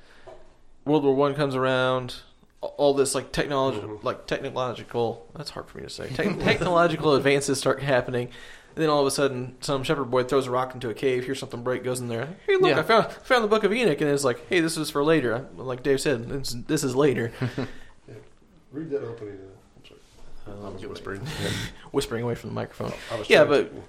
World 0.85 1.05
War 1.05 1.15
One 1.15 1.35
comes 1.35 1.55
around. 1.57 2.17
All 2.61 2.95
this 2.95 3.15
like 3.15 3.31
technology, 3.31 3.79
mm-hmm. 3.81 4.07
like 4.07 4.27
technological. 4.27 5.29
That's 5.37 5.51
hard 5.51 5.69
for 5.69 5.79
me 5.79 5.85
to 5.85 5.91
say. 5.91 6.09
Tech 6.09 6.39
technological 6.39 7.15
advances 7.15 7.59
start 7.59 7.83
happening, 7.83 8.29
and 8.75 8.83
then 8.83 8.89
all 8.89 9.01
of 9.01 9.07
a 9.07 9.11
sudden, 9.11 9.57
some 9.61 9.83
shepherd 9.83 10.11
boy 10.11 10.25
throws 10.25 10.47
a 10.47 10.51
rock 10.51 10.73
into 10.73 10.89
a 10.89 10.95
cave. 10.95 11.25
Hears 11.25 11.41
something 11.41 11.63
break, 11.63 11.85
goes 11.85 12.01
in 12.01 12.09
there. 12.09 12.37
Hey, 12.47 12.57
look! 12.57 12.71
Yeah. 12.71 12.79
I 12.79 12.83
found 12.83 13.13
found 13.13 13.45
the 13.45 13.49
book 13.49 13.65
of 13.65 13.73
Enoch, 13.73 14.01
and 14.01 14.09
it's 14.09 14.25
like, 14.25 14.49
hey, 14.49 14.61
this 14.61 14.79
is 14.79 14.89
for 14.89 15.05
later. 15.05 15.47
Like 15.57 15.83
Dave 15.83 16.01
said, 16.01 16.27
it's, 16.31 16.55
this 16.67 16.85
is 16.85 16.97
later. 16.97 17.33
Read 18.75 18.91
that 18.91 19.05
opening. 19.05 19.39
I'm 19.39 19.85
sorry. 19.87 20.61
I 20.67 20.69
was 20.69 20.85
whispering. 20.85 21.21
Whispering 21.93 22.25
away 22.25 22.35
from 22.35 22.51
the 22.51 22.55
microphone. 22.55 22.93
I 23.13 23.17
was 23.19 23.31
Yeah, 23.31 23.45
but 23.45 23.73
to- 23.75 23.83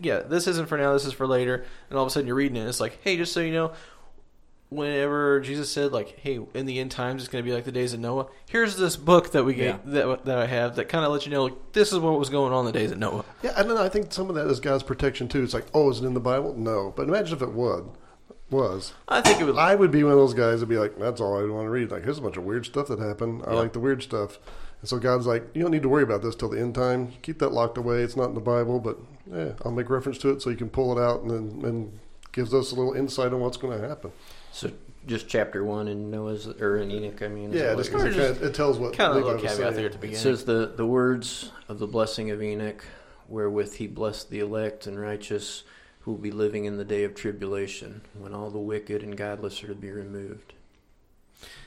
yeah, 0.00 0.20
this 0.20 0.46
isn't 0.46 0.68
for 0.68 0.78
now. 0.78 0.92
This 0.92 1.04
is 1.04 1.12
for 1.12 1.26
later. 1.26 1.64
And 1.90 1.98
all 1.98 2.04
of 2.04 2.08
a 2.08 2.10
sudden, 2.10 2.26
you're 2.28 2.36
reading 2.36 2.56
it. 2.56 2.66
It's 2.68 2.80
like, 2.80 2.98
hey, 3.02 3.16
just 3.16 3.32
so 3.32 3.40
you 3.40 3.52
know, 3.52 3.72
whenever 4.68 5.40
Jesus 5.40 5.70
said, 5.70 5.92
like, 5.92 6.18
hey, 6.20 6.40
in 6.54 6.66
the 6.66 6.78
end 6.78 6.92
times, 6.92 7.22
it's 7.22 7.30
going 7.30 7.44
to 7.44 7.48
be 7.48 7.52
like 7.54 7.64
the 7.64 7.72
days 7.72 7.92
of 7.94 8.00
Noah. 8.00 8.26
Here's 8.48 8.76
this 8.76 8.96
book 8.96 9.32
that 9.32 9.44
we 9.44 9.54
get 9.54 9.84
that 9.92 10.24
that 10.24 10.38
I 10.38 10.46
have 10.46 10.76
that 10.76 10.88
kind 10.88 11.04
of 11.04 11.10
lets 11.12 11.26
you 11.26 11.32
know, 11.32 11.44
like, 11.44 11.72
this 11.72 11.92
is 11.92 11.98
what 11.98 12.18
was 12.18 12.30
going 12.30 12.52
on 12.52 12.60
in 12.66 12.72
the 12.72 12.78
days 12.78 12.90
of 12.92 12.98
Noah. 12.98 13.24
Yeah, 13.42 13.52
I 13.56 13.62
don't 13.64 13.74
know. 13.74 13.82
I 13.82 13.88
think 13.88 14.12
some 14.12 14.28
of 14.28 14.36
that 14.36 14.46
is 14.46 14.60
God's 14.60 14.82
protection 14.84 15.28
too. 15.28 15.42
It's 15.42 15.52
like, 15.54 15.66
oh, 15.74 15.90
is 15.90 16.00
it 16.00 16.06
in 16.06 16.14
the 16.14 16.20
Bible? 16.20 16.54
No, 16.54 16.92
but 16.96 17.08
imagine 17.08 17.36
if 17.36 17.42
it 17.42 17.52
would 17.52 17.90
was. 18.52 18.92
I 19.08 19.20
think 19.20 19.40
it 19.40 19.44
was. 19.44 19.56
I 19.56 19.74
would 19.74 19.90
be 19.90 20.02
one 20.04 20.12
of 20.12 20.18
those 20.18 20.34
guys 20.34 20.60
that'd 20.60 20.68
be 20.68 20.78
like, 20.78 20.98
that's 20.98 21.20
all 21.20 21.36
I 21.36 21.42
want 21.50 21.66
to 21.66 21.70
read. 21.70 21.90
Like, 21.90 22.04
here's 22.04 22.18
a 22.18 22.22
bunch 22.22 22.36
of 22.36 22.44
weird 22.44 22.66
stuff 22.66 22.88
that 22.88 22.98
happened. 22.98 23.42
I 23.46 23.52
Yeah. 23.52 23.58
like 23.60 23.72
the 23.72 23.80
weird 23.80 24.02
stuff. 24.02 24.38
And 24.80 24.88
so 24.88 24.98
God's 24.98 25.26
like, 25.26 25.44
you 25.54 25.62
don't 25.62 25.70
need 25.70 25.82
to 25.82 25.88
worry 25.88 26.02
about 26.02 26.22
this 26.22 26.34
till 26.36 26.48
the 26.48 26.60
end 26.60 26.74
time. 26.74 27.12
Keep 27.22 27.38
that 27.40 27.52
locked 27.52 27.78
away. 27.78 28.02
It's 28.02 28.16
not 28.16 28.28
in 28.28 28.34
the 28.34 28.40
Bible, 28.40 28.78
but 28.80 28.98
yeah, 29.32 29.52
I'll 29.64 29.72
make 29.72 29.88
reference 29.90 30.18
to 30.18 30.30
it 30.30 30.42
so 30.42 30.50
you 30.50 30.56
can 30.56 30.68
pull 30.70 30.96
it 30.96 31.00
out 31.02 31.22
and 31.22 31.30
then 31.30 31.64
and 31.68 31.98
gives 32.32 32.52
us 32.54 32.72
a 32.72 32.74
little 32.74 32.92
insight 32.94 33.32
on 33.32 33.40
what's 33.40 33.56
going 33.56 33.80
to 33.80 33.88
happen. 33.88 34.10
So 34.52 34.70
just 35.06 35.28
chapter 35.28 35.64
one 35.64 35.86
in 35.88 36.10
Noah's 36.10 36.46
or 36.46 36.78
in 36.78 36.90
Enoch. 36.90 37.22
I 37.22 37.28
mean, 37.28 37.52
Yeah, 37.52 37.74
just 37.74 37.92
what 37.92 38.02
because 38.02 38.04
it, 38.04 38.18
just 38.18 38.32
kinda- 38.34 38.48
it 38.48 38.54
tells 38.54 38.78
what 38.78 38.92
kind 38.94 39.10
of 39.16 39.22
a 39.22 39.26
little 39.26 39.40
caveat 39.40 39.74
there 39.74 39.86
at 39.86 39.92
the 39.92 39.98
it 39.98 40.00
beginning. 40.00 40.20
says 40.22 40.44
the 40.44 40.72
the 40.76 40.86
words 40.86 41.50
of 41.68 41.78
the 41.78 41.86
blessing 41.86 42.30
of 42.30 42.42
Enoch, 42.42 42.84
wherewith 43.28 43.74
he 43.74 43.86
blessed 43.86 44.30
the 44.30 44.40
elect 44.40 44.86
and 44.86 44.98
righteous, 45.00 45.62
who 46.02 46.12
will 46.12 46.18
be 46.18 46.30
living 46.30 46.64
in 46.64 46.76
the 46.76 46.84
day 46.84 47.04
of 47.04 47.14
tribulation, 47.14 48.02
when 48.18 48.34
all 48.34 48.50
the 48.50 48.58
wicked 48.58 49.02
and 49.02 49.16
godless 49.16 49.62
are 49.62 49.68
to 49.68 49.74
be 49.74 49.90
removed. 49.90 50.52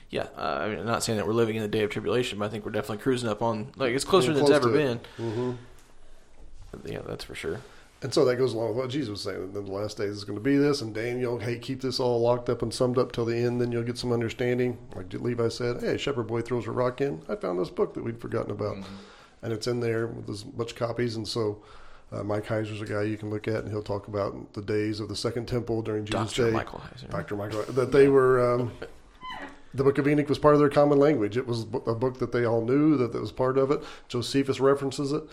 yeah, 0.10 0.28
uh, 0.38 0.60
I 0.62 0.70
mean, 0.70 0.80
I'm 0.80 0.86
not 0.86 1.04
saying 1.04 1.18
that 1.18 1.26
we're 1.28 1.34
living 1.34 1.56
in 1.56 1.62
the 1.62 1.68
day 1.68 1.84
of 1.84 1.90
tribulation, 1.90 2.40
but 2.40 2.46
I 2.46 2.50
think 2.50 2.66
we're 2.66 2.72
definitely 2.72 3.02
cruising 3.04 3.30
up 3.30 3.42
on, 3.42 3.72
like, 3.78 3.94
it's 3.94 4.04
closer 4.06 4.34
Getting 4.34 4.44
than 4.46 4.52
it's 4.52 4.64
ever 4.64 4.72
to 4.72 4.78
been. 4.78 4.98
it. 4.98 5.08
hmm 5.18 5.52
Yeah, 6.86 7.02
that's 7.08 7.24
for 7.24 7.36
sure. 7.36 7.60
And 8.02 8.14
so 8.14 8.24
that 8.26 8.36
goes 8.36 8.54
along 8.54 8.68
with 8.70 8.78
what 8.78 8.90
Jesus 8.90 9.10
was 9.10 9.22
saying. 9.24 9.54
Then 9.54 9.66
the 9.66 9.72
last 9.72 9.98
days 9.98 10.12
is 10.12 10.26
going 10.26 10.38
to 10.38 10.44
be 10.44 10.58
this, 10.58 10.82
and 10.82 10.94
Daniel, 10.94 11.40
hey, 11.40 11.58
keep 11.58 11.82
this 11.82 12.00
all 12.00 12.20
locked 12.22 12.50
up 12.50 12.62
and 12.62 12.72
summed 12.74 12.98
up 13.00 13.14
till 13.14 13.26
the 13.26 13.36
end. 13.38 13.60
Then 13.60 13.72
you'll 13.72 13.84
get 13.84 13.98
some 13.98 14.12
understanding. 14.12 14.78
Like 14.96 15.12
Levi 15.14 15.48
said, 15.48 15.82
hey, 15.82 15.98
shepherd 15.98 16.28
boy 16.28 16.42
throws 16.42 16.68
a 16.68 16.72
rock 16.72 17.02
in. 17.02 17.22
I 17.30 17.36
found 17.36 17.58
this 17.58 17.70
book 17.70 17.94
that 17.96 18.04
we'd 18.04 18.20
forgotten 18.22 18.52
about, 18.52 18.78
and 19.42 19.54
it's 19.54 19.66
in 19.66 19.80
there 19.80 20.06
with 20.08 20.30
as 20.30 20.46
much 20.46 20.76
copies. 20.76 21.16
And 21.16 21.28
so 21.28 21.64
uh, 22.12 22.24
Mike 22.24 22.46
Heiser's 22.46 22.82
a 22.82 22.86
guy 22.86 23.04
you 23.04 23.18
can 23.18 23.30
look 23.30 23.48
at, 23.48 23.64
and 23.64 23.70
he'll 23.70 23.84
talk 23.84 24.08
about 24.08 24.54
the 24.54 24.62
days 24.62 25.00
of 25.00 25.10
the 25.10 25.16
Second 25.16 25.48
Temple 25.48 25.82
during 25.82 26.06
Jesus' 26.06 26.34
Dr. 26.34 26.46
day. 26.50 26.52
Michael 26.52 26.80
Heiser. 26.80 27.10
Dr. 27.10 27.36
Michael, 27.36 27.64
that 27.64 27.92
they 27.92 28.08
were. 28.08 28.54
Um, 28.54 28.72
the 29.74 29.84
Book 29.84 29.98
of 29.98 30.08
Enoch 30.08 30.30
was 30.30 30.40
part 30.40 30.54
of 30.54 30.60
their 30.62 30.70
common 30.70 31.00
language. 31.00 31.36
It 31.36 31.46
was 31.46 31.64
a 31.64 31.66
book 31.96 32.20
that 32.20 32.32
they 32.32 32.46
all 32.46 32.64
knew 32.64 32.96
that 32.96 33.12
that 33.12 33.20
was 33.20 33.34
part 33.34 33.58
of 33.58 33.72
it. 33.72 33.84
Josephus 34.08 34.62
references 34.62 35.12
it. 35.12 35.24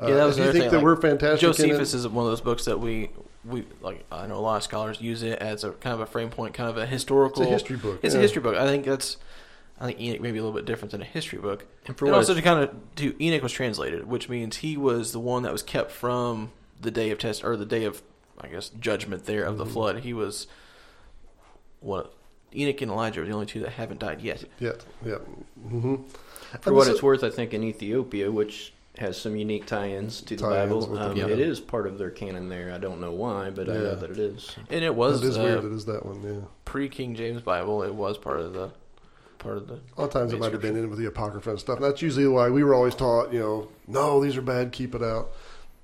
Uh, 0.00 0.08
Yeah, 0.08 0.14
that 0.16 0.24
was 0.24 0.38
you 0.38 0.44
think 0.44 0.54
thing, 0.54 0.62
that 0.70 0.76
like, 0.78 0.84
we're 0.84 0.96
fantastic. 0.96 1.40
Josephus 1.40 1.94
is 1.94 2.08
one 2.08 2.24
of 2.24 2.32
those 2.32 2.40
books 2.40 2.64
that 2.64 2.80
we 2.80 3.10
we 3.44 3.64
like. 3.80 4.04
I 4.10 4.26
know 4.26 4.36
a 4.36 4.40
lot 4.40 4.56
of 4.56 4.62
scholars 4.64 5.00
use 5.00 5.22
it 5.22 5.38
as 5.38 5.62
a 5.62 5.70
kind 5.72 5.94
of 5.94 6.00
a 6.00 6.06
frame 6.06 6.30
point, 6.30 6.54
kind 6.54 6.68
of 6.68 6.76
a 6.76 6.86
historical. 6.86 7.42
It's 7.42 7.50
a 7.50 7.52
history 7.52 7.76
book. 7.76 8.00
It's 8.02 8.14
a 8.14 8.20
history 8.20 8.42
book. 8.42 8.56
I 8.56 8.66
think 8.66 8.84
that's. 8.84 9.18
I 9.82 9.86
think 9.86 10.00
Enoch 10.00 10.20
may 10.20 10.30
be 10.30 10.38
a 10.38 10.42
little 10.42 10.56
bit 10.56 10.64
different 10.64 10.92
than 10.92 11.02
a 11.02 11.04
history 11.04 11.40
book. 11.40 11.66
And 11.86 11.98
for 11.98 12.04
and 12.04 12.12
what 12.12 12.18
also 12.18 12.34
to 12.34 12.40
kind 12.40 12.62
of 12.62 12.70
to 12.96 13.20
Enoch 13.22 13.42
was 13.42 13.52
translated, 13.52 14.06
which 14.06 14.28
means 14.28 14.58
he 14.58 14.76
was 14.76 15.10
the 15.10 15.18
one 15.20 15.42
that 15.42 15.52
was 15.52 15.62
kept 15.64 15.90
from 15.90 16.52
the 16.80 16.92
day 16.92 17.10
of 17.10 17.18
test 17.18 17.42
or 17.42 17.56
the 17.56 17.66
day 17.66 17.84
of, 17.84 18.00
I 18.40 18.46
guess, 18.46 18.68
judgment 18.68 19.26
there 19.26 19.42
of 19.42 19.58
the 19.58 19.64
Mm-hmm. 19.64 19.72
flood. 19.72 19.98
He 20.00 20.12
was 20.14 20.46
what 21.80 22.14
Enoch 22.54 22.80
and 22.80 22.90
Elijah 22.92 23.22
are 23.22 23.26
the 23.26 23.32
only 23.32 23.46
two 23.46 23.60
that 23.60 23.70
haven't 23.70 23.98
died 24.00 24.20
yet. 24.20 24.44
Yeah, 24.60 24.72
yeah. 25.04 25.16
Mm-hmm. 25.66 25.96
For 26.60 26.72
what 26.72 26.86
it's 26.86 27.02
worth, 27.02 27.24
I 27.24 27.30
think 27.30 27.52
in 27.54 27.62
Ethiopia, 27.64 28.30
which 28.30 28.72
has 28.98 29.18
some 29.18 29.34
unique 29.36 29.64
tie-ins 29.66 30.20
to 30.20 30.36
the 30.36 30.42
Tie-ins 30.42 30.70
Bible, 30.70 30.86
with 30.86 31.16
the 31.16 31.24
um, 31.24 31.30
it 31.30 31.40
is 31.40 31.60
part 31.60 31.86
of 31.86 31.96
their 31.98 32.10
canon 32.10 32.50
there. 32.50 32.72
I 32.72 32.78
don't 32.78 33.00
know 33.00 33.12
why, 33.12 33.48
but 33.50 33.68
I 33.70 33.74
know 33.74 33.94
that 33.94 34.10
it 34.10 34.18
is. 34.18 34.54
And 34.68 34.84
it 34.84 34.94
was 34.94 35.24
it 35.24 35.28
is 35.28 35.38
uh, 35.38 35.42
weird. 35.42 35.64
It 35.64 35.72
is 35.72 35.86
that 35.86 36.04
one. 36.04 36.22
Yeah. 36.22 36.46
pre 36.66 36.88
King 36.90 37.14
James 37.14 37.40
Bible. 37.40 37.82
It 37.82 37.94
was 37.94 38.18
part 38.18 38.38
of 38.40 38.52
the 38.52 38.70
part 39.42 39.58
of 39.58 39.66
the. 39.68 39.74
A 39.74 40.00
lot 40.00 40.06
of 40.06 40.10
times 40.10 40.32
it 40.32 40.38
might 40.38 40.52
have 40.52 40.62
been 40.62 40.76
in 40.76 40.88
with 40.88 40.98
the 40.98 41.06
apocrypha 41.06 41.50
and 41.50 41.58
stuff. 41.60 41.76
And 41.76 41.84
that's 41.84 42.00
usually 42.00 42.26
why 42.26 42.48
we 42.48 42.64
were 42.64 42.74
always 42.74 42.94
taught, 42.94 43.32
you 43.32 43.40
know, 43.40 43.68
no, 43.86 44.22
these 44.22 44.36
are 44.36 44.42
bad, 44.42 44.72
keep 44.72 44.94
it 44.94 45.02
out. 45.02 45.32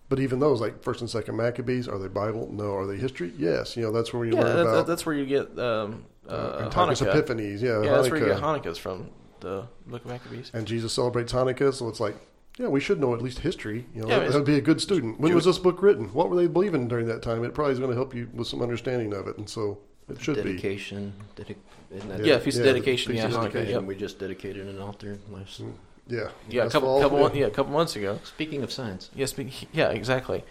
But 0.09 0.21
even 0.21 0.39
those, 0.39 0.61
like 0.61 0.83
First 0.83 1.01
and 1.03 1.11
Second 1.11 1.37
Maccabees, 1.37 1.87
are 1.87 1.99
they 1.99 2.09
Bible? 2.09 2.49
No. 2.51 2.75
Are 2.75 2.87
they 2.87 2.97
history? 2.97 3.33
Yes. 3.37 3.77
You 3.77 3.83
know, 3.83 3.93
that's 3.93 4.15
where 4.15 4.25
you 4.25 4.35
Yeah, 4.35 4.43
learn 4.43 4.57
that, 4.57 4.63
about 4.63 4.87
that's 4.87 5.05
where 5.05 5.15
you 5.15 5.27
get 5.27 5.59
um, 5.59 6.07
uh, 6.27 6.33
uh, 6.33 6.71
Hanukkah. 6.71 7.15
Epiphanes. 7.15 7.61
Yeah, 7.61 7.83
yeah, 7.83 7.91
that's 7.91 8.11
where 8.11 8.21
you 8.21 8.27
get 8.27 8.41
Hanukkah. 8.41 8.63
Hanukkahs 8.65 8.79
from. 8.79 9.11
The 9.41 9.67
Book 9.87 10.05
of 10.05 10.11
Maccabees. 10.11 10.51
And 10.55 10.67
Jesus 10.67 10.93
celebrates 10.93 11.33
Hanukkah, 11.33 11.73
so 11.73 11.89
it's 11.89 12.01
like, 12.01 12.17
yeah, 12.59 12.67
we 12.67 12.81
should 12.81 12.99
know 13.01 13.15
at 13.15 13.23
least 13.23 13.39
history. 13.39 13.87
You 13.95 14.03
know, 14.03 14.09
Yeah, 14.09 14.19
that 14.21 14.35
would 14.35 14.45
be 14.45 14.57
a 14.57 14.61
good 14.61 14.81
student. 14.81 15.21
When 15.21 15.33
was 15.35 15.45
this 15.45 15.59
book 15.59 15.81
written? 15.81 16.13
What 16.13 16.29
were 16.29 16.37
they 16.37 16.49
believing 16.49 16.89
during 16.89 17.07
that 17.07 17.23
time? 17.23 17.45
It 17.45 17.55
probably 17.55 17.75
is 17.75 17.79
going 17.79 17.91
to 17.91 17.97
help 17.97 18.15
you 18.15 18.29
with 18.35 18.49
some 18.49 18.63
understanding 18.63 19.13
of 19.15 19.29
it, 19.29 19.39
and 19.39 19.49
so 19.49 19.79
it 20.09 20.21
should 20.21 20.37
be. 20.37 20.43
dedication. 20.43 21.13
Dedi- 21.37 21.57
isn't 21.95 22.09
that 22.09 22.21
Yeah, 22.21 22.35
Yeah, 22.35 22.39
Feast 22.39 22.59
of 22.59 22.67
yeah, 22.67 22.73
Dedication. 22.73 23.13
Feast 23.13 23.23
Yeah, 23.25 23.29
of 23.29 23.35
Hanukkah. 23.35 23.53
dedication? 23.53 23.81
Yep. 23.81 23.85
We 23.85 23.95
just 23.97 24.19
dedicated 24.19 24.67
an 24.67 24.81
altar 24.81 25.19
last. 25.31 25.61
Yeah, 26.07 26.29
Yeah, 26.49 26.63
a 26.63 26.65
Last 26.65 26.73
couple, 26.73 26.89
fall, 26.89 27.01
couple, 27.03 27.19
yeah. 27.19 27.23
mon- 27.29 27.37
yeah, 27.37 27.47
a 27.47 27.51
couple 27.51 27.73
months 27.73 27.95
ago. 27.97 28.19
Speaking 28.25 28.63
of 28.63 28.73
science, 28.73 29.11
Yeah, 29.15 29.27
speak, 29.27 29.69
yeah, 29.73 29.91
exactly. 29.91 30.43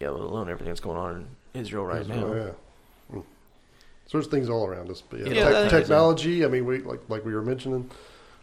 Yeah, 0.00 0.10
let 0.10 0.20
alone 0.22 0.48
everything 0.48 0.68
that's 0.68 0.80
going 0.80 0.96
on 0.98 1.26
in 1.54 1.60
Israel 1.60 1.84
right 1.84 2.00
Israel, 2.02 2.28
now. 2.28 2.34
Yeah. 2.34 2.50
Mm. 3.18 3.22
So 4.06 4.18
there's 4.18 4.26
things 4.26 4.48
all 4.50 4.66
around 4.66 4.90
us, 4.90 5.02
but 5.08 5.20
yeah, 5.20 5.26
Yeah, 5.26 5.44
tech- 5.44 5.52
that 5.52 5.64
is- 5.66 5.72
technology. 5.72 6.44
I 6.44 6.48
mean, 6.48 6.64
we 6.66 6.78
like 6.82 7.00
like 7.08 7.24
we 7.24 7.32
were 7.34 7.42
mentioning 7.42 7.90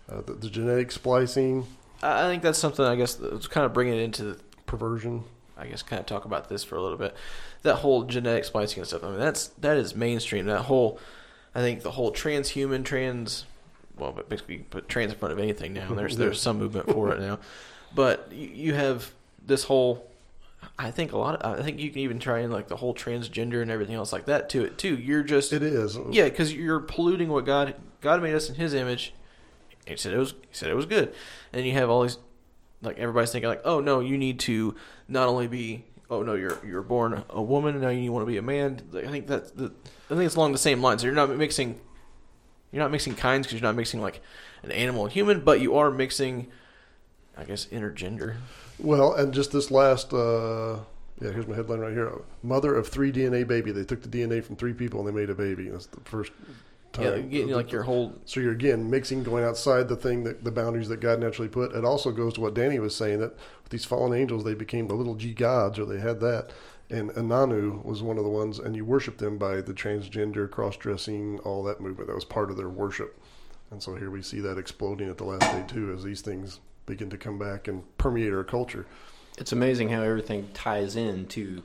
uh, 0.09 0.21
the, 0.25 0.33
the 0.33 0.49
genetic 0.49 0.91
splicing, 0.91 1.65
I 2.03 2.25
I 2.25 2.29
think 2.29 2.43
that's 2.43 2.59
something. 2.59 2.85
I 2.85 2.95
guess 2.95 3.15
that's 3.15 3.47
kind 3.47 3.65
of 3.65 3.73
bringing 3.73 3.95
it 3.95 4.01
into 4.03 4.37
perversion. 4.65 5.23
I 5.57 5.67
guess 5.67 5.81
kind 5.81 5.99
of 5.99 6.05
talk 6.05 6.25
about 6.25 6.49
this 6.49 6.63
for 6.63 6.75
a 6.75 6.81
little 6.81 6.97
bit. 6.97 7.15
That 7.63 7.75
whole 7.77 8.03
genetic 8.03 8.45
splicing 8.45 8.79
and 8.79 8.87
stuff. 8.87 9.03
I 9.03 9.09
mean, 9.09 9.19
that's 9.19 9.47
that 9.59 9.77
is 9.77 9.95
mainstream. 9.95 10.45
That 10.45 10.63
whole, 10.63 10.99
I 11.53 11.61
think 11.61 11.81
the 11.81 11.91
whole 11.91 12.11
transhuman, 12.11 12.83
trans, 12.83 13.45
well, 13.97 14.11
but 14.11 14.29
basically 14.29 14.59
put 14.59 14.89
trans 14.89 15.13
in 15.13 15.17
front 15.17 15.31
of 15.31 15.39
anything 15.39 15.73
now. 15.73 15.93
There's 15.93 16.17
there's 16.17 16.41
some 16.41 16.57
movement 16.59 16.91
for 16.91 17.11
it 17.13 17.19
now, 17.19 17.39
but 17.93 18.29
you, 18.31 18.47
you 18.47 18.73
have 18.73 19.11
this 19.45 19.63
whole. 19.65 20.09
I 20.79 20.89
think 20.89 21.11
a 21.11 21.17
lot. 21.17 21.41
Of, 21.41 21.59
I 21.59 21.63
think 21.63 21.79
you 21.79 21.89
can 21.91 21.99
even 21.99 22.19
try 22.19 22.39
in 22.39 22.51
like 22.51 22.67
the 22.67 22.77
whole 22.77 22.93
transgender 22.93 23.61
and 23.61 23.69
everything 23.69 23.95
else 23.95 24.11
like 24.11 24.25
that 24.25 24.49
to 24.49 24.63
it 24.65 24.77
too. 24.77 24.95
You're 24.97 25.23
just 25.23 25.53
It 25.53 25.61
is. 25.61 25.97
yeah, 26.09 26.25
because 26.25 26.53
you're 26.53 26.79
polluting 26.79 27.29
what 27.29 27.45
God 27.45 27.75
God 28.01 28.21
made 28.21 28.33
us 28.33 28.49
in 28.49 28.55
His 28.55 28.73
image. 28.73 29.13
He 29.85 29.95
said 29.95 30.13
it 30.13 30.17
was. 30.17 30.31
He 30.31 30.53
said 30.53 30.69
it 30.69 30.75
was 30.75 30.87
good, 30.87 31.13
and 31.53 31.65
you 31.65 31.73
have 31.73 31.89
all 31.89 32.01
these 32.01 32.17
like 32.81 32.97
everybody's 32.97 33.31
thinking 33.31 33.49
like, 33.49 33.61
oh 33.65 33.79
no, 33.79 33.99
you 33.99 34.17
need 34.17 34.39
to 34.41 34.75
not 35.07 35.27
only 35.27 35.47
be. 35.47 35.85
Oh 36.09 36.21
no, 36.21 36.35
you're 36.35 36.59
you're 36.65 36.83
born 36.83 37.23
a 37.29 37.41
woman, 37.41 37.81
now 37.81 37.89
you 37.89 38.11
want 38.11 38.21
to 38.21 38.31
be 38.31 38.37
a 38.37 38.41
man. 38.41 38.79
Like, 38.91 39.05
I 39.05 39.11
think 39.11 39.27
that 39.27 39.57
the 39.57 39.71
I 40.09 40.09
think 40.09 40.21
it's 40.21 40.35
along 40.35 40.51
the 40.51 40.57
same 40.59 40.81
lines. 40.81 41.03
You're 41.03 41.13
not 41.13 41.29
mixing. 41.35 41.79
You're 42.71 42.83
not 42.83 42.91
mixing 42.91 43.15
kinds 43.15 43.47
because 43.47 43.59
you're 43.59 43.67
not 43.67 43.75
mixing 43.75 44.01
like 44.01 44.21
an 44.61 44.71
animal 44.71 45.05
and 45.05 45.13
human, 45.13 45.41
but 45.41 45.61
you 45.61 45.75
are 45.75 45.89
mixing. 45.89 46.51
I 47.37 47.43
guess 47.43 47.65
intergender. 47.65 48.35
Well, 48.79 49.13
and 49.13 49.33
just 49.33 49.51
this 49.51 49.71
last, 49.71 50.13
uh, 50.13 50.77
yeah, 51.21 51.31
here's 51.31 51.47
my 51.47 51.55
headline 51.55 51.79
right 51.79 51.93
here. 51.93 52.11
Mother 52.43 52.75
of 52.75 52.87
three 52.87 53.11
DNA 53.11 53.47
baby. 53.47 53.71
They 53.71 53.83
took 53.83 54.01
the 54.01 54.07
DNA 54.07 54.43
from 54.43 54.55
three 54.55 54.73
people 54.73 54.99
and 54.99 55.09
they 55.09 55.19
made 55.19 55.29
a 55.29 55.35
baby. 55.35 55.69
That's 55.69 55.87
the 55.87 56.01
first 56.01 56.31
time. 56.95 57.05
Yeah, 57.05 57.19
getting 57.19 57.53
like 57.53 57.71
your 57.71 57.83
whole 57.83 58.15
So 58.25 58.39
you're 58.39 58.51
again 58.51 58.89
mixing, 58.89 59.23
going 59.23 59.43
outside 59.43 59.87
the 59.87 59.95
thing 59.95 60.23
that 60.23 60.43
the 60.43 60.51
boundaries 60.51 60.89
that 60.89 60.99
God 60.99 61.19
naturally 61.19 61.49
put. 61.49 61.73
It 61.73 61.85
also 61.85 62.11
goes 62.11 62.33
to 62.33 62.41
what 62.41 62.55
Danny 62.55 62.79
was 62.79 62.95
saying 62.95 63.19
that 63.19 63.35
with 63.63 63.71
these 63.71 63.85
fallen 63.85 64.17
angels, 64.19 64.43
they 64.43 64.53
became 64.53 64.87
the 64.87 64.95
little 64.95 65.15
g 65.15 65.33
gods, 65.33 65.77
or 65.77 65.85
they 65.85 65.99
had 65.99 66.19
that. 66.21 66.51
And 66.89 67.11
Inanna 67.11 67.83
was 67.83 68.03
one 68.03 68.17
of 68.17 68.23
the 68.23 68.29
ones, 68.29 68.59
and 68.59 68.75
you 68.75 68.85
worship 68.85 69.17
them 69.17 69.37
by 69.37 69.61
the 69.61 69.73
transgender, 69.73 70.49
cross 70.49 70.77
dressing, 70.77 71.39
all 71.39 71.63
that 71.63 71.81
movement. 71.81 72.07
That 72.07 72.15
was 72.15 72.25
part 72.25 72.51
of 72.51 72.57
their 72.57 72.69
worship. 72.69 73.19
And 73.71 73.81
so 73.81 73.95
here 73.95 74.11
we 74.11 74.21
see 74.21 74.39
that 74.41 74.57
exploding 74.57 75.09
at 75.09 75.17
the 75.17 75.23
last 75.23 75.51
day 75.51 75.63
too, 75.67 75.91
as 75.93 76.03
these 76.03 76.21
things 76.21 76.59
begin 76.85 77.09
to 77.09 77.17
come 77.17 77.39
back 77.39 77.67
and 77.67 77.83
permeate 77.97 78.33
our 78.33 78.43
culture. 78.43 78.85
It's 79.37 79.51
amazing 79.51 79.89
how 79.89 80.01
everything 80.01 80.49
ties 80.53 80.95
into 80.95 81.63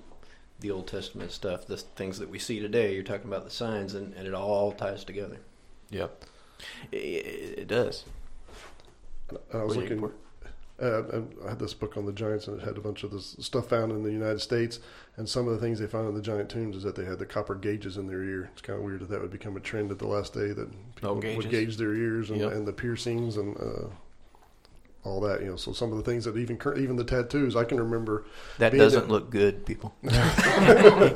the 0.61 0.71
Old 0.71 0.87
Testament 0.87 1.33
stuff, 1.33 1.67
the 1.67 1.77
things 1.77 2.19
that 2.19 2.29
we 2.29 2.39
see 2.39 2.61
today. 2.61 2.95
You're 2.95 3.03
talking 3.03 3.27
about 3.29 3.45
the 3.45 3.51
signs, 3.51 3.95
and, 3.95 4.15
and 4.15 4.27
it 4.27 4.35
all 4.35 4.73
ties 4.73 5.05
together. 5.05 5.39
Yep. 5.91 6.25
It, 6.93 6.97
it, 6.97 7.59
it 7.61 7.69
does. 7.69 8.05
I 9.53 9.63
was 9.63 9.77
What 9.77 9.87
are 9.91 9.97
looking. 9.97 10.13
Uh, 10.81 11.21
I 11.45 11.51
had 11.51 11.59
this 11.59 11.75
book 11.75 11.99
on 11.99 12.07
the 12.07 12.13
giants, 12.13 12.49
and 12.49 12.59
it 12.59 12.65
had 12.65 12.79
a 12.79 12.81
bunch 12.81 13.05
of 13.05 13.11
this 13.11 13.37
stuff 13.41 13.69
found 13.69 13.93
in 13.93 14.03
the 14.03 14.11
United 14.11 14.41
States. 14.41 14.81
And 15.17 15.29
some 15.29 15.47
of 15.47 15.53
the 15.53 15.61
things 15.61 15.79
they 15.79 15.87
found 15.87 16.09
in 16.09 16.15
the 16.15 16.23
giant 16.23 16.49
tombs 16.49 16.75
is 16.77 16.83
that 16.85 16.97
they 16.97 17.05
had 17.05 17.19
the 17.19 17.27
copper 17.27 17.55
gauges 17.55 17.99
in 17.99 18.07
their 18.07 18.23
ear. 18.23 18.49
It's 18.55 18.63
kind 18.63 18.79
of 18.79 18.85
weird 18.85 19.01
that 19.01 19.11
that 19.11 19.21
would 19.21 19.31
become 19.31 19.59
a 19.59 19.61
trend 19.61 19.91
at 19.91 19.99
the 19.99 20.07
last 20.07 20.33
day 20.33 20.53
that 20.53 20.71
people 20.97 21.11
Oh, 21.11 21.37
would 21.37 21.51
gauge 21.51 21.77
their 21.77 21.95
ears 21.95 22.31
and, 22.31 22.41
Yep. 22.41 22.53
and 22.53 22.67
the 22.67 22.73
piercings 22.73 23.37
and 23.37 23.57
uh, 23.59 23.89
all 25.05 25.21
that. 25.21 25.41
You 25.41 25.49
know, 25.51 25.57
so 25.57 25.73
some 25.73 25.91
of 25.93 25.99
the 25.99 26.05
things 26.05 26.25
that 26.25 26.37
even 26.37 26.57
cur- 26.57 26.77
even 26.77 26.97
the 26.97 27.05
tattoos, 27.05 27.57
I 27.57 27.65
can 27.65 27.79
remember. 27.79 28.25
That 28.59 28.73
Being 28.73 28.83
doesn't 28.83 29.05
a- 29.05 29.09
look 29.09 29.31
good, 29.31 29.65
people. 29.67 29.95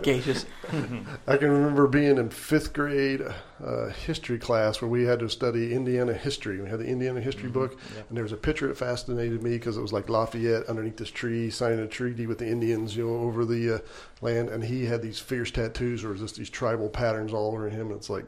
Gauges. 0.02 0.46
I 1.26 1.36
can 1.36 1.50
remember 1.50 1.86
being 1.86 2.18
in 2.18 2.30
fifth 2.30 2.72
grade 2.72 3.22
uh, 3.64 3.88
history 3.88 4.38
class 4.38 4.80
where 4.80 4.88
we 4.88 5.04
had 5.04 5.18
to 5.20 5.28
study 5.28 5.74
Indiana 5.74 6.12
history. 6.14 6.60
We 6.60 6.68
had 6.68 6.80
the 6.80 6.86
Indiana 6.86 7.20
history 7.20 7.48
book, 7.50 7.78
and 8.08 8.16
there 8.16 8.24
was 8.24 8.32
a 8.32 8.36
picture 8.36 8.68
that 8.68 8.76
fascinated 8.78 9.42
me 9.42 9.50
because 9.50 9.76
it 9.76 9.82
was 9.82 9.92
like 9.92 10.08
Lafayette 10.08 10.66
underneath 10.68 10.96
this 10.96 11.10
tree 11.10 11.50
signing 11.50 11.80
a 11.80 11.86
treaty 11.86 12.26
with 12.26 12.38
the 12.38 12.48
Indians, 12.48 12.96
you 12.96 13.06
know, 13.06 13.14
over 13.22 13.44
the 13.44 13.76
uh, 13.76 13.78
land, 14.20 14.48
and 14.48 14.64
he 14.64 14.86
had 14.86 15.02
these 15.02 15.18
fierce 15.18 15.50
tattoos 15.50 16.04
or 16.04 16.14
just 16.14 16.36
these 16.36 16.50
tribal 16.50 16.88
patterns 16.88 17.32
all 17.32 17.48
over 17.52 17.68
him. 17.68 17.88
And 17.88 17.96
it's 17.96 18.10
like, 18.10 18.24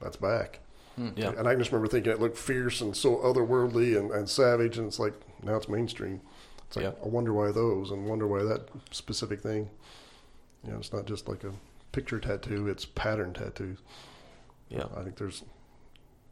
that's 0.00 0.16
back. 0.16 0.60
Yeah. 0.96 1.32
And 1.36 1.46
I 1.46 1.54
just 1.54 1.70
remember 1.72 1.88
thinking 1.88 2.10
it 2.12 2.20
looked 2.20 2.38
fierce 2.38 2.80
and 2.80 2.96
so 2.96 3.16
otherworldly 3.16 3.98
and, 3.98 4.10
and 4.10 4.28
savage, 4.28 4.78
and 4.78 4.86
it's 4.86 4.98
like 4.98 5.14
now 5.42 5.56
it's 5.56 5.68
mainstream. 5.68 6.20
It's 6.66 6.76
like 6.76 6.84
Yeah. 6.86 6.92
I 7.04 7.08
wonder 7.08 7.32
why 7.32 7.52
those, 7.52 7.90
and 7.90 8.06
wonder 8.06 8.26
why 8.26 8.42
that 8.44 8.68
specific 8.90 9.40
thing. 9.40 9.68
You 10.64 10.72
know, 10.72 10.78
it's 10.78 10.92
not 10.92 11.06
just 11.06 11.28
like 11.28 11.44
a 11.44 11.52
picture 11.92 12.18
tattoo; 12.18 12.66
it's 12.68 12.84
pattern 12.86 13.34
tattoos. 13.34 13.78
Yeah. 14.70 14.84
I 14.96 15.02
think 15.02 15.16
there's 15.16 15.44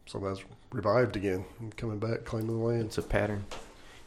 some 0.07 0.23
that's 0.25 0.43
revived 0.73 1.17
again, 1.17 1.45
and 1.61 1.77
coming 1.77 1.99
back, 1.99 2.25
claiming 2.25 2.59
the 2.59 2.65
land. 2.65 2.85
It's 2.87 2.99
a 2.99 3.03
pattern. 3.03 3.45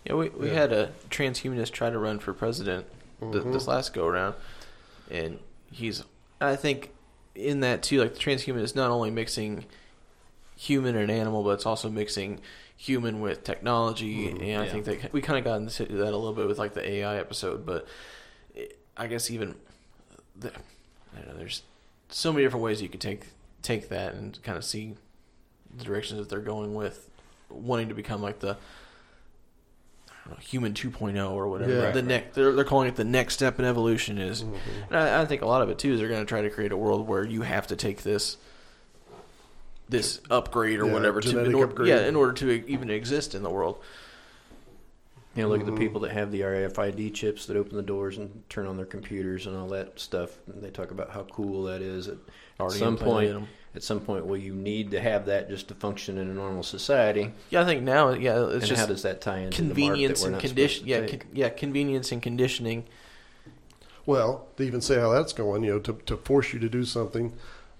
Yeah, 0.06 0.14
we, 0.14 0.30
we 0.30 0.48
Yeah. 0.48 0.54
had 0.54 0.74
a 0.74 0.92
transhumanist 1.10 1.72
try 1.72 1.90
to 1.90 2.00
run 2.00 2.20
for 2.20 2.34
president 2.34 2.86
th- 3.20 3.32
Mhm. 3.44 3.54
this 3.54 3.68
last 3.68 3.94
go 3.94 4.06
around, 4.08 4.36
and 5.12 5.40
he's 5.72 6.04
I 6.42 6.56
think 6.56 6.92
in 7.36 7.60
that 7.62 7.84
too, 7.84 8.00
like 8.02 8.14
the 8.16 8.20
transhumanist 8.20 8.76
not 8.76 8.90
only 8.92 9.12
mixing 9.12 9.66
human 10.58 10.96
and 10.98 11.10
animal, 11.12 11.44
but 11.44 11.52
it's 11.52 11.66
also 11.66 11.90
mixing 11.90 12.42
human 12.76 13.22
with 13.22 13.44
technology. 13.44 14.28
Mhm. 14.28 14.42
And 14.42 14.62
I 14.62 14.66
Yeah. 14.66 14.72
think 14.72 14.86
that 14.86 15.14
we 15.14 15.22
kind 15.22 15.38
of 15.40 15.46
got 15.46 15.56
into 15.58 15.86
that 15.86 16.14
a 16.14 16.18
little 16.18 16.34
bit 16.34 16.48
with 16.48 16.58
like 16.60 16.74
the 16.74 16.86
AI 16.88 17.18
episode, 17.18 17.66
but 17.66 17.88
it, 18.56 18.78
I 18.98 19.08
guess 19.08 19.30
even 19.32 19.56
the, 20.36 20.50
I 21.16 21.20
don't 21.20 21.30
know, 21.30 21.38
there's 21.38 21.62
so 22.10 22.34
many 22.34 22.44
different 22.46 22.64
ways 22.64 22.82
you 22.82 22.90
could 22.90 23.02
take 23.02 23.22
take 23.62 23.90
that 23.90 24.14
and 24.14 24.42
kind 24.44 24.58
of 24.58 24.64
see 24.66 24.96
the 25.76 25.84
directions 25.84 26.20
that 26.20 26.30
they're 26.30 26.40
going 26.40 26.74
with 26.76 27.10
wanting 27.50 27.90
to 27.90 27.96
become 27.96 28.22
like 28.22 28.40
the 28.40 28.58
know, 30.30 30.36
human 30.40 30.74
2.0 30.74 31.32
or 31.32 31.48
whatever. 31.48 31.74
Yeah. 31.74 31.92
the 31.92 32.02
next 32.02 32.36
they're 32.36 32.52
they're 32.54 32.66
calling 32.66 32.88
it 32.88 32.96
the 32.96 33.04
next 33.04 33.34
step 33.36 33.60
in 33.60 33.66
evolution 33.66 34.18
is 34.18 34.44
Mhm. 34.44 34.58
and 34.90 34.98
I, 34.98 35.22
I 35.22 35.26
think 35.26 35.42
a 35.42 35.46
lot 35.46 35.62
of 35.62 35.70
it 35.70 35.78
too 35.80 35.94
is 35.94 36.00
they're 36.00 36.10
going 36.10 36.22
to 36.22 36.26
try 36.30 36.42
to 36.42 36.50
create 36.50 36.72
a 36.72 36.78
world 36.78 37.08
where 37.08 37.24
you 37.24 37.42
have 37.44 37.68
to 37.68 37.76
take 37.76 38.04
this 38.04 38.38
this 39.90 40.20
upgrade 40.30 40.80
or 40.80 40.86
Yeah, 40.88 40.94
whatever 40.94 41.22
to 41.22 41.40
in 41.46 41.54
order, 41.56 41.68
upgrade. 41.70 41.90
yeah 41.90 42.06
in 42.08 42.16
order 42.16 42.34
to 42.34 42.68
even 42.70 42.90
exist 42.90 43.34
in 43.36 43.44
the 43.44 43.50
world. 43.50 43.78
You 45.36 45.44
know, 45.44 45.50
look 45.50 45.60
at 45.62 45.68
Mhm. 45.68 45.76
the 45.76 45.78
people 45.80 46.02
that 46.02 46.12
have 46.12 46.32
the 46.32 46.42
RFID 46.42 47.12
chips 47.14 47.46
that 47.46 47.56
open 47.56 47.76
the 47.78 47.84
doors 47.84 48.18
and 48.18 48.44
turn 48.50 48.66
on 48.66 48.76
their 48.76 48.88
computers 48.88 49.46
and 49.46 49.56
all 49.56 49.68
that 49.68 50.00
stuff. 50.00 50.32
And 50.48 50.64
they 50.64 50.72
talk 50.72 50.90
about 50.90 51.12
how 51.12 51.24
cool 51.32 51.64
that 51.66 51.82
is. 51.84 52.08
At, 52.08 52.18
at 52.60 52.72
some 52.72 52.98
point, 52.98 53.30
in 53.30 53.36
'em. 53.36 53.48
at 53.76 53.84
some 53.84 54.00
point, 54.00 54.26
well, 54.26 54.36
you 54.40 54.56
need 54.56 54.90
to 54.92 55.00
have 55.00 55.28
that 55.28 55.48
just 55.48 55.68
to 55.68 55.76
function 55.76 56.18
in 56.18 56.28
a 56.28 56.34
normal 56.34 56.64
society. 56.64 57.34
Yeah, 57.52 57.62
I 57.62 57.66
think 57.66 57.84
now 57.84 58.14
yeah 58.14 58.46
it's 58.46 58.54
and 58.54 58.66
just 58.66 58.82
how 58.82 58.88
does 58.88 59.04
that 59.04 59.22
tie 59.22 59.38
into 59.40 59.56
convenience 59.56 60.22
the 60.22 60.26
and 60.28 60.32
mark 60.34 60.42
that 60.42 60.48
we're 60.48 60.56
not 60.56 60.56
condition. 60.56 60.88
Yeah, 60.88 61.06
con- 61.06 61.30
yeah, 61.34 61.50
convenience 61.50 62.12
and 62.12 62.20
conditioning. 62.22 62.86
Well, 64.08 64.48
to 64.58 64.64
even 64.64 64.82
say 64.82 65.00
how 65.00 65.12
that's 65.12 65.34
going, 65.34 65.64
you 65.64 65.74
know, 65.74 65.80
to, 65.80 65.94
to 66.08 66.18
force 66.18 66.52
you 66.54 66.60
to 66.60 66.70
do 66.70 66.84
something 66.84 67.34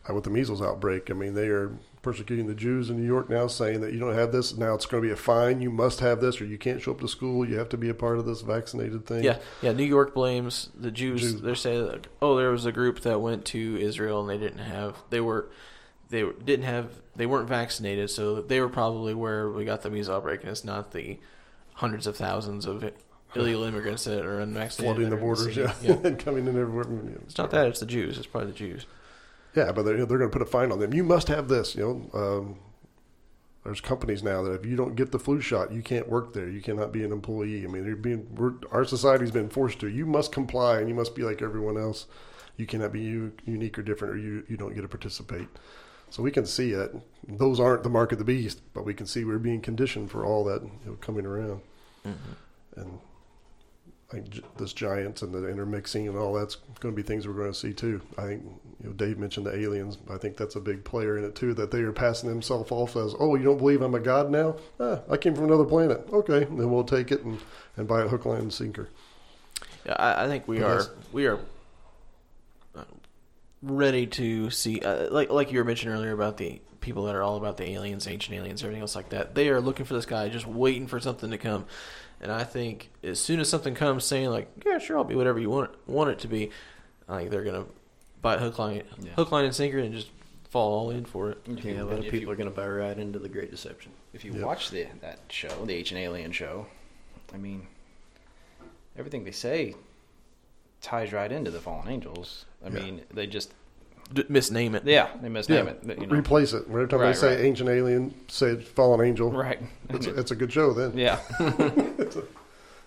uh, 0.08 0.14
with 0.14 0.26
the 0.26 0.30
measles 0.30 0.62
outbreak. 0.62 1.10
I 1.10 1.14
mean, 1.14 1.34
they 1.34 1.48
are 1.48 1.72
persecuting 2.08 2.48
the 2.48 2.56
Jews 2.56 2.90
in 2.90 2.96
New 2.96 3.06
York 3.06 3.30
now, 3.30 3.48
saying 3.48 3.82
that 3.82 3.92
you 3.92 4.00
don't 4.00 4.14
have 4.14 4.32
this. 4.32 4.56
Now 4.56 4.76
it's 4.76 4.86
going 4.86 5.04
to 5.04 5.08
be 5.10 5.12
a 5.12 5.18
fine. 5.18 5.60
You 5.60 5.70
must 5.70 6.00
have 6.00 6.22
this, 6.22 6.40
or 6.40 6.46
you 6.46 6.58
can't 6.58 6.82
show 6.82 6.92
up 6.92 7.02
to 7.02 7.08
school. 7.10 7.46
You 7.46 7.58
have 7.58 7.68
to 7.70 7.78
be 7.78 7.90
a 7.90 7.94
part 7.94 8.18
of 8.18 8.26
this 8.26 8.40
vaccinated 8.40 9.06
thing. 9.06 9.26
Yeah, 9.26 9.40
yeah. 9.62 9.74
New 9.74 9.84
York 9.84 10.14
blames 10.14 10.70
the 10.74 10.90
Jews. 10.90 11.20
Jews. 11.20 11.42
They're 11.42 11.54
saying, 11.54 12.06
oh, 12.22 12.38
there 12.38 12.50
was 12.50 12.66
a 12.66 12.72
group 12.72 13.02
that 13.02 13.20
went 13.20 13.44
to 13.48 13.78
Israel 13.82 14.22
and 14.22 14.30
they 14.30 14.38
didn't 14.38 14.64
have, 14.64 14.96
they 15.10 15.20
were. 15.20 15.50
They 16.10 16.24
didn't 16.24 16.64
have, 16.64 16.90
they 17.18 17.26
weren't 17.26 17.50
vaccinated, 17.50 18.10
so 18.10 18.42
they 18.42 18.62
were 18.62 18.70
probably 18.70 19.14
where 19.14 19.50
we 19.50 19.66
got 19.66 19.82
the 19.82 19.90
measles 19.90 20.16
outbreak, 20.16 20.40
and 20.40 20.50
it's 20.50 20.64
not 20.64 20.94
the 20.94 21.20
hundreds 21.74 22.08
of 22.08 22.16
thousands 22.16 22.66
of 22.66 22.90
illegal 23.36 23.66
immigrants 23.66 24.06
that 24.06 24.26
are 24.26 24.40
unvaccinated 24.40 24.96
flooding 24.96 25.10
the 25.10 25.18
borders, 25.18 25.58
yeah, 25.58 25.74
and 26.06 26.18
coming 26.26 26.48
in 26.48 26.58
everywhere. 26.58 26.86
It's 27.26 27.38
not 27.38 27.52
that; 27.52 27.68
it's 27.68 27.82
the 27.82 27.86
Jews. 27.86 28.18
It's 28.18 28.26
probably 28.26 28.52
the 28.52 28.58
Jews. 28.58 28.86
Yeah, 29.56 29.72
but 29.72 29.84
they're, 29.84 30.06
they're 30.06 30.18
going 30.18 30.30
to 30.30 30.38
put 30.38 30.42
a 30.42 30.46
fine 30.46 30.72
on 30.72 30.80
them. 30.80 30.94
You 30.94 31.04
must 31.04 31.28
have 31.30 31.48
this. 31.48 31.76
You 31.76 32.10
know, 32.14 32.20
um, 32.20 32.60
there's 33.64 33.82
companies 33.82 34.24
now 34.24 34.44
that 34.44 34.54
if 34.54 34.66
you 34.66 34.76
don't 34.76 34.96
get 34.96 35.12
the 35.12 35.20
flu 35.20 35.42
shot, 35.42 35.72
you 35.72 35.82
can't 35.82 36.08
work 36.08 36.34
there. 36.34 36.48
You 36.48 36.62
cannot 36.62 36.92
be 36.92 37.04
an 37.04 37.12
employee. 37.12 37.64
I 37.64 37.68
mean, 37.68 37.84
they're 37.84 37.96
being 37.96 38.28
we're, 38.36 38.54
our 38.72 38.86
society's 38.86 39.32
been 39.32 39.50
forced 39.50 39.80
to. 39.80 39.88
You 39.88 40.06
must 40.06 40.32
comply, 40.32 40.80
and 40.80 40.88
you 40.88 40.96
must 40.96 41.16
be 41.16 41.24
like 41.24 41.42
everyone 41.42 41.78
else. 41.78 42.06
You 42.56 42.66
cannot 42.66 42.94
be 42.94 43.02
u- 43.02 43.34
unique 43.46 43.78
or 43.78 43.82
different, 43.82 44.14
or 44.14 44.18
you 44.18 44.44
you 44.48 44.58
don't 44.58 44.74
get 44.74 44.82
to 44.82 44.88
participate. 44.88 45.48
So 46.10 46.24
we 46.24 46.32
can 46.32 46.46
see 46.46 46.72
it. 46.72 46.96
Those 47.28 47.60
aren't 47.60 47.84
the 47.84 47.90
mark 47.90 48.14
of 48.14 48.20
the 48.20 48.24
beast, 48.24 48.62
but 48.74 48.86
we 48.86 48.94
can 48.94 49.06
see 49.06 49.26
we're 49.26 49.38
being 49.38 49.60
conditioned 49.60 50.10
for 50.12 50.24
all 50.26 50.46
that 50.46 50.62
you 50.62 50.72
know, 50.86 50.94
coming 51.02 51.26
around. 51.26 51.60
And 52.78 53.00
I 54.10 54.14
think 54.16 54.30
gi- 54.30 54.44
this 54.58 54.74
giants 54.74 55.22
and 55.22 55.34
the 55.34 55.50
intermixing 55.50 56.08
and 56.08 56.18
all 56.18 56.34
that's 56.34 56.56
going 56.80 56.96
to 56.96 57.02
be 57.02 57.06
things 57.06 57.28
we're 57.28 57.34
going 57.34 57.52
to 57.52 57.58
see 57.58 57.74
too. 57.74 58.02
I 58.18 58.24
think 58.24 58.44
you 58.82 58.88
know 58.88 58.94
Dave 58.94 59.18
mentioned 59.18 59.46
the 59.48 59.56
aliens. 59.58 59.98
I 60.10 60.18
think 60.18 60.38
that's 60.38 60.56
a 60.56 60.62
big 60.62 60.84
player 60.86 61.18
in 61.18 61.26
it 61.26 61.36
too. 61.36 61.54
That 61.54 61.72
they 61.72 61.82
are 61.82 61.92
passing 61.92 62.30
themselves 62.30 62.72
off 62.72 62.96
as, 62.96 63.14
oh, 63.20 63.36
you 63.36 63.44
don't 63.44 63.58
believe 63.58 63.82
I'm 63.82 63.96
a 63.96 64.00
god 64.00 64.30
now? 64.32 64.56
Ah, 64.80 65.02
I 65.10 65.18
came 65.18 65.36
from 65.36 65.46
another 65.46 65.66
planet. 65.66 66.08
Okay, 66.12 66.46
then 66.46 66.72
we'll 66.72 66.84
take 66.86 67.12
it 67.12 67.24
and 67.24 67.40
and 67.76 67.88
buy 67.88 68.04
it 68.04 68.10
hook, 68.10 68.26
line, 68.26 68.40
and 68.42 68.54
sinker. 68.54 68.90
Yeah, 69.86 69.96
I, 69.98 70.26
I 70.26 70.28
think 70.28 70.48
we 70.48 70.60
But 70.60 70.66
are 70.66 70.86
we 71.12 71.26
are 71.28 71.40
uh, 72.76 72.84
ready 73.62 74.08
to 74.08 74.50
see, 74.50 74.80
uh, 74.82 75.10
like 75.12 75.30
like 75.30 75.52
you 75.52 75.58
were 75.60 75.66
mentioning 75.66 75.94
earlier 75.96 76.14
about 76.14 76.38
the 76.38 76.62
people 76.80 77.06
that 77.06 77.16
are 77.16 77.24
all 77.24 77.38
about 77.38 77.58
the 77.58 77.70
aliens, 77.70 78.08
ancient 78.08 78.38
aliens, 78.38 78.64
everything 78.64 78.82
else 78.82 78.96
like 78.96 79.10
that. 79.10 79.36
They 79.36 79.50
are 79.50 79.60
looking 79.60 79.86
for 79.86 79.94
this 79.96 80.06
guy, 80.06 80.30
just 80.30 80.48
waiting 80.48 80.88
for 80.88 81.00
something 81.00 81.32
to 81.32 81.38
come. 81.38 81.66
And 82.20 82.32
I 82.32 82.44
think 82.44 82.90
as 83.04 83.20
soon 83.20 83.40
as 83.40 83.48
something 83.50 83.76
comes, 83.76 84.04
saying 84.04 84.30
like, 84.30 84.48
"Yeah, 84.66 84.80
sure, 84.80 84.98
I'll 84.98 85.04
be 85.04 85.16
whatever 85.16 85.40
you 85.40 85.50
want 85.50 85.72
want 85.88 86.10
it 86.10 86.20
to 86.20 86.28
be," 86.28 86.50
I 87.08 87.20
think 87.20 87.32
they're 87.32 87.44
gonna 87.44 87.66
buy 88.22 88.38
hook 88.38 88.58
line, 88.60 88.84
Yeah. 89.00 89.12
hook 89.14 89.32
line 89.32 89.46
and 89.46 89.54
sinker, 89.56 89.78
and 89.78 89.94
just 89.94 90.10
fall 90.50 90.74
all 90.80 90.90
in 90.90 91.06
for 91.06 91.30
it. 91.30 91.38
If 91.46 91.64
Yeah, 91.64 91.84
a 91.84 91.86
lot 91.86 92.00
of 92.00 92.06
people 92.06 92.20
you- 92.20 92.32
are 92.32 92.36
going 92.36 92.50
to 92.50 92.56
buy 92.56 92.68
right 92.68 92.98
into 92.98 93.20
the 93.20 93.28
Great 93.30 93.52
Deception. 93.52 93.92
If 94.14 94.24
you 94.24 94.32
Yep. 94.34 94.42
watch 94.44 94.70
the 94.70 94.88
that 95.02 95.20
show, 95.30 95.66
the 95.66 95.74
Ancient 95.76 96.00
Alien 96.00 96.32
show, 96.32 96.68
I 97.34 97.38
mean, 97.38 97.68
everything 98.98 99.26
they 99.26 99.32
say 99.32 99.76
ties 100.82 101.12
right 101.12 101.32
into 101.32 101.52
the 101.52 101.60
fallen 101.60 101.90
angels. 101.90 102.46
I 102.66 102.70
Yeah. 102.70 102.74
mean, 102.80 103.02
they 103.14 103.28
just 103.28 103.54
D- 104.14 104.24
misname 104.24 104.74
it. 104.76 104.86
yeah, 104.86 105.10
they 105.22 105.28
misname 105.28 105.50
Yeah. 105.66 105.72
it. 105.72 105.88
but, 105.88 106.00
You 106.02 106.08
know. 106.08 106.16
Replace 106.16 106.54
it. 106.54 106.64
Every 106.70 106.88
time 106.88 107.00
Right, 107.02 107.08
they 107.08 107.20
say 107.20 107.36
right. 107.36 107.46
ancient 107.46 107.70
alien, 107.70 108.14
say 108.30 108.56
fallen 108.56 109.06
angel. 109.06 109.32
Right. 109.32 109.60
It's, 109.90 110.06
it's 110.08 110.32
a 110.32 110.36
good 110.36 110.52
show 110.52 110.74
then. 110.74 110.98
yeah. 110.98 111.20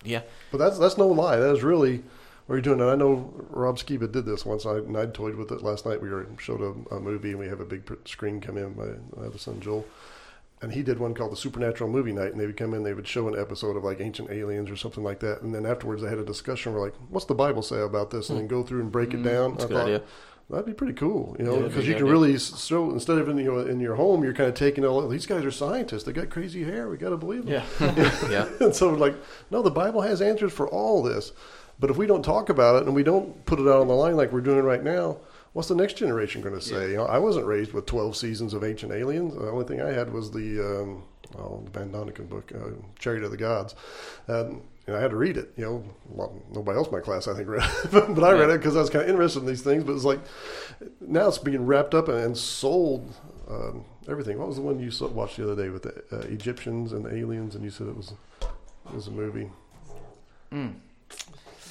Yeah, 0.03 0.21
But 0.51 0.57
that's 0.57 0.79
that's 0.79 0.97
no 0.97 1.07
lie. 1.07 1.37
That 1.37 1.53
is 1.55 1.61
really 1.61 2.01
what 2.47 2.55
you're 2.55 2.61
doing. 2.61 2.81
And 2.81 2.89
I 2.89 2.95
know 2.95 3.31
Rob 3.51 3.77
Skiba 3.77 4.11
did 4.11 4.25
this 4.25 4.43
once. 4.45 4.65
I 4.65 4.77
and 4.77 4.97
I 4.97 5.05
toyed 5.05 5.35
with 5.35 5.51
it 5.51 5.61
last 5.61 5.85
night. 5.85 6.01
We 6.01 6.09
were 6.09 6.25
showed 6.39 6.59
a, 6.61 6.95
a 6.95 6.99
movie 6.99 7.29
and 7.31 7.39
we 7.39 7.47
have 7.47 7.59
a 7.59 7.65
big 7.65 7.85
pr- 7.85 7.93
screen 8.05 8.41
come 8.41 8.57
in. 8.57 8.75
My, 8.75 8.85
my 9.15 9.27
other 9.27 9.37
son 9.37 9.59
Joel, 9.61 9.85
and 10.59 10.73
he 10.73 10.81
did 10.81 10.97
one 10.97 11.13
called 11.13 11.31
the 11.31 11.35
Supernatural 11.37 11.87
Movie 11.87 12.13
Night. 12.13 12.31
And 12.31 12.39
they 12.41 12.47
would 12.47 12.57
come 12.57 12.73
in. 12.73 12.81
They 12.81 12.95
would 12.95 13.07
show 13.07 13.27
an 13.27 13.39
episode 13.39 13.77
of 13.77 13.83
like 13.83 14.01
ancient 14.01 14.31
aliens 14.31 14.71
or 14.71 14.75
something 14.75 15.03
like 15.03 15.19
that. 15.19 15.43
And 15.43 15.53
then 15.53 15.67
afterwards 15.67 16.01
they 16.01 16.09
had 16.09 16.17
a 16.17 16.25
discussion. 16.25 16.73
We're 16.73 16.81
like, 16.81 16.95
"What's 17.09 17.27
the 17.27 17.35
Bible 17.35 17.61
say 17.61 17.79
about 17.81 18.09
this?" 18.09 18.31
And 18.31 18.39
then 18.39 18.47
go 18.47 18.63
through 18.63 18.81
and 18.81 18.91
break 18.91 19.13
it 19.13 19.21
down. 19.21 19.51
Hmm. 19.51 19.57
that's 19.57 19.63
a 19.65 19.65
I 19.65 19.67
good 19.69 19.75
thought, 19.77 19.85
idea. 19.85 20.01
That'd 20.51 20.65
be 20.65 20.73
pretty 20.73 20.93
cool, 20.93 21.35
you 21.39 21.45
know, 21.45 21.61
because 21.61 21.85
be 21.85 21.89
you 21.91 21.95
can 21.95 22.05
good 22.05 22.11
really 22.11 22.35
s- 22.35 22.63
show 22.65 22.91
instead 22.91 23.17
of 23.17 23.29
in 23.29 23.37
you 23.37 23.45
know 23.51 23.59
in 23.59 23.79
your 23.79 23.95
home, 23.95 24.23
you're 24.23 24.33
kind 24.33 24.49
of 24.49 24.55
taking 24.55 24.85
all 24.85 25.07
these 25.07 25.25
guys 25.25 25.43
are 25.45 25.51
scientists. 25.51 26.03
They 26.03 26.11
got 26.11 26.29
crazy 26.29 26.63
hair. 26.63 26.89
We 26.89 26.97
got 26.97 27.09
to 27.09 27.17
believe 27.17 27.45
them. 27.45 27.63
Yeah. 27.79 28.29
yeah. 28.29 28.49
And 28.59 28.75
so, 28.75 28.89
like, 28.89 29.15
no, 29.49 29.61
the 29.61 29.71
Bible 29.71 30.01
has 30.01 30.21
answers 30.21 30.51
for 30.53 30.67
all 30.67 31.01
this. 31.01 31.31
But 31.79 31.89
if 31.89 31.97
we 31.97 32.05
don't 32.05 32.21
talk 32.23 32.49
about 32.49 32.75
it 32.81 32.85
and 32.85 32.93
we 32.93 33.01
don't 33.01 33.43
put 33.45 33.59
it 33.59 33.67
out 33.67 33.81
on 33.81 33.87
the 33.87 33.95
line 33.95 34.15
like 34.15 34.31
we're 34.31 34.41
doing 34.41 34.63
right 34.63 34.83
now, 34.83 35.17
what's 35.53 35.67
the 35.67 35.75
next 35.75 35.95
generation 35.97 36.41
going 36.41 36.53
to 36.53 36.61
say? 36.61 36.91
You 36.91 36.97
know, 36.97 37.05
I 37.05 37.17
wasn't 37.17 37.47
raised 37.47 37.73
with 37.73 37.87
12 37.87 38.15
seasons 38.15 38.53
of 38.53 38.63
Ancient 38.63 38.91
Aliens. 38.91 39.33
The 39.33 39.49
only 39.49 39.65
thing 39.65 39.81
I 39.81 39.91
had 39.91 40.13
was 40.13 40.29
the, 40.29 40.59
um, 40.59 41.03
oh, 41.39 41.63
the 41.71 41.79
Von 41.79 41.89
Däniken 41.91 42.29
book, 42.29 42.51
uh, 42.53 42.71
Chariot 42.99 43.23
of 43.23 43.31
the 43.31 43.37
Gods. 43.37 43.73
And, 44.27 44.61
and 44.87 44.95
I 44.95 44.99
had 44.99 45.11
to 45.11 45.17
read 45.17 45.37
it. 45.37 45.53
You 45.57 45.65
know, 45.65 45.83
well, 46.09 46.41
nobody 46.51 46.77
else 46.77 46.87
in 46.87 46.93
my 46.93 46.99
class, 46.99 47.27
I 47.27 47.33
think, 47.35 47.47
read 47.47 47.63
it. 47.63 47.91
but 47.91 48.23
I 48.23 48.31
read 48.33 48.49
it 48.49 48.57
because 48.59 48.75
I 48.75 48.81
was 48.81 48.89
kind 48.89 49.03
of 49.03 49.09
interested 49.09 49.39
in 49.39 49.45
these 49.45 49.61
things. 49.61 49.83
But 49.83 49.93
it's 49.93 50.03
like, 50.03 50.19
now 50.99 51.27
it's 51.27 51.37
being 51.37 51.65
wrapped 51.65 51.93
up 51.93 52.07
and, 52.07 52.17
and 52.17 52.37
sold. 52.37 53.13
Um, 53.49 53.85
everything. 54.07 54.37
What 54.39 54.47
was 54.47 54.55
the 54.57 54.61
one 54.63 54.79
you 54.79 54.91
saw, 54.91 55.07
watched 55.07 55.37
the 55.37 55.43
other 55.51 55.61
day 55.61 55.69
with 55.69 55.83
the 55.83 56.03
uh, 56.11 56.21
Egyptians 56.21 56.93
and 56.93 57.05
the 57.05 57.15
aliens? 57.15 57.55
And 57.55 57.63
you 57.63 57.69
said 57.69 57.87
it 57.87 57.95
was 57.95 58.13
it 58.41 58.93
was 58.95 59.07
a 59.07 59.11
movie. 59.11 59.49
Mm. 60.51 60.73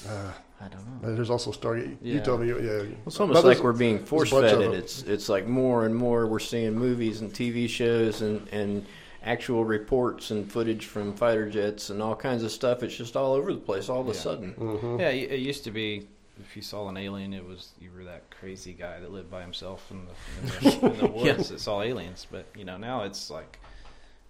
Uh, 0.07 0.31
I 0.59 0.67
don't 0.67 1.01
know. 1.01 1.15
there's 1.15 1.29
also 1.29 1.51
Stargate. 1.51 1.97
You 2.01 2.15
Yeah. 2.15 2.21
told 2.21 2.41
me, 2.41 2.47
yeah. 2.49 2.83
It's 3.05 3.19
almost 3.19 3.41
But 3.41 3.45
like 3.45 3.63
we're 3.63 3.73
being 3.73 3.97
there's 3.97 4.09
force 4.09 4.29
fed, 4.29 4.53
of 4.53 4.61
it. 4.61 4.73
It's 4.77 5.03
it's 5.03 5.27
like 5.29 5.47
more 5.47 5.85
and 5.85 5.95
more 5.95 6.27
we're 6.27 6.39
seeing 6.39 6.75
movies 6.75 7.21
and 7.21 7.31
TV 7.33 7.67
shows 7.67 8.21
and 8.21 8.47
and 8.51 8.85
actual 9.23 9.63
reports 9.65 10.31
and 10.31 10.51
footage 10.51 10.85
from 10.87 11.13
fighter 11.13 11.47
jets 11.49 11.89
and 11.89 12.01
all 12.01 12.15
kinds 12.15 12.43
of 12.43 12.51
stuff. 12.51 12.81
It's 12.83 12.95
just 12.95 13.15
all 13.15 13.33
over 13.33 13.53
the 13.53 13.59
place 13.59 13.87
all 13.89 14.01
of 14.01 14.07
a 14.07 14.13
Yeah. 14.13 14.17
sudden. 14.19 14.53
Mhm. 14.57 14.99
Yeah, 14.99 15.09
it 15.09 15.31
it 15.31 15.39
used 15.39 15.63
to 15.65 15.71
be 15.71 16.07
if 16.39 16.55
you 16.55 16.61
saw 16.63 16.89
an 16.89 16.97
alien, 16.97 17.33
it 17.33 17.45
was 17.45 17.69
you 17.79 17.91
were 17.95 18.03
that 18.05 18.23
crazy 18.31 18.73
guy 18.73 18.99
that 18.99 19.11
lived 19.11 19.29
by 19.29 19.41
himself 19.41 19.89
in 19.91 20.01
the 20.07 20.69
in 20.71 20.79
the, 20.81 20.85
in 20.93 20.97
the 20.97 21.03
Yeah. 21.19 21.33
woods 21.35 21.49
that 21.49 21.59
saw 21.59 21.81
aliens. 21.83 22.25
But 22.31 22.45
you 22.55 22.65
know 22.65 22.77
now 22.77 23.03
it's 23.03 23.29
like 23.29 23.59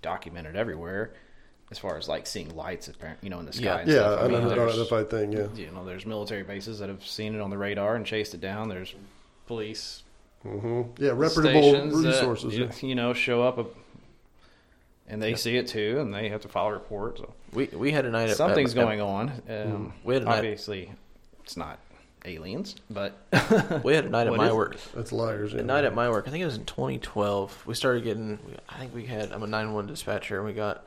documented 0.01 0.55
everywhere, 0.57 1.13
as 1.69 1.77
far 1.79 1.97
as 1.97 2.09
like 2.09 2.27
seeing 2.27 2.53
lights, 2.55 2.87
apparently, 2.89 3.25
you 3.27 3.29
know, 3.29 3.39
in 3.39 3.45
the 3.45 3.53
sky. 3.53 3.63
Yeah. 3.63 3.77
and 3.79 3.89
Yeah, 3.89 3.95
stuff. 3.99 4.19
I 4.19 4.25
an 4.25 4.31
mean, 4.31 4.47
there's- 4.47 4.59
unidentified 4.59 5.09
thing. 5.09 5.31
Yeah. 5.31 5.47
You 5.55 5.71
know, 5.71 5.85
there's 5.85 6.05
military 6.05 6.43
bases 6.43 6.79
that 6.79 6.89
have 6.89 7.05
seen 7.05 7.33
it 7.35 7.39
on 7.39 7.49
the 7.49 7.57
radar 7.57 7.95
and 7.95 8.05
chased 8.05 8.33
it 8.33 8.41
down. 8.41 8.67
There's 8.69 8.93
police 9.47 10.03
Mm-hmm. 10.45 11.03
Yeah, 11.03 11.11
reputable 11.13 11.61
stations 11.61 12.01
that, 12.01 12.07
resources. 12.09 12.57
you, 12.57 12.63
yeah. 12.65 12.71
you 12.87 12.95
know 12.95 13.13
show 13.13 13.43
up, 13.43 13.59
a, 13.59 13.65
and 15.11 15.21
they 15.21 15.35
see 15.35 15.57
it 15.57 15.67
too, 15.67 15.99
and 15.99 16.13
they 16.13 16.29
have 16.29 16.41
to 16.41 16.47
file 16.47 16.67
a 16.67 16.73
report. 16.73 17.19
So 17.19 17.33
We 17.53 17.67
we 17.67 17.91
had 17.91 18.05
a 18.05 18.09
night. 18.11 18.29
at- 18.29 18.37
something's 18.37 18.71
at- 18.75 18.81
going 18.83 19.01
on. 19.01 19.31
Um, 19.49 19.93
We 20.03 20.15
had 20.15 20.23
a 20.23 20.25
night- 20.25 20.37
obviously, 20.37 20.91
it's 21.43 21.55
not 21.57 21.77
aliens, 22.25 22.75
but 22.89 23.13
We 23.83 23.93
had 23.95 24.05
a 24.05 24.09
night 24.09 24.27
at 24.27 24.33
my 24.33 24.45
is 24.47 24.51
it? 24.51 24.55
work. 24.55 24.77
That's 24.95 25.11
liars. 25.11 25.53
Yeah. 25.53 25.59
A 25.59 25.63
night 25.63 25.83
at 25.83 25.93
my 25.93 26.09
work. 26.09 26.27
I 26.27 26.31
think 26.31 26.41
it 26.41 26.45
was 26.45 26.57
in 26.57 26.65
2012. 26.65 27.63
We 27.67 27.73
started 27.75 28.03
getting. 28.03 28.39
I 28.69 28.77
think 28.79 28.93
we 28.95 29.05
had. 29.05 29.31
I'm 29.31 29.43
a 29.43 29.47
911 29.47 29.87
dispatcher, 29.91 30.37
and 30.37 30.45
we 30.45 30.53
got. 30.53 30.85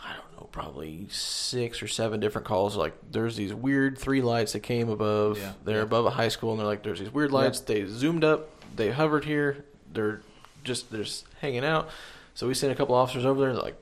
I 0.00 0.12
don't 0.14 0.40
know, 0.40 0.48
probably 0.52 1.08
six 1.10 1.82
or 1.82 1.88
seven 1.88 2.20
different 2.20 2.46
calls. 2.46 2.76
Like, 2.76 2.94
there's 3.10 3.34
these 3.34 3.52
weird 3.52 3.98
three 3.98 4.22
lights 4.22 4.52
that 4.52 4.60
came 4.60 4.88
above. 4.90 5.38
Yeah. 5.38 5.52
They're 5.64 5.82
above 5.82 6.06
a 6.06 6.10
high 6.10 6.28
school, 6.28 6.52
and 6.52 6.60
they're 6.60 6.68
like, 6.68 6.84
there's 6.84 7.00
these 7.00 7.12
weird 7.12 7.32
lights. 7.32 7.58
They 7.58 7.84
zoomed 7.84 8.22
up. 8.22 8.48
They 8.76 8.92
hovered 8.92 9.24
here. 9.24 9.64
They're 9.92 10.20
just 10.62 10.92
they're 10.92 11.02
just 11.02 11.24
hanging 11.40 11.64
out. 11.64 11.90
So 12.38 12.46
we 12.46 12.54
sent 12.54 12.72
a 12.72 12.76
couple 12.76 12.94
officers 12.94 13.26
over 13.26 13.40
there. 13.40 13.48
And 13.48 13.58
they're 13.58 13.64
like, 13.64 13.76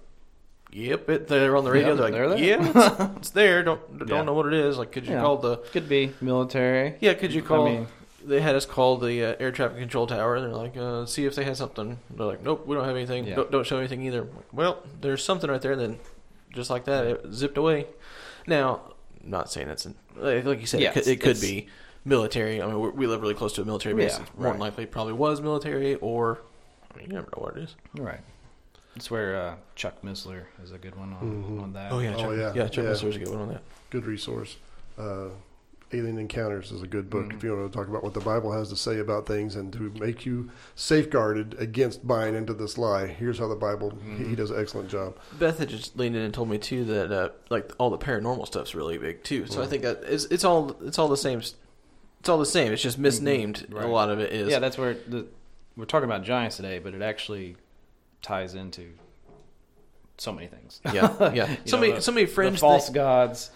"Yep, 0.72 1.11
it." 1.11 1.28
They're 1.28 1.54
on 1.59 1.64
the 1.64 1.70
radio. 1.70 1.90
Yeah, 1.90 2.11
they're 2.11 2.26
like, 2.26 2.38
there. 2.38 2.42
"Yeah, 2.46 3.09
it's, 3.11 3.16
it's 3.18 3.30
there. 3.30 3.62
Don't 3.62 3.98
don't 3.98 4.09
Yeah. 4.09 4.22
know 4.22 4.32
what 4.32 4.46
it 4.46 4.54
is. 4.54 4.78
Like, 4.78 4.92
could 4.92 5.07
you 5.07 5.12
Yeah. 5.12 5.20
call 5.20 5.36
the 5.36 5.59
could 5.59 5.90
be 5.90 6.14
military. 6.22 6.94
yeah, 7.00 7.12
could 7.12 7.34
you 7.34 7.42
call?" 7.42 7.66
I 7.66 7.70
mean- 7.70 7.86
they 8.24 8.40
had 8.40 8.57
us 8.57 8.64
call 8.64 8.96
the 8.96 9.22
uh, 9.22 9.34
air 9.38 9.52
traffic 9.52 9.78
control 9.78 10.07
tower, 10.07 10.40
they're 10.40 10.48
like, 10.48 10.74
uh, 10.74 11.04
"See 11.04 11.26
if 11.26 11.34
they 11.34 11.44
had 11.44 11.59
something." 11.59 11.98
They're 12.09 12.26
like, 12.26 12.42
"Nope, 12.42 12.66
we 12.66 12.74
don't 12.74 12.86
have 12.86 12.96
anything. 12.96 13.26
Yeah. 13.26 13.34
Don't, 13.36 13.50
don't 13.50 13.66
show 13.66 13.76
anything 13.76 14.02
either." 14.02 14.22
Like, 14.22 14.52
well, 14.54 14.82
there's 15.02 15.22
something 15.22 15.50
right 15.50 15.61
there. 15.61 15.72
And 15.72 15.80
then, 15.82 15.98
just 16.54 16.70
like 16.70 16.86
that, 16.86 17.07
it 17.07 17.26
zipped 17.34 17.59
away. 17.59 17.86
Now, 18.46 18.80
I'm 19.22 19.30
not 19.30 19.52
saying 19.52 19.68
that's 19.68 19.84
in, 19.84 19.94
like 20.16 20.46
like 20.46 20.61
you 20.61 20.66
said, 20.66 20.80
Yeah, 20.80 20.92
it 20.92 20.94
could, 20.94 21.07
it 21.09 21.20
could 21.20 21.40
be 21.42 21.68
military. 22.07 22.62
I 22.62 22.66
mean, 22.66 22.96
we 22.96 23.07
live 23.07 23.20
really 23.20 23.34
close 23.34 23.52
to 23.57 23.61
a 23.62 23.66
military 23.66 23.94
base. 23.94 24.18
Yeah, 24.18 24.24
More 24.42 24.52
than 24.52 24.61
likely, 24.61 24.84
it 24.84 24.90
probably 24.90 25.12
was 25.12 25.42
military, 25.42 25.96
or 25.96 26.38
I 26.94 26.96
mean, 26.96 27.09
you 27.09 27.12
never 27.16 27.26
know 27.36 27.42
what 27.42 27.59
it 27.59 27.64
is. 27.64 27.76
Right. 27.98 28.20
It's 28.97 29.11
where 29.11 29.36
uh, 29.36 29.55
Chuck 29.74 30.03
Missler 30.03 30.42
is 30.64 30.72
a 30.72 30.78
good 30.78 30.94
one 30.97 31.12
on, 31.12 31.44
Mhm. 31.44 31.62
on 31.62 31.72
that. 31.74 31.92
Oh 31.92 31.99
yeah, 32.01 32.14
Oh, 32.16 32.32
yeah. 32.32 32.53
yeah, 32.55 32.66
Chuck 32.68 32.84
Yeah. 32.84 32.90
Missler's 32.90 33.16
a 33.16 33.18
good 33.18 33.28
one 33.28 33.40
on 33.40 33.49
that. 33.49 33.62
Good 33.90 34.07
resource. 34.07 34.57
Uh, 34.99 35.28
Alien 35.92 36.18
Encounters 36.18 36.72
is 36.72 36.82
a 36.82 36.86
good 36.86 37.09
book 37.09 37.26
Mhm. 37.26 37.34
if 37.36 37.44
you 37.44 37.57
want 37.57 37.70
to 37.70 37.78
talk 37.78 37.86
about 37.86 38.03
what 38.03 38.12
the 38.14 38.20
Bible 38.20 38.51
has 38.53 38.68
to 38.70 38.76
say 38.76 38.99
about 38.99 39.24
things 39.26 39.55
and 39.55 39.72
to 39.74 39.92
make 40.01 40.26
you 40.26 40.51
safeguarded 40.74 41.55
against 41.61 42.05
buying 42.07 42.34
into 42.34 42.53
this 42.55 42.76
lie. 42.76 43.07
Here's 43.07 43.38
how 43.38 43.47
the 43.49 43.55
Bible. 43.55 43.92
He, 44.18 44.24
he 44.24 44.34
does 44.34 44.51
an 44.51 44.59
excellent 44.61 44.88
job. 44.88 45.16
Beth 45.38 45.59
had 45.59 45.68
just 45.68 45.97
leaned 45.97 46.16
in 46.16 46.22
and 46.22 46.34
told 46.34 46.49
me 46.49 46.59
too 46.59 46.84
that 46.86 47.12
uh, 47.12 47.28
like 47.51 47.72
all 47.78 47.90
the 47.90 47.99
paranormal 47.99 48.47
stuff's 48.47 48.74
really 48.74 48.99
big 48.99 49.22
too. 49.22 49.47
So 49.47 49.62
I 49.62 49.66
Mm. 49.66 49.68
think 49.68 49.82
that 49.82 50.03
it's, 50.05 50.24
it's 50.24 50.44
all 50.44 50.76
it's 50.82 50.99
all 50.99 51.09
the 51.09 51.16
same. 51.16 51.38
It's 51.38 52.28
all 52.28 52.38
the 52.38 52.47
same. 52.47 52.72
It's 52.72 52.82
just 52.82 52.99
misnamed. 52.99 53.57
Mm-hmm. 53.66 53.74
Right. 53.76 53.84
A 53.84 53.88
lot 53.88 54.11
of 54.11 54.18
it 54.18 54.32
is. 54.32 54.51
Yeah, 54.51 54.59
that's 54.59 54.78
where 54.78 54.94
the 55.07 55.26
we're 55.76 55.84
talking 55.84 56.07
about 56.09 56.24
giants 56.24 56.57
today, 56.57 56.78
but 56.80 56.94
it 56.94 57.03
actually 57.03 57.57
ties 58.26 58.54
into 58.54 58.90
so 60.18 60.32
many 60.32 60.48
things. 60.48 60.80
yeah, 60.92 61.32
yeah. 61.32 61.56
So 61.64 61.76
know, 61.76 61.80
many 61.80 61.92
the- 61.94 62.02
so 62.02 62.12
many 62.12 62.26
The 62.26 62.32
fringe 62.32 62.58
false 62.60 62.88
thi- 62.88 62.94
gods, 62.94 63.50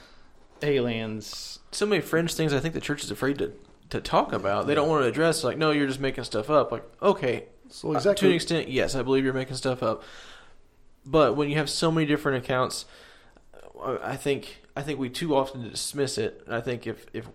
aliens. 0.62 1.58
so 1.72 1.86
many 1.86 2.00
fringe 2.00 2.32
things. 2.34 2.52
I 2.52 2.60
think 2.60 2.74
the 2.74 2.80
church 2.80 3.02
is 3.04 3.10
afraid 3.10 3.38
to 3.38 3.52
to 3.90 4.00
talk 4.00 4.32
about. 4.32 4.66
They 4.68 4.74
don't 4.76 4.88
want 4.88 5.02
to 5.02 5.08
address. 5.08 5.42
Like, 5.42 5.58
no, 5.58 5.72
you're 5.72 5.88
just 5.88 5.98
making 6.00 6.22
stuff 6.24 6.48
up. 6.48 6.70
Like, 6.70 6.84
okay, 7.02 7.46
So 7.70 7.92
uh, 7.94 8.14
to 8.14 8.26
an 8.26 8.32
extent, 8.32 8.68
yes, 8.68 8.94
I 8.94 9.02
believe 9.02 9.24
you're 9.24 9.32
making 9.34 9.56
stuff 9.56 9.82
up. 9.82 10.04
But 11.04 11.34
when 11.36 11.48
you 11.50 11.56
have 11.56 11.68
so 11.68 11.90
many 11.90 12.06
different 12.06 12.44
accounts, 12.44 12.84
I 14.02 14.14
think 14.16 14.62
I 14.76 14.82
think 14.82 15.00
we 15.00 15.08
too 15.10 15.34
often 15.34 15.68
dismiss 15.68 16.18
it. 16.18 16.42
I 16.48 16.60
think 16.60 16.86
if 16.86 17.06
if 17.12 17.26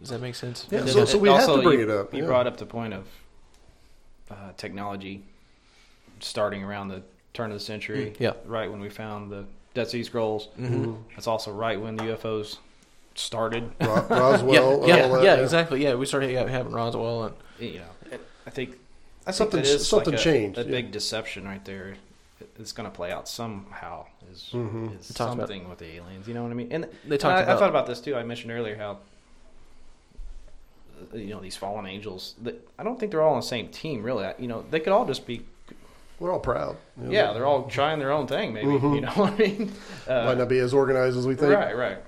does 0.00 0.10
that 0.10 0.20
make 0.20 0.34
sense? 0.34 0.66
Yeah, 0.70 0.84
so- 0.86 1.04
so 1.04 1.18
we 1.18 1.28
have 1.28 1.46
to 1.46 1.62
bring 1.62 1.78
you- 1.80 1.84
it 1.84 1.90
up, 1.90 2.12
You 2.14 2.20
yeah. 2.22 2.26
brought 2.26 2.46
up 2.46 2.56
the 2.56 2.66
point 2.66 2.94
of 2.94 3.06
uh, 4.30 4.52
technology 4.56 5.24
starting 6.20 6.62
around 6.64 6.88
the 6.88 7.02
turn 7.34 7.50
of 7.50 7.58
the 7.58 7.64
century. 7.64 8.12
Mm, 8.16 8.20
yeah. 8.20 8.32
Right 8.44 8.70
when 8.70 8.80
we 8.80 8.88
found 8.88 9.30
the 9.30 9.44
Dead 9.74 9.88
Sea 9.88 10.02
Scrolls. 10.04 10.46
hmm 10.56 10.94
That's 11.14 11.26
also 11.26 11.52
right 11.52 11.80
when 11.80 11.96
the 11.96 12.04
UFOs 12.04 12.58
started. 13.14 13.70
Ro- 13.80 14.06
Roswell. 14.08 14.52
yeah, 14.52 14.60
all 14.60 14.86
yeah, 14.88 15.08
that, 15.08 15.22
yeah, 15.24 15.34
exactly. 15.36 15.82
Yeah, 15.82 15.94
we 15.94 16.06
started 16.06 16.30
yeah, 16.30 16.46
having 16.48 16.72
Roswell 16.72 17.24
and 17.24 17.34
you 17.58 17.80
know, 17.80 18.18
I 18.46 18.50
think 18.50 18.78
I 19.26 19.30
Something- 19.32 19.62
think 19.62 19.66
that 19.66 19.74
is 19.80 19.86
something 19.88 20.12
like 20.12 20.20
a, 20.20 20.24
changed, 20.24 20.58
A 20.58 20.62
yeah. 20.64 20.70
big 20.70 20.90
deception 20.92 21.44
right 21.44 21.64
there. 21.64 21.96
It's 22.58 22.72
going 22.72 22.88
to 22.88 22.94
play 22.94 23.10
out 23.12 23.28
somehow. 23.28 24.06
Is, 24.32 24.50
Mhm. 24.52 24.98
is 25.00 25.08
We 25.08 25.14
talked 25.14 25.34
about- 25.34 25.48
something 25.48 25.68
with 25.68 25.78
the 25.78 25.86
aliens? 25.96 26.26
You 26.28 26.34
know 26.34 26.42
what 26.44 26.50
I 26.50 26.54
mean? 26.54 26.68
And 26.72 26.86
they 27.06 27.16
talked 27.18 27.36
I, 27.38 27.42
about. 27.42 27.56
I 27.56 27.58
thought 27.58 27.68
about 27.68 27.86
this 27.86 28.00
too. 28.00 28.14
I 28.16 28.22
mentioned 28.22 28.52
earlier 28.52 28.76
how 28.76 28.98
uh, 31.12 31.16
you 31.16 31.28
know 31.34 31.40
these 31.40 31.56
fallen 31.56 31.86
angels. 31.86 32.34
That 32.42 32.66
I 32.78 32.82
don't 32.84 32.98
think 32.98 33.12
they're 33.12 33.22
all 33.22 33.34
on 33.34 33.40
the 33.40 33.46
same 33.46 33.68
team. 33.68 34.02
Really, 34.02 34.24
I- 34.24 34.34
you 34.38 34.48
know, 34.48 34.64
they 34.70 34.80
could 34.80 34.92
all 34.92 35.04
just 35.04 35.26
be. 35.26 35.44
We're 36.20 36.32
all 36.32 36.40
proud. 36.40 36.76
you 37.00 37.04
know. 37.06 37.12
Yeah, 37.12 37.32
they're 37.32 37.46
all 37.46 37.64
trying 37.68 37.98
their 37.98 38.10
own 38.12 38.26
thing. 38.26 38.52
Maybe 38.52 38.66
Mhm. 38.68 38.94
you 38.96 39.00
know 39.02 39.10
what 39.12 39.32
I 39.34 39.36
mean? 39.36 39.72
Uh, 40.06 40.24
Might 40.26 40.38
not 40.38 40.48
be 40.48 40.58
as 40.58 40.74
organized 40.74 41.16
as 41.16 41.26
we 41.26 41.34
think. 41.36 41.54
right, 41.54 41.76
right. 41.76 41.98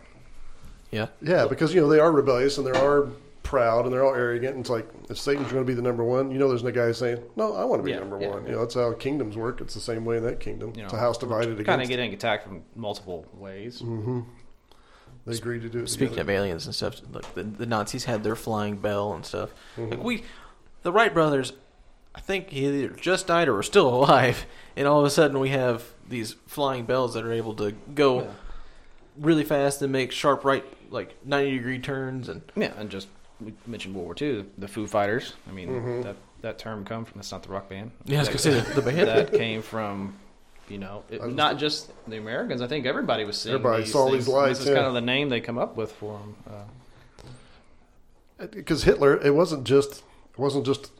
yeah, 0.90 1.06
Yeah, 1.22 1.46
because 1.46 1.72
you 1.74 1.80
know 1.80 1.88
they 1.88 2.00
are 2.00 2.10
rebellious 2.10 2.58
and 2.58 2.66
they 2.66 2.78
are 2.78 3.06
proud 3.42 3.84
and 3.84 3.92
they're 3.92 4.04
all 4.04 4.14
arrogant. 4.14 4.54
And 4.56 4.60
it's 4.60 4.70
like 4.70 4.88
if 5.08 5.18
Satan's 5.18 5.50
going 5.52 5.64
to 5.64 5.66
be 5.66 5.74
the 5.74 5.82
number 5.82 6.02
one, 6.04 6.30
you 6.30 6.38
know, 6.38 6.48
there's 6.48 6.62
no 6.64 6.70
guy 6.72 6.90
saying, 6.92 7.18
"No, 7.36 7.54
I 7.54 7.64
want 7.64 7.80
to 7.80 7.84
be 7.84 7.90
Yeah, 7.92 8.00
number 8.00 8.20
yeah, 8.20 8.28
one." 8.30 8.42
yeah. 8.42 8.48
You 8.50 8.54
know, 8.56 8.60
that's 8.62 8.74
how 8.74 8.92
kingdoms 8.94 9.36
work. 9.36 9.60
It's 9.60 9.74
the 9.74 9.80
same 9.80 10.04
way 10.04 10.16
in 10.18 10.24
that 10.24 10.40
kingdom. 10.40 10.72
You 10.76 10.84
it's 10.84 10.92
a 10.92 10.98
house 10.98 11.18
divided 11.18 11.64
kind 11.64 11.80
of 11.82 11.88
getting 11.88 12.12
attacked 12.12 12.44
from 12.44 12.62
multiple 12.74 13.26
ways. 13.34 13.78
hmm 13.80 14.20
They 15.26 15.36
agreed 15.36 15.62
to 15.62 15.68
do 15.68 15.80
it. 15.80 15.88
Speaking 15.88 16.14
together. 16.16 16.32
of 16.32 16.36
aliens 16.38 16.66
and 16.66 16.74
stuff, 16.74 17.00
like 17.12 17.32
the, 17.34 17.42
the 17.44 17.66
Nazis 17.66 18.04
had 18.04 18.24
their 18.24 18.36
flying 18.36 18.76
bell 18.76 19.12
and 19.12 19.24
stuff. 19.24 19.50
Mhm. 19.76 19.90
Like 19.90 20.02
we, 20.04 20.24
the 20.82 20.92
Wright 20.92 21.12
brothers, 21.12 21.52
I 22.14 22.20
think 22.20 22.50
he 22.50 22.66
either 22.66 22.88
just 22.88 23.26
died 23.28 23.48
or 23.48 23.54
were 23.54 23.62
still 23.62 23.88
alive, 23.88 24.46
and 24.76 24.86
all 24.88 24.98
of 25.00 25.06
a 25.06 25.10
sudden 25.10 25.38
we 25.38 25.50
have 25.50 25.84
these 26.08 26.34
flying 26.46 26.84
bells 26.84 27.14
that 27.14 27.24
are 27.24 27.32
able 27.32 27.54
to 27.54 27.72
go 27.94 28.22
Yeah. 28.22 28.26
really 29.16 29.44
fast 29.44 29.80
and 29.82 29.92
make 29.92 30.10
sharp 30.12 30.44
right, 30.44 30.64
like 30.90 31.14
ninety 31.24 31.52
degree 31.56 31.78
turns, 31.78 32.28
and 32.28 32.42
Yeah, 32.56 32.72
and 32.76 32.90
just 32.90 33.08
we 33.40 33.54
mentioned 33.66 33.94
World 33.94 34.06
War 34.06 34.16
II, 34.20 34.44
the 34.58 34.68
Foo 34.68 34.86
Fighters. 34.86 35.34
I 35.48 35.52
mean, 35.52 35.68
Mhm. 35.68 36.02
that 36.02 36.16
that 36.42 36.58
term 36.58 36.84
come 36.84 37.04
from. 37.04 37.18
That's 37.18 37.30
not 37.32 37.42
the 37.42 37.50
rock 37.50 37.68
band. 37.68 37.90
yeah, 38.06 38.18
I 38.26 38.32
was 38.32 38.42
That- 38.44 38.66
the, 38.74 38.80
the 38.80 38.90
band. 38.90 39.08
that 39.08 39.32
came 39.32 39.60
from, 39.62 40.16
you 40.68 40.78
know, 40.78 41.04
it, 41.10 41.20
was- 41.20 41.34
not 41.34 41.58
just 41.58 41.92
the 42.08 42.16
Americans. 42.16 42.60
I 42.62 42.66
think 42.66 42.86
everybody 42.86 43.24
was 43.24 43.36
seeing. 43.38 43.54
Everybody 43.54 43.82
these 43.84 43.92
saw 43.92 44.06
things. 44.10 44.24
these 44.26 44.34
lights, 44.34 44.58
This 44.58 44.66
is 44.66 44.70
yeah. 44.70 44.76
kind 44.76 44.86
of 44.88 44.94
the 44.94 45.00
name 45.02 45.28
they 45.28 45.40
come 45.40 45.58
up 45.58 45.76
with 45.76 45.92
for 45.92 46.18
them. 46.18 46.36
Uh, 46.48 48.46
because 48.50 48.84
Hitler, 48.84 49.20
it 49.22 49.34
wasn't 49.34 49.64
just 49.64 50.02
it 50.32 50.38
wasn't 50.38 50.64
just 50.66 50.90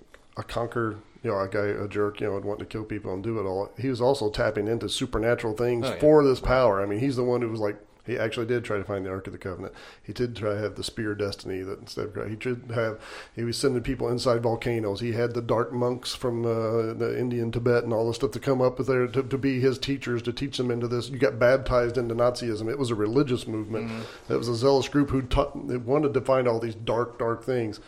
a 0.41 0.45
conquer, 0.45 0.97
you 1.23 1.31
know, 1.31 1.39
a 1.39 1.49
guy, 1.49 1.67
a 1.67 1.87
jerk, 1.89 2.21
you 2.21 2.27
know, 2.29 2.37
and 2.37 2.45
wanting 2.45 2.67
to 2.67 2.71
kill 2.73 2.85
people 2.85 3.13
and 3.13 3.23
do 3.23 3.39
it 3.39 3.45
all. 3.45 3.71
He 3.79 3.89
was 3.89 4.01
also 4.01 4.31
tapping 4.31 4.67
into 4.69 4.89
supernatural 4.89 5.55
things 5.55 5.87
Oh, 5.87 5.91
yeah. 5.95 6.01
for 6.01 6.25
this 6.25 6.41
power. 6.41 6.81
I 6.83 6.87
mean, 6.87 6.99
he's 6.99 7.17
the 7.17 7.25
one 7.25 7.43
who 7.43 7.49
was 7.49 7.61
like, 7.61 7.77
he 8.07 8.19
actually 8.19 8.47
did 8.47 8.65
try 8.65 8.79
to 8.79 8.83
find 8.83 9.05
the 9.05 9.11
Ark 9.11 9.27
of 9.27 9.35
the 9.35 9.39
Covenant. 9.39 9.75
He 10.03 10.13
did 10.15 10.35
try 10.35 10.55
to 10.55 10.59
have 10.61 10.75
the 10.75 10.83
Spear 10.83 11.13
of 11.13 11.19
Destiny 11.19 11.61
that 11.61 11.79
instead 11.81 12.07
of 12.17 12.29
he 12.29 12.35
did 12.35 12.71
have. 12.75 12.99
He 13.37 13.45
was 13.45 13.59
sending 13.59 13.83
people 13.83 14.09
inside 14.09 14.43
volcanoes. 14.43 15.01
He 15.01 15.13
had 15.13 15.35
the 15.35 15.43
dark 15.43 15.73
monks 15.73 16.15
from 16.15 16.45
uh, 16.45 16.95
the 16.95 17.15
Indian 17.17 17.53
Tibet 17.53 17.85
and 17.85 17.93
all 17.93 18.07
this 18.09 18.17
stuff 18.17 18.31
to 18.33 18.41
come 18.41 18.63
up 18.63 18.79
there 18.79 19.07
to, 19.07 19.23
to 19.23 19.39
be 19.39 19.61
his 19.61 19.79
teachers 19.79 20.23
to 20.23 20.33
teach 20.33 20.57
them 20.57 20.71
into 20.71 20.89
this. 20.89 21.11
You 21.11 21.19
got 21.19 21.39
baptized 21.39 21.99
into 21.99 22.15
Nazism. 22.15 22.69
It 22.71 22.79
was 22.79 22.91
a 22.91 22.95
religious 22.97 23.47
movement. 23.47 23.93
It 24.31 24.35
was 24.35 24.49
a 24.49 24.57
zealous 24.57 24.89
group 24.89 25.11
who 25.11 25.21
taught, 25.23 25.55
wanted 25.55 26.15
to 26.15 26.21
find 26.23 26.49
all 26.49 26.59
these 26.59 26.75
dark, 26.75 27.19
dark 27.19 27.45
things. 27.45 27.81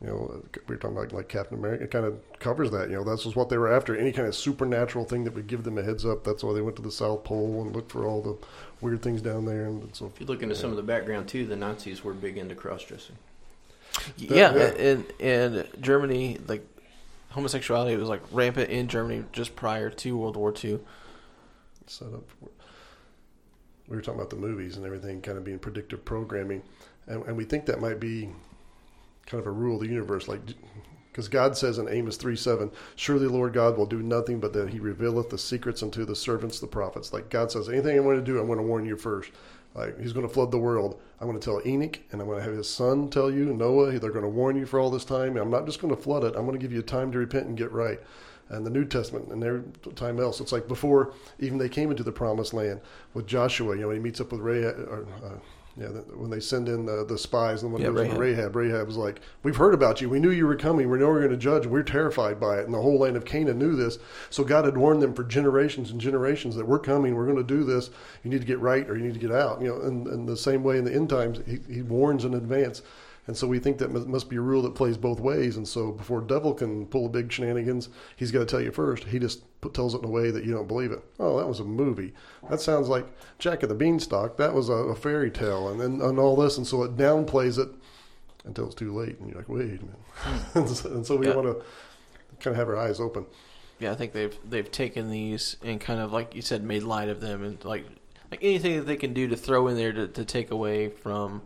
You 0.00 0.08
know, 0.08 0.42
we 0.68 0.74
were 0.74 0.76
talking 0.76 0.96
about 0.96 1.12
like 1.12 1.28
Captain 1.28 1.56
America. 1.58 1.84
It 1.84 1.90
kind 1.90 2.04
of 2.04 2.20
covers 2.38 2.70
that. 2.72 2.90
You 2.90 2.96
know, 2.96 3.04
that's 3.04 3.24
just 3.24 3.34
what 3.34 3.48
they 3.48 3.56
were 3.56 3.72
after. 3.72 3.96
Any 3.96 4.12
kind 4.12 4.28
of 4.28 4.34
supernatural 4.34 5.06
thing 5.06 5.24
that 5.24 5.34
would 5.34 5.46
give 5.46 5.64
them 5.64 5.78
a 5.78 5.82
heads 5.82 6.04
up. 6.04 6.22
That's 6.22 6.44
why 6.44 6.52
they 6.52 6.60
went 6.60 6.76
to 6.76 6.82
the 6.82 6.90
South 6.92 7.24
Pole 7.24 7.62
and 7.62 7.74
looked 7.74 7.92
for 7.92 8.06
all 8.06 8.20
the 8.20 8.36
weird 8.82 9.00
things 9.02 9.22
down 9.22 9.46
there. 9.46 9.64
And 9.64 9.94
so, 9.96 10.06
If 10.06 10.20
you 10.20 10.26
look 10.26 10.42
into 10.42 10.54
some 10.54 10.70
of 10.70 10.76
the 10.76 10.82
background 10.82 11.28
too, 11.28 11.46
the 11.46 11.56
Nazis 11.56 12.04
were 12.04 12.12
big 12.12 12.36
into 12.36 12.54
cross 12.54 12.84
dressing. 12.84 13.16
yeah, 14.18 14.54
yeah. 14.54 14.62
and 14.76 15.06
and 15.18 15.68
Germany, 15.80 16.38
like 16.46 16.66
homosexuality 17.30 17.96
was 17.96 18.08
like 18.10 18.20
rampant 18.32 18.68
in 18.68 18.88
Germany 18.88 19.24
just 19.32 19.56
prior 19.56 19.88
to 19.88 20.16
World 20.18 20.36
War 20.36 20.52
II. 20.52 20.78
set 21.86 22.08
up. 22.08 22.24
For, 22.28 22.48
we 23.88 23.96
were 23.96 24.02
talking 24.02 24.18
about 24.20 24.30
the 24.30 24.36
movies 24.36 24.76
and 24.76 24.84
everything 24.84 25.22
kind 25.22 25.38
of 25.38 25.44
being 25.44 25.58
predictive 25.58 26.04
programming, 26.04 26.62
and, 27.06 27.24
and 27.24 27.36
we 27.36 27.44
think 27.44 27.64
that 27.66 27.80
might 27.80 28.00
be 28.00 28.28
kind 29.26 29.40
of 29.40 29.46
a 29.46 29.50
rule 29.50 29.76
of 29.76 29.82
the 29.82 29.88
universe, 29.88 30.28
like 30.28 30.40
because 31.10 31.28
God 31.28 31.56
says 31.56 31.78
in 31.78 31.88
Amos 31.88 32.16
three 32.16 32.36
seven, 32.36 32.70
"Surely 32.94 33.26
the 33.26 33.32
Lord 33.32 33.52
God 33.52 33.76
will 33.76 33.86
do 33.86 34.02
nothing 34.02 34.40
but 34.40 34.52
that 34.52 34.70
He 34.70 34.78
revealeth 34.78 35.30
the 35.30 35.38
secrets 35.38 35.82
unto 35.82 36.04
the 36.04 36.16
servants, 36.16 36.60
the 36.60 36.66
prophets." 36.66 37.12
Like 37.12 37.30
God 37.30 37.50
says, 37.50 37.68
anything 37.68 37.96
I'm 37.96 38.04
going 38.04 38.18
to 38.18 38.24
do, 38.24 38.38
I'm 38.38 38.46
going 38.46 38.58
to 38.58 38.64
warn 38.64 38.86
you 38.86 38.96
first. 38.96 39.30
Like 39.74 39.98
He's 40.00 40.12
going 40.12 40.26
to 40.26 40.32
flood 40.32 40.50
the 40.50 40.58
world. 40.58 41.00
I'm 41.20 41.26
going 41.26 41.38
to 41.38 41.44
tell 41.44 41.66
Enoch, 41.66 41.98
and 42.12 42.20
I'm 42.20 42.26
going 42.26 42.38
to 42.38 42.44
have 42.44 42.54
his 42.54 42.68
son 42.68 43.08
tell 43.08 43.30
you, 43.30 43.54
Noah. 43.54 43.98
They're 43.98 44.10
going 44.10 44.24
to 44.24 44.28
warn 44.28 44.56
you 44.56 44.66
for 44.66 44.78
all 44.78 44.90
this 44.90 45.04
time. 45.04 45.36
I'm 45.36 45.50
not 45.50 45.66
just 45.66 45.80
going 45.80 45.94
to 45.94 46.00
flood 46.00 46.24
it. 46.24 46.34
I'm 46.36 46.46
going 46.46 46.58
to 46.58 46.62
give 46.62 46.72
you 46.72 46.82
time 46.82 47.10
to 47.12 47.18
repent 47.18 47.46
and 47.46 47.56
get 47.56 47.72
right 47.72 48.00
and 48.48 48.64
the 48.64 48.70
New 48.70 48.84
Testament 48.84 49.28
and 49.28 49.42
every 49.42 49.62
time 49.94 50.20
else. 50.20 50.40
It's 50.40 50.52
like 50.52 50.68
before 50.68 51.12
even 51.38 51.58
they 51.58 51.68
came 51.68 51.90
into 51.90 52.02
the 52.02 52.12
promised 52.12 52.54
land 52.54 52.80
with 53.14 53.26
Joshua, 53.26 53.74
you 53.74 53.82
know, 53.82 53.90
he 53.90 53.98
meets 53.98 54.20
up 54.20 54.32
with 54.32 54.40
Rahab, 54.40 54.78
or, 54.78 55.06
uh, 55.24 55.38
yeah, 55.78 55.88
when 55.88 56.30
they 56.30 56.40
send 56.40 56.68
in 56.68 56.86
the, 56.86 57.04
the 57.04 57.18
spies 57.18 57.62
and 57.62 57.70
when 57.70 57.82
Yeah, 57.82 57.88
yeah, 57.88 57.94
goes 57.94 58.02
Rahab. 58.04 58.18
Rahab. 58.18 58.56
Rahab, 58.56 58.72
Rahab 58.72 58.86
was 58.86 58.96
like, 58.96 59.20
we've 59.42 59.56
heard 59.56 59.74
about 59.74 60.00
you. 60.00 60.08
We 60.08 60.18
knew 60.18 60.30
you 60.30 60.46
were 60.46 60.56
coming. 60.56 60.88
We 60.88 60.98
know 60.98 61.08
we're 61.08 61.20
going 61.20 61.30
to 61.32 61.36
judge. 61.36 61.66
We're 61.66 61.82
terrified 61.82 62.40
by 62.40 62.58
it. 62.58 62.64
And 62.64 62.72
the 62.72 62.80
whole 62.80 62.98
land 62.98 63.16
of 63.16 63.26
Canaan 63.26 63.58
knew 63.58 63.76
this. 63.76 63.98
So 64.30 64.42
God 64.42 64.64
had 64.64 64.78
warned 64.78 65.02
them 65.02 65.12
for 65.12 65.22
generations 65.22 65.90
and 65.90 66.00
generations 66.00 66.56
that 66.56 66.66
we're 66.66 66.78
coming. 66.78 67.14
We're 67.14 67.26
going 67.26 67.36
to 67.36 67.42
do 67.42 67.62
this. 67.62 67.90
You 68.24 68.30
need 68.30 68.40
to 68.40 68.46
get 68.46 68.58
right 68.58 68.88
or 68.88 68.96
you 68.96 69.04
need 69.04 69.14
to 69.14 69.20
get 69.20 69.32
out. 69.32 69.60
You 69.60 69.68
know, 69.68 69.80
and, 69.82 70.06
and 70.06 70.26
the 70.26 70.36
same 70.36 70.62
way 70.62 70.78
in 70.78 70.84
the 70.84 70.94
end 70.94 71.10
times, 71.10 71.40
he, 71.46 71.58
he 71.72 71.82
warns 71.82 72.24
in 72.24 72.32
advance. 72.32 72.80
And 73.26 73.36
so 73.36 73.46
we 73.48 73.58
think 73.58 73.78
that 73.78 73.90
must 73.90 74.28
be 74.28 74.36
a 74.36 74.40
rule 74.40 74.62
that 74.62 74.74
plays 74.76 74.96
both 74.96 75.18
ways. 75.18 75.56
And 75.56 75.66
so 75.66 75.90
before 75.90 76.20
devil 76.20 76.54
can 76.54 76.86
pull 76.86 77.06
a 77.06 77.08
big 77.08 77.32
shenanigans, 77.32 77.88
he's 78.14 78.30
got 78.30 78.38
to 78.40 78.46
tell 78.46 78.60
you 78.60 78.70
first. 78.70 79.04
He 79.04 79.18
just 79.18 79.42
put, 79.60 79.74
tells 79.74 79.94
it 79.94 79.98
in 79.98 80.04
a 80.04 80.10
way 80.10 80.30
that 80.30 80.44
you 80.44 80.52
don't 80.52 80.68
believe 80.68 80.92
it. 80.92 81.00
Oh, 81.18 81.36
that 81.38 81.48
was 81.48 81.58
a 81.58 81.64
movie. 81.64 82.12
That 82.48 82.60
sounds 82.60 82.88
like 82.88 83.04
Jack 83.40 83.64
of 83.64 83.68
the 83.68 83.74
Beanstalk. 83.74 84.36
That 84.36 84.54
was 84.54 84.68
a, 84.68 84.74
a 84.74 84.94
fairy 84.94 85.30
tale, 85.32 85.68
and 85.70 85.80
then 85.80 86.00
and 86.00 86.18
all 86.20 86.36
this. 86.36 86.56
And 86.56 86.64
so 86.66 86.84
it 86.84 86.96
downplays 86.96 87.58
it 87.58 87.68
until 88.44 88.66
it's 88.66 88.76
too 88.76 88.94
late, 88.94 89.18
and 89.18 89.28
you're 89.28 89.38
like, 89.38 89.48
wait 89.48 89.62
a 89.62 89.84
minute. 89.84 89.96
and, 90.54 90.68
so, 90.68 90.90
and 90.92 91.04
so 91.04 91.16
we 91.16 91.26
Yeah. 91.26 91.34
want 91.34 91.48
to 91.48 91.64
kind 92.38 92.54
of 92.54 92.56
have 92.56 92.68
our 92.68 92.76
eyes 92.76 93.00
open. 93.00 93.26
Yeah, 93.80 93.90
I 93.90 93.96
think 93.96 94.12
they've 94.12 94.36
they've 94.48 94.70
taken 94.70 95.10
these 95.10 95.56
and 95.64 95.80
kind 95.80 96.00
of 96.00 96.12
like 96.12 96.34
you 96.36 96.42
said, 96.42 96.62
made 96.62 96.84
light 96.84 97.08
of 97.08 97.20
them 97.20 97.42
and 97.42 97.62
like 97.64 97.84
like 98.30 98.38
anything 98.42 98.76
that 98.76 98.86
they 98.86 98.96
can 98.96 99.12
do 99.12 99.26
to 99.28 99.36
throw 99.36 99.66
in 99.68 99.76
there 99.76 99.92
to, 99.92 100.06
to 100.08 100.24
take 100.24 100.50
away 100.52 100.88
from 100.90 101.42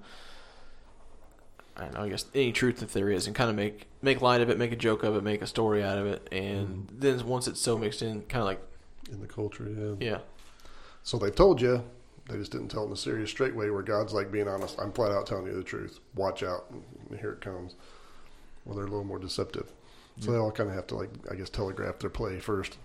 I 1.81 1.85
don't 1.85 1.95
know, 1.95 2.03
I 2.03 2.09
guess 2.09 2.27
any 2.35 2.53
truth 2.53 2.81
that 2.81 2.93
there 2.93 3.11
is 3.11 3.27
and 3.27 3.35
kind 3.35 3.51
of 3.51 3.57
make 3.57 3.87
make 4.03 4.21
light 4.21 4.41
of 4.41 4.51
it, 4.51 4.59
make 4.59 4.73
a 4.73 4.77
joke 4.77 5.03
of 5.03 5.17
it, 5.17 5.23
make 5.23 5.43
a 5.43 5.47
story 5.47 5.83
out 5.83 5.99
of 5.99 6.07
it, 6.07 6.29
and 6.31 6.69
mm-hmm. 6.69 6.99
then 6.99 7.27
once 7.27 7.49
it's 7.49 7.61
so 7.61 7.79
mixed 7.79 8.03
in, 8.03 8.23
kind 8.23 8.43
of 8.43 8.47
like 8.47 8.61
In 9.11 9.21
the 9.21 9.27
culture, 9.27 9.69
yeah. 9.69 9.95
yeah, 10.11 10.19
So 11.03 11.19
they 11.19 11.31
told 11.31 11.61
you, 11.61 11.85
they 12.29 12.37
just 12.37 12.53
didn't 12.53 12.69
tell 12.69 12.85
it 12.85 12.87
in 12.87 12.93
a 12.93 12.97
serious, 12.97 13.31
straight 13.31 13.57
way 13.57 13.71
where 13.71 13.83
God's 13.83 14.13
like 14.13 14.31
being 14.31 14.49
honest. 14.49 14.79
I'm 14.79 14.93
flat 14.93 15.11
out 15.11 15.27
telling 15.27 15.47
you 15.47 15.55
the 15.55 15.65
truth. 15.65 15.99
Watch 16.15 16.43
out. 16.43 16.73
Here 17.19 17.33
it 17.33 17.41
comes. 17.41 17.75
Well, 18.65 18.77
they're 18.77 18.85
a 18.85 18.89
little 18.89 19.05
more 19.05 19.19
deceptive. 19.19 19.73
So 20.21 20.33
they 20.33 20.37
all 20.39 20.53
kind 20.53 20.69
of 20.69 20.77
have 20.77 20.87
to, 20.89 20.97
like, 20.97 21.09
I 21.31 21.35
guess, 21.35 21.49
telegraph 21.49 21.99
their 21.99 22.11
play 22.11 22.41
first. 22.41 22.77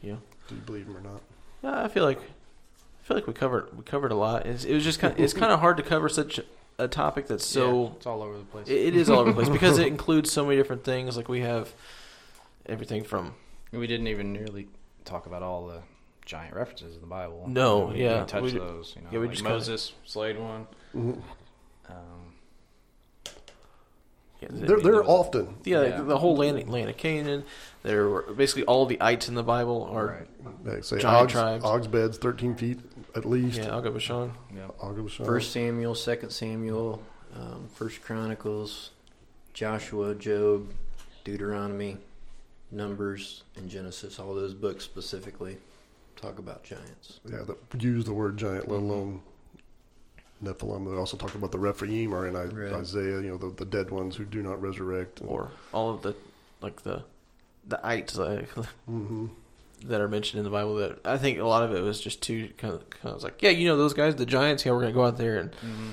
yeah. 0.00 0.16
Do 0.48 0.54
you 0.54 0.60
believe 0.60 0.86
them 0.86 0.96
or 0.96 1.00
not? 1.00 1.20
Yeah, 1.62 1.82
I 1.82 1.88
feel 1.88 2.04
like 2.04 2.20
I 2.20 3.06
feel 3.06 3.16
like 3.16 3.26
we 3.26 3.32
covered 3.32 3.76
we 3.76 3.82
covered 3.82 4.12
a 4.12 4.14
lot. 4.14 4.46
It's, 4.46 4.64
it 4.64 4.74
was 4.74 4.84
just 4.84 5.00
kind 5.00 5.14
of, 5.14 5.20
it's 5.20 5.32
kind 5.32 5.52
of 5.52 5.60
hard 5.60 5.78
to 5.78 5.82
cover 5.82 6.08
such 6.08 6.38
a 6.78 6.88
topic 6.88 7.26
that's 7.28 7.54
yeah, 7.54 7.62
so 7.62 7.92
it's 7.96 8.06
all 8.06 8.22
over 8.22 8.36
the 8.38 8.44
place. 8.44 8.66
it, 8.68 8.74
it 8.88 8.96
is 8.96 9.08
all 9.10 9.20
over 9.20 9.30
the 9.30 9.34
place 9.34 9.48
because 9.60 9.78
it 9.78 9.86
includes 9.86 10.30
so 10.32 10.44
many 10.44 10.56
different 10.56 10.84
things. 10.84 11.16
Like 11.16 11.28
we 11.28 11.40
have 11.40 11.72
everything 12.66 13.04
from 13.04 13.34
we 13.72 13.86
didn't 13.86 14.06
even 14.08 14.32
nearly 14.32 14.68
talk 15.04 15.26
about 15.26 15.42
all 15.42 15.66
the 15.66 15.80
giant 16.24 16.54
references 16.54 16.94
in 16.94 17.00
the 17.00 17.06
Bible. 17.06 17.44
No, 17.46 17.86
we 17.86 18.02
yeah, 18.02 18.14
didn't 18.14 18.28
touch 18.28 18.42
we- 18.44 18.52
those. 18.58 18.94
You 18.96 19.02
know, 19.02 19.08
yeah, 19.12 19.18
we 19.18 19.26
like 19.26 19.32
just 19.32 19.42
kinda- 19.44 19.56
Moses 19.58 19.92
slayed 20.04 20.38
one. 20.38 20.66
Mhm. 20.94 21.20
Um, 21.90 21.94
yeah, 24.40 24.48
They're, 24.50 24.80
they're 24.80 25.02
was 25.02 25.08
often. 25.08 25.56
yeah, 25.64 25.82
Yeah. 25.82 26.00
the 26.02 26.18
whole 26.18 26.36
land 26.36 26.68
land 26.68 26.88
of 26.90 26.96
Canaan. 26.96 27.44
There 27.82 28.08
were 28.08 28.22
basically 28.34 28.64
all 28.64 28.86
the 28.86 29.00
ites 29.00 29.28
in 29.28 29.34
the 29.34 29.42
Bible 29.42 29.84
are 29.92 30.26
right. 30.64 30.82
Giant 30.82 31.04
Og's, 31.04 31.32
tribes. 31.32 31.64
Og's 31.64 31.86
bed's 31.86 32.18
13 32.18 32.54
feet 32.54 32.78
at 33.16 33.24
least. 33.24 33.58
yeah, 33.58 33.70
I'll 33.72 33.80
go 33.80 33.90
with 33.90 34.02
Bashan. 34.02 34.32
Yeah. 34.54 34.68
I'll 34.82 34.92
go 34.92 35.02
with 35.02 35.12
Bashan. 35.12 35.26
First 35.26 35.52
Samuel, 35.52 35.94
Second 35.94 36.30
Samuel, 36.30 37.02
um, 37.34 37.68
First 37.74 38.02
Chronicles, 38.02 38.90
Joshua, 39.52 40.14
Job, 40.14 40.68
Deuteronomy, 41.24 41.96
Numbers, 42.70 43.44
and 43.56 43.68
Genesis. 43.68 44.18
All 44.18 44.34
those 44.34 44.54
books 44.54 44.84
specifically 44.84 45.56
talk 46.16 46.38
about 46.38 46.64
giants. 46.64 47.20
Yeah, 47.28 47.42
that 47.46 47.82
use 47.82 48.04
the 48.04 48.12
word 48.14 48.36
giant, 48.36 48.68
let 48.68 48.80
alone 48.80 49.20
Nephilim. 50.42 50.90
They 50.90 50.96
also 50.96 51.16
talk 51.16 51.34
about 51.34 51.52
the 51.52 51.58
Rephaim 51.58 52.14
are 52.14 52.26
in 52.26 52.34
Right. 52.34 52.72
Isaiah, 52.72 53.20
you 53.20 53.28
know, 53.30 53.36
the, 53.36 53.50
the 53.50 53.64
dead 53.64 53.90
ones 53.90 54.16
who 54.16 54.24
do 54.24 54.42
not 54.42 54.60
resurrect. 54.60 55.20
or 55.24 55.50
all 55.72 55.90
of 55.90 56.02
the 56.02 56.14
like 56.60 56.82
the 56.82 57.02
the 57.66 57.84
ites 57.86 58.16
like, 58.16 58.48
hmm 58.86 59.26
that 59.88 60.00
are 60.00 60.08
mentioned 60.08 60.38
in 60.38 60.44
the 60.44 60.50
Bible. 60.50 60.76
That 60.76 60.98
I 61.04 61.18
think 61.18 61.38
a 61.38 61.44
lot 61.46 61.62
of 61.62 61.74
it 61.74 61.80
was 61.82 62.00
just 62.00 62.22
too 62.22 62.50
kind 62.58 62.74
of, 62.74 62.88
kind 62.90 63.14
of 63.14 63.22
like, 63.22 63.42
yeah, 63.42 63.50
you 63.50 63.68
know 63.68 63.76
those 63.76 63.94
guys, 63.94 64.14
the 64.16 64.26
giants. 64.26 64.64
Yeah, 64.64 64.72
we're 64.72 64.80
gonna 64.80 64.92
go 64.92 65.04
out 65.04 65.16
there 65.16 65.38
and 65.38 65.50
Mm-hmm. 65.52 65.90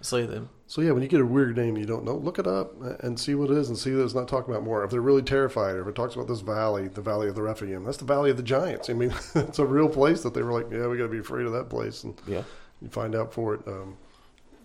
slay 0.00 0.26
them. 0.26 0.50
So 0.66 0.80
yeah, 0.80 0.92
when 0.92 1.02
you 1.02 1.08
get 1.08 1.20
a 1.20 1.26
weird 1.26 1.56
name 1.56 1.76
you 1.76 1.84
don't 1.84 2.04
know, 2.04 2.16
look 2.16 2.38
it 2.38 2.46
up 2.46 2.74
and 3.04 3.20
see 3.20 3.34
what 3.34 3.50
it 3.50 3.56
is, 3.58 3.68
and 3.68 3.78
see 3.78 3.90
that 3.92 4.02
it's 4.02 4.14
not 4.14 4.26
talking 4.28 4.52
about 4.52 4.64
more. 4.64 4.82
If 4.82 4.90
they're 4.90 5.00
really 5.00 5.22
terrified, 5.22 5.76
or 5.76 5.82
if 5.82 5.88
it 5.88 5.94
talks 5.94 6.14
about 6.14 6.26
this 6.26 6.40
valley, 6.40 6.88
the 6.88 7.02
valley 7.02 7.28
of 7.28 7.34
the 7.34 7.42
Rephaim, 7.42 7.84
that's 7.84 7.98
the 7.98 8.04
valley 8.04 8.30
of 8.30 8.36
the 8.36 8.42
giants. 8.42 8.88
I 8.90 8.94
mean, 8.94 9.12
it's 9.34 9.58
a 9.58 9.66
real 9.66 9.88
place 9.88 10.22
that 10.22 10.34
they 10.34 10.42
were 10.42 10.52
like, 10.52 10.72
yeah, 10.72 10.86
we 10.88 10.96
got 10.96 11.04
to 11.04 11.08
be 11.10 11.18
afraid 11.18 11.46
of 11.46 11.52
that 11.52 11.68
place, 11.68 12.02
and 12.04 12.20
Yeah, 12.26 12.42
you 12.80 12.88
find 12.88 13.14
out 13.14 13.32
for 13.32 13.54
it. 13.54 13.60
Um, 13.68 13.96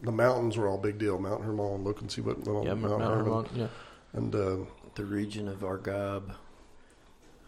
the 0.02 0.12
mountains 0.14 0.58
were 0.58 0.68
all 0.70 0.78
big 0.78 0.98
deal. 0.98 1.20
Mount 1.20 1.44
Hermon, 1.44 1.84
look 1.84 2.00
and 2.00 2.10
see 2.10 2.22
what 2.22 2.46
Mount, 2.48 2.66
yeah, 2.66 2.74
Mount, 2.74 3.00
Mount 3.00 3.04
Hermon. 3.04 3.34
Hermon. 3.34 3.48
Yeah, 3.54 3.68
And 4.14 4.34
uh, 4.34 4.58
The 4.96 5.04
region 5.04 5.50
of 5.50 5.58
Argob, 5.60 6.34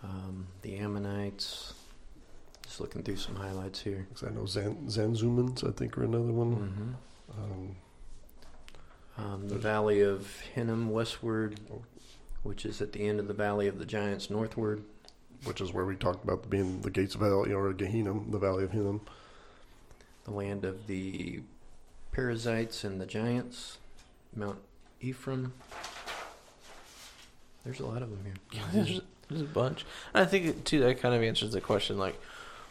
um, 0.04 0.48
the 0.62 0.78
Ammonites. 0.78 1.74
Just 2.64 2.80
looking 2.80 3.04
through 3.04 3.18
some 3.18 3.36
highlights 3.36 3.82
here. 3.82 4.08
'cause 4.14 4.24
I 4.24 4.32
know 4.34 4.46
Zan, 4.46 4.88
Zanzumans, 4.88 5.68
I 5.68 5.72
think, 5.72 5.98
are 5.98 6.04
another 6.04 6.32
one. 6.32 6.56
Mm-hmm. 6.56 7.42
Um, 7.44 7.76
Um, 9.18 9.48
the 9.50 9.58
Valley 9.58 10.00
of 10.02 10.40
Hinnom 10.56 10.90
westward, 10.90 11.60
which 12.44 12.66
is 12.66 12.82
at 12.82 12.94
the 12.94 13.06
end 13.08 13.20
of 13.20 13.28
the 13.28 13.34
Valley 13.34 13.68
of 13.68 13.78
the 13.78 13.86
Giants 13.86 14.30
northward. 14.30 14.84
which 15.44 15.60
is 15.60 15.74
where 15.74 15.86
we 15.86 15.96
talked 15.96 16.24
about 16.24 16.48
being 16.52 16.82
the 16.82 16.90
gates 16.92 17.16
of 17.16 17.22
hell, 17.22 17.48
you 17.48 17.56
or 17.58 17.74
Gehenna, 17.74 18.14
the 18.30 18.38
valley 18.38 18.64
of 18.64 18.72
Hinnom. 18.72 19.02
the 20.26 20.32
land 20.32 20.64
of 20.64 20.86
the 20.86 21.42
Perizzites 22.12 22.84
and 22.84 23.02
the 23.02 23.08
Giants, 23.08 23.80
Mount 24.36 24.60
Ephraim. 25.02 25.54
There's 27.66 27.80
a 27.80 27.86
lot 27.88 28.02
of 28.04 28.10
them 28.12 28.24
here. 28.72 29.02
there's, 29.32 29.42
a 29.42 29.46
bunch. 29.46 29.86
And 30.14 30.24
I 30.24 30.26
think 30.30 30.64
too 30.64 30.80
that 30.82 31.00
kind 31.00 31.16
of 31.16 31.22
answers 31.24 31.52
the 31.54 31.62
question 31.62 31.98
like, 31.98 32.20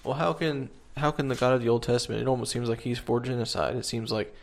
well, 0.04 0.14
how 0.14 0.32
can 0.32 0.70
how 0.96 1.10
can 1.10 1.28
the 1.28 1.34
God 1.34 1.52
of 1.54 1.62
the 1.62 1.68
Old 1.68 1.82
Testament? 1.82 2.20
It 2.22 2.28
almost 2.28 2.52
seems 2.52 2.68
like 2.68 2.80
he's 2.80 2.98
for 2.98 3.20
genocide. 3.20 3.76
It 3.76 3.84
seems 3.86 4.10
like 4.12 4.34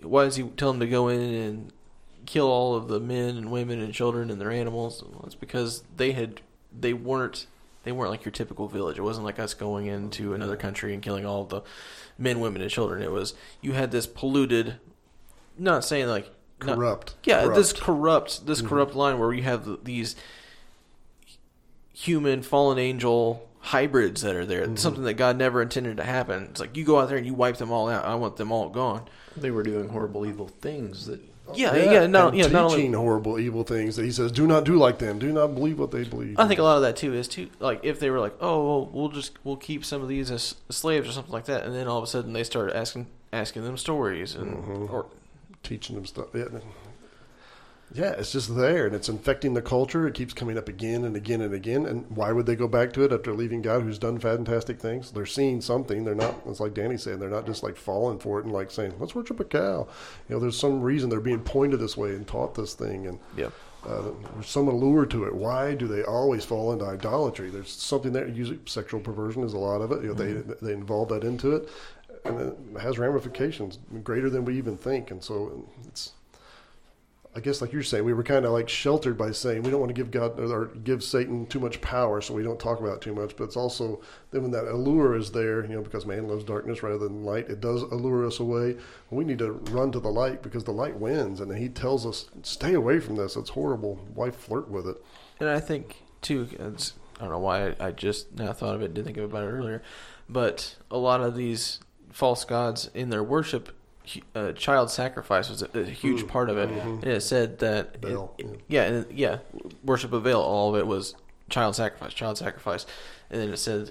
why 0.00 0.24
does 0.24 0.36
he 0.36 0.42
tell 0.44 0.72
them 0.72 0.80
to 0.80 0.86
go 0.88 1.08
in 1.08 1.20
and 1.20 1.72
kill 2.26 2.46
all 2.48 2.74
of 2.74 2.88
the 2.88 3.00
men 3.00 3.36
and 3.36 3.50
women 3.52 3.80
and 3.80 3.92
children 3.94 4.30
and 4.30 4.40
their 4.40 4.50
animals? 4.50 5.02
Well, 5.02 5.24
it's 5.26 5.34
because 5.34 5.82
they 5.96 6.12
had 6.12 6.40
they 6.78 6.92
weren't 6.92 7.46
they 7.84 7.92
weren't 7.92 8.10
like 8.10 8.24
your 8.24 8.32
typical 8.32 8.68
village. 8.68 8.98
It 8.98 9.02
wasn't 9.02 9.24
like 9.26 9.38
us 9.38 9.54
going 9.54 9.86
into 9.86 10.34
another 10.34 10.56
country 10.56 10.94
and 10.94 11.02
killing 11.02 11.26
all 11.26 11.44
the 11.44 11.62
men, 12.18 12.40
women, 12.40 12.62
and 12.62 12.70
children. 12.70 13.02
It 13.02 13.10
was 13.12 13.34
you 13.60 13.72
had 13.72 13.90
this 13.90 14.06
polluted. 14.06 14.76
Not 15.58 15.84
saying 15.84 16.06
like 16.08 16.30
not- 16.64 16.76
Corrupt. 16.76 17.14
yeah, 17.24 17.42
corrupt. 17.42 17.56
this 17.56 17.72
corrupt 17.72 18.46
this 18.46 18.62
Mhm. 18.62 18.68
corrupt 18.68 18.94
line 18.94 19.18
where 19.18 19.32
you 19.32 19.42
have 19.42 19.84
these 19.84 20.14
human 22.02 22.42
fallen 22.42 22.78
angel 22.78 23.48
hybrids 23.60 24.22
that 24.22 24.34
are 24.34 24.44
there. 24.44 24.66
Mhm. 24.66 24.78
Something 24.78 25.04
that 25.04 25.14
God 25.14 25.36
never 25.36 25.62
intended 25.62 25.96
to 25.98 26.02
happen. 26.04 26.48
It's 26.50 26.60
like 26.60 26.76
you 26.76 26.84
go 26.84 26.98
out 26.98 27.08
there 27.08 27.16
and 27.18 27.26
you 27.26 27.34
wipe 27.34 27.58
them 27.58 27.70
all 27.70 27.88
out. 27.88 28.04
I 28.04 28.16
want 28.16 28.36
them 28.36 28.50
all 28.50 28.68
gone. 28.68 29.02
They 29.36 29.50
were 29.52 29.62
doing 29.62 29.88
horrible, 29.88 30.26
evil 30.26 30.48
things 30.60 31.06
that 31.06 31.20
Yeah, 31.54 31.74
yeah, 31.76 32.06
no, 32.06 32.28
and 32.28 32.36
yeah. 32.36 32.46
Not 32.46 32.64
only, 32.66 32.76
teaching 32.78 32.94
horrible, 32.94 33.38
evil 33.38 33.62
things 33.62 33.96
that 33.96 34.04
he 34.04 34.10
says, 34.12 34.32
do 34.32 34.46
not 34.46 34.64
do 34.64 34.74
like 34.76 34.98
them. 34.98 35.18
Do 35.18 35.32
not 35.32 35.54
believe 35.54 35.78
what 35.78 35.90
they 35.90 36.02
believe. 36.04 36.36
I 36.38 36.46
think 36.48 36.58
a 36.60 36.62
lot 36.62 36.76
of 36.76 36.82
that 36.82 36.96
too 36.96 37.12
is 37.14 37.28
too 37.28 37.48
like 37.60 37.80
if 37.84 38.00
they 38.00 38.10
were 38.10 38.20
like, 38.20 38.34
oh, 38.40 38.64
well, 38.66 38.90
we'll 38.92 39.08
just 39.10 39.32
we'll 39.44 39.56
keep 39.56 39.84
some 39.84 40.02
of 40.02 40.08
these 40.08 40.30
as 40.30 40.54
slaves 40.70 41.08
or 41.08 41.12
something 41.12 41.32
like 41.32 41.44
that, 41.46 41.64
and 41.64 41.74
then 41.74 41.86
all 41.88 41.98
of 41.98 42.04
a 42.04 42.06
sudden 42.06 42.32
they 42.32 42.44
start 42.44 42.72
asking 42.72 43.06
asking 43.32 43.64
them 43.64 43.76
stories 43.76 44.34
and 44.34 44.56
Mhm. 44.56 44.92
or 44.92 45.06
teaching 45.62 45.94
them 45.96 46.06
stuff. 46.06 46.26
Yeah. 46.34 46.44
Yeah, 47.94 48.12
it's 48.12 48.32
just 48.32 48.54
there 48.56 48.86
and 48.86 48.94
it's 48.94 49.08
infecting 49.08 49.54
the 49.54 49.62
culture. 49.62 50.06
It 50.06 50.14
keeps 50.14 50.32
coming 50.32 50.56
up 50.56 50.68
again 50.68 51.04
and 51.04 51.14
again 51.14 51.40
and 51.42 51.52
again. 51.52 51.84
And 51.86 52.08
why 52.10 52.32
would 52.32 52.46
they 52.46 52.56
go 52.56 52.68
back 52.68 52.92
to 52.94 53.04
it 53.04 53.12
after 53.12 53.34
leaving 53.34 53.60
God 53.60 53.82
who's 53.82 53.98
done 53.98 54.18
fantastic 54.18 54.80
things? 54.80 55.10
They're 55.10 55.26
seeing 55.26 55.60
something. 55.60 56.04
They're 56.04 56.14
not, 56.14 56.34
it's 56.46 56.60
like 56.60 56.74
Danny 56.74 56.96
said, 56.96 57.20
they're 57.20 57.28
not 57.28 57.46
just 57.46 57.62
like 57.62 57.76
falling 57.76 58.18
for 58.18 58.38
it 58.38 58.44
and 58.44 58.52
like 58.52 58.70
saying, 58.70 58.94
let's 58.98 59.14
worship 59.14 59.40
a 59.40 59.44
cow. 59.44 59.86
You 60.28 60.34
know, 60.34 60.40
there's 60.40 60.58
some 60.58 60.80
reason 60.80 61.10
they're 61.10 61.20
being 61.20 61.40
pointed 61.40 61.80
this 61.80 61.96
way 61.96 62.10
and 62.10 62.26
taught 62.26 62.54
this 62.54 62.74
thing. 62.74 63.06
And 63.06 63.18
yeah. 63.36 63.50
uh, 63.86 64.10
there's 64.34 64.48
some 64.48 64.68
allure 64.68 65.06
to 65.06 65.24
it. 65.24 65.34
Why 65.34 65.74
do 65.74 65.86
they 65.86 66.02
always 66.02 66.44
fall 66.44 66.72
into 66.72 66.86
idolatry? 66.86 67.50
There's 67.50 67.70
something 67.70 68.12
there. 68.12 68.28
Usually, 68.28 68.60
sexual 68.64 69.00
perversion 69.00 69.42
is 69.42 69.52
a 69.52 69.58
lot 69.58 69.82
of 69.82 69.92
it. 69.92 70.02
You 70.02 70.08
know, 70.08 70.14
they 70.14 70.32
they 70.62 70.72
involve 70.72 71.10
that 71.10 71.24
into 71.24 71.56
it, 71.56 71.68
and 72.24 72.40
it 72.40 72.80
has 72.80 72.98
ramifications 72.98 73.78
greater 74.02 74.30
than 74.30 74.44
we 74.44 74.56
even 74.56 74.78
think. 74.78 75.10
And 75.10 75.22
so 75.22 75.68
it's, 75.86 76.12
I 77.34 77.40
guess, 77.40 77.62
like 77.62 77.72
you're 77.72 77.82
saying, 77.82 78.04
we 78.04 78.12
were 78.12 78.22
kind 78.22 78.44
of 78.44 78.52
like 78.52 78.68
sheltered 78.68 79.16
by 79.16 79.30
saying 79.30 79.62
we 79.62 79.70
don't 79.70 79.80
want 79.80 79.88
to 79.88 79.94
give 79.94 80.10
God 80.10 80.38
or 80.38 80.66
give 80.66 81.02
Satan 81.02 81.46
too 81.46 81.60
much 81.60 81.80
power, 81.80 82.20
so 82.20 82.34
we 82.34 82.42
don't 82.42 82.60
talk 82.60 82.78
about 82.78 82.96
it 82.96 83.00
too 83.00 83.14
much. 83.14 83.36
But 83.36 83.44
it's 83.44 83.56
also 83.56 84.02
then 84.32 84.42
when 84.42 84.50
that 84.50 84.66
allure 84.66 85.16
is 85.16 85.32
there, 85.32 85.62
you 85.62 85.74
know, 85.74 85.80
because 85.80 86.04
man 86.04 86.28
loves 86.28 86.44
darkness 86.44 86.82
rather 86.82 86.98
than 86.98 87.24
light, 87.24 87.48
it 87.48 87.62
does 87.62 87.82
allure 87.82 88.26
us 88.26 88.38
away. 88.38 88.76
We 89.10 89.24
need 89.24 89.38
to 89.38 89.52
run 89.70 89.92
to 89.92 90.00
the 90.00 90.10
light 90.10 90.42
because 90.42 90.64
the 90.64 90.72
light 90.72 90.98
wins, 90.98 91.40
and 91.40 91.56
He 91.56 91.70
tells 91.70 92.04
us, 92.04 92.28
"Stay 92.42 92.74
away 92.74 93.00
from 93.00 93.16
this. 93.16 93.34
It's 93.34 93.50
horrible. 93.50 94.06
Why 94.14 94.30
flirt 94.30 94.68
with 94.68 94.86
it?" 94.86 95.02
And 95.40 95.48
I 95.48 95.58
think 95.58 96.02
too, 96.20 96.48
I 96.60 96.64
don't 96.64 97.30
know 97.30 97.38
why 97.38 97.74
I, 97.80 97.92
just 97.92 98.34
now 98.34 98.52
thought 98.52 98.74
of 98.74 98.82
it, 98.82 98.92
didn't 98.92 99.06
think 99.06 99.16
about 99.16 99.44
it 99.44 99.50
earlier, 99.50 99.82
but 100.28 100.76
a 100.90 100.98
lot 100.98 101.22
of 101.22 101.34
these 101.34 101.80
false 102.10 102.44
gods 102.44 102.90
in 102.92 103.08
their 103.08 103.22
worship, 103.22 103.70
uh, 104.34 104.52
child 104.52 104.90
sacrifice 104.90 105.48
was 105.48 105.62
a, 105.62 105.68
a 105.78 105.84
huge 105.84 106.22
Mm, 106.22 106.28
part 106.28 106.50
of 106.50 106.58
it. 106.58 106.68
mhm. 106.70 107.02
And 107.02 107.04
it 107.12 107.22
said 107.22 107.58
that, 107.60 108.00
Baal, 108.00 108.34
it- 108.38 108.46
yeah. 108.46 108.56
yeah, 108.68 108.82
and, 108.84 109.12
yeah, 109.18 109.38
worship 109.84 110.12
of 110.12 110.24
Baal, 110.24 110.40
all 110.42 110.74
of 110.74 110.78
it 110.80 110.86
was 110.86 111.14
child 111.48 111.74
sacrifice, 111.76 112.12
child 112.14 112.38
sacrifice, 112.38 112.86
and 113.30 113.40
then 113.40 113.50
it 113.50 113.58
said, 113.58 113.90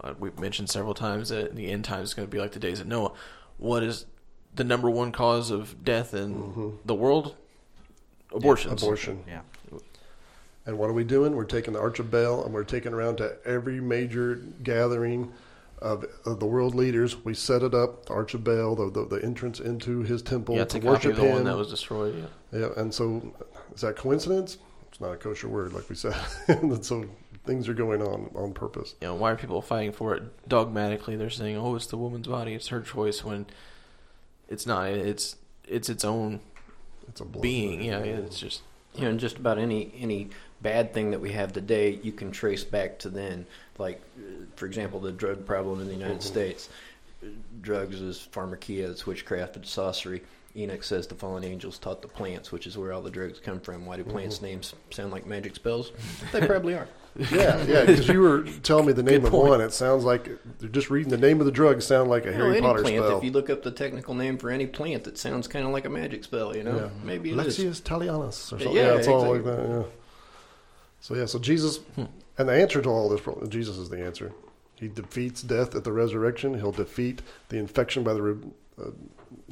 uh, 0.00 0.14
we've 0.18 0.38
mentioned 0.38 0.68
several 0.68 0.94
times 0.94 1.28
that 1.28 1.50
in 1.50 1.56
the 1.56 1.70
end 1.70 1.84
times 1.84 2.08
is 2.10 2.14
going 2.14 2.26
to 2.26 2.30
be 2.30 2.38
like 2.40 2.52
the 2.52 2.58
days 2.58 2.80
of 2.80 2.86
Noah. 2.86 3.12
What 3.58 3.82
is 3.82 4.06
the 4.54 4.64
number 4.64 4.90
one 4.90 5.12
cause 5.12 5.50
of 5.50 5.84
death 5.84 6.12
in 6.14 6.34
Mhm. 6.34 6.78
the 6.84 6.94
world? 6.94 7.36
Abortions. 8.34 8.82
Abortion. 8.82 9.22
Yeah. 9.28 9.40
And 10.64 10.78
what 10.78 10.88
are 10.88 10.92
we 10.92 11.04
doing? 11.04 11.34
We're 11.34 11.44
taking 11.44 11.74
the 11.74 11.80
Arch 11.80 11.98
of 11.98 12.10
Baal 12.10 12.44
and 12.44 12.54
we're 12.54 12.62
taking 12.64 12.92
around 12.94 13.16
to 13.16 13.36
every 13.44 13.80
major 13.80 14.36
gathering 14.62 15.32
of, 15.82 16.04
of 16.24 16.40
the 16.40 16.46
world 16.46 16.74
leaders. 16.74 17.16
We 17.24 17.34
set 17.34 17.62
it 17.62 17.74
up, 17.74 18.06
the 18.06 18.14
Arch 18.14 18.34
of 18.34 18.44
Baal, 18.44 18.74
the, 18.76 18.90
the, 18.90 19.06
the 19.18 19.24
entrance 19.24 19.60
into 19.60 20.00
his 20.02 20.22
temple 20.22 20.56
Yeah, 20.56 20.64
to 20.64 20.78
worship 20.78 21.16
the 21.16 21.22
him. 21.24 21.32
one 21.34 21.44
that 21.44 21.56
was 21.56 21.68
destroyed. 21.68 22.28
Yeah. 22.52 22.60
yeah, 22.60 22.68
and 22.76 22.92
so 22.94 23.34
is 23.74 23.80
that 23.82 23.96
coincidence? 23.96 24.58
It's 24.88 25.00
not 25.00 25.12
a 25.12 25.16
kosher 25.16 25.48
word, 25.48 25.72
like 25.72 25.88
we 25.88 25.96
said. 25.96 26.14
and 26.48 26.84
so 26.84 27.04
things 27.44 27.68
are 27.68 27.74
going 27.74 28.02
on 28.02 28.30
on 28.34 28.52
purpose. 28.52 28.94
you 29.00 29.08
know, 29.08 29.14
why 29.14 29.32
are 29.32 29.36
people 29.36 29.60
fighting 29.62 29.92
for 29.92 30.14
it 30.14 30.48
dogmatically? 30.48 31.16
They're 31.16 31.30
saying, 31.30 31.56
"Oh, 31.56 31.74
it's 31.76 31.86
the 31.86 31.96
woman's 31.96 32.26
body; 32.28 32.54
it's 32.54 32.68
her 32.68 32.80
choice." 32.82 33.24
When 33.24 33.46
it's 34.48 34.66
not. 34.66 34.88
It's 34.90 35.36
it's 35.66 35.88
its 35.88 36.04
own 36.04 36.40
It's 37.08 37.20
a 37.20 37.24
being. 37.24 37.82
Yeah, 37.82 37.98
it's 38.00 38.38
just 38.38 38.60
you 38.94 39.02
know, 39.04 39.08
and 39.10 39.18
just 39.18 39.38
about 39.38 39.58
any 39.58 39.94
any 39.98 40.28
bad 40.62 40.92
thing 40.94 41.10
that 41.10 41.20
we 41.20 41.32
have 41.32 41.52
today, 41.52 41.98
you 42.02 42.12
can 42.12 42.30
trace 42.30 42.64
back 42.64 42.98
to 43.00 43.08
then. 43.08 43.46
Like, 43.78 44.00
uh, 44.18 44.44
for 44.56 44.66
example, 44.66 45.00
the 45.00 45.12
drug 45.12 45.44
problem 45.44 45.80
in 45.80 45.86
the 45.88 45.94
United 45.94 46.18
Mhm. 46.18 46.22
States. 46.22 46.68
Drugs 47.60 48.00
is 48.00 48.26
pharmakeia, 48.32 48.90
it's 48.90 49.06
witchcraft, 49.06 49.56
it's 49.56 49.70
sorcery. 49.70 50.22
Enoch 50.56 50.82
says 50.84 51.06
the 51.06 51.14
fallen 51.14 51.44
angels 51.44 51.78
taught 51.78 52.02
the 52.02 52.08
plants, 52.08 52.52
which 52.52 52.66
is 52.66 52.76
where 52.76 52.92
all 52.92 53.00
the 53.00 53.10
drugs 53.10 53.38
come 53.40 53.58
from. 53.60 53.86
Why 53.86 53.96
do 53.96 54.04
plants' 54.04 54.38
Mhm. 54.38 54.42
names 54.42 54.74
sound 54.90 55.10
like 55.12 55.26
magic 55.26 55.54
spells? 55.56 55.92
They 56.32 56.46
probably 56.46 56.74
are. 56.74 56.88
Yeah, 57.30 57.62
yeah, 57.66 57.84
because 57.84 58.08
you 58.08 58.20
were 58.22 58.44
telling 58.62 58.86
me 58.86 58.94
the 58.94 59.02
name 59.02 59.20
Good 59.20 59.26
of 59.26 59.30
point. 59.32 59.48
one. 59.50 59.60
It 59.60 59.74
sounds 59.74 60.02
like 60.02 60.30
just 60.70 60.88
reading 60.88 61.10
the 61.10 61.18
name 61.18 61.40
of 61.40 61.46
the 61.46 61.52
drug 61.52 61.82
sound 61.82 62.08
like 62.08 62.24
a 62.24 62.28
You 62.30 62.38
know, 62.38 62.44
Harry 62.44 62.56
any 62.56 62.60
Potter 62.66 62.80
plant, 62.82 63.04
spell. 63.04 63.18
if 63.18 63.24
you 63.24 63.30
look 63.32 63.50
up 63.50 63.62
the 63.62 63.70
technical 63.70 64.14
name 64.14 64.38
for 64.38 64.48
any 64.48 64.64
plant, 64.66 65.06
it 65.06 65.18
sounds 65.18 65.46
kind 65.46 65.66
of 65.66 65.72
like 65.72 65.84
a 65.84 65.90
magic 65.90 66.24
spell. 66.24 66.56
You 66.56 66.62
know, 66.64 66.74
Yeah. 66.74 66.88
maybe 67.04 67.30
it 67.30 67.38
is. 67.38 67.58
Lexius 67.58 67.82
Talianus 67.82 68.28
or 68.28 68.32
something. 68.32 68.72
Yeah, 68.72 68.92
Yeah, 68.92 68.94
it's 68.94 69.08
all 69.08 69.30
like 69.30 69.44
that. 69.44 69.58
Yeah. 69.68 69.82
So 71.02 71.14
yeah, 71.14 71.26
so 71.26 71.38
Jesus, 71.38 71.78
Hmm. 71.96 72.04
and 72.38 72.48
the 72.48 72.52
answer 72.54 72.80
to 72.80 72.88
all 72.88 73.08
this, 73.10 73.20
problem- 73.20 73.50
Jesus 73.50 73.76
is 73.76 73.90
the 73.90 73.98
answer. 74.00 74.32
He 74.76 74.88
defeats 74.88 75.42
death 75.42 75.74
at 75.74 75.84
the 75.84 75.92
resurrection. 75.92 76.54
He'll 76.54 76.72
defeat 76.72 77.20
the 77.50 77.58
infection 77.58 78.02
by 78.02 78.14
the 78.14 78.38
uh, 78.80 78.90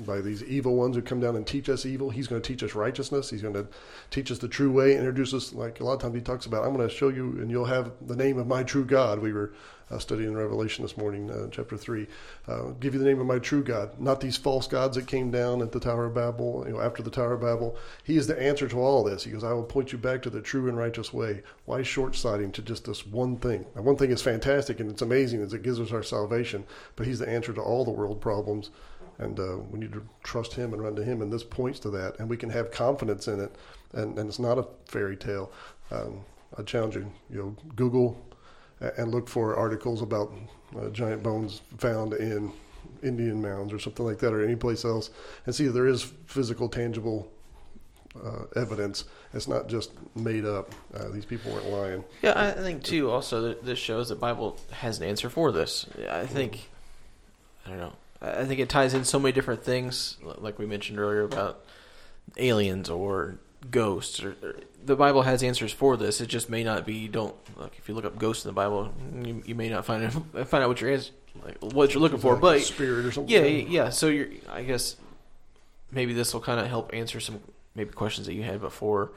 by 0.05 0.20
these 0.20 0.43
evil 0.44 0.77
ones 0.77 0.97
who 0.97 1.02
come 1.02 1.20
down 1.20 1.36
and 1.36 1.47
teach 1.47 1.68
us 1.68 1.85
evil. 1.85 2.09
He's 2.10 2.27
going 2.27 2.40
to 2.40 2.47
teach 2.47 2.62
us 2.62 2.74
righteousness. 2.74 3.28
He's 3.31 3.43
going 3.43 3.55
to 3.55 3.66
teach 4.10 4.31
us 4.31 4.39
the 4.39 4.48
true 4.48 4.70
way. 4.72 4.97
Introduce 4.97 5.35
us 5.35 5.52
like 5.52 5.81
a 5.81 5.85
lot 5.85 5.94
of 5.94 6.01
times 6.01 6.14
he 6.14 6.20
talks 6.20 6.47
about. 6.47 6.64
I'm 6.64 6.74
going 6.74 6.89
to 6.89 6.94
show 6.94 7.09
you, 7.09 7.36
and 7.40 7.51
you'll 7.51 7.66
have 7.66 7.93
the 8.06 8.16
name 8.16 8.39
of 8.39 8.47
my 8.47 8.62
true 8.62 8.85
God. 8.85 9.18
We 9.20 9.32
were 9.32 9.52
uh, 9.90 9.98
studying 9.98 10.34
Revelation 10.34 10.82
this 10.82 10.96
morning, 10.96 11.30
uh, 11.30 11.48
chapter 11.50 11.76
three. 11.76 12.06
Uh, 12.46 12.70
give 12.80 12.94
you 12.94 13.00
the 13.00 13.06
name 13.06 13.20
of 13.20 13.26
my 13.26 13.38
true 13.38 13.62
God, 13.62 14.00
not 14.00 14.20
these 14.20 14.36
false 14.36 14.66
gods 14.66 14.96
that 14.96 15.06
came 15.06 15.30
down 15.30 15.62
at 15.62 15.72
the 15.72 15.80
Tower 15.80 16.06
of 16.06 16.14
Babel. 16.14 16.64
You 16.66 16.74
know, 16.74 16.80
after 16.80 17.02
the 17.02 17.10
Tower 17.10 17.34
of 17.34 17.40
Babel, 17.40 17.76
He 18.04 18.16
is 18.16 18.26
the 18.26 18.40
answer 18.40 18.68
to 18.68 18.78
all 18.78 19.02
this. 19.02 19.24
He 19.24 19.30
goes, 19.30 19.44
"I 19.44 19.52
will 19.52 19.64
point 19.64 19.92
you 19.92 19.98
back 19.98 20.22
to 20.22 20.30
the 20.30 20.40
true 20.40 20.68
and 20.68 20.78
righteous 20.78 21.12
way." 21.12 21.42
Why 21.64 21.82
short-sighting 21.82 22.52
to 22.52 22.62
just 22.62 22.84
this 22.84 23.06
one 23.06 23.36
thing? 23.36 23.66
Now, 23.74 23.82
one 23.82 23.96
thing 23.96 24.10
is 24.10 24.22
fantastic 24.22 24.80
and 24.80 24.90
it's 24.90 25.02
amazing, 25.02 25.40
is 25.40 25.52
it 25.52 25.62
gives 25.62 25.80
us 25.80 25.92
our 25.92 26.02
salvation. 26.02 26.64
But 26.96 27.06
He's 27.06 27.18
the 27.18 27.28
answer 27.28 27.52
to 27.52 27.60
all 27.60 27.84
the 27.84 27.90
world 27.90 28.20
problems, 28.20 28.70
and 29.18 29.38
uh, 29.38 29.58
we 29.70 29.78
need 29.78 29.92
to 29.92 30.06
trust 30.22 30.54
Him 30.54 30.72
and 30.72 30.82
run 30.82 30.96
to 30.96 31.04
Him. 31.04 31.22
And 31.22 31.32
this 31.32 31.44
points 31.44 31.80
to 31.80 31.90
that, 31.90 32.18
and 32.18 32.28
we 32.28 32.36
can 32.36 32.50
have 32.50 32.70
confidence 32.70 33.28
in 33.28 33.40
it. 33.40 33.54
And, 33.92 34.18
and 34.18 34.28
it's 34.28 34.38
not 34.38 34.58
a 34.58 34.66
fairy 34.84 35.16
tale. 35.16 35.50
Um, 35.90 36.20
I 36.56 36.62
challenge 36.62 36.94
you, 36.94 37.12
you 37.28 37.38
know, 37.38 37.56
Google 37.74 38.16
and 38.81 39.11
look 39.11 39.28
for 39.28 39.57
articles 39.57 40.02
about 40.02 40.32
uh, 40.78 40.89
giant 40.90 41.23
bones 41.23 41.62
found 41.78 42.15
in 42.15 42.52
Indian 43.02 43.40
mounds 43.40 43.73
or 43.73 43.78
something 43.78 44.05
like 44.05 44.19
that, 44.19 44.32
or 44.32 44.44
any 44.44 44.57
place 44.57 44.85
else, 44.85 45.11
and 45.47 45.55
see 45.55 45.66
if 45.66 45.73
there 45.73 45.86
is 45.86 46.12
physical, 46.27 46.69
tangible 46.69 47.31
uh, 48.23 48.44
evidence. 48.57 49.05
It's 49.32 49.48
not 49.48 49.69
just 49.69 49.93
made 50.15 50.44
up. 50.44 50.74
Uh, 50.93 51.09
these 51.09 51.24
people 51.24 51.52
weren't 51.52 51.70
lying. 51.70 52.05
yeah. 52.23 52.32
I 52.36 52.51
think 52.52 52.82
too. 52.82 53.11
Also, 53.11 53.55
this 53.55 53.78
shows 53.78 54.09
that 54.09 54.20
Bible 54.20 54.59
has 54.73 54.98
an 54.98 55.05
answer 55.05 55.31
for 55.31 55.52
this. 55.52 55.86
I 56.09 56.27
think. 56.27 56.69
I 57.66 57.70
don't 57.70 57.78
know. 57.78 57.93
I 58.23 58.44
think 58.44 58.61
it 58.61 58.69
ties 58.69 58.93
in 58.93 59.05
so 59.05 59.19
many 59.19 59.32
different 59.32 59.62
things, 59.62 60.19
like 60.23 60.59
we 60.59 60.66
mentioned 60.66 60.98
earlier 60.98 61.23
about 61.23 61.65
aliens 62.36 62.90
or 62.90 63.39
ghosts. 63.70 64.22
Or, 64.22 64.36
or 64.42 64.56
the 64.84 64.96
Bible 64.96 65.22
has 65.22 65.42
answers 65.42 65.72
for 65.72 65.96
this. 65.96 66.20
It 66.20 66.26
just 66.26 66.48
may 66.48 66.64
not 66.64 66.86
be. 66.86 66.94
You 66.94 67.08
don't 67.08 67.34
like 67.56 67.76
if 67.78 67.88
you 67.88 67.94
look 67.94 68.04
up 68.04 68.18
ghosts 68.18 68.44
in 68.44 68.48
the 68.48 68.54
Bible, 68.54 68.92
you, 69.22 69.42
you 69.44 69.54
may 69.54 69.68
not 69.68 69.84
find 69.84 70.02
it, 70.04 70.10
find 70.46 70.62
out 70.64 70.68
what 70.68 70.80
you're 70.80 70.90
ans- 70.92 71.12
like 71.44 71.58
what 71.60 71.92
you're 71.94 72.00
looking 72.00 72.18
for. 72.18 72.32
Like 72.34 72.40
But 72.40 72.60
spirit 72.62 73.04
or 73.04 73.12
something. 73.12 73.32
yeah, 73.32 73.44
yeah, 73.44 73.66
yeah. 73.68 73.90
So 73.90 74.08
you're. 74.08 74.28
I 74.48 74.62
guess 74.62 74.96
maybe 75.90 76.12
this 76.12 76.32
will 76.32 76.40
kind 76.40 76.60
of 76.60 76.66
help 76.66 76.94
answer 76.94 77.20
some 77.20 77.40
maybe 77.74 77.90
questions 77.90 78.26
that 78.26 78.34
you 78.34 78.42
had 78.42 78.60
before. 78.60 79.12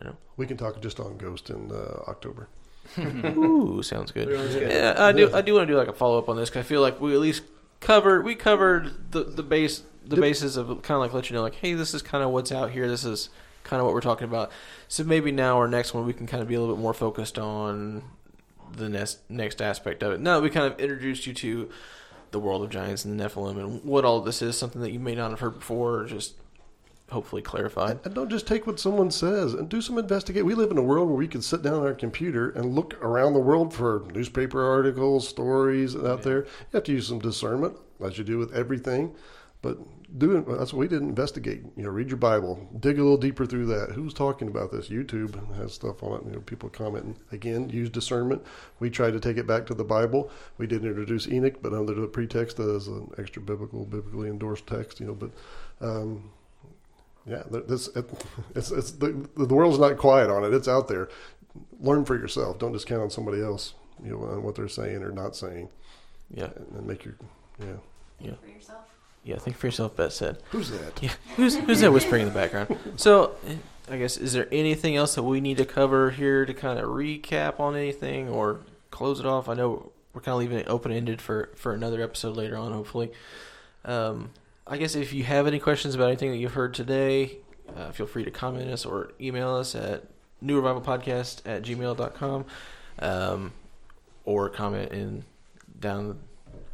I 0.00 0.06
know. 0.06 0.16
We 0.36 0.46
can 0.46 0.56
talk 0.56 0.80
just 0.82 1.00
on 1.00 1.16
Ghost 1.16 1.48
in 1.50 1.70
uh, 1.72 2.02
October. 2.08 2.48
Ooh, 2.98 3.82
sounds 3.82 4.12
good. 4.12 4.32
Sounds 4.32 4.54
good. 4.54 4.70
Yeah, 4.70 4.94
I 4.96 5.12
do. 5.12 5.34
I 5.34 5.40
do 5.40 5.54
want 5.54 5.66
to 5.66 5.72
do 5.72 5.78
like 5.78 5.88
a 5.88 5.92
follow 5.92 6.18
up 6.18 6.28
on 6.28 6.36
this 6.36 6.50
because 6.50 6.64
I 6.64 6.68
feel 6.68 6.80
like 6.82 7.00
we 7.00 7.14
at 7.14 7.20
least 7.20 7.42
covered. 7.80 8.24
We 8.24 8.34
covered 8.34 9.12
the 9.12 9.24
the 9.24 9.42
base 9.42 9.82
the 10.06 10.16
basis 10.16 10.56
of 10.56 10.66
kind 10.82 10.96
of 10.96 11.00
like 11.00 11.12
let 11.12 11.30
you 11.30 11.36
know 11.36 11.42
like, 11.42 11.56
hey, 11.56 11.74
this 11.74 11.94
is 11.94 12.02
kind 12.02 12.22
of 12.22 12.30
what's 12.30 12.52
out 12.52 12.70
here. 12.70 12.88
This 12.88 13.04
is 13.04 13.30
kind 13.64 13.80
of 13.80 13.86
what 13.86 13.94
we're 13.94 14.00
talking 14.00 14.28
about. 14.28 14.50
So 14.88 15.04
maybe 15.04 15.32
now 15.32 15.56
our 15.56 15.68
next 15.68 15.92
one 15.92 16.06
we 16.06 16.12
can 16.12 16.26
kind 16.26 16.42
of 16.42 16.48
be 16.48 16.54
a 16.54 16.60
little 16.60 16.74
bit 16.74 16.82
more 16.82 16.94
focused 16.94 17.38
on 17.38 18.04
the 18.72 18.88
next 18.88 19.18
next 19.28 19.60
aspect 19.60 20.02
of 20.02 20.12
it. 20.12 20.20
Now 20.20 20.36
that 20.36 20.42
we 20.42 20.50
kind 20.50 20.72
of 20.72 20.78
introduced 20.80 21.26
you 21.26 21.34
to 21.34 21.70
the 22.30 22.40
world 22.40 22.62
of 22.62 22.70
giants 22.70 23.04
and 23.04 23.18
the 23.18 23.24
Nephilim 23.24 23.58
and 23.58 23.84
what 23.84 24.04
all 24.04 24.20
this 24.20 24.42
is, 24.42 24.58
something 24.58 24.82
that 24.82 24.92
you 24.92 24.98
may 24.98 25.14
not 25.14 25.30
have 25.30 25.40
heard 25.40 25.58
before, 25.58 26.00
or 26.00 26.04
just 26.06 26.34
hopefully 27.10 27.42
clarified. 27.42 27.92
And, 27.92 28.06
and 28.06 28.14
don't 28.14 28.30
just 28.30 28.46
take 28.46 28.66
what 28.66 28.80
someone 28.80 29.10
says 29.10 29.54
and 29.54 29.68
do 29.68 29.80
some 29.80 29.98
investigate. 29.98 30.44
We 30.44 30.54
live 30.54 30.70
in 30.70 30.78
a 30.78 30.82
world 30.82 31.08
where 31.08 31.16
we 31.16 31.28
can 31.28 31.42
sit 31.42 31.62
down 31.62 31.74
on 31.74 31.86
our 31.86 31.94
computer 31.94 32.50
and 32.50 32.74
look 32.74 33.02
around 33.02 33.34
the 33.34 33.40
world 33.40 33.72
for 33.72 34.04
newspaper 34.12 34.68
articles, 34.68 35.28
stories 35.28 35.94
out 35.94 36.22
there. 36.22 36.40
You 36.40 36.74
have 36.74 36.84
to 36.84 36.92
use 36.92 37.08
some 37.08 37.20
discernment, 37.20 37.76
as 38.04 38.18
you 38.18 38.24
do 38.24 38.38
with 38.38 38.52
everything. 38.52 39.14
But 39.62 39.78
do. 40.18 40.44
That's 40.48 40.72
what 40.72 40.80
we 40.80 40.88
did. 40.88 41.02
Investigate. 41.02 41.62
You 41.76 41.84
know, 41.84 41.90
read 41.90 42.08
your 42.08 42.16
Bible. 42.16 42.68
Dig 42.80 42.98
a 42.98 43.02
little 43.02 43.16
deeper 43.16 43.46
through 43.46 43.66
that. 43.66 43.92
Who's 43.92 44.14
talking 44.14 44.48
about 44.48 44.72
this? 44.72 44.88
YouTube 44.88 45.54
has 45.56 45.74
stuff 45.74 46.02
on 46.02 46.20
it. 46.20 46.26
You 46.26 46.32
know, 46.32 46.40
people 46.40 46.68
commenting. 46.68 47.16
Again, 47.32 47.68
use 47.68 47.90
discernment. 47.90 48.42
We 48.80 48.90
tried 48.90 49.12
to 49.12 49.20
take 49.20 49.36
it 49.36 49.46
back 49.46 49.66
to 49.66 49.74
the 49.74 49.84
Bible. 49.84 50.30
We 50.58 50.66
did 50.66 50.84
introduce 50.84 51.28
Enoch, 51.28 51.60
but 51.62 51.72
under 51.72 51.94
the 51.94 52.06
pretext 52.06 52.58
as 52.58 52.86
an 52.88 53.10
extra 53.18 53.42
biblical, 53.42 53.84
biblically 53.84 54.28
endorsed 54.28 54.66
text. 54.66 55.00
You 55.00 55.06
know, 55.06 55.14
but. 55.14 55.30
Um, 55.80 56.30
yeah, 57.26 57.42
th- 57.50 57.66
this 57.66 57.88
it's, 58.54 58.70
it's 58.70 58.92
the 58.92 59.28
the 59.36 59.54
world's 59.54 59.78
not 59.78 59.96
quiet 59.98 60.30
on 60.30 60.44
it. 60.44 60.54
It's 60.54 60.68
out 60.68 60.88
there. 60.88 61.08
Learn 61.80 62.04
for 62.04 62.16
yourself. 62.16 62.58
Don't 62.58 62.72
just 62.72 62.86
count 62.86 63.02
on 63.02 63.10
somebody 63.10 63.42
else. 63.42 63.74
You 64.04 64.12
know, 64.12 64.22
on 64.24 64.42
what 64.42 64.54
they're 64.54 64.68
saying 64.68 65.02
or 65.02 65.10
not 65.10 65.34
saying, 65.34 65.70
Yeah, 66.30 66.50
and, 66.54 66.66
and 66.76 66.86
make 66.86 67.04
your 67.04 67.14
yeah. 67.58 68.34
For 68.40 68.48
yourself. 68.48 68.85
Yeah. 69.26 69.36
Think 69.38 69.56
for 69.56 69.66
yourself, 69.66 69.96
Beth 69.96 70.12
said. 70.12 70.38
Who's 70.50 70.70
that? 70.70 71.02
Yeah, 71.02 71.12
who's 71.36 71.56
who's 71.56 71.80
that 71.80 71.92
whispering 71.92 72.22
in 72.22 72.28
the 72.28 72.34
background? 72.34 72.78
So, 72.96 73.32
eh, 73.46 73.56
I 73.90 73.98
guess 73.98 74.16
is 74.16 74.32
there 74.32 74.48
anything 74.50 74.96
else 74.96 75.14
that 75.16 75.22
we 75.24 75.40
need 75.40 75.58
to 75.58 75.64
cover 75.64 76.10
here 76.10 76.46
to 76.46 76.54
kind 76.54 76.78
of 76.78 76.86
recap 76.86 77.60
on 77.60 77.76
anything 77.76 78.28
or 78.28 78.60
close 78.90 79.20
it 79.20 79.26
off? 79.26 79.48
I 79.48 79.54
know 79.54 79.92
we're 80.14 80.22
kind 80.22 80.34
of 80.34 80.40
leaving 80.40 80.58
it 80.58 80.68
open 80.68 80.92
ended 80.92 81.20
for 81.20 81.50
for 81.56 81.74
another 81.74 82.00
episode 82.02 82.36
later 82.36 82.56
on, 82.56 82.72
hopefully. 82.72 83.12
Um, 83.84 84.30
I 84.66 84.78
guess 84.78 84.94
if 84.94 85.12
you 85.12 85.24
have 85.24 85.46
any 85.46 85.58
questions 85.58 85.94
about 85.94 86.08
anything 86.08 86.30
that 86.30 86.38
you've 86.38 86.54
heard 86.54 86.74
today, 86.74 87.38
uh, 87.76 87.92
feel 87.92 88.06
free 88.06 88.24
to 88.24 88.30
comment 88.30 88.70
us 88.70 88.84
or 88.84 89.12
email 89.20 89.54
us 89.54 89.74
at 89.74 90.04
newrevivalpodcast 90.42 91.42
at 91.44 91.62
gmail.com 91.62 92.44
um, 92.98 93.52
or 94.24 94.48
comment 94.48 94.92
in 94.92 95.24
down. 95.78 96.18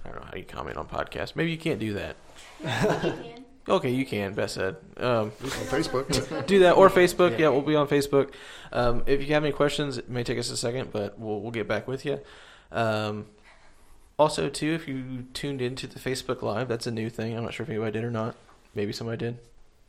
I 0.04 0.08
don't 0.08 0.20
know 0.20 0.26
how 0.30 0.36
you 0.36 0.44
comment 0.44 0.76
on 0.76 0.86
podcasts. 0.86 1.36
Maybe 1.36 1.50
you 1.50 1.58
can't 1.58 1.78
do 1.78 1.94
that. 1.94 2.16
You 2.62 2.68
can. 2.68 3.44
Okay, 3.68 3.90
you 3.90 4.04
can. 4.04 4.34
Beth 4.34 4.50
said. 4.50 4.76
Um, 4.96 5.06
On 5.06 5.30
Facebook. 5.70 6.46
do 6.46 6.58
that 6.60 6.72
or 6.72 6.90
Facebook. 6.90 7.38
Yeah, 7.38 7.48
we'll 7.50 7.62
be 7.62 7.76
on 7.76 7.86
Facebook. 7.86 8.32
Um, 8.72 9.04
if 9.06 9.20
you 9.20 9.34
have 9.34 9.44
any 9.44 9.52
questions, 9.52 9.98
it 9.98 10.08
may 10.08 10.24
take 10.24 10.38
us 10.38 10.50
a 10.50 10.56
second, 10.56 10.90
but 10.92 11.18
we'll 11.18 11.40
we'll 11.40 11.52
get 11.52 11.68
back 11.68 11.86
with 11.86 12.04
you. 12.04 12.18
Um, 12.72 13.26
also, 14.18 14.48
too, 14.48 14.72
if 14.74 14.88
you 14.88 15.26
tuned 15.32 15.62
into 15.62 15.86
the 15.86 15.98
Facebook 16.00 16.42
Live, 16.42 16.68
that's 16.68 16.86
a 16.86 16.90
new 16.90 17.08
thing. 17.08 17.36
I'm 17.36 17.44
not 17.44 17.54
sure 17.54 17.64
if 17.64 17.70
anybody 17.70 17.92
did 17.92 18.04
or 18.04 18.10
not. 18.10 18.34
Maybe 18.74 18.92
somebody 18.92 19.18
did. 19.18 19.38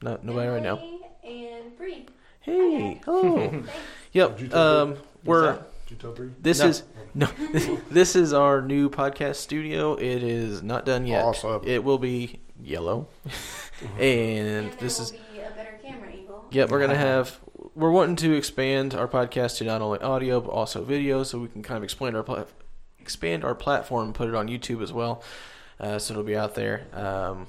Not 0.01 0.23
nobody 0.23 0.49
right 0.49 0.61
now. 0.63 0.77
And 1.23 1.75
Bree. 1.77 2.05
Hey, 2.41 3.01
hello. 3.05 3.63
Yep. 4.11 4.53
Um, 4.53 4.97
we're 5.23 5.53
Did 5.53 5.61
you 5.89 5.95
tell 5.95 6.11
Bree? 6.11 6.29
this 6.39 6.59
No. 6.59 6.67
is 6.67 6.83
no. 7.15 7.25
this 7.89 8.15
is 8.15 8.31
our 8.33 8.61
new 8.61 8.87
podcast 8.89 9.37
studio. 9.37 9.95
It 9.95 10.21
is 10.21 10.61
not 10.61 10.85
done 10.85 11.07
yet. 11.07 11.23
Awesome. 11.25 11.61
It 11.65 11.83
will 11.83 11.97
be 11.97 12.39
yellow, 12.63 13.07
and 13.99 14.47
And 14.69 14.73
this 14.73 14.99
is 14.99 15.11
will 15.11 15.19
be 15.33 15.39
a 15.39 15.51
better 15.51 15.79
camera 15.83 16.09
angle. 16.09 16.45
Yep, 16.51 16.69
we're 16.69 16.79
gonna 16.79 16.95
have. 16.95 17.39
We're 17.75 17.91
wanting 17.91 18.15
to 18.17 18.33
expand 18.33 18.93
our 18.93 19.07
podcast 19.07 19.57
to 19.57 19.63
not 19.63 19.81
only 19.81 19.99
audio 19.99 20.39
but 20.39 20.51
also 20.51 20.83
video, 20.83 21.23
so 21.23 21.39
we 21.39 21.47
can 21.47 21.63
kind 21.63 21.77
of 21.77 21.83
expand 21.83 22.15
our 22.15 22.23
pla- 22.23 22.45
expand 22.99 23.43
our 23.43 23.55
platform, 23.55 24.05
and 24.07 24.15
put 24.15 24.29
it 24.29 24.35
on 24.35 24.47
YouTube 24.47 24.81
as 24.81 24.93
well. 24.93 25.23
Uh, 25.79 25.99
so 25.99 26.13
it'll 26.13 26.23
be 26.23 26.37
out 26.37 26.55
there. 26.55 26.85
Um, 26.93 27.47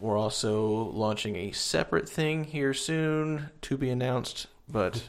we're 0.00 0.18
also 0.18 0.64
launching 0.90 1.36
a 1.36 1.52
separate 1.52 2.08
thing 2.08 2.44
here 2.44 2.74
soon 2.74 3.50
to 3.62 3.76
be 3.76 3.90
announced, 3.90 4.46
but 4.68 5.08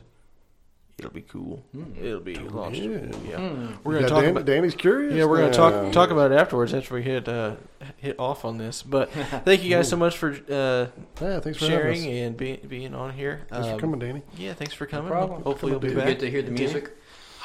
it'll 1.01 1.13
be 1.13 1.21
cool. 1.21 1.63
It'll 2.01 2.19
be 2.19 2.35
launched. 2.35 2.81
yeah. 2.81 2.89
Yeah, 3.27 3.67
we're 3.83 3.93
gonna 3.93 4.01
Yeah, 4.01 4.07
talk 4.07 4.21
Dan- 4.21 4.29
about. 4.31 4.45
Danny's 4.45 4.75
curious. 4.75 5.13
Yeah, 5.13 5.25
we're 5.25 5.37
gonna 5.37 5.51
now. 5.51 5.69
talk 5.81 5.91
talk 5.91 6.09
about 6.11 6.31
it 6.31 6.35
afterwards 6.35 6.73
after 6.73 6.93
we 6.95 7.01
hit 7.03 7.27
uh, 7.27 7.55
hit 7.97 8.19
off 8.19 8.45
on 8.45 8.57
this. 8.57 8.81
But 8.83 9.11
thank 9.45 9.63
you 9.63 9.69
guys 9.69 9.89
so 9.89 9.97
much 9.97 10.17
for 10.17 10.29
uh, 10.31 10.87
Yeah, 11.21 11.39
thanks 11.39 11.57
for 11.59 11.65
sharing 11.65 12.05
and 12.05 12.37
being 12.37 12.59
being 12.67 12.93
on 12.95 13.11
here. 13.13 13.41
Thanks 13.49 13.67
for 13.67 13.73
Um, 13.73 13.79
coming, 13.79 13.99
Danny. 13.99 14.21
Yeah, 14.37 14.53
thanks 14.53 14.73
for 14.73 14.85
coming. 14.85 15.09
problem. 15.11 15.41
Hopefully 15.43 15.73
Come 15.73 15.81
you'll 15.83 15.91
be 15.95 15.99
back. 15.99 16.07
get 16.07 16.19
to 16.19 16.29
hear 16.29 16.41
the 16.41 16.51
music. 16.51 16.91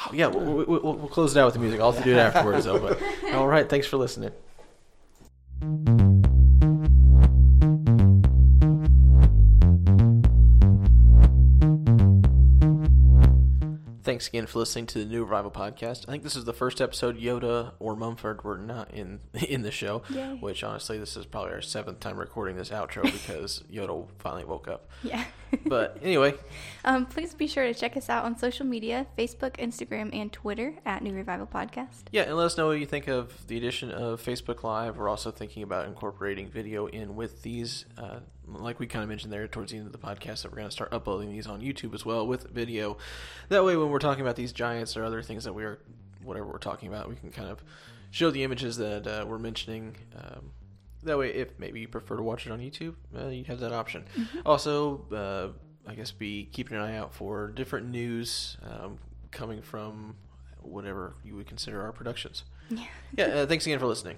Oh, 0.05 0.11
yeah, 0.13 0.27
we'll, 0.27 0.43
we'll, 0.43 0.65
we'll, 0.67 0.93
we'll 0.93 1.07
close 1.09 1.35
it 1.35 1.39
out 1.39 1.45
with 1.45 1.55
the 1.55 1.59
music. 1.59 1.79
I'll 1.79 1.91
have 1.91 2.03
to 2.03 2.07
do 2.07 2.15
it 2.15 2.19
afterwards, 2.19 2.65
though. 2.65 2.77
But 2.79 3.01
all 3.33 3.47
right, 3.47 3.67
thanks 3.67 3.87
for 3.87 3.97
listening. 3.97 4.31
Thanks 14.07 14.29
again 14.29 14.45
for 14.45 14.59
listening 14.59 14.85
to 14.85 14.99
the 14.99 15.05
New 15.05 15.25
Revival 15.25 15.51
podcast. 15.51 16.05
I 16.07 16.11
think 16.11 16.23
this 16.23 16.37
is 16.37 16.45
the 16.45 16.53
first 16.53 16.79
episode 16.79 17.19
Yoda 17.19 17.73
or 17.77 17.93
Mumford 17.93 18.41
were 18.41 18.57
not 18.57 18.93
in 18.93 19.19
in 19.49 19.63
the 19.63 19.69
show. 19.69 20.01
Yay. 20.09 20.37
Which 20.39 20.63
honestly, 20.63 20.97
this 20.97 21.17
is 21.17 21.25
probably 21.25 21.51
our 21.51 21.61
seventh 21.61 21.99
time 21.99 22.17
recording 22.17 22.55
this 22.55 22.69
outro 22.69 23.03
because 23.11 23.65
Yoda 23.69 24.07
finally 24.17 24.45
woke 24.45 24.69
up. 24.69 24.89
Yeah. 25.03 25.25
But 25.65 25.97
anyway, 26.01 26.35
um, 26.85 27.05
please 27.05 27.33
be 27.33 27.47
sure 27.47 27.65
to 27.65 27.73
check 27.73 27.97
us 27.97 28.09
out 28.09 28.23
on 28.23 28.37
social 28.37 28.65
media 28.65 29.05
Facebook, 29.17 29.57
Instagram, 29.57 30.11
and 30.13 30.31
Twitter 30.31 30.75
at 30.85 31.03
New 31.03 31.13
Revival 31.13 31.45
Podcast. 31.45 32.03
Yeah, 32.13 32.21
and 32.21 32.37
let 32.37 32.45
us 32.45 32.57
know 32.57 32.67
what 32.67 32.79
you 32.79 32.85
think 32.85 33.09
of 33.09 33.45
the 33.47 33.57
addition 33.57 33.91
of 33.91 34.23
Facebook 34.23 34.63
Live. 34.63 34.95
We're 34.95 35.09
also 35.09 35.31
thinking 35.31 35.63
about 35.63 35.85
incorporating 35.85 36.47
video 36.47 36.85
in 36.85 37.17
with 37.17 37.41
these. 37.41 37.83
Uh, 37.97 38.19
like 38.47 38.79
we 38.79 38.87
kind 38.87 39.03
of 39.03 39.09
mentioned 39.09 39.31
there 39.31 39.47
towards 39.47 39.71
the 39.71 39.77
end 39.77 39.87
of 39.87 39.91
the 39.91 39.97
podcast, 39.97 40.43
that 40.43 40.51
we're 40.51 40.57
going 40.57 40.67
to 40.67 40.71
start 40.71 40.93
uploading 40.93 41.31
these 41.31 41.47
on 41.47 41.61
YouTube 41.61 41.93
as 41.93 42.05
well 42.05 42.25
with 42.25 42.49
video. 42.49 42.97
That 43.49 43.63
way, 43.63 43.75
when 43.75 43.89
we're 43.89 43.99
talking 43.99 44.21
about 44.21 44.35
these 44.35 44.53
giants 44.53 44.95
or 44.95 45.03
other 45.03 45.21
things 45.21 45.43
that 45.43 45.53
we 45.53 45.63
are, 45.63 45.79
whatever 46.23 46.47
we're 46.47 46.57
talking 46.57 46.87
about, 46.89 47.09
we 47.09 47.15
can 47.15 47.31
kind 47.31 47.49
of 47.49 47.63
show 48.11 48.31
the 48.31 48.43
images 48.43 48.77
that 48.77 49.05
uh, 49.07 49.25
we're 49.27 49.39
mentioning. 49.39 49.95
Um, 50.15 50.51
that 51.03 51.17
way, 51.17 51.29
if 51.33 51.57
maybe 51.59 51.79
you 51.79 51.87
prefer 51.87 52.17
to 52.17 52.23
watch 52.23 52.45
it 52.45 52.51
on 52.51 52.59
YouTube, 52.59 52.95
uh, 53.17 53.27
you 53.27 53.43
have 53.45 53.59
that 53.59 53.71
option. 53.71 54.05
Also, 54.45 55.05
uh, 55.11 55.89
I 55.89 55.95
guess 55.95 56.11
be 56.11 56.49
keeping 56.51 56.75
an 56.75 56.83
eye 56.83 56.97
out 56.97 57.13
for 57.13 57.47
different 57.49 57.89
news 57.89 58.57
um, 58.63 58.97
coming 59.31 59.61
from 59.61 60.15
whatever 60.61 61.15
you 61.23 61.35
would 61.35 61.47
consider 61.47 61.81
our 61.81 61.91
productions. 61.91 62.43
Yeah. 62.69 62.83
Yeah, 63.17 63.25
uh, 63.27 63.45
thanks 63.45 63.65
again 63.65 63.79
for 63.79 63.85
listening. 63.87 64.17